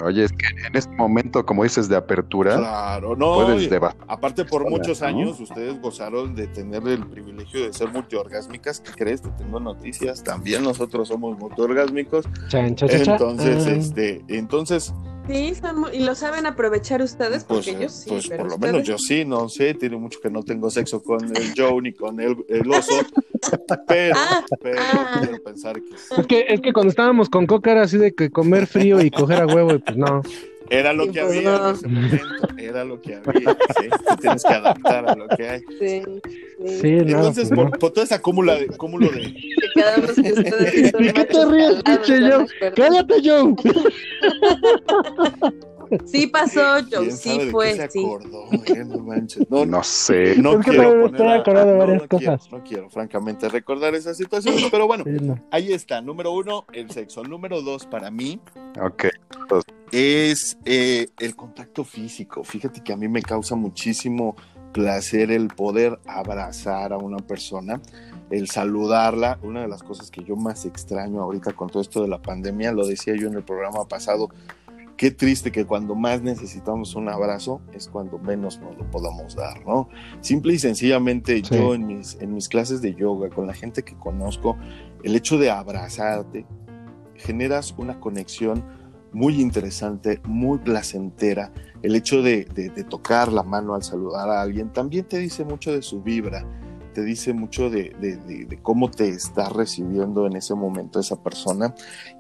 Oye, 0.02 0.24
es 0.24 0.32
que 0.32 0.48
en 0.68 0.76
este 0.76 0.94
momento, 0.96 1.46
como 1.46 1.64
dices, 1.64 1.88
de 1.88 1.96
apertura, 1.96 2.58
claro, 2.58 3.16
no, 3.16 3.36
puedes 3.36 3.70
Aparte, 4.08 4.46
por 4.46 4.70
muchos 4.70 5.02
años, 5.02 5.40
ustedes 5.40 5.80
gozaron 5.82 6.36
de 6.36 6.48
tener 6.48 6.88
el 6.88 7.06
privilegio 7.08 7.66
de 7.66 7.74
ser 7.74 7.92
multiorgásmicas. 7.92 8.80
¿Qué 8.80 8.92
crees? 8.92 9.22
Te 9.22 9.30
tengo 9.30 9.60
noticias. 9.60 10.24
También 10.24 10.64
nosotros 10.64 11.08
somos 11.08 11.38
multiorgásmicos. 11.38 12.26
entonces, 12.52 13.68
este, 13.68 14.24
entonces, 14.28 14.94
Sí, 15.28 15.54
y 15.94 16.00
lo 16.00 16.16
saben 16.16 16.46
aprovechar 16.46 17.02
ustedes, 17.02 17.46
porque 17.46 17.74
pues, 17.74 17.80
yo 17.82 17.90
sí. 17.90 18.10
Pues 18.10 18.28
por 18.28 18.50
lo 18.50 18.58
menos 18.58 18.84
yo 18.84 18.98
sí, 18.98 19.24
no 19.24 19.48
sé, 19.48 19.74
tiene 19.74 19.96
mucho 19.96 20.20
que 20.20 20.30
no 20.30 20.44
tengo 20.44 20.70
sexo 20.70 21.02
con 21.02 21.24
el 21.36 21.54
Joe 21.56 21.82
ni 21.82 21.94
con 21.94 22.20
el, 22.20 22.36
oso, 22.70 22.94
pero, 23.88 24.16
ah, 24.18 24.44
pero 24.62 24.82
ah. 24.82 25.22
quiero 25.22 25.44
pensar 25.44 25.76
que 25.82 25.98
sí. 25.98 26.14
Es 26.18 26.28
que, 26.28 26.46
es 26.50 26.62
que 26.62 26.74
cuando 26.74 26.90
estábamos 26.90 27.30
con 27.30 27.46
Coca 27.46 27.72
era 27.72 27.84
así 27.84 27.98
de 27.98 28.14
que 28.14 28.32
comer 28.32 28.68
frío 28.68 29.02
y 29.02 29.12
coger 29.12 29.42
a 29.42 29.48
huevo, 29.48 29.74
y 29.74 29.78
pues 29.80 29.96
no. 29.96 30.22
Era 30.70 30.94
lo 30.94 31.12
que 31.12 31.22
pues 31.22 31.38
había 31.38 31.56
en 31.56 31.76
ese 31.76 31.88
momento, 31.88 32.48
era 32.58 32.84
lo 32.84 33.02
que 33.02 33.16
había, 33.16 33.58
¿sí? 33.80 33.90
tienes 34.22 34.44
que 34.44 34.54
adaptar 34.54 35.10
a 35.10 35.16
lo 35.16 35.28
que 35.28 35.50
hay. 35.50 35.62
Sí, 35.80 36.02
sí. 36.82 36.88
Entonces, 36.88 37.50
pues 37.54 37.72
por, 37.80 37.92
todo 37.92 38.04
ese 38.04 38.16
acúmulo 38.16 38.56
de... 38.56 38.68
Cúmulo 38.68 39.10
de... 39.10 39.34
¿De 39.74 41.14
qué 41.14 41.26
te 41.26 41.46
ríes, 41.46 41.84
pinche 41.84 42.20
Joe? 42.22 42.48
¡Cállate, 42.76 43.16
Joe! 43.24 43.56
Sí 46.06 46.28
pasó, 46.28 46.62
Joe, 46.92 47.12
sí 47.12 47.40
fue, 47.52 47.90
sí. 47.90 48.06
No, 49.50 49.66
no, 49.66 49.84
sé. 49.84 50.36
No 50.38 50.60
quiero 50.60 51.12
poner 51.12 51.44
de 51.44 51.74
varias 51.78 52.08
cosas. 52.08 52.52
no 52.52 52.64
quiero, 52.64 52.90
francamente, 52.90 53.50
recordar 53.50 53.96
esas 53.96 54.18
situaciones, 54.18 54.66
pero 54.72 54.88
bueno, 54.88 55.04
ahí 55.52 55.74
está. 55.74 56.02
Número 56.02 56.32
uno, 56.32 56.66
el 56.74 56.90
sexo. 56.92 57.24
Número 57.24 57.62
dos, 57.62 57.86
para 57.86 58.12
mí, 58.12 58.40
Ok. 58.82 59.06
es 59.92 60.58
eh, 60.66 61.08
el 61.20 61.36
contacto 61.36 61.84
físico. 61.84 62.44
Fíjate 62.44 62.82
que 62.84 62.94
a 62.94 62.98
mí 62.98 63.08
me 63.08 63.22
causa 63.22 63.56
muchísimo 63.56 64.36
placer 64.74 65.32
el 65.32 65.48
poder 65.48 66.00
abrazar 66.06 66.94
a 66.94 66.98
una 66.98 67.18
persona, 67.18 67.80
el 68.30 68.50
saludarla. 68.50 69.40
Una 69.44 69.62
de 69.62 69.68
las 69.68 69.84
cosas 69.84 70.10
que 70.12 70.24
yo 70.24 70.36
más 70.36 70.66
extraño 70.66 71.22
ahorita 71.22 71.54
con 71.54 71.70
todo 71.70 71.82
esto 71.82 72.02
de 72.02 72.08
la 72.08 72.22
pandemia, 72.22 72.72
lo 72.72 72.86
decía 72.86 73.16
yo 73.16 73.28
en 73.28 73.36
el 73.36 73.44
programa 73.44 73.88
pasado, 73.88 74.30
qué 75.04 75.12
triste 75.12 75.52
que 75.52 75.66
cuando 75.66 75.96
más 75.96 76.22
necesitamos 76.22 76.96
un 76.96 77.10
abrazo 77.10 77.60
es 77.74 77.90
cuando 77.90 78.20
menos 78.20 78.62
nos 78.62 78.78
lo 78.78 78.90
podamos 78.90 79.36
dar, 79.36 79.66
¿no? 79.66 79.90
Simple 80.22 80.54
y 80.54 80.60
sencillamente 80.60 81.42
yo 81.42 81.76
en 81.76 81.86
mis, 81.88 82.16
en 82.22 82.34
mis 82.34 82.48
clases 82.48 82.82
de 82.82 82.96
yoga, 82.96 83.30
con 83.30 83.46
la 83.46 83.54
gente 83.54 83.84
que 83.84 83.96
conozco, 83.96 84.56
el 85.04 85.14
hecho 85.18 85.38
de 85.38 85.52
abrazarte, 85.52 86.46
generas 87.16 87.76
una 87.78 88.00
conexión 88.00 88.64
muy 89.12 89.42
interesante, 89.42 90.22
muy 90.24 90.60
placentera. 90.60 91.52
El 91.82 91.96
hecho 91.96 92.22
de, 92.22 92.46
tocar 92.90 93.30
la 93.30 93.44
mano 93.44 93.76
al 93.76 93.84
saludar 93.84 94.30
a 94.30 94.42
alguien 94.42 94.72
también 94.72 95.04
te 95.04 95.18
dice 95.18 95.44
mucho 95.44 95.74
de 95.74 95.82
su 95.82 96.02
vibra, 96.02 96.46
te 96.94 97.04
dice 97.04 97.34
mucho 97.34 97.70
de, 97.70 98.60
cómo 98.62 98.90
te 98.90 99.10
está 99.10 99.50
recibiendo 99.50 100.26
en 100.26 100.36
ese 100.36 100.56
momento 100.56 101.00
esa 101.00 101.22
persona. 101.22 101.74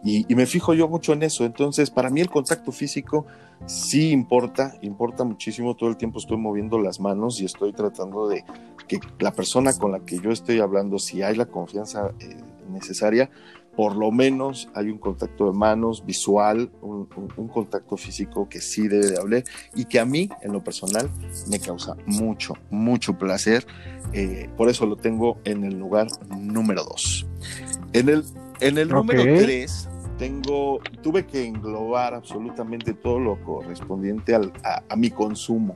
Y, 0.04 0.26
me 0.36 0.46
fijo 0.46 0.74
yo 0.74 0.88
mucho 0.88 1.14
en 1.14 1.24
eso. 1.24 1.46
Entonces, 1.46 1.90
para 1.90 2.10
mí 2.10 2.22
el 2.22 2.30
contacto 2.30 2.72
físico 2.72 3.26
sí 3.66 4.12
importa, 4.12 4.76
importa 4.82 5.24
muchísimo. 5.24 5.76
Todo 5.76 5.90
el 5.90 5.98
tiempo 5.98 6.20
estoy 6.20 6.38
moviendo 6.38 6.80
las 6.80 7.00
manos 7.00 7.40
y 7.40 7.46
estoy 7.46 7.74
tratando 7.74 8.28
de 8.28 8.44
que 8.88 9.00
la 9.20 9.32
persona 9.32 9.74
con 9.74 9.92
la 9.92 10.00
que 10.00 10.20
yo 10.20 10.32
estoy 10.32 10.60
hablando, 10.60 11.00
si 11.00 11.22
hay 11.22 11.36
la 11.36 11.46
confianza 11.46 12.12
eh, 12.20 12.36
necesaria, 12.70 13.30
por 13.76 13.96
lo 13.96 14.12
menos 14.12 14.70
hay 14.76 14.90
un 14.90 14.98
contacto 14.98 15.52
de 15.52 15.58
manos 15.58 16.06
visual, 16.06 16.72
un, 16.82 17.08
contacto 17.48 17.98
físico 17.98 18.48
que 18.48 18.62
sí 18.62 18.88
debe 18.88 19.08
de 19.08 19.18
hablar 19.18 19.44
y 19.76 19.86
que 19.86 20.00
a 20.00 20.06
mí, 20.06 20.30
en 20.42 20.54
lo 20.54 20.64
personal, 20.64 21.10
me 21.50 21.60
causa 21.60 21.96
mucho, 22.06 22.54
mucho 22.70 23.18
placer. 23.18 23.66
Eh, 24.14 24.50
por 24.58 24.70
eso 24.70 24.86
lo 24.86 24.96
tengo 24.96 25.38
en 25.44 25.64
el 25.64 25.80
lugar 25.80 26.08
número 26.30 26.84
dos. 26.84 27.26
En 27.94 28.10
el, 28.10 28.24
en 28.60 28.78
el 28.78 28.90
número 28.90 29.24
tres, 29.24 29.90
tengo, 30.18 30.80
tuve 31.02 31.26
que 31.26 31.46
englobar 31.46 32.14
absolutamente 32.14 32.94
todo 32.94 33.20
lo 33.20 33.44
correspondiente 33.44 34.36
a 34.36 34.96
mi 34.96 35.10
consumo. 35.10 35.76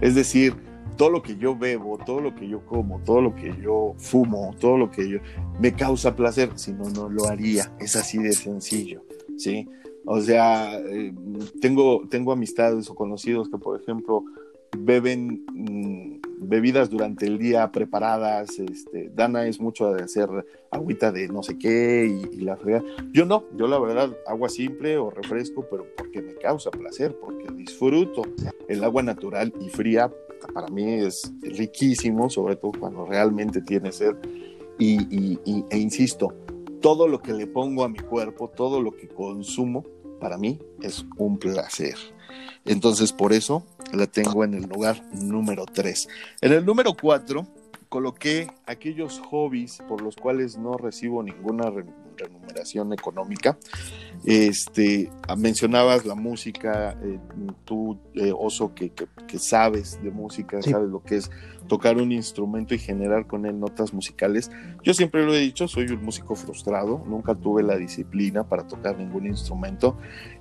Es 0.00 0.14
decir, 0.14 0.56
todo 0.96 1.10
lo 1.10 1.22
que 1.22 1.36
yo 1.36 1.56
bebo, 1.56 1.98
todo 1.98 2.20
lo 2.20 2.34
que 2.34 2.48
yo 2.48 2.64
como, 2.66 3.00
todo 3.00 3.20
lo 3.20 3.34
que 3.34 3.54
yo 3.60 3.94
fumo, 3.98 4.54
todo 4.58 4.78
lo 4.78 4.90
que 4.90 5.08
yo 5.08 5.18
me 5.60 5.72
causa 5.72 6.14
placer, 6.14 6.50
si 6.56 6.72
no, 6.72 6.90
no 6.90 7.08
lo 7.08 7.26
haría. 7.26 7.72
Es 7.80 7.96
así 7.96 8.18
de 8.18 8.32
sencillo, 8.32 9.02
¿sí? 9.36 9.68
O 10.04 10.20
sea, 10.20 10.78
eh, 10.78 11.14
tengo, 11.60 12.06
tengo 12.08 12.32
amistades 12.32 12.90
o 12.90 12.94
conocidos 12.94 13.48
que, 13.48 13.58
por 13.58 13.80
ejemplo, 13.80 14.24
beben 14.76 15.44
mm, 15.52 16.48
bebidas 16.48 16.90
durante 16.90 17.26
el 17.26 17.38
día 17.38 17.70
preparadas. 17.70 18.58
Este, 18.58 19.10
Dana 19.14 19.46
es 19.46 19.60
mucho 19.60 19.92
de 19.92 20.02
hacer 20.02 20.28
agüita 20.70 21.12
de 21.12 21.28
no 21.28 21.42
sé 21.42 21.58
qué 21.58 22.06
y, 22.32 22.40
la 22.40 22.56
fregada. 22.56 22.84
Yo 23.12 23.24
no, 23.24 23.44
yo 23.56 23.68
la 23.68 23.78
verdad, 23.78 24.16
agua 24.26 24.48
simple 24.48 24.98
o 24.98 25.10
refresco, 25.10 25.66
pero 25.70 25.86
porque 25.96 26.22
me 26.22 26.34
causa 26.34 26.70
placer, 26.70 27.16
porque 27.20 27.46
disfruto 27.54 28.22
el 28.68 28.82
agua 28.82 29.02
natural 29.02 29.52
y 29.60 29.68
fría 29.68 30.12
para 30.52 30.68
mí 30.68 30.84
es 30.84 31.32
riquísimo, 31.42 32.30
sobre 32.30 32.56
todo 32.56 32.72
cuando 32.78 33.04
realmente 33.06 33.60
tiene 33.62 33.92
sed. 33.92 34.14
Y, 34.78 35.38
e 35.70 35.78
insisto, 35.78 36.34
todo 36.80 37.06
lo 37.06 37.20
que 37.20 37.32
le 37.32 37.46
pongo 37.46 37.84
a 37.84 37.88
mi 37.88 37.98
cuerpo, 37.98 38.48
todo 38.48 38.80
lo 38.80 38.92
que 38.92 39.08
consumo, 39.08 39.84
para 40.20 40.38
mí 40.38 40.58
es 40.82 41.04
un 41.16 41.38
placer. 41.38 41.96
Entonces, 42.64 43.12
por 43.12 43.32
eso 43.32 43.64
la 43.92 44.06
tengo 44.06 44.44
en 44.44 44.54
el 44.54 44.64
lugar 44.64 45.02
número 45.12 45.66
3. 45.66 46.08
En 46.40 46.52
el 46.52 46.64
número 46.64 46.94
4 47.00 47.46
coloqué 47.88 48.48
aquellos 48.66 49.20
hobbies 49.20 49.78
por 49.88 50.00
los 50.00 50.16
cuales 50.16 50.56
no 50.56 50.78
recibo 50.78 51.22
ninguna 51.22 51.70
remuneración 52.24 52.92
económica. 52.92 53.58
Este, 54.24 55.10
mencionabas 55.36 56.04
la 56.04 56.14
música, 56.14 56.96
eh, 57.02 57.18
tú, 57.64 57.98
eh, 58.14 58.32
Oso, 58.36 58.72
que, 58.74 58.90
que, 58.90 59.38
sabes 59.38 60.00
de 60.02 60.10
música, 60.10 60.62
sabes 60.62 60.88
lo 60.88 61.02
que 61.02 61.16
es 61.16 61.30
tocar 61.66 61.96
un 61.96 62.12
instrumento 62.12 62.74
y 62.74 62.78
generar 62.78 63.26
con 63.26 63.46
él 63.46 63.58
notas 63.58 63.92
musicales. 63.92 64.50
Yo 64.82 64.94
siempre 64.94 65.24
lo 65.24 65.34
he 65.34 65.40
dicho, 65.40 65.66
soy 65.68 65.86
un 65.86 66.04
músico 66.04 66.34
frustrado, 66.34 67.02
nunca 67.06 67.34
tuve 67.34 67.62
la 67.62 67.76
disciplina 67.76 68.44
para 68.44 68.66
tocar 68.66 68.96
ningún 68.98 69.26
instrumento 69.26 69.96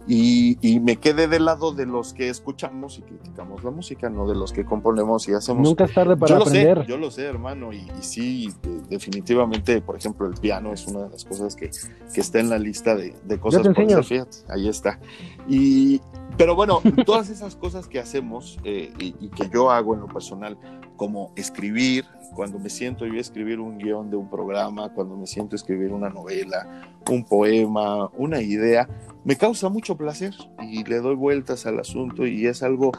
y, 0.07 0.57
me 0.81 0.97
quedé 0.97 1.27
del 1.27 1.45
lado 1.45 1.73
de 1.73 1.85
los 1.85 2.13
que 2.13 2.29
escuchamos 2.29 2.97
y 2.97 3.01
criticamos 3.03 3.63
la 3.63 3.71
música, 3.71 4.09
no 4.09 4.27
de 4.27 4.35
los 4.35 4.51
que 4.51 4.65
componemos 4.65 5.27
y 5.27 5.33
hacemos. 5.33 5.63
Nunca 5.63 5.85
es 5.85 5.93
tarde 5.93 6.17
para 6.17 6.35
yo 6.35 6.41
aprender. 6.41 6.77
Lo 6.77 6.83
sé, 6.83 6.89
yo 6.89 6.97
lo 6.97 7.11
sé, 7.11 7.25
hermano, 7.25 7.71
y, 7.71 7.77
y 7.77 8.01
sí, 8.03 8.51
definitivamente, 8.89 9.81
por 9.81 9.95
ejemplo, 9.95 10.27
el 10.27 10.33
piano 10.33 10.73
es 10.73 10.87
una 10.87 11.03
de 11.03 11.09
las 11.09 11.23
cosas 11.23 11.55
que, 11.55 11.70
que 12.13 12.21
está 12.21 12.39
en 12.39 12.49
la 12.49 12.59
lista 12.59 12.95
de, 12.95 13.15
de 13.23 13.39
cosas 13.39 13.61
por 13.61 13.71
hacer, 13.71 14.03
fíjate, 14.03 14.37
ahí 14.49 14.67
está. 14.67 14.99
Y, 15.47 16.01
pero 16.37 16.55
bueno, 16.55 16.81
todas 17.05 17.29
esas 17.29 17.55
cosas 17.55 17.87
que 17.87 17.99
hacemos 17.99 18.59
eh, 18.63 18.91
y, 18.99 19.29
que 19.29 19.49
yo 19.49 19.71
hago 19.71 19.93
en 19.93 20.01
lo 20.01 20.07
personal, 20.07 20.57
como 20.95 21.31
escribir, 21.35 22.05
cuando 22.35 22.59
me 22.59 22.69
siento 22.69 23.05
yo 23.05 23.13
a 23.15 23.19
escribir 23.19 23.59
un 23.59 23.77
guion 23.77 24.09
de 24.09 24.15
un 24.15 24.29
programa, 24.29 24.93
cuando 24.93 25.15
me 25.17 25.27
siento 25.27 25.55
a 25.55 25.57
escribir 25.57 25.91
una 25.91 26.09
novela, 26.09 26.99
un 27.09 27.25
poema, 27.25 28.09
una 28.17 28.41
idea, 28.41 28.87
me 29.25 29.35
causa 29.35 29.69
mucho 29.69 29.97
placer 29.97 30.33
y 30.61 30.83
le 30.83 30.99
doy 30.99 31.15
vueltas 31.15 31.65
al 31.65 31.79
asunto 31.79 32.25
y 32.25 32.45
es 32.47 32.63
algo 32.63 32.91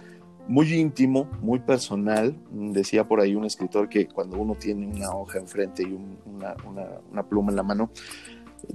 muy 0.49 0.73
íntimo, 0.75 1.29
muy 1.41 1.61
personal. 1.61 2.37
Decía 2.51 3.07
por 3.07 3.21
ahí 3.21 3.35
un 3.35 3.45
escritor 3.45 3.89
que 3.89 4.07
cuando 4.07 4.39
uno 4.39 4.55
tiene 4.55 4.87
una 4.87 5.11
hoja 5.11 5.39
enfrente 5.39 5.83
y 5.83 5.99
una, 6.27 6.57
una 7.11 7.23
pluma 7.23 7.51
en 7.51 7.57
la 7.57 7.63
mano, 7.63 7.91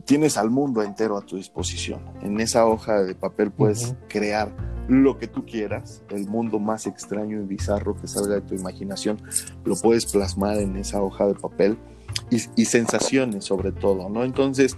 tienes 0.06 0.38
al 0.38 0.50
mundo 0.50 0.84
entero 0.84 1.18
a 1.18 1.22
tu 1.22 1.38
disposición. 1.38 2.02
En 2.22 2.40
esa 2.40 2.66
hoja 2.66 3.02
de 3.04 3.16
papel 3.16 3.52
puedes 3.52 3.96
crear 4.08 4.52
lo 4.88 5.18
que 5.18 5.28
tú 5.28 5.46
quieras, 5.46 6.02
el 6.10 6.28
mundo 6.28 6.60
más 6.60 6.88
extraño 6.88 7.42
y 7.42 7.46
bizarro 7.46 7.96
que 8.00 8.08
salga 8.08 8.36
de 8.36 8.42
tu 8.42 8.56
imaginación, 8.56 9.22
lo 9.66 9.76
puedes 9.76 10.06
plasmar 10.06 10.58
en 10.60 10.78
esa 10.78 11.02
hoja 11.02 11.28
de 11.28 11.36
papel 11.36 11.78
y, 12.30 12.38
y 12.56 12.66
sensaciones 12.66 13.46
sobre 13.46 13.72
todo, 13.72 14.10
¿no? 14.10 14.24
Entonces, 14.24 14.78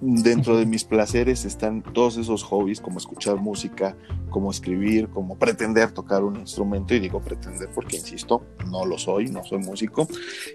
dentro 0.00 0.56
de 0.56 0.66
mis 0.66 0.84
placeres 0.84 1.44
están 1.44 1.82
todos 1.82 2.16
esos 2.16 2.42
hobbies 2.44 2.80
como 2.80 2.98
escuchar 2.98 3.36
música, 3.36 3.96
como 4.30 4.50
escribir, 4.50 5.08
como 5.08 5.38
pretender 5.38 5.92
tocar 5.92 6.22
un 6.24 6.36
instrumento 6.36 6.94
y 6.94 7.00
digo 7.00 7.20
pretender 7.20 7.68
porque 7.74 7.96
insisto, 7.96 8.42
no 8.70 8.84
lo 8.84 8.98
soy, 8.98 9.26
no 9.26 9.44
soy 9.44 9.58
músico 9.58 10.08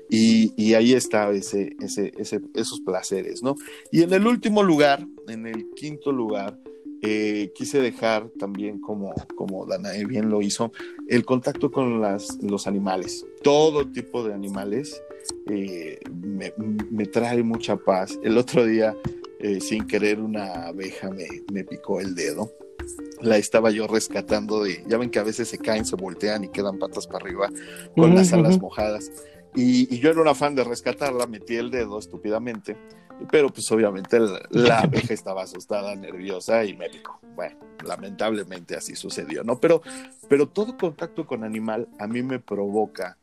y, 0.10 0.74
ahí 0.74 0.94
está 0.94 1.30
ese, 1.32 1.76
ese, 1.80 2.11
esos 2.56 2.82
placeres, 2.82 3.44
¿no? 3.44 3.56
Y 3.91 4.02
en 4.02 4.14
el 4.14 4.26
último 4.26 4.64
lugar, 4.64 5.06
en 5.28 5.45
el 5.45 5.70
quinto 5.76 6.11
lugar, 6.11 6.57
eh, 7.06 7.52
quise 7.53 7.82
dejar 7.82 8.30
también 8.40 8.80
como, 8.80 9.14
como 9.36 9.65
Danae 9.65 10.06
bien 10.06 10.30
lo 10.30 10.41
hizo, 10.41 10.72
el 11.10 11.26
contacto 11.26 11.70
con 11.70 11.99
las, 11.99 12.41
los 12.41 12.65
animales, 12.65 13.26
todo 13.44 13.86
tipo 13.86 14.24
de 14.24 14.34
animales. 14.34 15.03
Eh, 15.49 15.99
me, 16.91 17.06
trae 17.06 17.44
mucha 17.44 17.76
paz. 17.76 18.18
El 18.24 18.38
otro 18.38 18.65
día 18.65 18.95
eh, 19.44 19.60
sin 19.60 19.86
querer 19.86 20.22
una 20.22 20.68
abeja 20.68 21.10
me, 21.11 21.65
picó 21.65 21.99
el 21.99 22.15
dedo. 22.15 22.49
La 23.20 23.36
estaba 23.36 23.72
yo 23.72 23.88
rescatando 23.88 24.64
de, 24.64 24.86
ya 24.88 24.98
ven 24.98 25.10
que 25.10 25.20
a 25.20 25.24
veces 25.24 25.49
se 25.49 25.57
caen, 25.57 25.84
se 25.84 25.98
voltean 25.98 26.45
y 26.45 26.48
quedan 26.48 26.80
patas 26.80 27.07
para 27.07 27.26
arriba 27.26 27.49
con 27.94 28.15
las 28.15 28.32
alas 28.32 28.57
mojadas. 28.57 29.11
Y, 29.53 29.99
yo 29.99 30.11
era 30.11 30.22
un 30.22 30.30
afán 30.30 30.56
de 30.56 30.64
rescatarla, 30.64 31.28
metí 31.28 31.57
el 31.57 31.72
dedo 31.72 31.99
estúpidamente, 31.99 32.78
pero 33.30 33.49
pues 33.49 33.70
obviamente 33.70 34.18
la, 34.49 34.80
abeja 34.80 35.14
estaba 35.14 35.44
asustada, 35.44 35.94
nerviosa 35.94 36.64
y 36.64 36.78
me 36.78 36.90
picó. 36.90 37.20
Bueno, 37.36 37.57
lamentablemente 37.86 38.78
así 38.78 38.95
sucedió, 38.95 39.44
¿no? 39.44 39.60
Pero, 39.60 39.82
pero 40.30 40.48
todo 40.48 40.78
contacto 40.78 41.28
con 41.28 41.44
animal 41.44 41.90
a 41.99 42.07
mí 42.07 42.24
me 42.24 42.40
provoca 42.40 43.18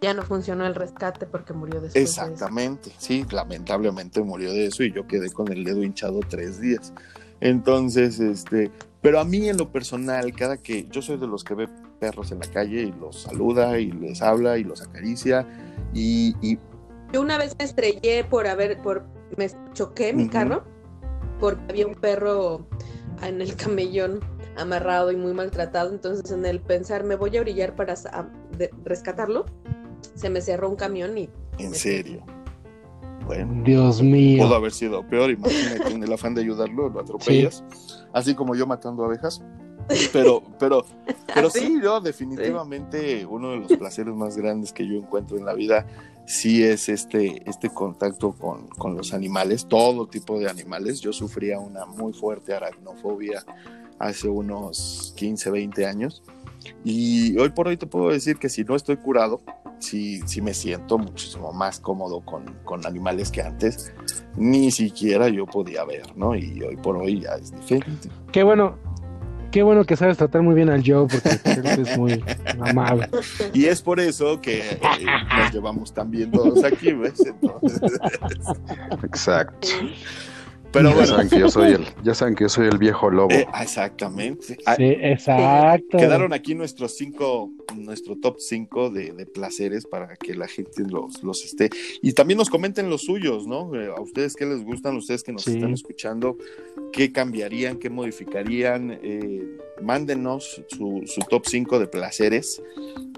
ya 0.00 0.14
no 0.14 0.22
funcionó 0.22 0.66
el 0.66 0.74
rescate 0.74 1.26
porque 1.26 1.52
murió 1.52 1.80
de 1.80 1.90
Exactamente, 1.94 2.90
sí, 2.98 3.26
lamentablemente 3.30 4.22
murió 4.22 4.52
de 4.52 4.66
eso 4.66 4.82
y 4.82 4.92
yo 4.92 5.06
quedé 5.06 5.30
con 5.30 5.52
el 5.52 5.64
dedo 5.64 5.82
hinchado 5.82 6.20
tres 6.28 6.60
días. 6.60 6.92
Entonces, 7.40 8.20
este, 8.20 8.70
pero 9.02 9.20
a 9.20 9.24
mí 9.24 9.48
en 9.48 9.56
lo 9.56 9.70
personal, 9.70 10.32
cada 10.34 10.56
que 10.58 10.86
yo 10.90 11.02
soy 11.02 11.18
de 11.18 11.26
los 11.26 11.44
que 11.44 11.54
ve 11.54 11.68
perros 11.98 12.32
en 12.32 12.38
la 12.40 12.46
calle 12.46 12.82
y 12.82 12.92
los 12.92 13.22
saluda 13.22 13.78
y 13.78 13.90
les 13.92 14.22
habla 14.22 14.58
y 14.58 14.64
los 14.64 14.82
acaricia 14.82 15.46
y, 15.92 16.58
yo 17.12 17.20
una 17.22 17.38
vez 17.38 17.56
me 17.58 17.64
estrellé 17.64 18.22
por 18.22 18.46
haber, 18.46 18.80
por, 18.82 19.04
me 19.36 19.50
choqué 19.72 20.12
mi 20.12 20.28
carro 20.28 20.62
porque 21.40 21.60
había 21.68 21.86
un 21.88 21.96
perro 21.96 22.68
en 23.20 23.40
el 23.40 23.56
camellón 23.56 24.20
amarrado 24.56 25.10
y 25.10 25.16
muy 25.16 25.32
maltratado, 25.32 25.90
entonces 25.90 26.30
en 26.30 26.46
el 26.46 26.60
pensar 26.60 27.02
me 27.02 27.16
voy 27.16 27.36
a 27.36 27.40
brillar 27.40 27.74
para 27.74 27.94
rescatarlo, 28.84 29.46
se 30.14 30.30
me 30.30 30.40
cerró 30.40 30.68
un 30.68 30.76
camión 30.76 31.16
y... 31.16 31.28
¿En 31.58 31.74
serio? 31.74 32.22
Bueno, 33.26 33.62
Dios 33.64 34.02
mío. 34.02 34.44
Pudo 34.44 34.56
haber 34.56 34.72
sido 34.72 35.06
peor, 35.06 35.30
imagínate, 35.30 35.92
en 35.92 36.02
el 36.02 36.12
afán 36.12 36.34
de 36.34 36.40
ayudarlo, 36.42 36.88
lo 36.88 37.00
atropellas, 37.00 37.62
así 38.12 38.34
como 38.34 38.54
yo 38.54 38.66
matando 38.66 39.04
abejas. 39.04 39.42
Pero, 40.12 40.42
pero, 40.58 40.84
pero 41.34 41.50
sí, 41.50 41.80
yo 41.82 42.00
definitivamente 42.00 43.26
uno 43.26 43.50
de 43.52 43.56
los 43.58 43.72
placeres 43.76 44.14
más 44.14 44.36
grandes 44.36 44.72
que 44.72 44.86
yo 44.86 44.94
encuentro 44.94 45.36
en 45.36 45.44
la 45.44 45.54
vida 45.54 45.86
sí 46.26 46.62
es 46.62 46.88
este, 46.88 47.42
este 47.48 47.70
contacto 47.70 48.32
con, 48.32 48.68
con 48.68 48.96
los 48.96 49.12
animales, 49.12 49.66
todo 49.66 50.06
tipo 50.06 50.38
de 50.38 50.48
animales. 50.48 51.00
Yo 51.00 51.12
sufría 51.12 51.58
una 51.58 51.86
muy 51.86 52.12
fuerte 52.12 52.54
aracnofobia 52.54 53.44
hace 53.98 54.28
unos 54.28 55.12
15, 55.16 55.50
20 55.50 55.86
años 55.86 56.22
y 56.84 57.36
hoy 57.38 57.50
por 57.50 57.68
hoy 57.68 57.76
te 57.76 57.86
puedo 57.86 58.10
decir 58.10 58.38
que 58.38 58.48
si 58.48 58.64
no 58.64 58.76
estoy 58.76 58.96
curado, 58.96 59.40
sí, 59.80 60.20
sí 60.26 60.40
me 60.40 60.54
siento 60.54 60.98
muchísimo 60.98 61.52
más 61.52 61.80
cómodo 61.80 62.20
con, 62.20 62.44
con, 62.64 62.86
animales 62.86 63.30
que 63.30 63.42
antes 63.42 63.92
ni 64.36 64.70
siquiera 64.70 65.28
yo 65.28 65.46
podía 65.46 65.84
ver, 65.84 66.16
¿no? 66.16 66.34
Y 66.34 66.62
hoy 66.62 66.76
por 66.76 66.96
hoy 66.96 67.20
ya 67.20 67.34
es 67.34 67.52
diferente. 67.52 68.08
Qué 68.32 68.42
bueno, 68.42 68.78
qué 69.50 69.62
bueno 69.62 69.84
que 69.84 69.96
sabes 69.96 70.16
tratar 70.16 70.42
muy 70.42 70.54
bien 70.54 70.70
al 70.70 70.82
Joe 70.86 71.08
porque 71.08 71.80
es 71.82 71.98
muy 71.98 72.24
amable. 72.60 73.08
Y 73.52 73.66
es 73.66 73.82
por 73.82 74.00
eso 74.00 74.40
que 74.40 74.60
eh, 74.60 74.78
nos 75.38 75.52
llevamos 75.52 75.92
tan 75.92 76.10
bien 76.10 76.30
todos 76.30 76.62
aquí, 76.64 76.92
¿ves? 76.92 77.20
Exacto. 79.02 79.68
Pero 80.72 80.96
ya 80.96 81.06
saben 81.06 81.28
que 81.28 81.38
yo 81.38 81.48
soy 81.50 81.72
el, 81.72 81.86
ya 82.04 82.14
saben 82.14 82.34
que 82.34 82.44
yo 82.44 82.48
soy 82.48 82.68
el 82.68 82.78
viejo 82.78 83.10
lobo. 83.10 83.32
Eh, 83.32 83.46
exactamente. 83.60 84.56
Ah, 84.66 84.76
sí, 84.76 84.84
exacto. 84.84 85.98
Quedaron 85.98 86.32
aquí 86.32 86.54
nuestros 86.54 86.96
cinco, 86.96 87.50
nuestro 87.76 88.16
top 88.16 88.36
cinco 88.38 88.90
de, 88.90 89.12
de, 89.12 89.26
placeres 89.26 89.86
para 89.86 90.16
que 90.16 90.34
la 90.34 90.46
gente 90.46 90.82
los, 90.88 91.22
los 91.22 91.44
esté. 91.44 91.70
Y 92.02 92.12
también 92.12 92.38
nos 92.38 92.50
comenten 92.50 92.88
los 92.88 93.02
suyos, 93.02 93.46
¿no? 93.46 93.74
Eh, 93.74 93.92
a 93.94 94.00
ustedes 94.00 94.36
qué 94.36 94.46
les 94.46 94.62
gustan, 94.62 94.96
ustedes 94.96 95.22
que 95.24 95.32
nos 95.32 95.46
están 95.46 95.72
escuchando, 95.72 96.36
qué 96.92 97.10
cambiarían, 97.12 97.78
qué 97.78 97.90
modificarían. 97.90 98.98
Eh, 99.02 99.58
mándenos 99.82 100.62
su, 100.68 101.02
su, 101.06 101.20
top 101.28 101.44
5 101.46 101.78
de 101.78 101.86
placeres 101.86 102.62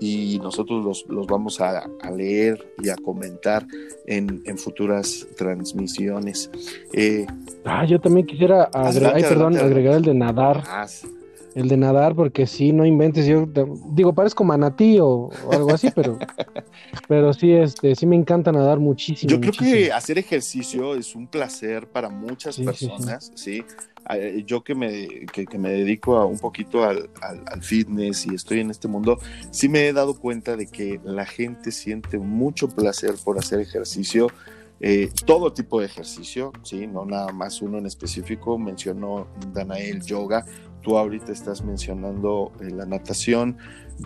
y 0.00 0.38
nosotros 0.42 0.84
los, 0.84 1.06
los 1.08 1.26
vamos 1.26 1.60
a, 1.60 1.84
a, 2.00 2.10
leer 2.10 2.66
y 2.82 2.90
a 2.90 2.96
comentar 2.96 3.66
en, 4.06 4.42
en 4.44 4.58
futuras 4.58 5.26
transmisiones. 5.36 6.50
Eh, 6.92 7.26
ah, 7.64 7.84
yo 7.84 8.00
también 8.00 8.26
quisiera 8.26 8.64
agregar, 8.64 9.14
perdón, 9.14 9.56
agregar 9.56 9.94
el 9.96 10.02
de 10.02 10.14
nadar. 10.14 10.62
Ah, 10.66 10.86
el 11.54 11.68
de 11.68 11.76
nadar, 11.76 12.14
porque 12.14 12.46
si 12.46 12.72
no 12.72 12.84
inventes, 12.86 13.26
yo 13.26 13.48
digo, 13.90 14.14
parezco 14.14 14.44
manatí 14.44 14.98
o, 15.00 15.30
algo 15.50 15.72
así, 15.72 15.90
pero, 15.94 16.18
pero 17.08 17.32
sí, 17.32 17.52
este, 17.52 17.94
sí 17.94 18.06
me 18.06 18.16
encanta 18.16 18.52
nadar 18.52 18.78
muchísimo. 18.78 19.30
Yo 19.30 19.40
creo 19.40 19.52
que 19.52 19.92
hacer 19.92 20.18
ejercicio 20.18 20.94
es 20.94 21.14
un 21.14 21.26
placer 21.26 21.86
para 21.88 22.08
muchas 22.08 22.58
personas, 22.58 23.32
¿sí? 23.34 23.64
Eh, 24.10 24.42
yo 24.46 24.64
que 24.64 24.74
me, 24.74 25.26
que, 25.32 25.58
me 25.58 25.70
dedico 25.70 26.16
a 26.16 26.26
un 26.26 26.38
poquito 26.38 26.84
al, 26.84 27.08
al, 27.20 27.62
fitness 27.62 28.26
y 28.26 28.34
estoy 28.34 28.60
en 28.60 28.70
este 28.70 28.88
mundo, 28.88 29.18
sí 29.50 29.68
me 29.68 29.86
he 29.86 29.92
dado 29.92 30.18
cuenta 30.18 30.56
de 30.56 30.66
que 30.66 31.00
la 31.04 31.24
gente 31.24 31.70
siente 31.70 32.18
mucho 32.18 32.68
placer 32.68 33.14
por 33.24 33.38
hacer 33.38 33.60
ejercicio. 33.60 34.28
Eh, 34.84 35.10
todo 35.26 35.52
tipo 35.52 35.78
de 35.78 35.86
ejercicio, 35.86 36.52
¿sí? 36.64 36.88
no 36.88 37.04
nada 37.04 37.30
más 37.30 37.62
uno 37.62 37.78
en 37.78 37.86
específico, 37.86 38.58
mencionó 38.58 39.28
Danael 39.52 40.02
yoga, 40.02 40.44
tú 40.82 40.98
ahorita 40.98 41.32
estás 41.32 41.64
mencionando 41.64 42.52
eh, 42.60 42.70
la 42.70 42.86
natación, 42.86 43.56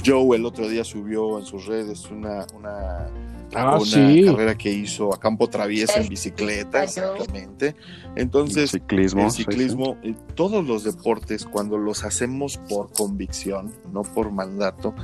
Joe 0.05 0.37
el 0.37 0.45
otro 0.45 0.69
día 0.69 0.85
subió 0.85 1.39
en 1.39 1.47
sus 1.47 1.67
redes 1.67 2.11
una, 2.11 2.47
una 2.55 3.09
Ah, 3.55 3.79
una 3.81 4.33
carrera 4.33 4.59
que 4.59 4.73
hizo 4.73 5.15
a 5.15 5.21
campo 5.21 5.49
traviesa 5.49 6.01
en 6.01 6.09
bicicleta, 6.09 6.83
exactamente. 6.83 7.77
Entonces, 8.17 8.73
ciclismo, 8.73 9.25
el 9.25 9.31
ciclismo, 9.31 9.97
eh, 10.03 10.15
todos 10.35 10.67
los 10.67 10.85
deportes, 10.85 11.47
cuando 11.47 11.79
los 11.79 12.05
hacemos 12.05 12.59
por 12.69 12.93
convicción, 12.93 13.73
no 13.93 14.03
por 14.03 14.31
mandato, 14.31 14.95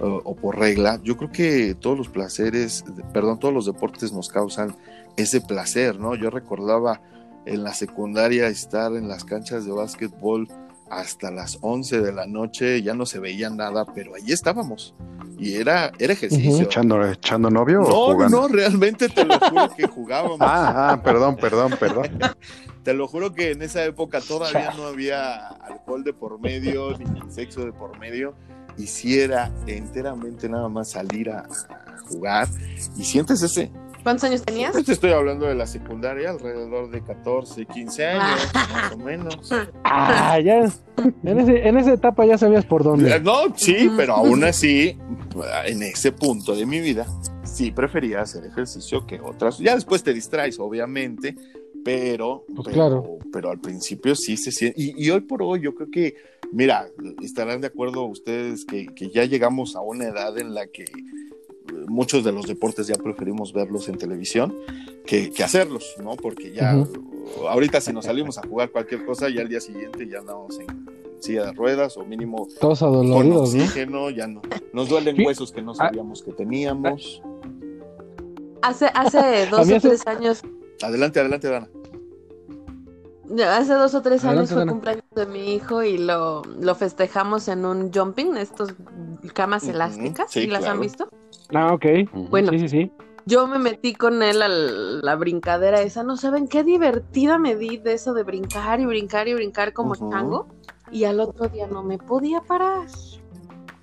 o 0.00 0.34
por 0.34 0.58
regla, 0.58 1.00
yo 1.04 1.16
creo 1.16 1.30
que 1.30 1.76
todos 1.76 1.96
los 1.96 2.08
placeres, 2.08 2.84
perdón, 3.12 3.38
todos 3.38 3.54
los 3.54 3.66
deportes 3.66 4.12
nos 4.12 4.30
causan 4.30 4.76
ese 5.16 5.40
placer, 5.40 6.00
¿no? 6.00 6.16
Yo 6.16 6.28
recordaba 6.28 7.00
en 7.46 7.62
la 7.62 7.72
secundaria 7.72 8.48
estar 8.48 8.96
en 8.96 9.06
las 9.06 9.22
canchas 9.22 9.64
de 9.64 9.70
básquetbol 9.70 10.48
hasta 10.92 11.30
las 11.30 11.58
11 11.62 12.02
de 12.02 12.12
la 12.12 12.26
noche, 12.26 12.82
ya 12.82 12.92
no 12.92 13.06
se 13.06 13.18
veía 13.18 13.48
nada, 13.48 13.86
pero 13.94 14.14
ahí 14.14 14.30
estábamos. 14.30 14.94
Y 15.38 15.54
era, 15.54 15.90
era 15.98 16.12
ejercicio. 16.12 16.64
¿Echando, 16.66 17.02
¿Echando, 17.10 17.48
novio? 17.48 17.80
No, 17.80 17.86
o 17.88 18.12
jugando? 18.12 18.42
no, 18.42 18.48
realmente 18.48 19.08
te 19.08 19.24
lo 19.24 19.38
juro 19.40 19.74
que 19.74 19.86
jugábamos. 19.86 20.36
Ah, 20.40 20.92
ah, 20.92 21.02
perdón, 21.02 21.36
perdón, 21.36 21.74
perdón. 21.80 22.18
te 22.84 22.92
lo 22.92 23.08
juro 23.08 23.32
que 23.32 23.52
en 23.52 23.62
esa 23.62 23.82
época 23.84 24.20
todavía 24.20 24.74
no 24.76 24.84
había 24.84 25.48
alcohol 25.48 26.04
de 26.04 26.12
por 26.12 26.38
medio, 26.38 26.96
ni 26.98 27.32
sexo 27.32 27.64
de 27.64 27.72
por 27.72 27.98
medio. 27.98 28.34
Y 28.76 28.86
si 28.86 29.18
era 29.18 29.50
enteramente 29.66 30.46
nada 30.46 30.68
más 30.68 30.90
salir 30.90 31.30
a, 31.30 31.40
a 31.40 31.98
jugar. 32.06 32.48
Y 32.98 33.04
sientes 33.04 33.42
ese, 33.42 33.72
¿Cuántos 34.02 34.24
años 34.24 34.42
tenías? 34.42 34.72
Pues 34.72 34.84
te 34.84 34.92
estoy 34.92 35.12
hablando 35.12 35.46
de 35.46 35.54
la 35.54 35.66
secundaria, 35.66 36.30
alrededor 36.30 36.90
de 36.90 37.02
14, 37.02 37.66
15 37.66 38.06
años, 38.06 38.50
ah. 38.54 38.68
más 38.72 38.92
o 38.92 38.98
menos. 38.98 39.52
Ah, 39.84 40.38
ya. 40.40 40.64
En, 41.24 41.38
ese, 41.38 41.68
en 41.68 41.76
esa 41.78 41.92
etapa 41.92 42.26
ya 42.26 42.36
sabías 42.36 42.64
por 42.64 42.82
dónde. 42.82 43.14
Eh, 43.14 43.20
no, 43.20 43.56
sí, 43.56 43.90
pero 43.96 44.14
aún 44.14 44.44
así, 44.44 44.98
en 45.64 45.82
ese 45.82 46.12
punto 46.12 46.54
de 46.56 46.66
mi 46.66 46.80
vida, 46.80 47.06
sí 47.44 47.70
prefería 47.70 48.22
hacer 48.22 48.44
ejercicio 48.44 49.06
que 49.06 49.20
otras. 49.20 49.58
Ya 49.58 49.74
después 49.74 50.02
te 50.02 50.12
distraes, 50.12 50.58
obviamente, 50.58 51.36
pero, 51.84 52.44
pues 52.54 52.68
claro. 52.68 53.18
pero 53.32 53.50
al 53.50 53.60
principio 53.60 54.14
sí 54.16 54.36
se 54.36 54.50
siente. 54.50 54.80
Y, 54.80 55.10
hoy 55.10 55.20
por 55.20 55.42
hoy 55.42 55.60
yo 55.60 55.74
creo 55.74 55.90
que, 55.90 56.14
mira, 56.52 56.88
estarán 57.22 57.60
de 57.60 57.68
acuerdo 57.68 58.04
ustedes 58.04 58.64
que, 58.64 58.86
que 58.86 59.10
ya 59.10 59.24
llegamos 59.24 59.76
a 59.76 59.80
una 59.80 60.06
edad 60.06 60.38
en 60.38 60.54
la 60.54 60.66
que 60.66 60.84
muchos 61.88 62.24
de 62.24 62.32
los 62.32 62.46
deportes 62.46 62.86
ya 62.86 62.96
preferimos 62.96 63.52
verlos 63.52 63.88
en 63.88 63.98
televisión 63.98 64.56
que, 65.06 65.32
hacerlos, 65.42 65.94
¿no? 66.02 66.16
Porque 66.16 66.52
ya 66.52 66.76
ahorita 67.48 67.80
si 67.80 67.92
nos 67.92 68.06
salimos 68.06 68.38
a 68.38 68.46
jugar 68.46 68.70
cualquier 68.70 69.04
cosa, 69.04 69.28
ya 69.28 69.42
al 69.42 69.48
día 69.48 69.60
siguiente 69.60 70.08
ya 70.08 70.18
andamos 70.18 70.58
en 70.58 70.66
silla 71.20 71.46
de 71.46 71.52
ruedas 71.52 71.96
o 71.96 72.04
mínimo 72.04 72.48
Todos 72.60 72.80
con 72.80 73.32
oxígeno, 73.32 74.10
ya 74.10 74.26
no. 74.26 74.42
Nos 74.72 74.88
duelen 74.88 75.24
huesos 75.24 75.52
que 75.52 75.62
no 75.62 75.72
ah. 75.72 75.76
sabíamos 75.76 76.22
que 76.22 76.32
teníamos. 76.32 77.22
Hace, 78.62 78.86
hace 78.94 79.46
dos 79.50 79.70
o 79.70 79.80
tres 79.80 80.06
años. 80.06 80.42
Adelante, 80.82 81.20
adelante, 81.20 81.48
Dana. 81.48 81.68
Hace 83.40 83.74
dos 83.74 83.94
o 83.94 84.02
tres 84.02 84.24
años 84.24 84.50
fue 84.50 84.66
cumpleaños 84.66 85.04
de 85.14 85.26
mi 85.26 85.54
hijo 85.54 85.82
y 85.82 85.96
lo, 85.96 86.42
lo 86.42 86.74
festejamos 86.74 87.48
en 87.48 87.64
un 87.64 87.92
jumping, 87.92 88.36
estos 88.36 88.74
camas 89.32 89.66
elásticas, 89.66 90.30
¿sí, 90.30 90.46
las 90.46 90.64
han 90.66 90.80
visto? 90.80 91.08
Ah, 91.54 91.72
ok. 91.72 91.86
Bueno, 92.30 92.50
sí, 92.52 92.58
sí, 92.60 92.68
sí. 92.68 92.92
Yo 93.24 93.46
me 93.46 93.58
metí 93.58 93.94
con 93.94 94.22
él 94.22 94.42
a 94.42 94.48
la 94.48 95.14
brincadera 95.14 95.80
esa. 95.80 96.02
No 96.02 96.16
saben 96.16 96.48
qué 96.48 96.64
divertida 96.64 97.38
me 97.38 97.54
di 97.54 97.76
de 97.76 97.94
eso 97.94 98.14
de 98.14 98.24
brincar 98.24 98.80
y 98.80 98.86
brincar 98.86 99.28
y 99.28 99.34
brincar 99.34 99.72
como 99.72 99.94
chango. 99.94 100.48
Y 100.90 101.04
al 101.04 101.20
otro 101.20 101.48
día 101.48 101.66
no 101.66 101.82
me 101.82 101.98
podía 101.98 102.40
parar. 102.40 102.88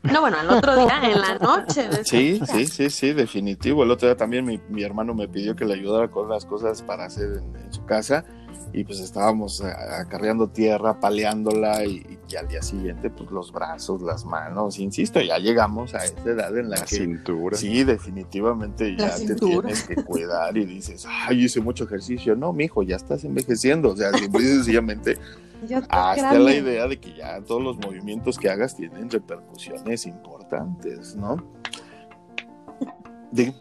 No, 0.04 0.22
bueno, 0.22 0.38
al 0.40 0.50
otro 0.50 0.76
día, 0.76 1.02
en 1.04 1.22
la 1.22 1.38
noche. 1.38 1.90
Sí, 2.04 2.40
sí, 2.46 2.68
sí, 2.68 2.90
sí, 2.90 3.14
definitivo. 3.14 3.84
El 3.84 3.92
otro 3.92 4.08
día 4.08 4.16
también 4.16 4.46
mi, 4.46 4.60
mi, 4.70 4.84
hermano 4.84 5.14
me 5.14 5.28
pidió 5.28 5.56
que 5.56 5.66
le 5.66 5.74
ayudara 5.74 6.10
con 6.10 6.30
las 6.30 6.46
cosas 6.46 6.82
para 6.82 7.06
hacer 7.06 7.42
en 7.56 7.74
su 7.74 7.86
casa 7.86 8.26
y 8.74 8.84
pues 8.84 9.00
estábamos 9.00 9.62
eh, 9.62 9.68
acarreando 9.68 10.50
tierra, 10.50 11.00
paleándola 11.00 11.86
y, 11.86 12.18
al 12.40 12.48
día 12.48 12.62
siguiente 12.62 13.10
pues 13.10 13.32
los 13.32 13.52
brazos, 13.52 14.02
las 14.04 14.24
manos, 14.24 14.78
insisto, 14.78 15.20
ya 15.20 15.40
llegamos 15.40 15.96
a 15.96 16.06
esa 16.06 16.30
edad 16.30 16.56
en 16.58 16.70
la, 16.70 16.78
que 16.78 16.96
cintura. 16.98 17.58
sí, 17.58 17.84
definitivamente 17.84 18.96
ya 18.96 19.16
te 19.16 19.34
tienes 19.34 19.84
que 19.84 19.96
cuidar 19.96 20.56
y 20.56 20.66
dices, 20.66 21.08
ay, 21.08 21.46
hice 21.46 21.60
mucho 21.60 21.86
ejercicio, 21.86 22.36
no, 22.36 22.54
mijo, 22.54 22.84
ya 22.84 22.98
estás 22.98 23.24
envejeciendo, 23.24 23.90
o 23.90 23.98
sea, 23.98 24.14
simple 24.14 24.44
y 24.44 24.48
sencillamente 24.48 25.18
hasta 25.90 26.40
la 26.40 26.54
idea 26.54 26.88
de 26.88 27.00
que 27.00 27.14
ya 27.14 27.42
todos 27.42 27.62
los 27.62 27.78
movimientos 27.78 28.38
que 28.38 28.50
hagas 28.50 28.76
tienen 28.76 29.10
repercusiones 29.10 30.06
importantes, 30.06 31.16
¿no? 31.16 31.38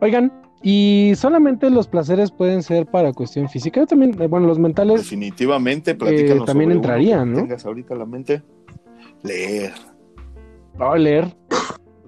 Oigan, 0.00 0.32
y 0.68 1.12
solamente 1.14 1.70
los 1.70 1.86
placeres 1.86 2.32
pueden 2.32 2.60
ser 2.60 2.86
para 2.86 3.12
cuestión 3.12 3.48
física. 3.48 3.78
Yo 3.78 3.86
también, 3.86 4.20
eh, 4.20 4.26
bueno, 4.26 4.48
los 4.48 4.58
mentales. 4.58 5.02
Definitivamente, 5.02 5.94
platícanos. 5.94 6.42
Eh, 6.42 6.44
también 6.44 6.72
entrarían, 6.72 7.30
¿no? 7.30 7.38
Tengas 7.38 7.64
ahorita 7.64 7.94
la 7.94 8.04
mente. 8.04 8.42
Leer. 9.22 9.72
Oh, 10.80 10.96
leer. 10.96 11.32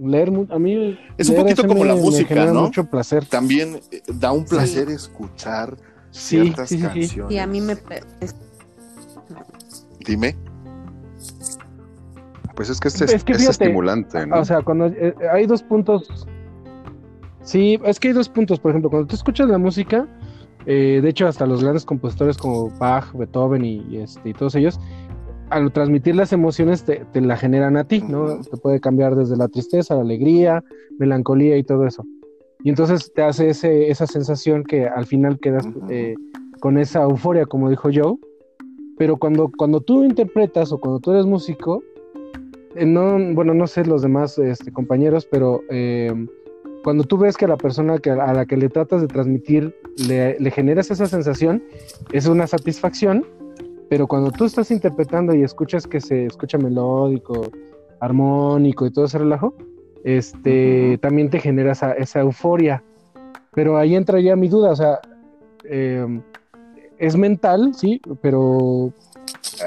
Leer, 0.00 0.32
a 0.50 0.58
mí. 0.58 0.98
Es 1.16 1.28
un 1.28 1.36
poquito 1.36 1.68
como 1.68 1.84
la 1.84 1.94
música, 1.94 2.46
¿no? 2.46 2.62
mucho 2.62 2.84
placer. 2.84 3.26
También 3.26 3.78
eh, 3.92 4.02
da 4.12 4.32
un 4.32 4.44
placer 4.44 4.88
escuchar 4.88 5.76
ciertas 6.10 6.68
canciones. 6.68 7.16
Y 7.30 7.38
a 7.38 7.46
mí 7.46 7.60
me. 7.60 7.76
Dime. 10.04 10.36
Pues 12.56 12.70
es 12.70 12.80
que 12.80 12.88
es, 12.88 13.00
es, 13.02 13.24
estimulante, 13.28 14.26
¿no? 14.26 14.40
O 14.40 14.44
sea, 14.44 14.62
cuando 14.62 14.92
hay 15.32 15.46
dos 15.46 15.62
puntos 15.62 16.26
Sí, 17.48 17.80
es 17.82 17.98
que 17.98 18.08
hay 18.08 18.14
dos 18.14 18.28
puntos. 18.28 18.60
Por 18.60 18.72
ejemplo, 18.72 18.90
cuando 18.90 19.06
tú 19.06 19.16
escuchas 19.16 19.48
la 19.48 19.56
música, 19.56 20.06
eh, 20.66 21.00
de 21.02 21.08
hecho, 21.08 21.26
hasta 21.26 21.46
los 21.46 21.62
grandes 21.62 21.86
compositores 21.86 22.36
como 22.36 22.68
Bach, 22.78 23.10
Beethoven 23.14 23.64
y, 23.64 23.96
este, 23.96 24.28
y 24.28 24.32
todos 24.34 24.54
ellos, 24.54 24.78
al 25.48 25.72
transmitir 25.72 26.14
las 26.14 26.34
emociones 26.34 26.84
te, 26.84 27.06
la 27.14 27.38
generan 27.38 27.78
a 27.78 27.84
ti, 27.84 28.02
¿no? 28.06 28.38
Te 28.42 28.58
puede 28.58 28.80
cambiar 28.80 29.16
desde 29.16 29.38
la 29.38 29.48
tristeza, 29.48 29.94
la 29.94 30.02
alegría, 30.02 30.62
melancolía 30.98 31.56
y 31.56 31.64
todo 31.64 31.86
eso. 31.86 32.04
Y 32.64 32.68
entonces 32.68 33.10
te 33.14 33.22
hace 33.22 33.48
ese, 33.48 33.88
esa 33.88 34.06
sensación 34.06 34.62
que 34.62 34.86
al 34.86 35.06
final 35.06 35.38
quedas 35.40 35.66
eh, 35.88 36.16
con 36.60 36.76
esa 36.76 37.04
euforia, 37.04 37.46
como 37.46 37.70
dijo 37.70 37.88
Joe. 37.90 38.18
Pero 38.98 39.16
cuando, 39.16 39.50
cuando 39.56 39.80
tú 39.80 40.04
interpretas 40.04 40.70
o 40.70 40.78
cuando 40.78 41.00
tú 41.00 41.12
eres 41.12 41.24
músico, 41.24 41.82
eh, 42.76 42.84
no, 42.84 43.18
bueno, 43.32 43.54
no 43.54 43.66
sé 43.66 43.86
los 43.86 44.02
demás 44.02 44.38
este, 44.38 44.70
compañeros, 44.70 45.26
pero 45.30 45.62
cuando 46.84 47.04
tú 47.04 47.18
ves 47.18 47.36
que 47.36 47.44
a 47.44 47.48
la 47.48 47.56
persona 47.56 47.98
que, 47.98 48.10
a 48.10 48.32
la 48.32 48.46
que 48.46 48.56
le 48.56 48.68
tratas 48.68 49.00
de 49.00 49.08
transmitir 49.08 49.74
le, 50.06 50.38
le, 50.38 50.50
generas 50.50 50.90
esa 50.90 51.06
sensación, 51.06 51.62
es 52.12 52.26
una 52.26 52.46
satisfacción, 52.46 53.26
pero 53.88 54.06
cuando 54.06 54.30
tú 54.30 54.44
estás 54.44 54.70
interpretando 54.70 55.34
y 55.34 55.42
escuchas 55.42 55.86
que 55.86 56.00
se 56.00 56.26
escucha 56.26 56.58
melódico, 56.58 57.50
armónico 58.00 58.86
y 58.86 58.92
todo 58.92 59.06
ese 59.06 59.18
relajo, 59.18 59.54
este, 60.04 60.98
también 60.98 61.30
te 61.30 61.40
genera 61.40 61.72
esa, 61.72 61.92
esa, 61.92 62.20
euforia. 62.20 62.82
Pero 63.52 63.76
ahí 63.76 63.94
entra 63.94 64.20
ya 64.20 64.36
mi 64.36 64.48
duda, 64.48 64.70
o 64.70 64.76
sea, 64.76 65.00
em, 65.64 66.22
es 66.98 67.16
mental, 67.16 67.74
sí, 67.74 68.00
pero 68.20 68.92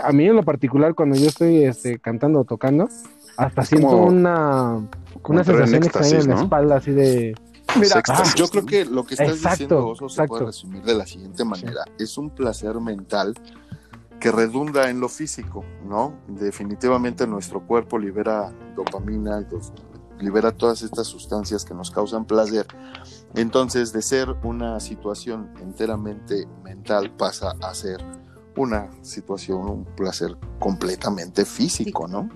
a 0.03 0.11
mí 0.11 0.25
en 0.25 0.35
lo 0.35 0.43
particular, 0.43 0.95
cuando 0.95 1.15
yo 1.15 1.27
estoy 1.27 1.63
este, 1.63 1.99
cantando 1.99 2.41
o 2.41 2.45
tocando, 2.45 2.87
hasta 3.37 3.63
siento 3.63 3.95
una 3.97 4.81
una 5.29 5.43
sensación 5.43 5.83
extraña 5.83 6.19
en 6.19 6.29
la 6.29 6.41
espalda, 6.41 6.75
así 6.77 6.91
de. 6.91 7.35
Mira, 7.79 8.03
yo 8.35 8.47
creo 8.49 8.65
que 8.65 8.85
lo 8.85 9.05
que 9.05 9.13
estás 9.13 9.41
diciendo, 9.41 9.87
Oso, 9.87 10.09
se 10.09 10.25
puede 10.27 10.45
resumir 10.45 10.83
de 10.83 10.93
la 10.93 11.05
siguiente 11.05 11.45
manera. 11.45 11.85
Es 11.97 12.17
un 12.17 12.29
placer 12.29 12.79
mental 12.81 13.33
que 14.19 14.31
redunda 14.31 14.89
en 14.89 14.99
lo 14.99 15.07
físico, 15.07 15.63
¿no? 15.85 16.13
Definitivamente 16.27 17.25
nuestro 17.25 17.65
cuerpo 17.65 17.97
libera 17.97 18.51
dopamina, 18.75 19.47
libera 20.19 20.51
todas 20.51 20.81
estas 20.81 21.07
sustancias 21.07 21.63
que 21.63 21.73
nos 21.73 21.91
causan 21.91 22.25
placer. 22.25 22.67
Entonces, 23.35 23.93
de 23.93 24.01
ser 24.01 24.35
una 24.43 24.79
situación 24.81 25.49
enteramente 25.61 26.47
mental 26.63 27.11
pasa 27.15 27.53
a 27.61 27.73
ser 27.73 28.03
una 28.57 28.91
situación, 29.01 29.69
un 29.69 29.85
placer 29.85 30.37
completamente 30.59 31.45
físico, 31.45 32.07
¿no? 32.07 32.29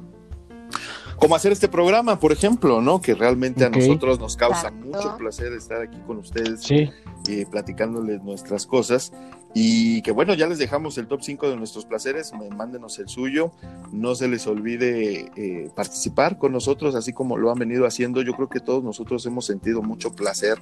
Como 1.18 1.36
hacer 1.36 1.52
este 1.52 1.68
programa, 1.68 2.20
por 2.20 2.32
ejemplo, 2.32 2.82
¿no? 2.82 3.02
Que 3.02 3.16
realmente 3.16 3.66
a 3.66 3.70
nosotros 3.70 4.20
nos 4.20 4.36
causa 4.36 4.72
mucho 4.72 5.16
placer 5.18 5.54
estar 5.54 5.82
aquí 5.82 5.98
con 6.06 6.18
ustedes 6.18 6.62
sí. 6.62 6.90
eh, 7.28 7.46
platicándoles 7.50 8.22
nuestras 8.24 8.66
cosas. 8.66 9.12
Y 9.54 10.02
que 10.02 10.12
bueno, 10.12 10.34
ya 10.34 10.48
les 10.48 10.58
dejamos 10.58 10.98
el 10.98 11.08
top 11.08 11.22
5 11.22 11.50
de 11.50 11.56
nuestros 11.56 11.86
placeres, 11.86 12.34
mándenos 12.58 13.00
el 13.00 13.08
suyo, 13.08 13.54
no 13.94 14.14
se 14.14 14.28
les 14.28 14.46
olvide 14.48 15.32
eh, 15.38 15.72
participar 15.74 16.38
con 16.38 16.52
nosotros, 16.52 16.94
así 16.94 17.14
como 17.14 17.38
lo 17.38 17.50
han 17.50 17.60
venido 17.60 17.86
haciendo. 17.86 18.22
Yo 18.22 18.34
creo 18.34 18.50
que 18.50 18.60
todos 18.60 18.84
nosotros 18.84 19.26
hemos 19.26 19.46
sentido 19.46 19.82
mucho 19.82 20.14
placer 20.14 20.60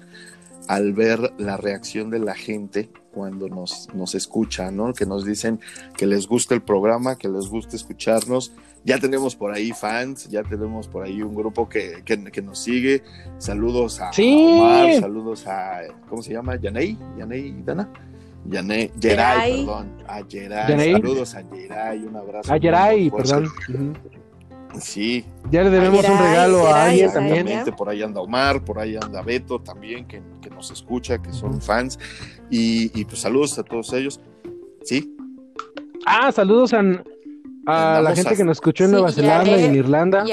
al 0.67 0.93
ver 0.93 1.33
la 1.39 1.57
reacción 1.57 2.09
de 2.11 2.19
la 2.19 2.35
gente 2.35 2.91
cuando 3.11 3.49
nos, 3.49 3.89
nos 3.93 4.15
escuchan, 4.15 4.77
¿no? 4.77 4.93
Que 4.93 5.05
nos 5.05 5.25
dicen 5.25 5.59
que 5.97 6.05
les 6.05 6.27
gusta 6.27 6.53
el 6.53 6.61
programa, 6.61 7.17
que 7.17 7.29
les 7.29 7.47
gusta 7.47 7.75
escucharnos. 7.75 8.53
Ya 8.85 8.99
tenemos 8.99 9.35
por 9.35 9.53
ahí 9.53 9.71
fans, 9.71 10.27
ya 10.29 10.43
tenemos 10.43 10.87
por 10.87 11.05
ahí 11.05 11.21
un 11.21 11.33
grupo 11.33 11.69
que, 11.69 12.03
que, 12.03 12.41
nos 12.41 12.59
sigue. 12.59 13.01
Saludos 13.37 14.01
a, 14.01 14.11
Omar, 14.11 14.99
saludos 14.99 15.47
a, 15.47 15.81
¿cómo 16.09 16.21
se 16.21 16.33
llama? 16.33 16.57
Yanei, 16.57 16.97
Yanei 17.17 17.55
Dana. 17.63 17.89
Yanei, 18.45 18.91
Jerai, 18.99 19.65
perdón. 19.65 19.97
A 20.05 20.21
Jerai, 20.27 20.91
saludos 20.91 21.33
a 21.35 21.43
Jerai, 21.43 22.03
un 22.03 22.15
abrazo. 22.17 22.53
A 22.53 22.59
Jerai, 22.59 23.09
perdón. 23.09 23.47
Sí. 24.81 25.23
Ya 25.51 25.63
le 25.63 25.69
debemos 25.69 26.03
un 26.07 26.17
regalo 26.17 26.67
a 26.67 26.85
alguien 26.85 27.13
también. 27.13 27.47
Por 27.77 27.89
ahí 27.89 28.01
anda 28.01 28.19
Omar, 28.19 28.65
por 28.65 28.79
ahí 28.79 28.97
anda 28.97 29.21
Beto 29.21 29.59
también, 29.59 30.05
que, 30.05 30.21
nos 30.49 30.71
escucha, 30.71 31.21
que 31.21 31.31
son 31.31 31.61
fans. 31.61 31.97
Y, 32.49 32.99
y, 32.99 33.05
pues 33.05 33.21
saludos 33.21 33.57
a 33.57 33.63
todos 33.63 33.93
ellos. 33.93 34.19
Sí. 34.83 35.15
Ah, 36.05 36.31
saludos 36.31 36.73
a, 36.73 36.81
a 37.65 38.01
la 38.01 38.15
gente 38.15 38.35
que 38.35 38.43
nos 38.43 38.57
escuchó 38.57 38.85
en 38.85 38.91
Nueva 38.91 39.11
Zelanda 39.11 39.57
y 39.57 39.63
en 39.63 39.75
Irlanda. 39.75 40.23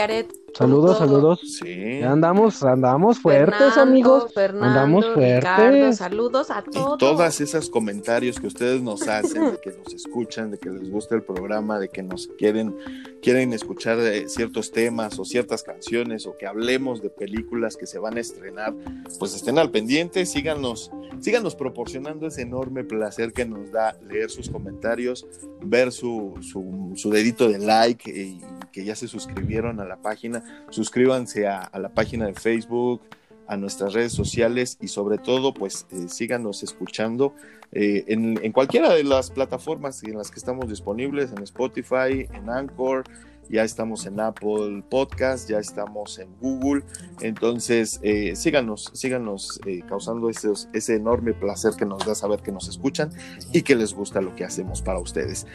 Saludos, 0.54 0.98
saludos. 0.98 1.40
Sí. 1.40 2.02
andamos, 2.02 2.62
andamos 2.62 3.18
fuertes, 3.18 3.76
amigos. 3.76 4.36
andamos 4.36 5.06
fuertes. 5.14 5.96
saludos 5.96 6.50
a 6.50 6.62
todos. 6.62 6.96
Y 6.96 6.98
todas 6.98 7.40
esas 7.40 7.68
comentarios 7.68 8.38
que 8.38 8.46
ustedes 8.46 8.82
nos 8.82 9.06
hacen, 9.08 9.52
de 9.52 9.58
que 9.58 9.70
nos 9.70 9.92
escuchan, 9.94 10.50
de 10.50 10.58
que 10.58 10.70
les 10.70 10.90
gusta 10.90 11.14
el 11.14 11.22
programa, 11.22 11.78
de 11.78 11.88
que 11.88 12.02
nos 12.02 12.28
quieren, 12.38 12.76
quieren 13.22 13.52
escuchar 13.52 13.98
eh, 14.00 14.28
ciertos 14.28 14.72
temas 14.72 15.18
o 15.18 15.24
ciertas 15.24 15.62
canciones 15.62 16.26
o 16.26 16.36
que 16.36 16.46
hablemos 16.46 17.00
de 17.00 17.10
películas 17.10 17.76
que 17.76 17.86
se 17.86 17.98
van 17.98 18.16
a 18.16 18.20
estrenar, 18.20 18.74
pues 19.18 19.34
estén 19.34 19.58
al 19.58 19.70
pendiente, 19.70 20.26
síganos, 20.26 20.90
síganos 21.20 21.54
proporcionando 21.54 22.26
ese 22.26 22.42
enorme 22.42 22.84
placer 22.84 23.32
que 23.32 23.44
nos 23.44 23.70
da 23.70 23.96
leer 24.08 24.30
sus 24.30 24.50
comentarios, 24.50 25.26
ver 25.62 25.92
su, 25.92 26.34
su, 26.40 26.92
su 26.96 27.10
dedito 27.10 27.48
de 27.48 27.58
like 27.58 28.10
y 28.10 28.40
que 28.72 28.84
ya 28.84 28.94
se 28.94 29.08
suscribieron 29.08 29.80
a 29.80 29.84
la 29.84 29.96
página 29.96 30.39
suscríbanse 30.70 31.46
a, 31.46 31.70
la 31.78 31.88
página 31.88 32.26
de 32.26 32.34
Facebook, 32.34 33.02
a 33.46 33.56
nuestras 33.56 33.94
redes 33.94 34.12
sociales 34.12 34.78
y 34.80 34.88
sobre 34.88 35.18
todo, 35.18 35.52
pues 35.52 35.86
eh, 35.90 36.08
síganos 36.08 36.62
escuchando 36.62 37.34
eh, 37.72 38.04
en, 38.08 38.52
cualquiera 38.52 38.92
de 38.94 39.04
las 39.04 39.30
plataformas 39.30 40.02
en 40.02 40.16
las 40.16 40.30
que 40.30 40.38
estamos 40.38 40.68
disponibles, 40.68 41.32
en 41.32 41.42
Spotify, 41.42 42.28
en 42.32 42.50
Anchor, 42.50 43.04
ya 43.50 43.64
estamos 43.64 44.06
en 44.06 44.20
Apple 44.20 44.82
Podcast, 44.88 45.48
ya 45.48 45.58
estamos 45.58 46.18
en 46.18 46.28
Google, 46.40 46.84
entonces 47.20 48.00
eh, 48.02 48.36
síganos, 48.36 48.90
síganos 48.94 49.60
causando 49.88 50.30
ese, 50.30 50.50
ese, 50.72 50.96
enorme 50.96 51.34
placer 51.34 51.72
que 51.76 51.84
nos 51.84 52.06
da 52.06 52.14
saber 52.14 52.40
que 52.40 52.52
nos 52.52 52.68
escuchan 52.68 53.10
y 53.52 53.62
que 53.62 53.74
les 53.74 53.92
gusta 53.92 54.20
lo 54.20 54.34
que 54.34 54.44
hacemos 54.44 54.82
para 54.82 55.00
ustedes. 55.00 55.46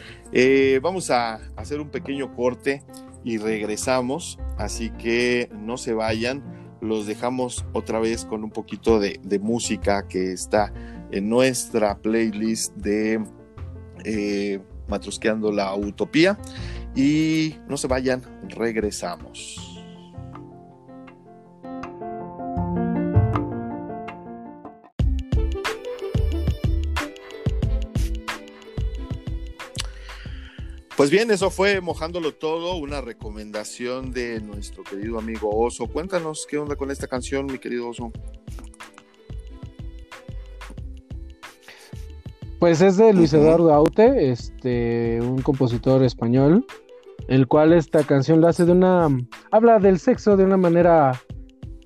vamos 0.82 1.10
a 1.10 1.40
hacer 1.56 1.80
un 1.80 1.88
pequeño 1.88 2.34
corte 2.34 2.84
y 3.26 3.38
regresamos, 3.38 4.38
así 4.56 4.90
que 4.90 5.50
no 5.52 5.78
se 5.78 5.94
vayan, 5.94 6.44
los 6.80 7.06
dejamos 7.06 7.64
otra 7.72 7.98
vez 7.98 8.24
con 8.24 8.44
un 8.44 8.50
poquito 8.50 9.00
de, 9.00 9.18
música 9.40 10.06
que 10.06 10.32
está 10.32 10.72
en 11.10 11.28
nuestra 11.28 11.98
playlist 11.98 12.74
de 12.76 13.24
eh, 14.04 14.60
Matrusqueando 14.88 15.50
la 15.50 15.74
Utopía 15.74 16.38
y 16.96 17.56
no 17.68 17.76
se 17.76 17.86
vayan, 17.86 18.22
regresamos. 18.48 19.76
Pues 30.96 31.10
bien, 31.10 31.30
eso 31.30 31.50
fue 31.50 31.82
Mojándolo 31.82 32.32
Todo, 32.32 32.76
una 32.76 33.02
recomendación 33.02 34.12
de 34.12 34.40
nuestro 34.40 34.82
querido 34.82 35.18
amigo 35.18 35.54
Oso. 35.54 35.86
Cuéntanos 35.88 36.46
qué 36.48 36.56
onda 36.56 36.74
con 36.74 36.90
esta 36.90 37.06
canción, 37.06 37.44
mi 37.44 37.58
querido 37.58 37.90
Oso. 37.90 38.10
Pues 42.58 42.80
es 42.80 42.96
de 42.96 43.12
Luis 43.12 43.34
Eduardo 43.34 43.74
Aute, 43.74 44.30
este, 44.30 45.20
un 45.20 45.42
compositor 45.42 46.02
español, 46.02 46.66
el 47.28 47.46
cual 47.46 47.72
esta 47.72 48.02
canción 48.04 48.40
la 48.40 48.50
hace 48.50 48.64
de 48.64 48.72
una, 48.72 49.08
habla 49.50 49.78
del 49.78 49.98
sexo 49.98 50.36
de 50.36 50.44
una 50.44 50.56
manera 50.56 51.12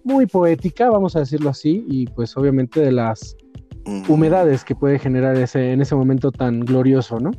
muy 0.05 0.27
poética, 0.27 0.90
vamos 0.90 1.16
a 1.16 1.20
decirlo 1.20 1.51
así, 1.51 1.85
y 1.89 2.07
pues 2.07 2.36
obviamente 2.36 2.81
de 2.81 2.93
las 2.93 3.36
humedades 4.09 4.65
que 4.65 4.74
puede 4.74 4.98
generar 4.98 5.36
ese, 5.36 5.73
en 5.73 5.81
ese 5.81 5.94
momento 5.94 6.31
tan 6.31 6.61
glorioso, 6.61 7.19
¿no? 7.19 7.31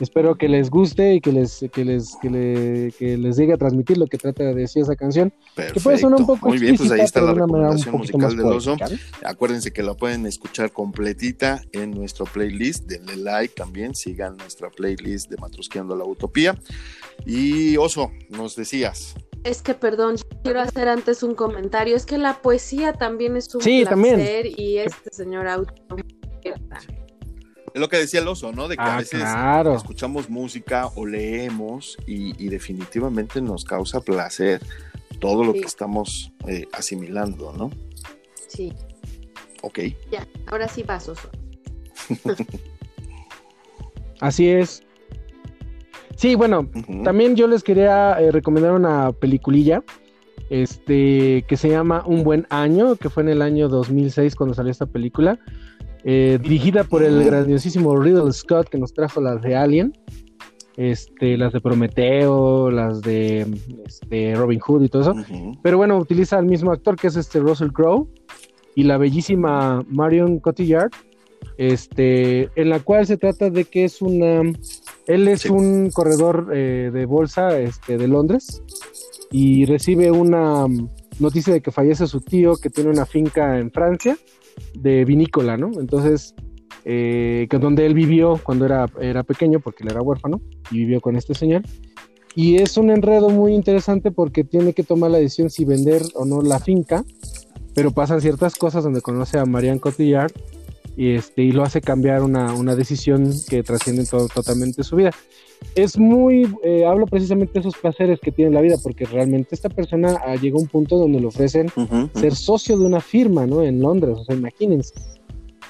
Espero 0.00 0.36
que 0.36 0.48
les 0.48 0.70
guste 0.70 1.14
y 1.14 1.20
que 1.20 1.32
les, 1.32 1.64
que 1.72 1.84
les, 1.84 2.16
que, 2.20 3.16
les 3.16 3.36
llegue 3.36 3.52
a 3.52 3.56
transmitir 3.56 3.96
lo 3.96 4.06
que 4.06 4.18
trata 4.18 4.44
de 4.44 4.54
decir 4.54 4.82
esa 4.82 4.96
canción. 4.96 5.32
Perfecto. 5.54 5.74
Que 5.74 5.84
puede 5.84 5.98
sonar 5.98 6.20
un 6.20 6.26
poco 6.26 6.48
Muy 6.48 6.58
bien, 6.58 6.76
pues 6.76 6.90
ahí 6.90 7.00
está 7.00 7.20
la 7.20 7.34
recomendación 7.34 7.96
musical 7.96 8.36
del 8.36 8.46
oso. 8.46 8.76
Acuérdense 9.24 9.72
que 9.72 9.82
la 9.82 9.94
pueden 9.94 10.26
escuchar 10.26 10.72
completita 10.72 11.62
en 11.72 11.92
nuestro 11.92 12.24
playlist. 12.26 12.86
Denle 12.86 13.16
like 13.16 13.54
también, 13.54 13.94
sigan 13.94 14.36
nuestra 14.36 14.70
playlist 14.70 15.30
de 15.30 15.36
Matrusqueando 15.36 15.96
la 15.96 16.04
Utopía. 16.04 16.58
Y 17.24 17.76
Oso, 17.76 18.10
nos 18.30 18.56
decías. 18.56 19.14
Es 19.44 19.62
que, 19.62 19.74
perdón, 19.74 20.16
quiero 20.42 20.60
hacer 20.60 20.88
antes 20.88 21.22
un 21.22 21.34
comentario. 21.34 21.96
Es 21.96 22.06
que 22.06 22.18
la 22.18 22.40
poesía 22.40 22.94
también 22.94 23.36
es 23.36 23.54
un 23.54 23.60
sí, 23.60 23.84
también. 23.84 24.20
y 24.56 24.78
este 24.78 25.12
señor 25.12 25.46
auto 25.46 25.74
es 27.74 27.80
lo 27.80 27.88
que 27.88 27.98
decía 27.98 28.20
el 28.20 28.28
oso, 28.28 28.52
¿no? 28.52 28.68
De 28.68 28.76
que 28.76 28.82
a 28.82 28.94
ah, 28.94 28.98
veces 28.98 29.24
escuchamos 29.76 30.30
música 30.30 30.86
o 30.94 31.06
leemos 31.06 31.98
y, 32.06 32.48
definitivamente 32.48 33.42
nos 33.42 33.64
causa 33.64 34.00
placer 34.00 34.62
todo 35.18 35.42
lo 35.42 35.52
que 35.52 35.60
estamos 35.60 36.32
eh, 36.46 36.66
asimilando, 36.72 37.52
¿no? 37.52 37.70
Sí. 38.46 38.72
Ok. 39.62 39.80
Ya, 40.12 40.26
ahora 40.46 40.68
sí 40.68 40.84
vas, 40.84 41.08
oso. 41.08 41.28
Así 44.20 44.48
es. 44.48 44.84
Sí, 46.16 46.36
bueno, 46.36 46.70
también 47.02 47.34
yo 47.34 47.48
les 47.48 47.64
quería 47.64 48.20
eh, 48.20 48.30
recomendar 48.30 48.70
una 48.70 49.10
peliculilla 49.10 49.82
este, 50.48 51.44
que 51.48 51.56
se 51.56 51.70
llama 51.70 52.04
Un 52.06 52.22
Buen 52.22 52.46
Año, 52.50 52.94
que 52.94 53.10
fue 53.10 53.24
en 53.24 53.30
el 53.30 53.42
año 53.42 53.68
2006 53.68 54.36
cuando 54.36 54.54
salió 54.54 54.70
esta 54.70 54.86
película. 54.86 55.40
Eh, 56.06 56.38
dirigida 56.42 56.84
por 56.84 57.02
el 57.02 57.24
grandiosísimo 57.24 57.96
Riddle 57.96 58.30
Scott 58.32 58.68
que 58.68 58.76
nos 58.76 58.92
trajo 58.92 59.22
las 59.22 59.40
de 59.40 59.56
Alien, 59.56 59.94
este, 60.76 61.38
las 61.38 61.54
de 61.54 61.62
Prometeo, 61.62 62.70
las 62.70 63.00
de 63.00 63.46
este, 63.86 64.34
Robin 64.34 64.60
Hood 64.60 64.82
y 64.82 64.88
todo 64.90 65.02
eso. 65.02 65.14
Pero 65.62 65.78
bueno, 65.78 65.96
utiliza 65.96 66.36
al 66.36 66.44
mismo 66.44 66.72
actor 66.72 66.96
que 66.96 67.06
es 67.06 67.16
este 67.16 67.40
Russell 67.40 67.70
Crowe 67.70 68.06
y 68.74 68.82
la 68.82 68.98
bellísima 68.98 69.82
Marion 69.88 70.40
Cotillard, 70.40 70.90
este, 71.56 72.50
en 72.54 72.68
la 72.68 72.80
cual 72.80 73.06
se 73.06 73.16
trata 73.16 73.48
de 73.48 73.64
que 73.64 73.84
es 73.84 74.02
una, 74.02 74.42
él 75.06 75.28
es 75.28 75.46
un 75.46 75.90
corredor 75.90 76.50
eh, 76.52 76.90
de 76.92 77.06
bolsa 77.06 77.58
este, 77.58 77.96
de 77.96 78.08
Londres 78.08 78.62
y 79.30 79.64
recibe 79.64 80.10
una 80.10 80.66
noticia 81.18 81.54
de 81.54 81.62
que 81.62 81.70
fallece 81.70 82.06
su 82.06 82.20
tío 82.20 82.56
que 82.56 82.68
tiene 82.68 82.90
una 82.90 83.06
finca 83.06 83.58
en 83.58 83.70
Francia 83.70 84.18
de 84.74 85.04
vinícola, 85.04 85.56
¿no? 85.56 85.70
Entonces, 85.78 86.34
eh, 86.84 87.46
que 87.48 87.58
donde 87.58 87.86
él 87.86 87.94
vivió 87.94 88.40
cuando 88.42 88.66
era, 88.66 88.86
era 89.00 89.22
pequeño, 89.22 89.60
porque 89.60 89.84
él 89.84 89.90
era 89.90 90.02
huérfano, 90.02 90.40
y 90.70 90.78
vivió 90.78 91.00
con 91.00 91.16
este 91.16 91.34
señor. 91.34 91.62
Y 92.34 92.56
es 92.56 92.76
un 92.76 92.90
enredo 92.90 93.30
muy 93.30 93.54
interesante 93.54 94.10
porque 94.10 94.42
tiene 94.42 94.72
que 94.72 94.82
tomar 94.82 95.10
la 95.10 95.18
decisión 95.18 95.50
si 95.50 95.64
vender 95.64 96.02
o 96.14 96.24
no 96.24 96.42
la 96.42 96.58
finca, 96.58 97.04
pero 97.74 97.92
pasan 97.92 98.20
ciertas 98.20 98.56
cosas 98.56 98.84
donde 98.84 99.00
conoce 99.00 99.38
a 99.38 99.44
Marianne 99.44 99.80
Cotillard 99.80 100.32
y, 100.96 101.14
este, 101.14 101.42
y 101.42 101.52
lo 101.52 101.62
hace 101.62 101.80
cambiar 101.80 102.22
una, 102.22 102.54
una 102.54 102.76
decisión 102.76 103.32
que 103.48 103.62
trasciende 103.62 104.04
todo, 104.06 104.28
totalmente 104.28 104.82
su 104.84 104.96
vida. 104.96 105.10
Es 105.74 105.98
muy, 105.98 106.46
eh, 106.62 106.84
hablo 106.84 107.06
precisamente 107.06 107.54
de 107.54 107.60
esos 107.60 107.76
placeres 107.76 108.20
que 108.20 108.30
tiene 108.30 108.52
la 108.52 108.60
vida, 108.60 108.76
porque 108.82 109.06
realmente 109.06 109.54
esta 109.54 109.68
persona 109.68 110.20
ah, 110.24 110.36
llegó 110.36 110.58
a 110.58 110.62
un 110.62 110.68
punto 110.68 110.96
donde 110.96 111.20
le 111.20 111.26
ofrecen 111.26 111.68
ser 112.14 112.34
socio 112.34 112.78
de 112.78 112.84
una 112.84 113.00
firma, 113.00 113.46
¿no? 113.46 113.62
En 113.62 113.80
Londres, 113.80 114.18
o 114.18 114.24
sea, 114.24 114.36
imagínense. 114.36 114.94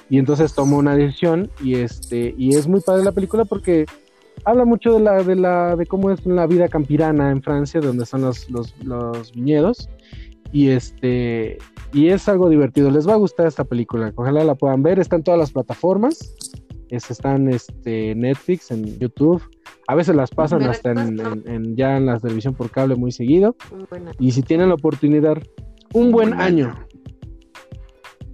Y 0.09 0.19
entonces 0.19 0.53
tomó 0.53 0.77
una 0.77 0.95
decisión 0.95 1.49
y 1.63 1.75
este, 1.75 2.35
y 2.37 2.55
es 2.55 2.67
muy 2.67 2.81
padre 2.81 3.03
la 3.03 3.11
película 3.11 3.45
porque 3.45 3.85
habla 4.43 4.65
mucho 4.65 4.93
de 4.93 4.99
la, 4.99 5.23
de 5.23 5.35
la, 5.35 5.75
de 5.75 5.85
cómo 5.85 6.11
es 6.11 6.25
la 6.25 6.45
vida 6.45 6.67
campirana 6.67 7.31
en 7.31 7.41
Francia, 7.41 7.81
donde 7.81 8.03
están 8.03 8.21
los, 8.21 8.49
los, 8.49 8.75
los 8.83 9.31
viñedos. 9.33 9.89
Y 10.55 10.69
este, 10.69 11.57
y 11.91 12.07
es 12.07 12.29
algo 12.29 12.47
divertido. 12.47 12.89
Les 12.89 13.05
va 13.05 13.11
a 13.11 13.17
gustar 13.17 13.45
esta 13.45 13.65
película. 13.65 14.13
Ojalá 14.15 14.41
la 14.45 14.55
puedan 14.55 14.83
ver. 14.83 14.99
Está 14.99 15.17
en 15.17 15.23
todas 15.23 15.37
las 15.37 15.51
plataformas. 15.51 16.33
Es, 16.87 17.11
están 17.11 17.49
este, 17.49 18.15
Netflix, 18.15 18.71
en 18.71 18.97
YouTube. 18.97 19.43
A 19.85 19.95
veces 19.95 20.15
las 20.15 20.31
pasan 20.31 20.63
hasta 20.63 20.91
en, 20.91 21.75
ya 21.75 21.97
en 21.97 22.05
la 22.05 22.21
televisión 22.21 22.53
por 22.53 22.71
cable 22.71 22.95
muy 22.95 23.11
seguido. 23.11 23.57
Y 24.17 24.31
si 24.31 24.43
tienen 24.43 24.69
la 24.69 24.75
oportunidad, 24.75 25.43
un 25.91 26.13
buen 26.13 26.33
año. 26.39 26.73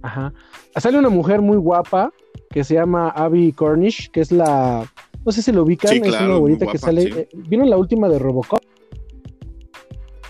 Ajá. 0.02 0.32
Sale 0.76 1.00
una 1.00 1.08
mujer 1.08 1.42
muy 1.42 1.56
guapa 1.56 2.12
que 2.50 2.62
se 2.62 2.74
llama 2.74 3.08
Abby 3.08 3.50
Cornish, 3.50 4.12
que 4.12 4.20
es 4.20 4.30
la. 4.30 4.88
No 5.26 5.32
sé 5.32 5.42
si 5.42 5.50
lo 5.50 5.64
ubican, 5.64 5.92
es 5.92 6.20
una 6.20 6.36
bonita 6.36 6.66
que 6.66 6.78
sale. 6.78 7.02
Eh, 7.02 7.28
¿Vieron 7.34 7.68
la 7.68 7.78
última 7.78 8.08
de 8.08 8.20
Robocop? 8.20 8.61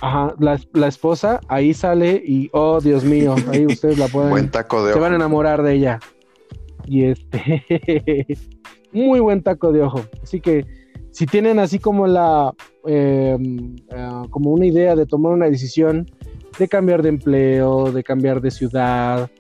Ajá, 0.02 0.34
la, 0.40 0.88
esposa 0.88 1.38
ahí 1.46 1.72
sale 1.72 2.20
y, 2.26 2.50
oh 2.52 2.80
Dios 2.80 3.04
mío, 3.04 3.36
ahí 3.52 3.66
ustedes 3.66 3.98
la 3.98 4.08
pueden. 4.08 4.30
buen 4.30 4.50
taco 4.50 4.84
de 4.84 4.94
Se 4.94 4.98
van 4.98 5.12
a 5.12 5.16
enamorar 5.16 5.62
de 5.62 5.74
ella. 5.74 6.00
Y 6.86 7.04
este. 7.04 8.26
muy 8.92 9.20
buen 9.20 9.44
taco 9.44 9.70
de 9.70 9.82
ojo. 9.82 10.00
Así 10.20 10.40
que, 10.40 10.66
si 11.12 11.24
tienen 11.26 11.60
así 11.60 11.78
como 11.78 12.08
la, 12.08 12.52
em, 12.84 13.76
eh, 13.90 14.22
como 14.30 14.50
una 14.50 14.66
idea 14.66 14.96
de 14.96 15.06
tomar 15.06 15.34
una 15.34 15.46
decisión 15.46 16.10
de 16.58 16.66
cambiar 16.66 17.02
de 17.02 17.10
empleo, 17.10 17.92
de 17.92 18.02
cambiar 18.02 18.40
de 18.40 18.50
ciudad, 18.50 19.30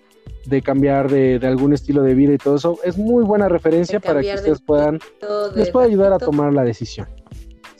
de 0.46 0.62
cambiar 0.62 1.10
de, 1.10 1.40
algún 1.42 1.72
estilo 1.72 2.04
de 2.04 2.14
vida 2.14 2.34
y 2.34 2.38
todo 2.38 2.54
eso, 2.54 2.78
es 2.84 2.96
muy 2.96 3.24
buena 3.24 3.48
referencia 3.48 3.98
para 3.98 4.20
que 4.20 4.32
ustedes 4.32 4.62
puedan, 4.62 5.00
les 5.56 5.70
pueda 5.70 5.86
ayudar 5.86 6.12
a 6.12 6.18
tomar 6.18 6.52
la 6.52 6.62
decisión. 6.62 7.08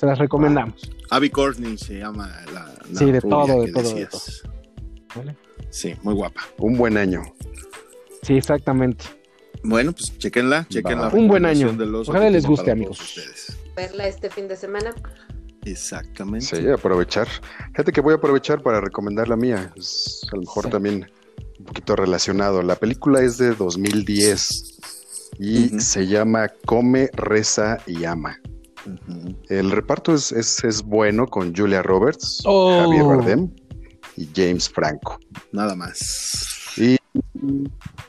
Se 0.02 0.06
las 0.06 0.18
recomendamos. 0.18 0.82
Abby 1.10 1.30
Courtney 1.30 1.78
se 1.78 2.00
llama 2.00 2.28
la, 2.52 2.74
sí, 2.92 3.12
de 3.12 3.20
todo, 3.20 3.62
de 3.62 3.70
todo, 3.70 3.84
Sí, 5.70 5.94
muy 6.02 6.14
guapa. 6.14 6.42
Un 6.58 6.76
buen 6.76 6.96
año. 6.96 7.22
Sí, 8.22 8.34
exactamente. 8.34 9.04
Bueno, 9.62 9.92
pues 9.92 10.18
chequenla, 10.18 10.66
chequenla. 10.68 11.10
Un 11.10 11.28
buen 11.28 11.46
año. 11.46 11.72
Ojalá 12.04 12.30
les 12.30 12.44
guste, 12.44 12.72
amigos. 12.72 13.22
Verla 13.76 14.08
este 14.08 14.28
fin 14.28 14.48
de 14.48 14.56
semana. 14.56 14.92
Exactamente. 15.64 16.46
Sí, 16.46 16.68
aprovechar. 16.68 17.28
Fíjate 17.70 17.92
que 17.92 18.00
voy 18.00 18.14
a 18.14 18.16
aprovechar 18.16 18.60
para 18.60 18.80
recomendar 18.80 19.28
la 19.28 19.36
mía. 19.36 19.72
a 19.72 20.34
lo 20.34 20.40
mejor 20.40 20.68
también 20.68 21.12
un 21.60 21.64
poquito 21.64 21.94
relacionado. 21.94 22.60
La 22.62 22.74
película 22.74 23.20
es 23.20 23.38
de 23.38 23.54
2010 23.54 24.80
y 25.38 25.78
se 25.78 26.08
llama 26.08 26.48
Come, 26.66 27.08
Reza 27.12 27.78
y 27.86 28.04
Ama. 28.04 28.40
El 29.48 29.70
reparto 29.70 30.14
es, 30.14 30.32
es, 30.32 30.82
bueno 30.82 31.26
con 31.26 31.54
Julia 31.54 31.82
Roberts, 31.82 32.42
oh. 32.44 32.80
Javier 32.80 33.04
Bardem 33.04 33.50
y 34.16 34.28
James 34.34 34.68
Franco. 34.68 35.18
Nada 35.52 35.74
más. 35.74 36.74
Y 36.76 36.96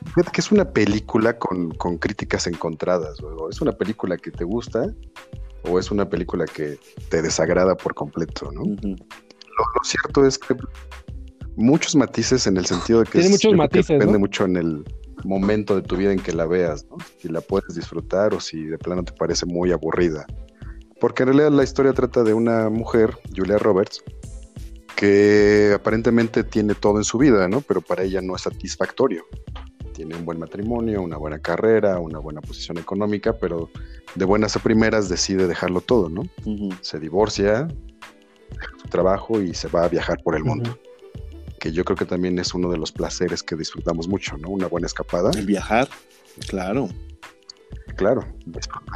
fíjate 0.06 0.32
que 0.32 0.40
es 0.40 0.50
una 0.50 0.70
película 0.70 1.38
con, 1.38 1.70
críticas 1.98 2.46
encontradas. 2.46 3.18
Es 3.50 3.60
una 3.60 3.72
película 3.72 4.16
que 4.16 4.30
te 4.30 4.44
gusta 4.44 4.92
o 5.68 5.78
es 5.78 5.90
una 5.90 6.08
película 6.08 6.44
que 6.46 6.78
te 7.08 7.22
desagrada 7.22 7.76
por 7.76 7.94
completo, 7.94 8.50
¿no? 8.52 8.62
lo, 8.64 9.84
cierto 9.84 10.26
es 10.26 10.38
que 10.38 10.54
muchos 11.56 11.94
matices 11.94 12.46
en 12.46 12.56
el 12.56 12.66
sentido 12.66 13.00
de 13.00 13.06
que, 13.06 13.12
Tiene 13.12 13.30
muchos 13.30 13.54
matices, 13.54 13.88
depende 13.88 14.18
mucho 14.18 14.44
en 14.44 14.56
el 14.56 14.84
momento 15.24 15.76
de 15.76 15.82
tu 15.82 15.96
vida 15.96 16.12
en 16.12 16.18
que 16.18 16.32
la 16.32 16.46
veas, 16.46 16.84
¿no? 16.90 16.96
Si 17.18 17.28
la 17.28 17.40
puedes 17.40 17.74
disfrutar 17.74 18.34
o 18.34 18.40
si 18.40 18.64
de 18.64 18.78
plano 18.78 19.04
te 19.04 19.12
parece 19.12 19.46
muy 19.46 19.72
aburrida. 19.72 20.26
Porque 21.04 21.22
en 21.22 21.26
realidad 21.26 21.50
la 21.50 21.64
historia 21.64 21.92
trata 21.92 22.24
de 22.24 22.32
una 22.32 22.70
mujer, 22.70 23.18
Julia 23.36 23.58
Roberts, 23.58 24.02
que 24.96 25.72
aparentemente 25.74 26.44
tiene 26.44 26.74
todo 26.74 26.96
en 26.96 27.04
su 27.04 27.18
vida, 27.18 27.46
¿no? 27.46 27.60
Pero 27.60 27.82
para 27.82 28.04
ella 28.04 28.22
no 28.22 28.34
es 28.34 28.40
satisfactorio. 28.40 29.26
Tiene 29.92 30.16
un 30.16 30.24
buen 30.24 30.38
matrimonio, 30.38 31.02
una 31.02 31.18
buena 31.18 31.40
carrera, 31.40 31.98
una 31.98 32.20
buena 32.20 32.40
posición 32.40 32.78
económica, 32.78 33.34
pero 33.34 33.68
de 34.14 34.24
buenas 34.24 34.56
a 34.56 34.60
primeras 34.60 35.10
decide 35.10 35.46
dejarlo 35.46 35.82
todo, 35.82 36.08
¿no? 36.08 36.22
Se 36.80 36.98
divorcia, 36.98 37.68
deja 38.50 38.72
su 38.80 38.88
trabajo 38.88 39.42
y 39.42 39.52
se 39.52 39.68
va 39.68 39.84
a 39.84 39.88
viajar 39.90 40.22
por 40.22 40.36
el 40.36 40.44
mundo. 40.44 40.78
Que 41.60 41.70
yo 41.70 41.84
creo 41.84 41.98
que 41.98 42.06
también 42.06 42.38
es 42.38 42.54
uno 42.54 42.70
de 42.70 42.78
los 42.78 42.92
placeres 42.92 43.42
que 43.42 43.56
disfrutamos 43.56 44.08
mucho, 44.08 44.38
¿no? 44.38 44.48
Una 44.48 44.68
buena 44.68 44.86
escapada. 44.86 45.32
El 45.36 45.44
viajar, 45.44 45.86
claro. 46.48 46.88
Claro. 47.96 48.24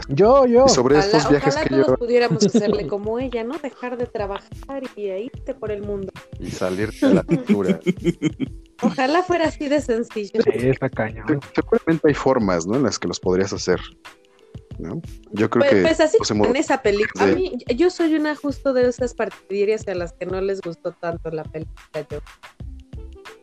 Yo, 0.08 0.46
yo. 0.46 0.68
sobre 0.68 0.98
estos 0.98 1.28
viajes 1.28 1.56
que 1.56 1.68
todos 1.68 1.98
pudiéramos 1.98 2.44
hacerle 2.46 2.86
como 2.86 3.18
ella, 3.18 3.44
¿no? 3.44 3.58
Dejar 3.58 3.96
de 3.96 4.06
trabajar 4.06 4.82
y 4.96 5.08
irte 5.10 5.54
por 5.54 5.70
el 5.70 5.82
mundo. 5.82 6.12
Y 6.38 6.50
salir 6.50 6.90
de 6.92 7.14
la 7.14 7.22
pintura. 7.22 7.78
Ojalá 8.82 9.22
fuera 9.22 9.48
así 9.48 9.68
de 9.68 9.80
sencillo. 9.80 10.40
Sí, 10.42 10.68
está 10.68 10.88
caña. 10.88 11.24
Seguramente 11.54 12.08
hay 12.08 12.14
formas, 12.14 12.66
¿no? 12.66 12.76
En 12.76 12.84
las 12.84 12.98
que 12.98 13.08
los 13.08 13.18
podrías 13.18 13.52
hacer. 13.52 13.80
¿no? 14.78 15.00
Yo 15.32 15.50
creo 15.50 15.64
pues, 15.64 15.74
que. 15.74 15.82
Pues 15.82 16.00
así 16.00 16.18
en 16.30 16.56
esa 16.56 16.82
película. 16.82 17.24
A 17.24 17.34
mí, 17.34 17.58
yo 17.74 17.90
soy 17.90 18.14
una 18.14 18.36
justo 18.36 18.72
de 18.72 18.88
esas 18.88 19.14
partidarias 19.14 19.86
a 19.88 19.94
las 19.94 20.12
que 20.12 20.26
no 20.26 20.40
les 20.40 20.60
gustó 20.60 20.92
tanto 20.92 21.30
la 21.30 21.42
película. 21.44 21.76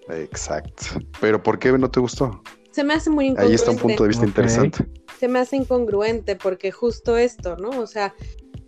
Exacto. 0.10 0.84
Pero 1.19 1.41
¿por 1.41 1.60
qué 1.60 1.72
no 1.77 1.90
te 1.90 1.99
gustó? 1.99 2.41
Se 2.76 2.84
me 2.84 2.93
hace 2.93 3.10
muy 3.10 3.27
incongruente. 3.27 3.52
Ahí 3.52 3.56
está 3.56 3.72
un 3.72 3.77
punto 3.77 4.03
de 4.03 4.10
vista 4.10 4.26
interesante. 4.26 4.85
Se 5.18 5.30
me 5.30 5.39
hace 5.39 5.56
incongruente 5.56 6.35
porque 6.35 6.73
justo 6.73 7.15
esto, 7.15 7.56
¿no? 7.56 7.69
O 7.69 7.88
sea, 7.88 8.14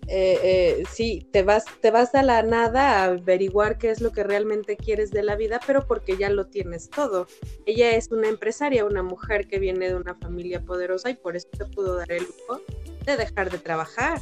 eh, 0.07 0.39
eh, 0.43 0.84
sí, 0.89 1.27
te 1.34 1.43
vas, 1.43 1.65
te 1.81 1.91
vas 1.91 2.15
a 2.15 2.23
la 2.23 2.41
nada 2.41 3.01
a 3.01 3.03
averiguar 3.03 3.77
qué 3.77 3.89
es 3.89 3.99
lo 3.99 4.13
que 4.13 4.23
realmente 4.23 4.77
quieres 4.77 5.11
de 5.11 5.23
la 5.23 5.35
vida, 5.35 5.59
pero 5.67 5.85
porque 5.85 6.15
ya 6.15 6.29
lo 6.29 6.47
tienes 6.47 6.89
todo. 6.89 7.27
Ella 7.65 7.97
es 7.97 8.09
una 8.09 8.29
empresaria, 8.29 8.85
una 8.85 9.03
mujer 9.03 9.45
que 9.49 9.59
viene 9.59 9.89
de 9.89 9.95
una 9.95 10.15
familia 10.15 10.61
poderosa 10.61 11.09
y 11.09 11.15
por 11.15 11.35
eso 11.35 11.49
te 11.57 11.65
pudo 11.65 11.97
dar 11.97 12.09
el 12.09 12.23
lujo 12.23 12.61
de 13.05 13.17
dejar 13.17 13.51
de 13.51 13.57
trabajar. 13.57 14.21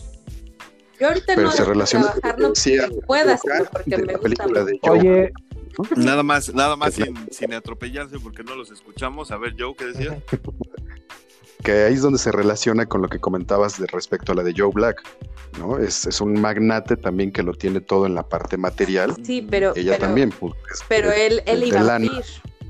Yo 0.99 1.09
ahorita 1.09 1.35
no 1.35 1.51
se 1.51 1.63
relaciona 1.63 2.11
trabajar 2.11 2.39
no 2.39 2.53
puedas, 3.05 3.41
porque 3.71 3.97
me 3.97 4.15
gusta. 4.15 4.47
Oye, 4.89 5.31
Nada 5.95 6.23
más, 6.23 6.53
nada 6.53 6.75
más 6.75 6.95
sin, 6.95 7.53
atropellarse 7.53 8.19
porque 8.19 8.43
no 8.43 8.55
los 8.55 8.71
escuchamos. 8.71 9.31
A 9.31 9.37
ver, 9.37 9.55
Joe, 9.57 9.75
¿qué 9.75 9.85
decía? 9.85 10.21
Que 11.63 11.83
ahí 11.83 11.93
es 11.93 12.01
donde 12.01 12.19
se 12.19 12.31
relaciona 12.31 12.85
con 12.85 13.01
lo 13.01 13.07
que 13.07 13.19
comentabas 13.19 13.79
de 13.79 13.87
respecto 13.87 14.31
a 14.31 14.35
la 14.35 14.43
de 14.43 14.53
Joe 14.55 14.71
Black, 14.73 15.01
¿no? 15.57 15.79
Es, 15.79 16.05
es 16.05 16.21
un 16.21 16.39
magnate 16.39 16.95
también 16.95 17.31
que 17.31 17.43
lo 17.43 17.53
tiene 17.53 17.81
todo 17.81 18.05
en 18.05 18.13
la 18.13 18.27
parte 18.27 18.57
material. 18.57 19.15
Sí, 19.23 19.41
pero... 19.41 19.75
Ella 19.75 19.97
también. 19.97 20.31
Pues, 20.31 20.53
pero 20.87 21.11
él, 21.11 21.41
él 21.45 21.63
iba 21.63 21.79
a 21.79 21.99
morir. 21.99 22.23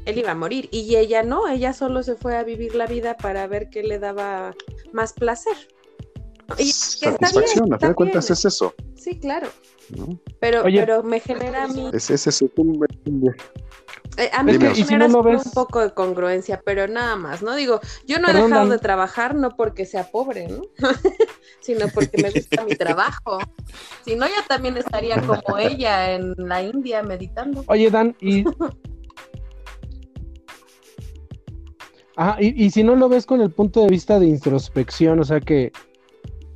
Él 0.06 0.20
iba 0.20 0.32
a 0.32 0.36
morir. 0.36 0.70
Y 0.72 0.96
ella 0.96 1.24
no, 1.24 1.48
ella 1.48 1.74
solo 1.74 2.04
se 2.04 2.16
fue 2.16 2.38
a 2.38 2.44
vivir 2.44 2.76
la 2.76 2.86
vida 2.86 3.18
para 3.18 3.48
ver 3.48 3.70
qué 3.70 3.84
le 3.84 4.00
daba 4.00 4.54
más 4.94 5.14
placer. 5.14 5.56
Y 6.58 6.72
satisfacción, 6.72 7.74
a 7.74 7.80
fin 7.80 7.90
de 7.90 7.96
cuentas 7.96 8.30
es 8.32 8.46
eso. 8.46 8.74
Sí, 8.96 9.20
claro. 9.20 9.48
Pero, 10.40 10.64
pero 10.64 11.04
me 11.04 11.20
genera 11.20 11.66
a 11.66 11.68
mí. 11.68 11.90
Es, 11.94 12.10
es, 12.10 12.42
eh, 14.18 14.30
a 14.34 14.44
mí 14.44 14.58
me 14.58 14.74
genera 14.74 15.08
un 15.08 15.52
poco 15.54 15.82
de 15.82 15.94
congruencia, 15.94 16.62
pero 16.64 16.88
nada 16.88 17.16
más, 17.16 17.44
¿no? 17.44 17.56
Digo, 17.56 17.82
yo 18.08 18.18
no 18.20 18.30
he 18.30 18.34
dejado 18.34 18.70
de 18.70 18.80
trabajar 18.80 19.36
no 19.36 19.52
porque 19.52 19.86
sea 19.86 20.10
pobre, 20.10 20.48
¿no? 20.48 20.62
sino 21.60 21.88
porque 21.90 22.22
me 22.22 22.32
gusta 22.32 22.64
mi 22.64 22.76
trabajo. 22.76 23.40
Si 24.04 24.16
no, 24.16 24.26
ya 24.26 24.46
también 24.48 24.78
estaría 24.78 25.22
como 25.22 25.58
ella 25.58 26.14
en 26.14 26.34
la 26.38 26.64
India 26.64 27.04
meditando. 27.04 27.64
Oye, 27.68 27.92
Dan, 27.92 28.16
y. 28.22 28.46
Ajá, 32.16 32.38
y, 32.42 32.66
y 32.66 32.72
si 32.72 32.84
no 32.84 32.96
lo 32.96 33.10
ves 33.10 33.26
con 33.26 33.42
el 33.42 33.52
punto 33.52 33.82
de 33.82 33.88
vista 33.90 34.18
de 34.18 34.28
introspección, 34.28 35.20
o 35.20 35.26
sea 35.26 35.42
que 35.42 35.74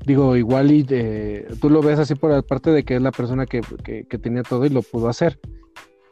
digo, 0.09 0.35
igual 0.35 0.71
y 0.71 0.81
de, 0.81 1.45
tú 1.61 1.69
lo 1.69 1.83
ves 1.83 1.99
así 1.99 2.15
por 2.15 2.31
la 2.31 2.41
parte 2.41 2.71
de 2.71 2.83
que 2.83 2.95
es 2.95 3.01
la 3.01 3.11
persona 3.11 3.45
que, 3.45 3.61
tenía 4.21 4.41
todo 4.41 4.65
y 4.65 4.69
lo 4.69 4.81
pudo 4.81 5.07
hacer. 5.07 5.39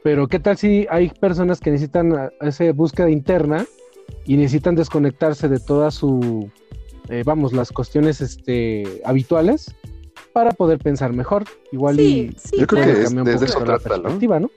Pero 0.03 0.27
¿qué 0.27 0.39
tal 0.39 0.55
si 0.55 0.85
hay 0.91 1.09
personas 1.09 1.59
que 1.59 1.71
necesitan 1.71 2.29
esa 2.41 2.71
búsqueda 2.73 3.09
interna 3.09 3.65
y 4.25 4.37
necesitan 4.37 4.75
desconectarse 4.75 5.49
de 5.49 5.59
toda 5.59 5.89
su, 5.89 6.47
eh, 7.09 7.23
vamos, 7.25 7.53
las 7.53 7.71
cuestiones 7.71 8.21
este, 8.21 9.01
habituales 9.03 9.73
para 10.31 10.51
poder 10.51 10.77
pensar 10.77 11.11
mejor? 11.13 11.45
Igual 11.71 11.99
y 11.99 12.35
yo 12.55 12.67
creo 12.67 12.83
que 12.83 13.01
es, 13.01 13.15
desde 13.15 13.45
eso 13.47 13.65
la 13.65 13.79
perspectiva, 13.79 14.39
¿no? 14.39 14.51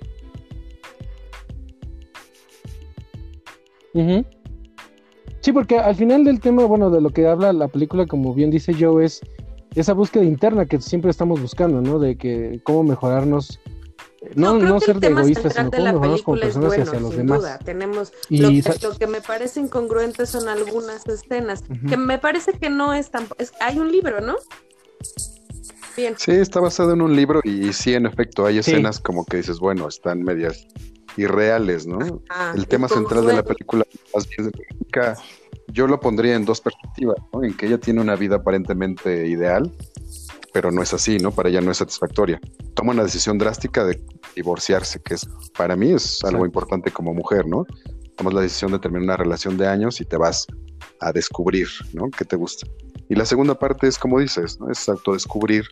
Sí, 5.41 5.53
porque 5.53 5.79
al 5.79 5.97
final 5.97 6.25
del 6.25 6.41
tema, 6.41 6.65
bueno, 6.65 6.91
de 6.91 7.01
lo 7.01 7.11
que 7.11 7.27
habla 7.27 7.53
la 7.53 7.69
película, 7.69 8.07
como 8.07 8.35
bien 8.35 8.51
dice 8.51 8.75
Joe, 8.79 9.05
es 9.05 9.21
esa 9.75 9.95
búsqueda 9.95 10.25
interna 10.25 10.67
que 10.67 10.81
siempre 10.81 11.11
estamos 11.11 11.41
buscando, 11.41 11.81
¿no? 11.81 11.99
De 11.99 12.17
que 12.17 12.61
cómo 12.62 12.83
mejorarnos, 12.83 13.59
no, 14.35 14.59
no, 14.59 14.81
ser 14.81 15.03
egoístas, 15.03 15.55
sino 15.55 15.71
cómo 15.71 15.85
mejorarnos 15.85 16.23
como 16.23 16.41
personas 16.41 16.77
y 16.77 16.81
hacia 16.83 17.01
los 17.01 17.17
demás. 17.17 17.41
Duda. 17.41 17.59
Tenemos 17.59 18.12
lo, 18.29 18.51
que, 18.99 19.07
me 19.07 19.23
parece 19.23 19.61
incongruente 19.61 20.27
son 20.27 20.49
algunas 20.49 21.07
escenas, 21.07 21.65
que 21.89 21.97
me 21.97 22.19
parece 22.19 22.53
que 22.53 22.69
no 22.69 22.93
es 22.93 23.11
tan... 23.11 23.27
hay 23.61 23.79
un 23.79 23.91
libro, 23.91 24.21
¿no? 24.21 24.37
Bien. 25.97 26.15
Sí, 26.19 26.33
está 26.33 26.61
basado 26.61 26.93
en 26.93 27.01
un 27.01 27.17
libro 27.17 27.41
y, 27.45 27.73
sí, 27.73 27.95
en 27.95 28.07
efecto, 28.07 28.45
hay 28.45 28.59
escenas 28.59 29.01
como 29.01 29.25
que 29.25 29.39
dices, 29.39 29.59
bueno, 29.59 29.89
están 29.89 30.23
medias 30.23 30.67
irreales, 31.16 31.87
¿no? 31.87 32.23
el 32.55 32.66
tema 32.66 32.89
central 32.89 33.27
de 33.27 33.35
la 33.35 33.43
película 33.43 33.85
yo 35.73 35.87
lo 35.87 36.01
pondría 36.01 36.35
en 36.35 36.45
dos 36.45 36.61
perspectivas, 36.61 37.16
¿no? 37.32 37.45
En 37.45 37.57
que 37.57 37.66
ella 37.66 37.78
tiene 37.78 38.01
una 38.01 38.16
vida 38.16 38.37
aparentemente 38.37 39.27
ideal, 39.27 39.73
pero 40.53 40.70
no 40.70 40.82
es 40.82 40.93
así, 40.93 41.19
¿no? 41.19 41.31
Para 41.31 41.49
ella 41.49 41.61
no 41.61 41.70
es 41.70 41.78
satisfactoria. 41.78 42.41
Toma 42.74 42.93
una 42.93 43.05
decisión 43.05 43.39
drástica 43.39 43.85
de 43.85 44.03
divorciarse, 44.35 45.01
que 45.01 45.15
es 45.15 45.28
para 45.57 45.77
mí 45.77 45.93
es 45.93 46.23
algo 46.24 46.45
importante 46.45 46.91
como 46.91 47.15
mujer, 47.15 47.47
¿no? 47.47 47.66
Tomas 48.16 48.35
la 48.35 48.41
decisión 48.41 48.73
de 48.73 48.78
terminar 48.78 49.05
una 49.05 49.16
relación 49.16 49.57
de 49.57 49.66
años 49.66 50.01
y 50.01 50.05
te 50.05 50.16
vas 50.16 50.47
a 51.01 51.12
descubrir, 51.12 51.69
¿no? 51.93 52.11
¿Qué 52.11 52.24
te 52.24 52.37
gusta? 52.37 52.66
Y 53.09 53.15
la 53.15 53.24
segunda 53.24 53.59
parte 53.59 53.87
es 53.87 53.99
como 53.99 54.19
dices, 54.19 54.59
¿no? 54.61 54.70
Es 54.70 54.89
autodescubrir 54.89 55.66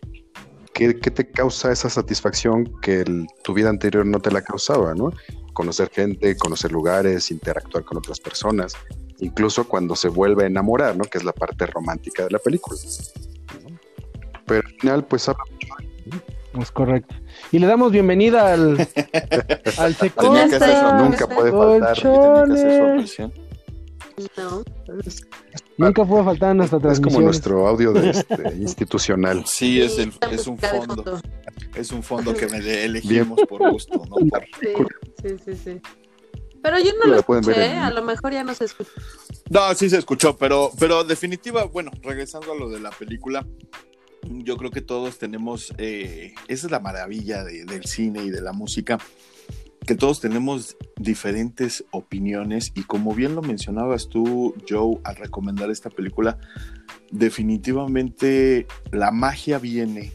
qué, 0.74 0.98
qué 0.98 1.10
te 1.10 1.30
causa 1.30 1.72
esa 1.72 1.90
satisfacción 1.90 2.64
que 2.80 3.04
tu 3.42 3.54
vida 3.54 3.68
anterior 3.68 4.06
no 4.06 4.20
te 4.20 4.30
la 4.30 4.42
causaba, 4.42 4.94
¿no? 4.94 5.12
conocer 5.58 5.90
gente, 5.90 6.36
conocer 6.36 6.70
lugares, 6.70 7.32
interactuar 7.32 7.82
con 7.82 7.98
otras 7.98 8.20
personas, 8.20 8.74
incluso 9.18 9.66
cuando 9.66 9.96
se 9.96 10.06
vuelve 10.08 10.44
a 10.44 10.46
enamorar, 10.46 10.96
¿no? 10.96 11.02
Que 11.02 11.18
es 11.18 11.24
la 11.24 11.32
parte 11.32 11.66
romántica 11.66 12.22
de 12.22 12.30
la 12.30 12.38
película. 12.38 12.78
Pero 14.46 14.62
al 14.64 14.74
final, 14.74 15.04
pues 15.04 15.28
habla 15.28 15.42
Es 16.60 16.70
correcto. 16.70 17.12
Y 17.50 17.58
le 17.58 17.66
damos 17.66 17.90
bienvenida 17.90 18.52
al, 18.52 18.78
al 19.78 19.96
Nunca 21.02 21.26
puede 21.26 21.50
faltar. 21.50 21.96
No. 24.36 24.64
Nunca 25.76 26.04
puede 26.04 26.24
faltar 26.24 26.56
nuestra 26.56 26.78
transmisión. 26.78 27.08
Es 27.08 27.14
como 27.14 27.24
nuestro 27.24 27.68
audio 27.68 27.92
de 27.92 28.10
este, 28.10 28.56
institucional. 28.56 29.44
Sí, 29.46 29.80
es, 29.80 29.98
el, 29.98 30.12
es 30.30 30.46
un 30.46 30.58
fondo. 30.58 31.20
Es 31.74 31.92
un 31.92 32.02
fondo 32.02 32.34
que 32.34 32.46
me 32.48 32.58
elegimos 32.84 33.40
por 33.48 33.70
gusto, 33.70 34.02
¿no? 34.08 34.16
Sí, 35.22 35.36
sí, 35.44 35.56
sí, 35.56 35.80
Pero 36.62 36.78
yo 36.78 36.92
no 36.98 37.10
lo, 37.10 37.18
escuché, 37.18 37.72
a 37.72 37.90
lo 37.90 38.02
mejor 38.02 38.32
ya 38.32 38.44
no 38.44 38.54
se 38.54 38.64
escuchó. 38.64 38.90
No, 39.50 39.74
sí 39.74 39.88
se 39.88 39.98
escuchó, 39.98 40.36
pero, 40.36 40.70
pero 40.78 41.04
definitiva, 41.04 41.64
bueno, 41.64 41.90
regresando 42.02 42.52
a 42.52 42.56
lo 42.56 42.68
de 42.68 42.80
la 42.80 42.90
película, 42.90 43.46
yo 44.22 44.56
creo 44.56 44.70
que 44.70 44.80
todos 44.80 45.18
tenemos, 45.18 45.72
eh, 45.78 46.34
esa 46.48 46.66
es 46.66 46.70
la 46.70 46.80
maravilla 46.80 47.44
del 47.44 47.84
cine 47.84 48.24
y 48.24 48.30
de 48.30 48.40
la 48.40 48.52
música, 48.52 48.98
que 49.88 49.94
todos 49.94 50.20
tenemos 50.20 50.76
diferentes 50.98 51.82
opiniones 51.92 52.72
y 52.74 52.82
como 52.82 53.14
bien 53.14 53.34
lo 53.34 53.40
mencionabas 53.40 54.10
tú, 54.10 54.54
Joe, 54.68 54.98
al 55.02 55.16
recomendar 55.16 55.70
esta 55.70 55.88
película, 55.88 56.36
definitivamente 57.10 58.66
la 58.92 59.12
magia 59.12 59.58
viene 59.58 60.12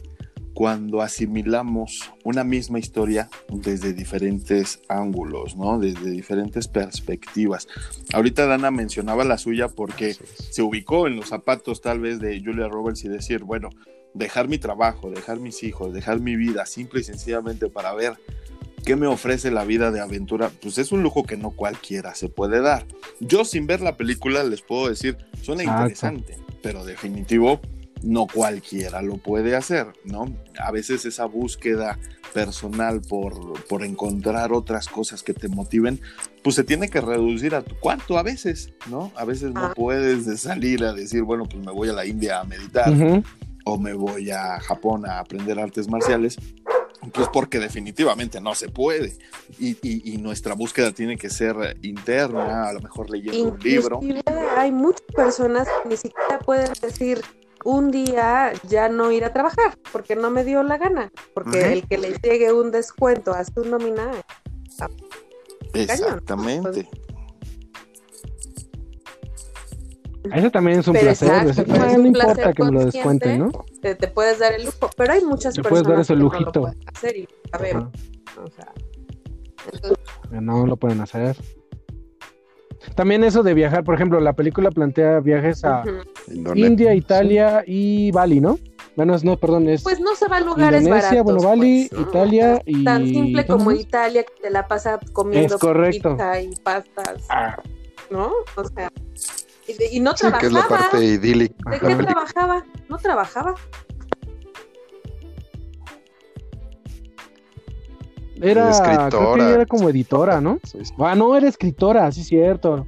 cuando 0.54 1.02
asimilamos 1.02 2.12
una 2.22 2.44
misma 2.44 2.78
historia 2.78 3.28
desde 3.48 3.92
diferentes 3.92 4.80
ángulos, 4.88 5.56
¿no? 5.56 5.80
Desde 5.80 6.08
diferentes 6.08 6.68
perspectivas. 6.68 7.66
Ahorita 8.12 8.46
Dana 8.46 8.70
mencionaba 8.70 9.24
la 9.24 9.38
suya 9.38 9.66
porque 9.66 10.14
se 10.50 10.62
ubicó 10.62 11.08
en 11.08 11.16
los 11.16 11.30
zapatos 11.30 11.80
tal 11.80 11.98
vez 11.98 12.20
de 12.20 12.40
Julia 12.40 12.68
Roberts 12.68 13.04
y 13.04 13.08
decir, 13.08 13.42
bueno, 13.42 13.70
dejar 14.14 14.46
mi 14.46 14.58
trabajo, 14.58 15.10
dejar 15.10 15.40
mis 15.40 15.64
hijos, 15.64 15.92
dejar 15.92 16.20
mi 16.20 16.36
vida, 16.36 16.64
simple 16.64 17.00
y 17.00 17.02
sencillamente 17.02 17.68
para 17.68 17.92
ver 17.92 18.14
¿Qué 18.84 18.96
me 18.96 19.06
ofrece 19.06 19.50
la 19.50 19.64
vida 19.64 19.90
de 19.90 20.00
aventura? 20.00 20.50
Pues 20.60 20.76
es 20.76 20.92
un 20.92 21.02
lujo 21.02 21.24
que 21.24 21.38
no 21.38 21.50
cualquiera 21.50 22.14
se 22.14 22.28
puede 22.28 22.60
dar. 22.60 22.86
Yo 23.18 23.44
sin 23.44 23.66
ver 23.66 23.80
la 23.80 23.96
película 23.96 24.44
les 24.44 24.60
puedo 24.60 24.88
decir, 24.88 25.16
suena 25.40 25.64
interesante, 25.64 26.36
pero 26.62 26.84
definitivo 26.84 27.60
no 28.02 28.26
cualquiera 28.26 29.00
lo 29.00 29.16
puede 29.16 29.56
hacer, 29.56 29.86
¿no? 30.04 30.26
A 30.58 30.70
veces 30.70 31.06
esa 31.06 31.24
búsqueda 31.24 31.98
personal 32.34 33.00
por, 33.00 33.64
por 33.64 33.84
encontrar 33.84 34.52
otras 34.52 34.88
cosas 34.88 35.22
que 35.22 35.32
te 35.32 35.48
motiven, 35.48 36.00
pues 36.42 36.56
se 36.56 36.64
tiene 36.64 36.90
que 36.90 37.00
reducir 37.00 37.54
a 37.54 37.62
tu 37.62 37.74
cuarto 37.76 38.18
a 38.18 38.22
veces, 38.22 38.74
¿no? 38.90 39.12
A 39.16 39.24
veces 39.24 39.54
no 39.54 39.66
ah. 39.66 39.72
puedes 39.74 40.40
salir 40.40 40.84
a 40.84 40.92
decir, 40.92 41.22
bueno, 41.22 41.46
pues 41.46 41.64
me 41.64 41.72
voy 41.72 41.88
a 41.88 41.94
la 41.94 42.04
India 42.04 42.40
a 42.40 42.44
meditar 42.44 42.92
o 43.64 43.78
me 43.78 43.94
voy 43.94 44.30
a 44.30 44.60
Japón 44.60 45.06
a 45.06 45.20
aprender 45.20 45.58
artes 45.58 45.88
marciales 45.88 46.36
pues 47.12 47.28
porque 47.32 47.58
definitivamente 47.58 48.40
no 48.40 48.54
se 48.54 48.68
puede. 48.68 49.16
Y, 49.58 50.18
nuestra 50.18 50.54
búsqueda 50.54 50.92
tiene 50.92 51.16
que 51.18 51.28
ser 51.28 51.76
interna, 51.82 52.68
a 52.68 52.72
lo 52.72 52.80
mejor 52.80 53.10
leyendo 53.10 53.52
un 53.52 53.58
libro. 53.60 54.00
Hay 54.56 54.72
muchas 54.72 55.02
personas 55.14 55.68
que 55.82 55.88
ni 55.88 55.96
siquiera 55.96 56.38
pueden 56.38 56.72
decir 56.80 57.20
un 57.64 57.90
día 57.90 58.52
ya 58.68 58.88
no 58.88 59.10
ir 59.10 59.24
a 59.24 59.32
trabajar 59.32 59.76
porque 59.92 60.16
no 60.16 60.30
me 60.30 60.44
dio 60.44 60.62
la 60.62 60.78
gana. 60.78 61.12
Porque 61.34 61.72
el 61.72 61.86
que 61.86 61.98
le 61.98 62.12
llegue 62.22 62.52
un 62.52 62.70
descuento 62.70 63.32
a 63.32 63.44
su 63.44 63.64
nómina. 63.64 64.10
Exactamente. 65.74 66.88
Eso 70.32 70.50
también 70.50 70.80
es 70.80 70.88
un 70.88 70.94
placer. 70.94 71.48
Eso 71.48 71.64
no 71.66 72.06
importa 72.06 72.52
que 72.52 72.64
me 72.64 72.72
lo 72.72 72.84
descuenten, 72.86 73.38
¿no? 73.38 73.50
Te, 73.80 73.94
puedes 74.08 74.38
dar 74.38 74.52
el 74.54 74.64
lujo, 74.64 74.90
pero 74.96 75.12
hay 75.12 75.24
muchas 75.24 75.54
personas 75.54 75.82
puedes 75.82 75.88
dar 75.88 76.00
ese 76.00 76.16
lujito. 76.16 76.52
que 76.52 76.58
no 76.60 76.66
lo 76.66 76.72
pueden 76.72 76.88
hacer 76.94 77.16
y 77.16 77.28
sabemos. 77.50 77.92
O 78.42 78.46
sea, 78.48 78.72
No 80.40 80.66
lo 80.66 80.76
pueden 80.76 81.00
hacer. 81.00 81.36
También 82.94 83.24
eso 83.24 83.42
de 83.42 83.54
viajar, 83.54 83.82
por 83.82 83.94
ejemplo, 83.94 84.20
la 84.20 84.34
película 84.34 84.70
plantea 84.70 85.20
viajes 85.20 85.64
a 85.64 85.82
India, 86.54 86.94
Italia 86.94 87.64
y 87.66 88.10
Bali, 88.12 88.40
¿no? 88.40 88.58
Bueno, 88.96 89.16
no, 89.24 89.36
perdón, 89.36 89.68
es. 89.68 89.82
Pues 89.82 89.98
no 90.00 90.14
se 90.14 90.28
va 90.28 90.36
a 90.36 90.40
lugares 90.40 90.82
Indonesia, 90.82 91.22
bueno, 91.22 91.40
Bali, 91.42 91.88
pues, 91.90 92.02
Italia 92.02 92.62
y. 92.64 92.84
Tan 92.84 93.06
simple 93.06 93.46
como 93.46 93.72
Italia, 93.72 94.22
que 94.22 94.42
te 94.42 94.50
la 94.50 94.68
pasa 94.68 95.00
comiendo 95.12 95.58
pizza 95.58 96.40
y 96.40 96.54
pastas. 96.62 97.24
Ah. 97.28 97.56
¿No? 98.10 98.32
O 98.54 98.64
sea. 98.64 98.92
Y, 99.66 100.00
no 100.00 100.14
trabajaba. 100.14 100.40
que 100.40 100.46
es 100.46 100.52
la 100.52 100.68
parte 100.68 101.04
idílica. 101.04 101.70
¿De 101.70 101.80
qué 101.80 101.94
trabajaba? 101.96 102.64
No 102.88 102.98
trabajaba. 102.98 103.54
Era, 108.40 108.70
escritora. 108.70 109.08
Creo 109.08 109.34
que 109.34 109.54
era 109.54 109.66
como 109.66 109.88
editora, 109.88 110.40
¿no? 110.40 110.60
Ah, 110.98 111.14
no, 111.14 111.36
era 111.36 111.48
escritora, 111.48 112.10
sí, 112.12 112.24
cierto. 112.24 112.86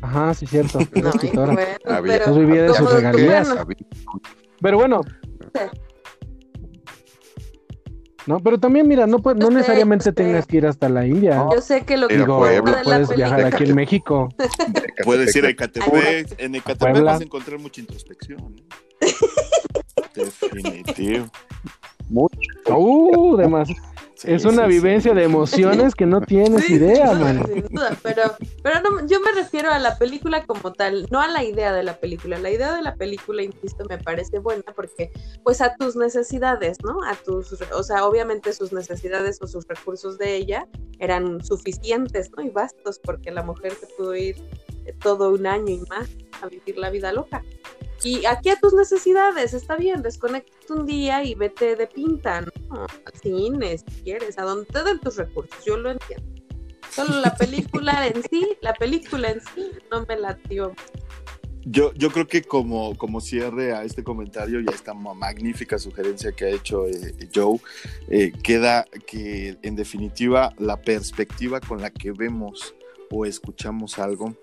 Ajá, 0.00 0.34
sí, 0.34 0.46
cierto. 0.46 0.80
Era 0.94 1.10
escritora. 1.14 1.52
Bueno, 1.52 2.02
pero, 2.02 2.34
vivía 2.34 2.62
de 2.62 2.74
sus 2.74 2.92
regalías. 2.92 3.54
Pero 4.60 4.78
bueno. 4.78 5.00
No, 8.28 8.40
pero 8.40 8.60
también 8.60 8.86
mira, 8.86 9.06
no, 9.06 9.22
no 9.24 9.50
necesariamente 9.50 10.12
tengas 10.12 10.46
que 10.46 10.58
ir 10.58 10.66
hasta 10.66 10.90
la 10.90 11.06
India. 11.06 11.46
Yo 11.50 11.62
sé 11.62 11.86
que 11.86 11.96
lo 11.96 12.08
que 12.08 12.18
Digo, 12.18 12.40
puedes 12.84 13.08
viajar 13.16 13.46
aquí 13.46 13.64
en 13.64 13.74
México. 13.74 14.28
Puedes 15.02 15.34
ir 15.34 15.46
a 15.46 15.48
Ecatepec. 15.48 16.34
En 16.36 16.54
Ecatepec 16.54 17.02
vas 17.02 17.22
a 17.22 17.24
encontrar 17.24 17.58
mucha 17.58 17.80
introspección. 17.80 18.54
¿eh? 19.00 19.12
Definitivo. 20.14 21.26
Mucho. 22.10 22.76
Uh, 22.76 23.38
demás 23.38 23.70
es 24.24 24.44
una 24.44 24.66
vivencia 24.66 25.14
de 25.14 25.24
emociones 25.24 25.94
que 25.94 26.06
no 26.06 26.20
tienes 26.26 26.68
idea, 26.68 27.12
man. 27.12 27.44
Sin 27.46 27.66
duda, 27.66 27.96
pero, 28.02 28.22
pero 28.62 28.80
no, 28.80 29.06
yo 29.06 29.20
me 29.20 29.32
refiero 29.32 29.70
a 29.70 29.78
la 29.78 29.96
película 29.98 30.44
como 30.44 30.72
tal, 30.72 31.06
no 31.10 31.20
a 31.20 31.28
la 31.28 31.44
idea 31.44 31.72
de 31.72 31.82
la 31.82 31.98
película. 31.98 32.38
La 32.38 32.50
idea 32.50 32.74
de 32.74 32.82
la 32.82 32.94
película, 32.96 33.42
insisto, 33.42 33.84
me 33.88 33.98
parece 33.98 34.38
buena 34.38 34.64
porque, 34.74 35.10
pues, 35.42 35.60
a 35.60 35.74
tus 35.76 35.96
necesidades, 35.96 36.78
¿no? 36.82 37.02
A 37.04 37.14
tus, 37.14 37.52
o 37.52 37.82
sea, 37.82 38.06
obviamente 38.06 38.52
sus 38.52 38.72
necesidades 38.72 39.38
o 39.40 39.46
sus 39.46 39.66
recursos 39.66 40.18
de 40.18 40.36
ella 40.36 40.66
eran 40.98 41.42
suficientes, 41.44 42.30
¿no? 42.36 42.42
Y 42.42 42.50
bastos 42.50 42.98
porque 42.98 43.30
la 43.30 43.42
mujer 43.42 43.72
se 43.72 43.86
pudo 43.96 44.14
ir 44.16 44.36
todo 44.94 45.30
un 45.30 45.46
año 45.46 45.72
y 45.74 45.80
más 45.88 46.08
a 46.42 46.48
vivir 46.48 46.78
la 46.78 46.90
vida 46.90 47.12
loca. 47.12 47.42
Y 48.04 48.24
aquí 48.26 48.48
a 48.50 48.56
tus 48.56 48.74
necesidades, 48.74 49.54
está 49.54 49.76
bien, 49.76 50.02
desconecta 50.02 50.52
un 50.72 50.86
día 50.86 51.24
y 51.24 51.34
vete 51.34 51.74
de 51.74 51.88
pinta, 51.88 52.42
¿no? 52.42 52.52
Al 52.82 53.20
cine, 53.20 53.78
si 53.78 54.02
quieres, 54.02 54.38
a 54.38 54.42
donde 54.42 54.66
te 54.66 54.84
den 54.84 55.00
tus 55.00 55.16
recursos, 55.16 55.64
yo 55.64 55.76
lo 55.76 55.90
entiendo. 55.90 56.26
Solo 56.90 57.20
la 57.20 57.34
película 57.34 58.06
en 58.06 58.22
sí, 58.22 58.56
la 58.60 58.72
película 58.74 59.30
en 59.30 59.40
sí 59.40 59.70
no 59.90 60.06
me 60.06 60.16
latió. 60.16 60.72
Yo, 61.64 61.92
yo 61.94 62.10
creo 62.10 62.26
que 62.26 62.42
como, 62.42 62.96
como 62.96 63.20
cierre 63.20 63.74
a 63.74 63.82
este 63.82 64.02
comentario 64.04 64.60
y 64.60 64.68
a 64.68 64.74
esta 64.74 64.94
magnífica 64.94 65.78
sugerencia 65.78 66.32
que 66.32 66.46
ha 66.46 66.50
hecho 66.50 66.86
eh, 66.86 67.14
Joe, 67.34 67.58
eh, 68.08 68.32
queda 68.42 68.86
que 69.06 69.58
en 69.60 69.76
definitiva 69.76 70.54
la 70.56 70.80
perspectiva 70.80 71.60
con 71.60 71.82
la 71.82 71.90
que 71.90 72.12
vemos 72.12 72.74
o 73.10 73.26
escuchamos 73.26 73.98
algo 73.98 74.34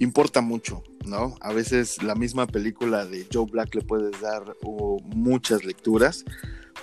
importa 0.00 0.40
mucho, 0.40 0.82
¿no? 1.06 1.36
A 1.40 1.52
veces 1.52 2.02
la 2.02 2.14
misma 2.14 2.46
película 2.46 3.06
de 3.06 3.26
Joe 3.32 3.46
Black 3.50 3.74
le 3.74 3.82
puedes 3.82 4.20
dar 4.20 4.56
muchas 5.04 5.64
lecturas, 5.64 6.24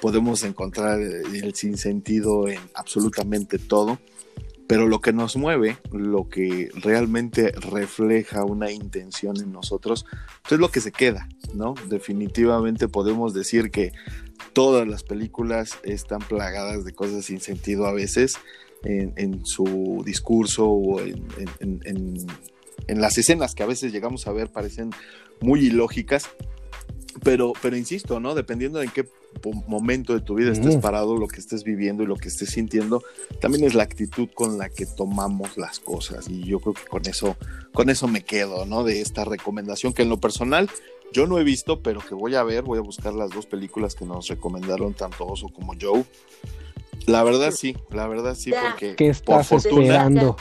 podemos 0.01 0.43
encontrar 0.43 0.99
el 1.01 1.53
sinsentido 1.55 2.47
en 2.47 2.59
absolutamente 2.73 3.57
todo, 3.57 3.99
pero 4.67 4.87
lo 4.87 5.01
que 5.01 5.13
nos 5.13 5.35
mueve, 5.35 5.77
lo 5.91 6.29
que 6.29 6.69
realmente 6.75 7.51
refleja 7.53 8.45
una 8.45 8.71
intención 8.71 9.35
en 9.37 9.51
nosotros, 9.51 10.05
pues 10.43 10.53
es 10.53 10.59
lo 10.59 10.69
que 10.69 10.79
se 10.79 10.91
queda, 10.91 11.27
¿no? 11.55 11.73
Definitivamente 11.87 12.87
podemos 12.87 13.33
decir 13.33 13.71
que 13.71 13.93
todas 14.53 14.87
las 14.87 15.03
películas 15.03 15.79
están 15.83 16.19
plagadas 16.19 16.85
de 16.85 16.93
cosas 16.93 17.25
sin 17.25 17.41
sentido 17.41 17.87
a 17.87 17.93
veces 17.93 18.35
en, 18.83 19.43
su 19.43 20.03
discurso 20.05 20.69
o 20.69 21.01
en 21.01 21.27
las 22.87 23.17
escenas 23.17 23.55
que 23.55 23.63
a 23.63 23.67
veces 23.67 23.91
llegamos 23.91 24.27
a 24.27 24.31
ver 24.31 24.51
parecen 24.51 24.91
muy 25.41 25.67
ilógicas, 25.67 26.29
pero, 27.23 27.53
pero 27.61 27.75
insisto, 27.75 28.19
¿no? 28.19 28.35
Dependiendo 28.35 28.79
de 28.79 28.85
en 28.85 28.91
qué 28.91 29.07
momento 29.67 30.13
de 30.13 30.21
tu 30.21 30.35
vida 30.35 30.51
estés 30.51 30.77
parado, 30.77 31.17
lo 31.17 31.27
que 31.27 31.39
estés 31.39 31.63
viviendo 31.63 32.03
y 32.03 32.07
lo 32.07 32.15
que 32.15 32.29
estés 32.29 32.49
sintiendo, 32.49 33.03
también 33.39 33.63
es 33.63 33.73
la 33.73 33.83
actitud 33.83 34.29
con 34.33 34.57
la 34.57 34.69
que 34.69 34.85
tomamos 34.85 35.57
las 35.57 35.79
cosas. 35.79 36.27
Y 36.29 36.43
yo 36.43 36.59
creo 36.59 36.73
que 36.73 36.85
con 36.85 37.05
eso, 37.07 37.35
con 37.73 37.89
eso 37.89 38.07
me 38.07 38.23
quedo, 38.23 38.65
¿no? 38.65 38.83
De 38.83 39.01
esta 39.01 39.25
recomendación 39.25 39.93
que 39.93 40.03
en 40.03 40.09
lo 40.09 40.19
personal 40.19 40.69
yo 41.11 41.27
no 41.27 41.39
he 41.39 41.43
visto, 41.43 41.81
pero 41.81 42.01
que 42.01 42.15
voy 42.15 42.35
a 42.35 42.43
ver, 42.43 42.63
voy 42.63 42.77
a 42.77 42.81
buscar 42.81 43.13
las 43.13 43.31
dos 43.31 43.45
películas 43.45 43.95
que 43.95 44.05
nos 44.05 44.27
recomendaron 44.27 44.93
tanto 44.93 45.25
Oso 45.25 45.49
como 45.49 45.73
Joe. 45.79 46.05
La 47.05 47.23
verdad 47.23 47.51
sí, 47.51 47.75
la 47.91 48.07
verdad 48.07 48.35
sí, 48.35 48.51
porque 48.51 48.95
¿Qué 48.95 49.09
estás 49.09 49.49
por 49.49 49.57
esperando? 49.57 50.37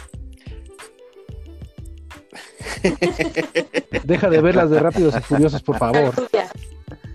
Deja 4.04 4.30
de 4.30 4.40
ver 4.40 4.56
las 4.56 4.70
de 4.70 4.80
Rápidos 4.80 5.14
y 5.16 5.20
Furiosos, 5.20 5.62
por 5.62 5.78
favor. 5.78 6.14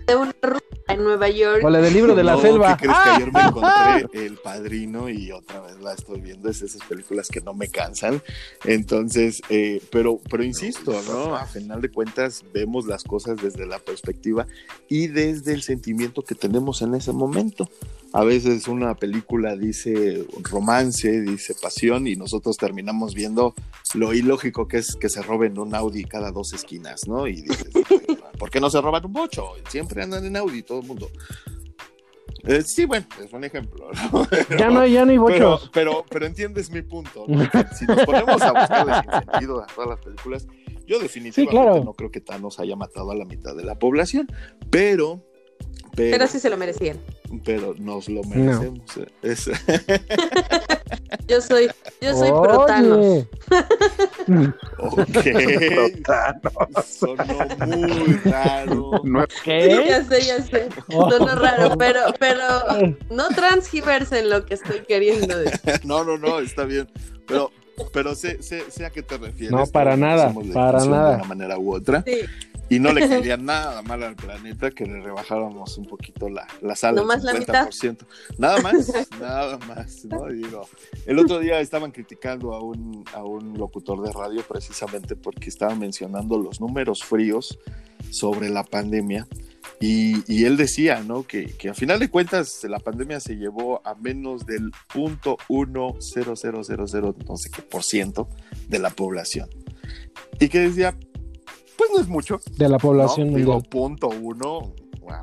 de 0.06 0.16
una 0.16 0.34
ruta 0.42 0.74
en 0.88 1.04
Nueva 1.04 1.28
York. 1.28 1.64
O 1.64 1.70
la 1.70 1.80
del 1.80 1.94
libro 1.94 2.14
de 2.14 2.24
la 2.24 2.38
selva. 2.38 2.76
¿qué 2.76 2.86
crees 2.86 2.98
que 3.02 3.10
ayer 3.10 3.32
me 3.32 3.40
encontré 3.40 4.26
El 4.26 4.36
Padrino 4.36 5.08
y 5.08 5.32
otra 5.32 5.60
vez 5.60 5.80
la 5.80 5.94
estoy 5.94 6.20
viendo? 6.20 6.50
Es 6.50 6.62
esas 6.62 6.82
películas 6.86 7.28
que 7.28 7.40
no 7.40 7.54
me 7.54 7.68
cansan. 7.68 8.22
Entonces, 8.64 9.40
eh, 9.48 9.82
pero, 9.90 10.20
pero 10.30 10.42
insisto, 10.42 10.92
¿no? 11.08 11.34
A 11.34 11.46
final 11.46 11.80
de 11.80 11.90
cuentas 11.90 12.44
vemos 12.52 12.86
las 12.86 13.04
cosas 13.04 13.38
desde 13.42 13.66
la 13.66 13.78
perspectiva 13.78 14.46
y 14.88 15.08
desde 15.08 15.54
el 15.54 15.62
sentimiento 15.62 16.22
que 16.22 16.34
tenemos 16.34 16.82
en 16.82 16.94
ese 16.94 17.12
momento. 17.12 17.68
A 18.14 18.22
veces 18.22 18.68
una 18.68 18.94
película 18.94 19.56
dice 19.56 20.24
romance, 20.48 21.20
dice 21.20 21.52
pasión 21.60 22.06
y 22.06 22.14
nosotros 22.14 22.56
terminamos 22.56 23.12
viendo 23.12 23.54
lo 23.94 24.14
ilógico 24.14 24.68
que 24.68 24.76
es 24.78 24.94
que 24.94 25.08
se 25.08 25.20
roben 25.20 25.58
un 25.58 25.74
Audi 25.74 26.04
cada 26.04 26.30
dos 26.30 26.52
esquinas, 26.52 27.08
¿no? 27.08 27.26
Y 27.26 27.42
dices, 27.42 27.72
¿por 28.38 28.50
qué 28.50 28.60
no 28.60 28.70
se 28.70 28.80
roban 28.80 29.04
un 29.04 29.12
bocho? 29.12 29.54
Siempre 29.68 30.04
andan 30.04 30.24
en 30.24 30.36
Audi 30.36 30.62
todo 30.62 30.78
el 30.80 30.86
mundo. 30.86 31.10
Eh, 32.44 32.62
sí, 32.62 32.84
bueno, 32.84 33.04
es 33.20 33.32
un 33.32 33.42
ejemplo. 33.42 33.90
ya 34.58 34.70
no 34.70 34.78
hay, 34.78 34.92
ya 34.92 35.04
no 35.04 35.10
hay 35.10 35.18
bochos. 35.18 35.68
Pero, 35.72 36.04
pero, 36.08 36.24
entiendes 36.24 36.70
mi 36.70 36.82
punto. 36.82 37.26
Si 37.76 37.84
nos 37.84 38.04
ponemos 38.04 38.40
a 38.42 38.52
buscar 38.52 39.24
sentido 39.24 39.60
a 39.60 39.66
todas 39.66 39.90
las 39.90 39.98
películas, 39.98 40.46
yo 40.86 41.00
definitivamente 41.00 41.84
no 41.84 41.94
creo 41.94 42.12
que 42.12 42.20
Thanos 42.20 42.60
haya 42.60 42.76
matado 42.76 43.10
a 43.10 43.16
la 43.16 43.24
mitad 43.24 43.56
de 43.56 43.64
la 43.64 43.76
población, 43.76 44.28
pero 44.70 45.20
pero, 45.96 46.26
sí 46.26 46.38
se 46.38 46.50
lo 46.50 46.56
merecían. 46.56 46.98
Pero 47.44 47.74
nos 47.78 48.08
lo 48.08 48.22
merecemos. 48.24 48.82
Eh, 49.22 49.34
yo 51.28 51.40
soy, 51.40 51.70
yo 52.00 52.14
soy 52.16 52.30
protano. 52.30 53.26
ok. 54.78 55.18
Sonó 56.84 57.24
muy 57.66 58.14
raro. 58.24 59.02
¿Qué? 59.44 59.84
Ya 59.88 60.04
sé, 60.04 60.22
ya 60.22 60.42
sé. 60.42 60.68
Sonó 60.90 61.34
raro, 61.34 61.76
pero, 61.78 62.00
pero 62.18 62.48
no 63.10 63.28
transgiversen 63.28 64.30
lo 64.30 64.44
que 64.44 64.54
estoy 64.54 64.80
queriendo 64.80 65.38
decir. 65.38 65.80
no, 65.84 66.04
no, 66.04 66.18
no, 66.18 66.40
está 66.40 66.64
bien. 66.64 66.88
Pero, 67.26 67.50
pero 67.92 68.14
sé, 68.14 68.42
sé, 68.42 68.70
sé 68.70 68.84
a 68.84 68.90
qué 68.90 69.02
te 69.02 69.16
refieres. 69.16 69.50
No, 69.50 69.66
para 69.66 69.96
nada, 69.96 70.32
para 70.52 70.84
nada. 70.84 71.10
De 71.10 71.16
una 71.16 71.24
manera 71.24 71.58
u 71.58 71.74
otra. 71.74 72.02
Sí. 72.06 72.20
Y 72.68 72.78
no 72.78 72.92
le 72.92 73.08
quería 73.08 73.36
nada 73.36 73.82
mal 73.82 74.02
al 74.02 74.16
planeta 74.16 74.70
que 74.70 74.86
le 74.86 75.00
rebajáramos 75.00 75.76
un 75.78 75.86
poquito 75.86 76.28
la, 76.28 76.46
la 76.62 76.74
sala. 76.76 77.00
No 77.00 77.06
más 77.06 77.22
la 77.22 77.34
mitad. 77.34 77.68
Nada 78.38 78.60
más, 78.60 78.92
nada 79.20 79.58
más, 79.58 80.04
¿no? 80.06 80.26
Digo, 80.26 80.68
el 81.06 81.18
otro 81.18 81.38
día 81.40 81.60
estaban 81.60 81.90
criticando 81.90 82.54
a 82.54 82.60
un, 82.60 83.04
a 83.12 83.22
un 83.22 83.56
locutor 83.58 84.02
de 84.02 84.12
radio 84.12 84.42
precisamente 84.42 85.16
porque 85.16 85.48
estaban 85.48 85.78
mencionando 85.78 86.38
los 86.38 86.60
números 86.60 87.04
fríos 87.04 87.58
sobre 88.10 88.48
la 88.50 88.64
pandemia. 88.64 89.26
Y, 89.80 90.22
y, 90.32 90.44
él 90.44 90.56
decía, 90.56 91.02
¿no? 91.02 91.24
Que, 91.24 91.46
que, 91.46 91.70
a 91.70 91.74
final 91.74 91.98
de 91.98 92.08
cuentas 92.08 92.62
la 92.64 92.78
pandemia 92.78 93.18
se 93.18 93.34
llevó 93.34 93.82
a 93.84 93.94
menos 93.96 94.46
del 94.46 94.70
punto 94.92 95.36
uno 95.48 95.96
cero 95.98 96.34
cero 96.36 96.62
cero 96.62 96.84
cero 96.86 97.14
no 97.28 97.36
sé 97.36 97.50
qué 97.50 97.60
por 97.60 97.82
ciento 97.82 98.28
de 98.68 98.78
la 98.78 98.90
población. 98.90 99.50
Y 100.38 100.48
que 100.48 100.60
decía, 100.60 100.96
pues 101.76 101.90
no 101.92 102.00
es 102.00 102.08
mucho. 102.08 102.40
De 102.56 102.68
la 102.68 102.78
población 102.78 103.32
¿no? 103.32 103.36
Digo, 103.38 103.60
punto 103.62 104.08
uno 104.08 104.72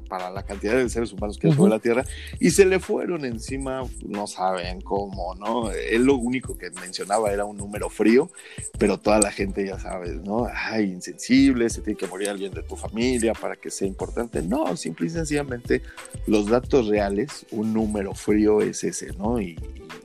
para 0.08 0.30
la 0.30 0.44
cantidad 0.44 0.76
de 0.76 0.90
seres 0.90 1.12
humanos 1.14 1.38
que 1.38 1.48
hay 1.48 1.54
sobre 1.54 1.72
la 1.72 1.80
Tierra, 1.80 2.06
y 2.40 2.52
se 2.52 2.66
le 2.66 2.80
fueron 2.80 3.26
encima, 3.26 3.84
no 4.06 4.28
saben 4.28 4.82
cómo, 4.82 5.36
¿no? 5.36 5.72
Él 5.72 6.04
lo 6.04 6.16
único 6.16 6.58
que 6.58 6.70
mencionaba 6.72 7.32
era 7.32 7.46
un 7.46 7.58
número 7.58 7.90
frío, 7.90 8.32
pero 8.78 9.00
toda 9.00 9.20
la 9.20 9.32
gente 9.32 9.66
ya 9.66 9.80
sabe, 9.80 10.10
¿no? 10.24 10.48
Ay, 10.54 10.86
insensible, 10.86 11.70
se 11.70 11.82
tiene 11.82 11.98
que 11.98 12.08
morir 12.08 12.30
alguien 12.30 12.54
de 12.54 12.64
tu 12.64 12.76
familia 12.76 13.34
para 13.34 13.56
que 13.56 13.70
sea 13.70 13.88
importante. 13.88 14.42
No, 14.42 14.76
simple 14.78 15.08
y 15.08 15.10
sencillamente 15.10 15.82
los 16.28 16.48
datos 16.48 16.88
reales, 16.88 17.46
un 17.52 17.74
número 17.74 18.14
frío 18.14 18.62
es 18.62 18.84
ese, 18.84 19.14
¿no? 19.18 19.40
y 19.42 19.58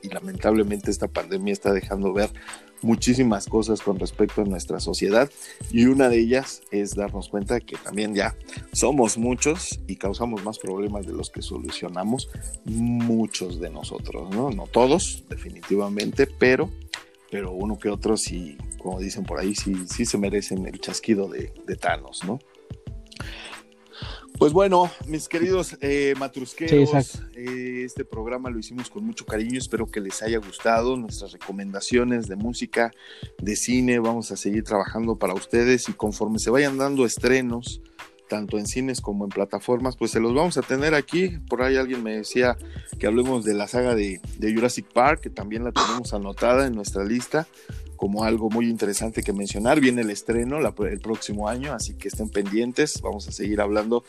lamentablemente 0.08 0.90
esta 0.90 1.08
pandemia 1.08 1.52
está 1.52 1.72
dejando 1.72 2.12
ver 2.12 2.30
muchísimas 2.82 3.46
cosas 3.46 3.80
con 3.80 3.98
respecto 3.98 4.42
a 4.42 4.44
nuestra 4.44 4.80
sociedad 4.80 5.30
y 5.70 5.86
una 5.86 6.08
de 6.08 6.18
ellas 6.18 6.62
es 6.70 6.94
darnos 6.94 7.28
cuenta 7.28 7.60
que 7.60 7.76
también 7.76 8.14
ya 8.14 8.36
somos 8.72 9.18
muchos 9.18 9.80
y 9.86 9.96
causamos 9.96 10.44
más 10.44 10.58
problemas 10.58 11.06
de 11.06 11.12
los 11.12 11.30
que 11.30 11.42
solucionamos 11.42 12.28
muchos 12.64 13.60
de 13.60 13.70
nosotros, 13.70 14.30
¿no? 14.30 14.50
No 14.50 14.66
todos, 14.66 15.24
definitivamente, 15.28 16.26
pero, 16.26 16.70
pero 17.30 17.52
uno 17.52 17.78
que 17.78 17.88
otro 17.88 18.16
sí, 18.16 18.56
como 18.78 19.00
dicen 19.00 19.24
por 19.24 19.38
ahí, 19.38 19.54
sí, 19.54 19.74
sí 19.88 20.06
se 20.06 20.18
merecen 20.18 20.66
el 20.66 20.80
chasquido 20.80 21.28
de, 21.28 21.52
de 21.66 21.76
Thanos, 21.76 22.22
¿no? 22.24 22.38
Pues 24.38 24.52
bueno, 24.52 24.90
mis 25.06 25.28
queridos 25.28 25.78
eh, 25.80 26.14
matrusqueros, 26.18 27.20
eh, 27.34 27.82
este 27.84 28.04
programa 28.04 28.50
lo 28.50 28.58
hicimos 28.58 28.90
con 28.90 29.04
mucho 29.04 29.24
cariño, 29.24 29.58
espero 29.58 29.86
que 29.86 30.00
les 30.00 30.22
haya 30.22 30.38
gustado 30.38 30.96
nuestras 30.96 31.32
recomendaciones 31.32 32.28
de 32.28 32.36
música, 32.36 32.90
de 33.38 33.56
cine, 33.56 33.98
vamos 33.98 34.30
a 34.32 34.36
seguir 34.36 34.62
trabajando 34.62 35.18
para 35.18 35.32
ustedes 35.32 35.88
y 35.88 35.94
conforme 35.94 36.38
se 36.38 36.50
vayan 36.50 36.76
dando 36.76 37.06
estrenos, 37.06 37.80
tanto 38.28 38.58
en 38.58 38.66
cines 38.66 39.00
como 39.00 39.24
en 39.24 39.30
plataformas, 39.30 39.96
pues 39.96 40.10
se 40.10 40.20
los 40.20 40.34
vamos 40.34 40.58
a 40.58 40.62
tener 40.62 40.94
aquí. 40.94 41.38
Por 41.48 41.62
ahí 41.62 41.76
alguien 41.76 42.02
me 42.02 42.16
decía 42.16 42.56
que 42.98 43.06
hablemos 43.06 43.44
de 43.44 43.54
la 43.54 43.68
saga 43.68 43.94
de, 43.94 44.20
de 44.38 44.54
Jurassic 44.54 44.86
Park, 44.92 45.20
que 45.20 45.30
también 45.30 45.64
la 45.64 45.72
tenemos 45.72 46.12
anotada 46.12 46.66
en 46.66 46.74
nuestra 46.74 47.04
lista 47.04 47.46
como 47.96 48.24
algo 48.24 48.50
muy 48.50 48.68
interesante 48.68 49.22
que 49.22 49.32
mencionar. 49.32 49.80
Viene 49.80 50.02
el 50.02 50.10
estreno 50.10 50.58
el 50.58 51.00
próximo 51.00 51.48
año, 51.48 51.72
así 51.72 51.94
que 51.94 52.08
estén 52.08 52.28
pendientes. 52.28 53.00
Vamos 53.02 53.26
a 53.28 53.32
seguir 53.32 53.60
hablando 53.60 54.04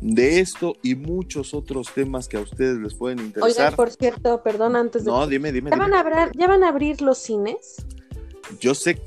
de 0.00 0.40
esto 0.40 0.76
y 0.82 0.94
muchos 0.94 1.52
otros 1.52 1.92
temas 1.94 2.28
que 2.28 2.36
a 2.36 2.40
ustedes 2.40 2.78
les 2.78 2.94
pueden 2.94 3.18
interesar. 3.18 3.66
Oigan, 3.66 3.76
por 3.76 3.90
cierto, 3.90 4.42
perdón, 4.42 4.76
antes 4.76 5.04
de... 5.04 5.10
No, 5.10 5.26
dime, 5.26 5.52
dime. 5.52 5.70
¿Ya, 5.70 5.76
Van, 5.76 5.92
a 5.92 6.00
abrir, 6.00 6.36
¿ya 6.36 6.46
van 6.46 6.64
a 6.64 6.68
abrir 6.68 7.02
los 7.02 7.18
cines? 7.18 7.84
Yo 8.60 8.74
sé 8.74 8.98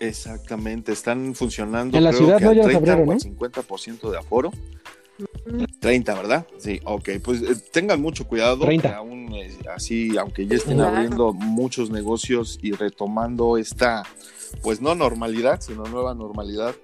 exactamente, 0.00 0.92
están 0.92 1.34
funcionando. 1.34 1.96
En 1.96 2.04
la 2.04 2.12
ciudad 2.12 2.40
no 2.40 2.52
ya 2.52 2.64
30 2.64 2.96
50% 2.96 4.10
de 4.10 4.18
aforo. 4.18 4.50
30, 5.80 6.14
¿verdad? 6.14 6.46
Sí, 6.58 6.80
ok, 6.84 7.08
pues 7.22 7.42
eh, 7.42 7.56
tengan 7.72 8.02
mucho 8.02 8.26
cuidado. 8.26 8.64
30. 8.64 8.96
Aún 8.96 9.34
eh, 9.34 9.56
así, 9.74 10.16
aunque 10.18 10.46
ya 10.46 10.56
estén 10.56 10.80
abriendo 10.80 11.32
muchos 11.32 11.90
negocios 11.90 12.58
y 12.60 12.72
retomando 12.72 13.56
esta, 13.56 14.02
pues 14.62 14.80
no 14.80 14.94
normalidad, 14.94 15.60
sino 15.60 15.84
nueva 15.84 16.14
normalidad, 16.14 16.74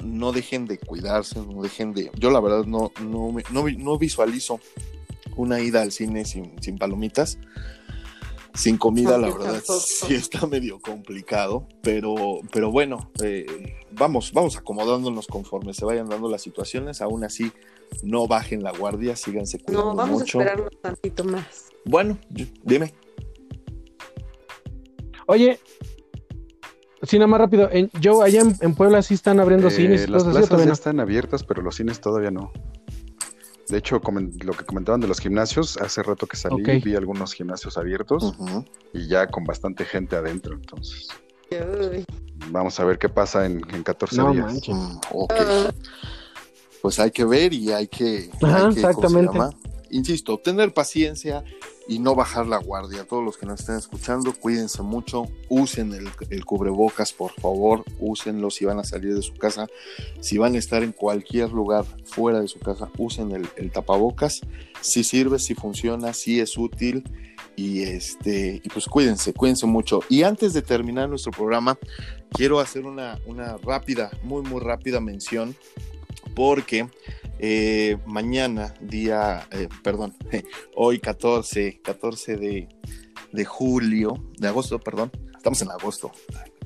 no 0.00 0.32
dejen 0.32 0.66
de 0.66 0.78
cuidarse, 0.78 1.40
no 1.40 1.62
dejen 1.62 1.92
de... 1.92 2.10
Yo 2.16 2.30
la 2.30 2.40
verdad 2.40 2.64
no, 2.64 2.92
no, 3.02 3.34
no, 3.50 3.64
no 3.68 3.98
visualizo 3.98 4.60
una 5.36 5.60
ida 5.60 5.82
al 5.82 5.92
cine 5.92 6.24
sin, 6.24 6.60
sin 6.62 6.78
palomitas. 6.78 7.38
Sin 8.54 8.78
comida, 8.78 9.16
la 9.16 9.28
verdad, 9.28 9.62
sí 9.62 10.14
está 10.14 10.46
medio 10.46 10.80
complicado, 10.80 11.68
pero, 11.82 12.40
pero 12.52 12.70
bueno, 12.70 13.10
eh, 13.22 13.46
vamos, 13.92 14.32
vamos 14.32 14.56
acomodándonos 14.56 15.26
conforme 15.26 15.72
se 15.72 15.84
vayan 15.84 16.08
dando 16.08 16.28
las 16.28 16.42
situaciones. 16.42 17.00
Aún 17.00 17.24
así, 17.24 17.52
no 18.02 18.26
bajen 18.26 18.62
la 18.62 18.72
guardia, 18.72 19.16
síganse 19.16 19.58
cuidando 19.58 19.90
No, 19.90 19.96
vamos 19.96 20.22
a 20.22 20.24
esperar 20.24 20.60
un 20.60 20.70
tantito 20.82 21.24
más. 21.24 21.70
Bueno, 21.84 22.18
dime. 22.64 22.92
Oye, 25.26 25.60
Sí, 27.02 27.18
nada 27.18 27.28
más 27.28 27.40
rápido. 27.40 27.70
En, 27.72 27.90
yo 28.00 28.22
allá 28.22 28.42
en, 28.60 28.74
Puebla 28.74 29.02
sí 29.02 29.14
están 29.14 29.40
abriendo 29.40 29.68
eh, 29.68 29.70
cines. 29.70 30.08
Las 30.08 30.24
plazas 30.24 30.66
ya 30.66 30.72
están 30.72 31.00
abiertas, 31.00 31.44
pero 31.44 31.62
los 31.62 31.76
cines 31.76 32.00
todavía 32.00 32.30
no. 32.30 32.52
De 33.70 33.78
hecho, 33.78 34.00
lo 34.42 34.52
que 34.52 34.64
comentaban 34.64 35.00
de 35.00 35.08
los 35.08 35.20
gimnasios, 35.20 35.76
hace 35.76 36.02
rato 36.02 36.26
que 36.26 36.36
salí 36.36 36.62
vi 36.80 36.94
algunos 36.96 37.32
gimnasios 37.32 37.76
abiertos 37.76 38.34
y 38.92 39.06
ya 39.08 39.26
con 39.26 39.44
bastante 39.44 39.84
gente 39.84 40.16
adentro, 40.16 40.54
entonces. 40.54 41.08
Vamos 42.50 42.78
a 42.80 42.84
ver 42.84 42.98
qué 42.98 43.08
pasa 43.08 43.46
en, 43.46 43.62
en 43.72 43.82
14 43.82 44.22
días. 44.32 44.68
Mm. 44.68 44.98
Pues 46.82 46.98
hay 46.98 47.10
que 47.10 47.24
ver 47.24 47.52
y 47.52 47.72
hay 47.72 47.88
que, 47.88 48.30
exactamente. 48.70 49.38
Insisto, 49.90 50.38
tener 50.38 50.72
paciencia 50.72 51.44
y 51.90 51.98
no 51.98 52.14
bajar 52.14 52.46
la 52.46 52.58
guardia. 52.58 53.04
Todos 53.04 53.24
los 53.24 53.36
que 53.36 53.46
nos 53.46 53.60
estén 53.60 53.74
escuchando, 53.74 54.32
cuídense 54.32 54.80
mucho, 54.80 55.24
usen 55.48 55.92
el, 55.92 56.44
cubrebocas, 56.44 57.12
por 57.12 57.32
favor, 57.32 57.84
úsenlo 57.98 58.48
si 58.50 58.64
van 58.64 58.78
a 58.78 58.84
salir 58.84 59.12
de 59.12 59.22
su 59.22 59.34
casa, 59.34 59.66
si 60.20 60.38
van 60.38 60.54
a 60.54 60.58
estar 60.58 60.84
en 60.84 60.92
cualquier 60.92 61.50
lugar 61.50 61.84
fuera 62.04 62.40
de 62.40 62.46
su 62.46 62.60
casa, 62.60 62.88
usen 62.96 63.32
el, 63.56 63.72
tapabocas, 63.72 64.40
si 64.80 65.02
sirve, 65.02 65.40
si 65.40 65.56
funciona, 65.56 66.12
si 66.12 66.38
es 66.38 66.56
útil 66.56 67.02
y 67.56 67.82
este 67.82 68.60
y 68.62 68.68
pues 68.68 68.86
cuídense, 68.86 69.32
cuídense 69.32 69.66
mucho. 69.66 70.00
Y 70.08 70.22
antes 70.22 70.52
de 70.52 70.62
terminar 70.62 71.08
nuestro 71.08 71.32
programa, 71.32 71.76
quiero 72.30 72.60
hacer 72.60 72.86
una, 72.86 73.18
una 73.26 73.56
rápida, 73.56 74.12
muy 74.22 74.42
muy 74.42 74.60
rápida 74.60 75.00
mención 75.00 75.56
porque 76.34 76.88
eh, 77.38 77.96
mañana, 78.04 78.74
día, 78.80 79.46
eh, 79.50 79.68
perdón, 79.82 80.14
hoy 80.76 80.98
14, 80.98 81.80
14 81.82 82.36
de, 82.36 83.44
julio, 83.46 84.30
de 84.36 84.48
agosto, 84.48 84.78
perdón, 84.78 85.10
estamos 85.40 85.62
en 85.62 85.70
agosto, 85.70 86.12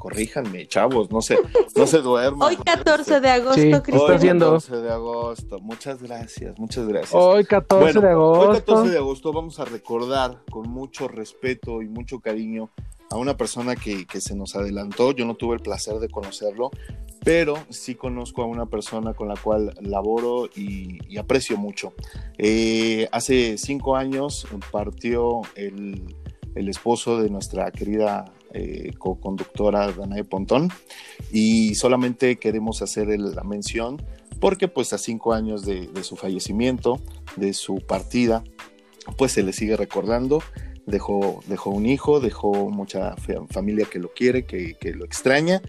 corríjanme, 0.00 0.66
chavos, 0.66 1.08
no 1.12 1.22
se, 1.22 1.38
no 1.76 1.86
se 1.86 1.98
duerman. 1.98 2.42
Hoy 2.42 2.56
14 2.56 3.20
de 3.20 3.30
agosto, 3.30 3.54
sí, 3.54 3.72
Hoy 3.72 3.80
14 3.80 4.76
de 4.78 4.90
agosto, 4.90 5.58
muchas 5.60 6.02
gracias, 6.02 6.58
muchas 6.58 6.88
gracias. 6.88 7.14
Hoy 7.14 7.44
14 7.44 8.00
de 8.00 8.10
agosto. 8.10 8.50
Hoy 8.50 8.56
14 8.56 8.90
de 8.90 8.98
agosto 8.98 9.32
vamos 9.32 9.60
a 9.60 9.64
recordar 9.64 10.42
con 10.50 10.68
mucho 10.68 11.06
respeto 11.06 11.82
y 11.82 11.88
mucho 11.88 12.18
cariño 12.18 12.70
a 13.10 13.16
una 13.16 13.36
persona 13.36 13.76
que, 13.76 14.06
que, 14.06 14.20
se 14.20 14.34
nos 14.34 14.56
adelantó. 14.56 15.12
Yo 15.12 15.24
no 15.24 15.36
tuve 15.36 15.54
el 15.54 15.62
placer 15.62 16.00
de 16.00 16.08
conocerlo, 16.08 16.72
pero 17.22 17.56
sí 17.68 17.94
conozco 17.94 18.42
a 18.42 18.46
una 18.46 18.66
persona 18.66 19.14
con 19.14 19.28
la 19.28 19.36
cual 19.36 19.72
laboro 19.82 20.48
y, 20.56 21.16
aprecio 21.16 21.56
mucho. 21.58 21.92
Eh, 22.38 23.08
hace 23.12 23.56
cinco 23.56 23.94
años 23.94 24.48
partió 24.72 25.42
el, 25.54 26.16
el, 26.56 26.68
esposo 26.68 27.22
de 27.22 27.30
nuestra 27.30 27.70
querida 27.70 28.24
eh, 28.54 28.92
co-conductora 28.96 29.92
Danae 29.92 30.24
Pontón 30.24 30.70
y 31.30 31.74
solamente 31.74 32.36
queremos 32.36 32.80
hacer 32.82 33.08
la 33.18 33.42
mención 33.42 34.00
porque 34.40 34.68
pues 34.68 34.92
a 34.92 34.98
cinco 34.98 35.34
años 35.34 35.64
de, 35.64 35.88
su 36.02 36.16
fallecimiento, 36.16 37.00
de 37.36 37.52
su 37.52 37.76
partida, 37.76 38.44
pues 39.16 39.32
se 39.32 39.42
le 39.42 39.52
sigue 39.52 39.76
recordando 39.76 40.40
dejó, 40.86 41.42
dejó 41.46 41.70
un 41.70 41.86
hijo, 41.86 42.20
dejó 42.20 42.70
mucha 42.70 43.16
familia 43.50 43.86
que 43.90 43.98
lo 43.98 44.12
quiere, 44.12 44.44
que, 44.44 44.76
lo 44.94 45.04
extraña. 45.04 45.62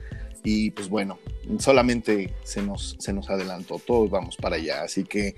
Y 0.43 0.71
pues 0.71 0.89
bueno, 0.89 1.17
solamente 1.57 2.33
se 2.43 2.61
nos, 2.61 2.95
se 2.99 3.13
nos 3.13 3.29
adelantó, 3.29 3.79
todos 3.79 4.09
vamos 4.09 4.37
para 4.37 4.57
allá. 4.57 4.83
Así 4.83 5.03
que 5.03 5.35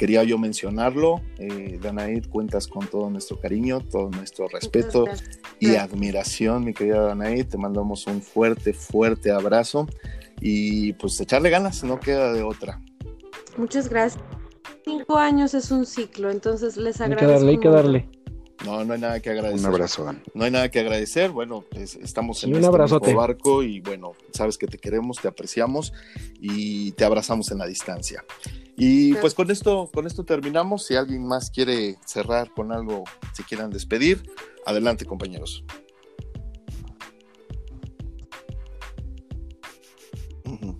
quería 0.00 0.24
yo 0.24 0.38
mencionarlo. 0.38 1.20
Eh, 1.36 1.78
Danaid, 1.78 2.26
cuentas 2.30 2.66
con 2.66 2.86
todo 2.86 3.10
nuestro 3.10 3.38
cariño, 3.38 3.82
todo 3.82 4.08
nuestro 4.08 4.48
respeto 4.48 5.04
y 5.58 5.74
admiración, 5.74 6.64
mi 6.64 6.72
querida 6.72 7.02
Danaid. 7.02 7.48
Te 7.48 7.58
mandamos 7.58 8.06
un 8.06 8.22
fuerte, 8.22 8.72
fuerte 8.72 9.30
abrazo 9.30 9.86
y 10.40 10.94
pues 10.94 11.20
echarle 11.20 11.50
ganas, 11.50 11.84
no 11.84 12.00
queda 12.00 12.32
de 12.32 12.42
otra. 12.42 12.80
Muchas 13.58 13.90
gracias. 13.90 14.24
Cinco 14.86 15.18
años 15.18 15.52
es 15.52 15.70
un 15.70 15.84
ciclo, 15.84 16.30
entonces 16.30 16.78
les 16.78 16.98
agradezco. 17.02 17.26
Hay 17.26 17.26
que 17.26 17.34
darle, 17.34 17.50
hay 17.50 17.58
que 17.58 17.68
darle. 17.68 18.20
No, 18.64 18.82
no 18.84 18.94
hay 18.94 19.00
nada 19.00 19.20
que 19.20 19.28
agradecer. 19.28 19.60
Un 19.60 19.74
abrazo, 19.74 20.04
Dan. 20.04 20.22
No 20.32 20.44
hay 20.44 20.50
nada 20.50 20.70
que 20.70 20.80
agradecer. 20.80 21.30
Bueno, 21.30 21.64
estamos 21.72 22.42
en 22.44 22.56
este 22.56 23.14
barco 23.14 23.62
y 23.62 23.80
bueno, 23.80 24.12
sabes 24.32 24.56
que 24.56 24.66
te 24.66 24.78
queremos, 24.78 25.18
te 25.18 25.28
apreciamos 25.28 25.92
y 26.40 26.92
te 26.92 27.04
abrazamos 27.04 27.50
en 27.50 27.58
la 27.58 27.66
distancia. 27.66 28.24
Y 28.82 29.12
pues 29.16 29.34
con 29.34 29.50
esto, 29.50 29.90
con 29.92 30.06
esto 30.06 30.24
terminamos. 30.24 30.86
Si 30.86 30.96
alguien 30.96 31.26
más 31.28 31.50
quiere 31.50 31.98
cerrar 32.06 32.50
con 32.54 32.72
algo, 32.72 33.04
si 33.34 33.42
quieran 33.42 33.68
despedir, 33.68 34.22
adelante, 34.64 35.04
compañeros. 35.04 35.62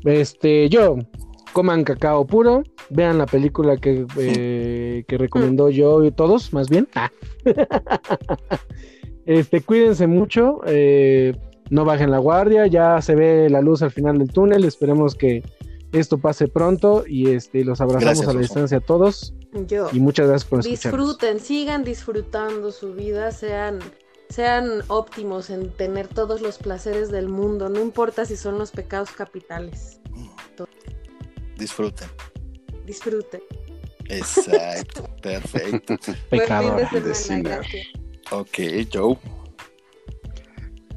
Este, 0.06 0.70
yo, 0.70 0.96
coman 1.52 1.84
cacao 1.84 2.26
puro, 2.26 2.62
vean 2.88 3.18
la 3.18 3.26
película 3.26 3.76
que, 3.76 4.06
eh, 4.16 5.04
que 5.06 5.18
recomendó 5.18 5.68
yo 5.68 6.02
y 6.02 6.10
todos, 6.10 6.54
más 6.54 6.70
bien. 6.70 6.88
Ah. 6.94 7.10
este, 9.26 9.60
cuídense 9.60 10.06
mucho, 10.06 10.62
eh, 10.64 11.36
no 11.68 11.84
bajen 11.84 12.10
la 12.10 12.18
guardia, 12.18 12.66
ya 12.66 13.02
se 13.02 13.14
ve 13.14 13.50
la 13.50 13.60
luz 13.60 13.82
al 13.82 13.90
final 13.90 14.16
del 14.16 14.32
túnel, 14.32 14.64
esperemos 14.64 15.14
que 15.14 15.42
esto 15.92 16.18
pase 16.18 16.48
pronto 16.48 17.04
y 17.06 17.30
este, 17.30 17.64
los 17.64 17.80
abrazamos 17.80 18.26
a 18.28 18.32
la 18.32 18.40
distancia 18.40 18.78
a 18.78 18.80
todos. 18.80 19.34
Yo. 19.66 19.88
Y 19.92 20.00
muchas 20.00 20.28
gracias 20.28 20.48
por 20.48 20.60
escucharnos. 20.60 21.00
Disfruten, 21.00 21.40
sigan 21.40 21.84
disfrutando 21.84 22.70
su 22.70 22.94
vida, 22.94 23.32
sean 23.32 23.80
sean 24.30 24.82
óptimos 24.86 25.50
en 25.50 25.70
tener 25.70 26.06
todos 26.06 26.40
los 26.40 26.58
placeres 26.58 27.10
del 27.10 27.28
mundo, 27.28 27.68
no 27.68 27.80
importa 27.80 28.24
si 28.24 28.36
son 28.36 28.58
los 28.58 28.70
pecados 28.70 29.10
capitales. 29.10 30.00
Disfruten. 31.58 32.08
Disfruten. 32.86 33.42
Exacto, 34.08 35.04
perfecto. 35.22 35.96
Pecador. 36.30 36.86
Ok, 38.30 38.58
Joe. 38.92 39.18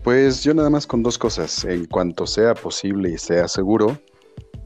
Pues 0.03 0.43
yo 0.43 0.53
nada 0.53 0.69
más 0.69 0.85
con 0.85 1.01
dos 1.01 1.17
cosas. 1.17 1.65
En 1.65 1.85
cuanto 1.85 2.27
sea 2.27 2.53
posible 2.53 3.09
y 3.11 3.17
sea 3.17 3.47
seguro, 3.47 3.97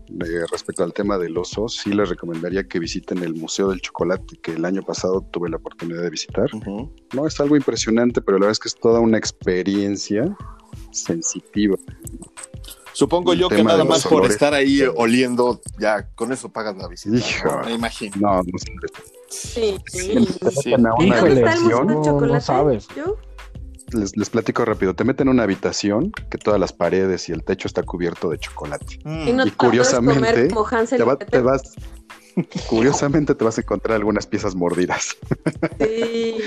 eh, 0.10 0.46
respecto 0.52 0.84
al 0.84 0.94
tema 0.94 1.18
del 1.18 1.38
oso, 1.38 1.68
sí 1.68 1.92
les 1.92 2.10
recomendaría 2.10 2.68
que 2.68 2.80
visiten 2.80 3.20
el 3.20 3.36
Museo 3.36 3.70
del 3.70 3.82
Chocolate, 3.82 4.38
que 4.42 4.52
el 4.52 4.66
año 4.66 4.82
pasado 4.82 5.22
tuve 5.32 5.50
la 5.50 5.58
oportunidad 5.58 6.02
de 6.02 6.10
visitar. 6.10 6.50
No 7.14 7.28
es 7.28 7.40
algo 7.40 7.56
impresionante, 7.56 8.22
pero 8.22 8.38
la 8.38 8.46
verdad 8.46 8.52
es 8.54 8.60
que 8.60 8.70
es 8.70 8.76
toda 8.76 9.00
una 9.00 9.18
experiencia 9.18 10.36
sensitiva. 10.92 11.78
Supongo 12.94 13.36
yo 13.36 13.48
que 13.48 13.64
nada 13.64 13.84
más 13.84 14.08
por 14.08 14.26
estar 14.26 14.56
ahí 14.56 14.82
oliendo, 14.96 15.62
ya 15.80 16.10
con 16.16 16.32
eso 16.32 16.50
pagas 16.50 16.76
la 16.78 16.88
visita. 16.88 17.64
Me 17.66 17.74
imagino. 17.74 18.16
No, 18.20 18.38
no 18.42 18.58
sé. 18.58 18.72
Sí, 19.30 19.78
sí. 19.86 20.28
sí. 20.64 20.74
no, 20.78 22.42
sabes. 22.42 22.88
Les, 23.94 24.18
les, 24.18 24.30
platico 24.30 24.66
rápido. 24.66 24.94
Te 24.94 25.04
meten 25.04 25.28
en 25.28 25.34
una 25.36 25.44
habitación 25.44 26.12
que 26.30 26.38
todas 26.38 26.60
las 26.60 26.74
paredes 26.74 27.30
y 27.30 27.32
el 27.32 27.44
techo 27.44 27.68
está 27.68 27.84
cubierto 27.84 28.30
de 28.30 28.38
chocolate. 28.38 29.00
Mm. 29.04 29.48
Y, 29.48 29.52
curiosamente, 29.52 30.50
te, 31.30 31.42
vas, 31.42 31.76
curiosamente 32.70 33.34
te 33.34 33.44
vas 33.46 33.58
a 33.58 33.62
encontrar 33.62 33.96
algunas 33.96 34.28
piezas 34.28 34.56
mordidas. 34.56 35.16
Sí. 35.80 36.38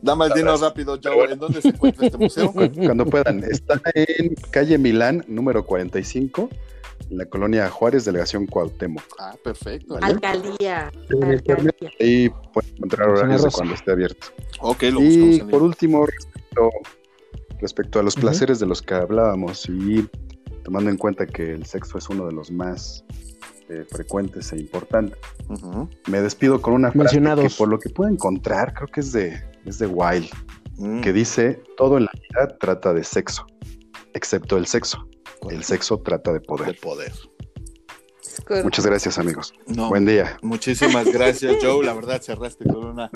Dame 0.00 0.26
dinos 0.34 0.60
rápido, 0.60 0.98
Joe, 1.02 1.32
¿en 1.32 1.38
dónde 1.38 1.60
se 1.60 1.68
encuentra 1.68 2.06
este 2.06 2.18
museo? 2.18 2.52
Cuando 2.52 3.04
puedan. 3.06 3.42
Está 3.44 3.80
en 3.94 4.34
calle 4.50 4.78
Milán, 4.78 5.24
número 5.26 5.64
45, 5.64 6.48
en 7.10 7.18
la 7.18 7.26
colonia 7.26 7.68
Juárez, 7.68 8.04
delegación 8.04 8.46
Cuauhtémoc. 8.46 9.02
Ah, 9.18 9.34
perfecto. 9.42 9.98
Alcaldía. 10.00 10.90
Ahí 12.00 12.30
pueden 12.52 12.74
encontrar 12.76 13.08
horarios 13.08 13.44
de 13.44 13.50
cuando 13.50 13.74
esté 13.74 13.92
abierto. 13.92 14.28
Ok, 14.60 14.82
lo 14.84 15.02
Y 15.02 15.40
por 15.50 15.62
último, 15.62 16.06
respecto, 17.60 18.00
a 18.00 18.02
los 18.02 18.14
placeres 18.14 18.58
de 18.58 18.66
los 18.66 18.82
que 18.82 18.94
hablábamos 18.94 19.68
y 19.68 20.08
tomando 20.64 20.90
en 20.90 20.96
cuenta 20.96 21.26
que 21.26 21.52
el 21.52 21.64
sexo 21.64 21.98
es 21.98 22.08
uno 22.08 22.26
de 22.26 22.32
los 22.32 22.50
más 22.50 23.04
eh, 23.68 23.84
frecuentes 23.88 24.52
e 24.52 24.58
importantes, 24.58 25.18
me 26.06 26.20
despido 26.20 26.60
con 26.60 26.74
una 26.74 26.92
frase 26.92 27.20
que 27.20 27.50
por 27.56 27.68
lo 27.68 27.78
que 27.78 27.88
puedo 27.90 28.10
encontrar, 28.10 28.74
creo 28.74 28.88
que 28.88 29.00
es 29.00 29.12
de 29.12 29.42
es 29.68 29.78
de 29.78 29.86
Wild, 29.86 30.28
mm. 30.78 31.00
que 31.00 31.12
dice, 31.12 31.62
todo 31.76 31.98
en 31.98 32.04
la 32.04 32.12
vida 32.12 32.56
trata 32.58 32.92
de 32.92 33.04
sexo, 33.04 33.46
excepto 34.14 34.56
el 34.56 34.66
sexo. 34.66 35.06
El 35.50 35.64
sexo 35.64 35.98
trata 35.98 36.32
de 36.32 36.40
poder. 36.40 36.68
De 36.68 36.74
poder. 36.74 37.12
Muchas 38.62 38.86
gracias, 38.86 39.18
amigos. 39.18 39.52
Buen 39.66 40.06
día. 40.06 40.38
Muchísimas 40.42 41.06
gracias, 41.12 41.56
Joe. 41.60 41.84
La 41.84 41.92
verdad, 41.92 42.22
cerraste 42.22 42.64
con 42.64 42.84
una, 42.86 43.10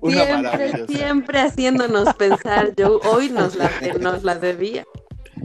una 0.00 0.24
siempre, 0.24 0.86
siempre 0.86 1.40
haciéndonos 1.40 2.14
pensar, 2.16 2.74
Joe. 2.76 2.98
Hoy 3.04 3.30
nos 3.30 3.54
la, 3.54 3.70
nos 4.00 4.24
la 4.24 4.34
debía. 4.34 4.84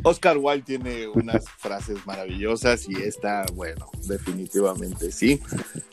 Oscar 0.04 0.38
Wilde 0.38 0.64
tiene 0.64 1.08
unas 1.08 1.50
frases 1.50 2.06
maravillosas 2.06 2.88
y 2.88 2.96
esta, 3.02 3.46
bueno, 3.54 3.90
definitivamente 4.08 5.12
sí. 5.12 5.42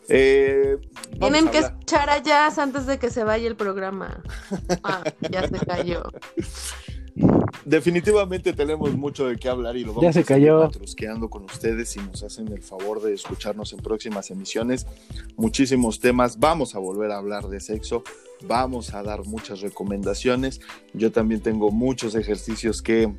Eh, 0.08 0.76
Tienen 1.18 1.48
que 1.48 1.58
echar 1.58 2.10
allá 2.10 2.48
antes 2.56 2.86
de 2.86 2.98
que 2.98 3.10
se 3.10 3.24
vaya 3.24 3.46
el 3.46 3.56
programa. 3.56 4.22
Ah, 4.82 5.02
ya 5.30 5.48
se 5.48 5.58
cayó. 5.66 6.02
Definitivamente 7.64 8.52
tenemos 8.52 8.94
mucho 8.96 9.26
de 9.26 9.36
qué 9.36 9.48
hablar 9.48 9.76
y 9.76 9.84
lo 9.84 9.94
vamos 9.94 10.02
ya 10.02 10.12
se 10.12 10.20
a 10.20 10.24
cayó. 10.24 10.70
quedando 10.96 11.30
con 11.30 11.44
ustedes 11.44 11.96
y 11.96 12.00
nos 12.00 12.22
hacen 12.22 12.48
el 12.48 12.62
favor 12.62 13.00
de 13.00 13.14
escucharnos 13.14 13.72
en 13.72 13.78
próximas 13.78 14.30
emisiones. 14.30 14.86
Muchísimos 15.36 16.00
temas. 16.00 16.38
Vamos 16.40 16.74
a 16.74 16.78
volver 16.78 17.12
a 17.12 17.18
hablar 17.18 17.48
de 17.48 17.60
sexo. 17.60 18.02
Vamos 18.46 18.92
a 18.94 19.02
dar 19.02 19.24
muchas 19.24 19.60
recomendaciones. 19.60 20.60
Yo 20.92 21.12
también 21.12 21.40
tengo 21.40 21.70
muchos 21.70 22.14
ejercicios 22.16 22.82
que 22.82 23.14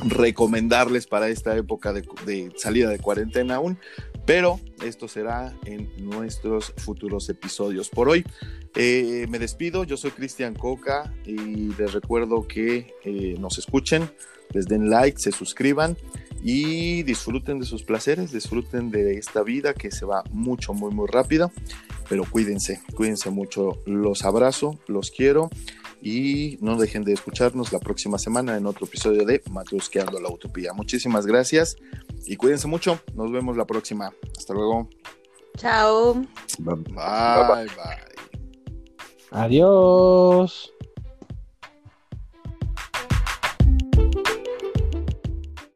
recomendarles 0.00 1.06
para 1.06 1.28
esta 1.28 1.56
época 1.56 1.92
de, 1.92 2.52
salida 2.56 2.88
de 2.90 2.98
cuarentena 2.98 3.56
aún, 3.56 3.78
pero 4.24 4.60
esto 4.84 5.08
será 5.08 5.56
en 5.64 5.90
nuestros 5.98 6.74
futuros 6.76 7.28
episodios. 7.28 7.88
Por 7.88 8.08
hoy 8.08 8.24
eh, 8.76 9.26
me 9.28 9.38
despido, 9.38 9.84
yo 9.84 9.96
soy 9.96 10.10
Cristian 10.10 10.54
Coca 10.54 11.12
y 11.24 11.74
les 11.76 11.92
recuerdo 11.92 12.46
que 12.46 12.94
eh, 13.04 13.36
nos 13.38 13.58
escuchen, 13.58 14.10
les 14.52 14.66
den 14.66 14.90
like, 14.90 15.18
se 15.18 15.32
suscriban 15.32 15.96
y 16.42 17.02
disfruten 17.02 17.58
de 17.58 17.66
sus 17.66 17.82
placeres, 17.82 18.32
disfruten 18.32 18.90
de 18.90 19.14
esta 19.14 19.42
vida 19.42 19.74
que 19.74 19.90
se 19.90 20.04
va 20.04 20.22
mucho, 20.30 20.72
muy, 20.72 20.92
muy 20.92 21.08
rápido, 21.08 21.50
pero 22.08 22.24
cuídense, 22.24 22.80
cuídense 22.94 23.30
mucho, 23.30 23.82
los 23.86 24.24
abrazo, 24.24 24.78
los 24.86 25.10
quiero 25.10 25.50
y 26.00 26.58
no 26.60 26.76
dejen 26.76 27.04
de 27.04 27.12
escucharnos 27.12 27.72
la 27.72 27.78
próxima 27.78 28.18
semana 28.18 28.56
en 28.56 28.66
otro 28.66 28.86
episodio 28.86 29.24
de 29.24 29.42
Matrusqueando 29.50 30.20
la 30.20 30.28
Utopía. 30.28 30.72
Muchísimas 30.72 31.26
gracias 31.26 31.76
y 32.26 32.36
cuídense 32.36 32.68
mucho. 32.68 33.00
Nos 33.14 33.32
vemos 33.32 33.56
la 33.56 33.66
próxima. 33.66 34.12
Hasta 34.36 34.54
luego. 34.54 34.88
Chao. 35.56 36.14
bye. 36.58 36.76
bye. 36.86 37.68
Adiós. 39.30 40.72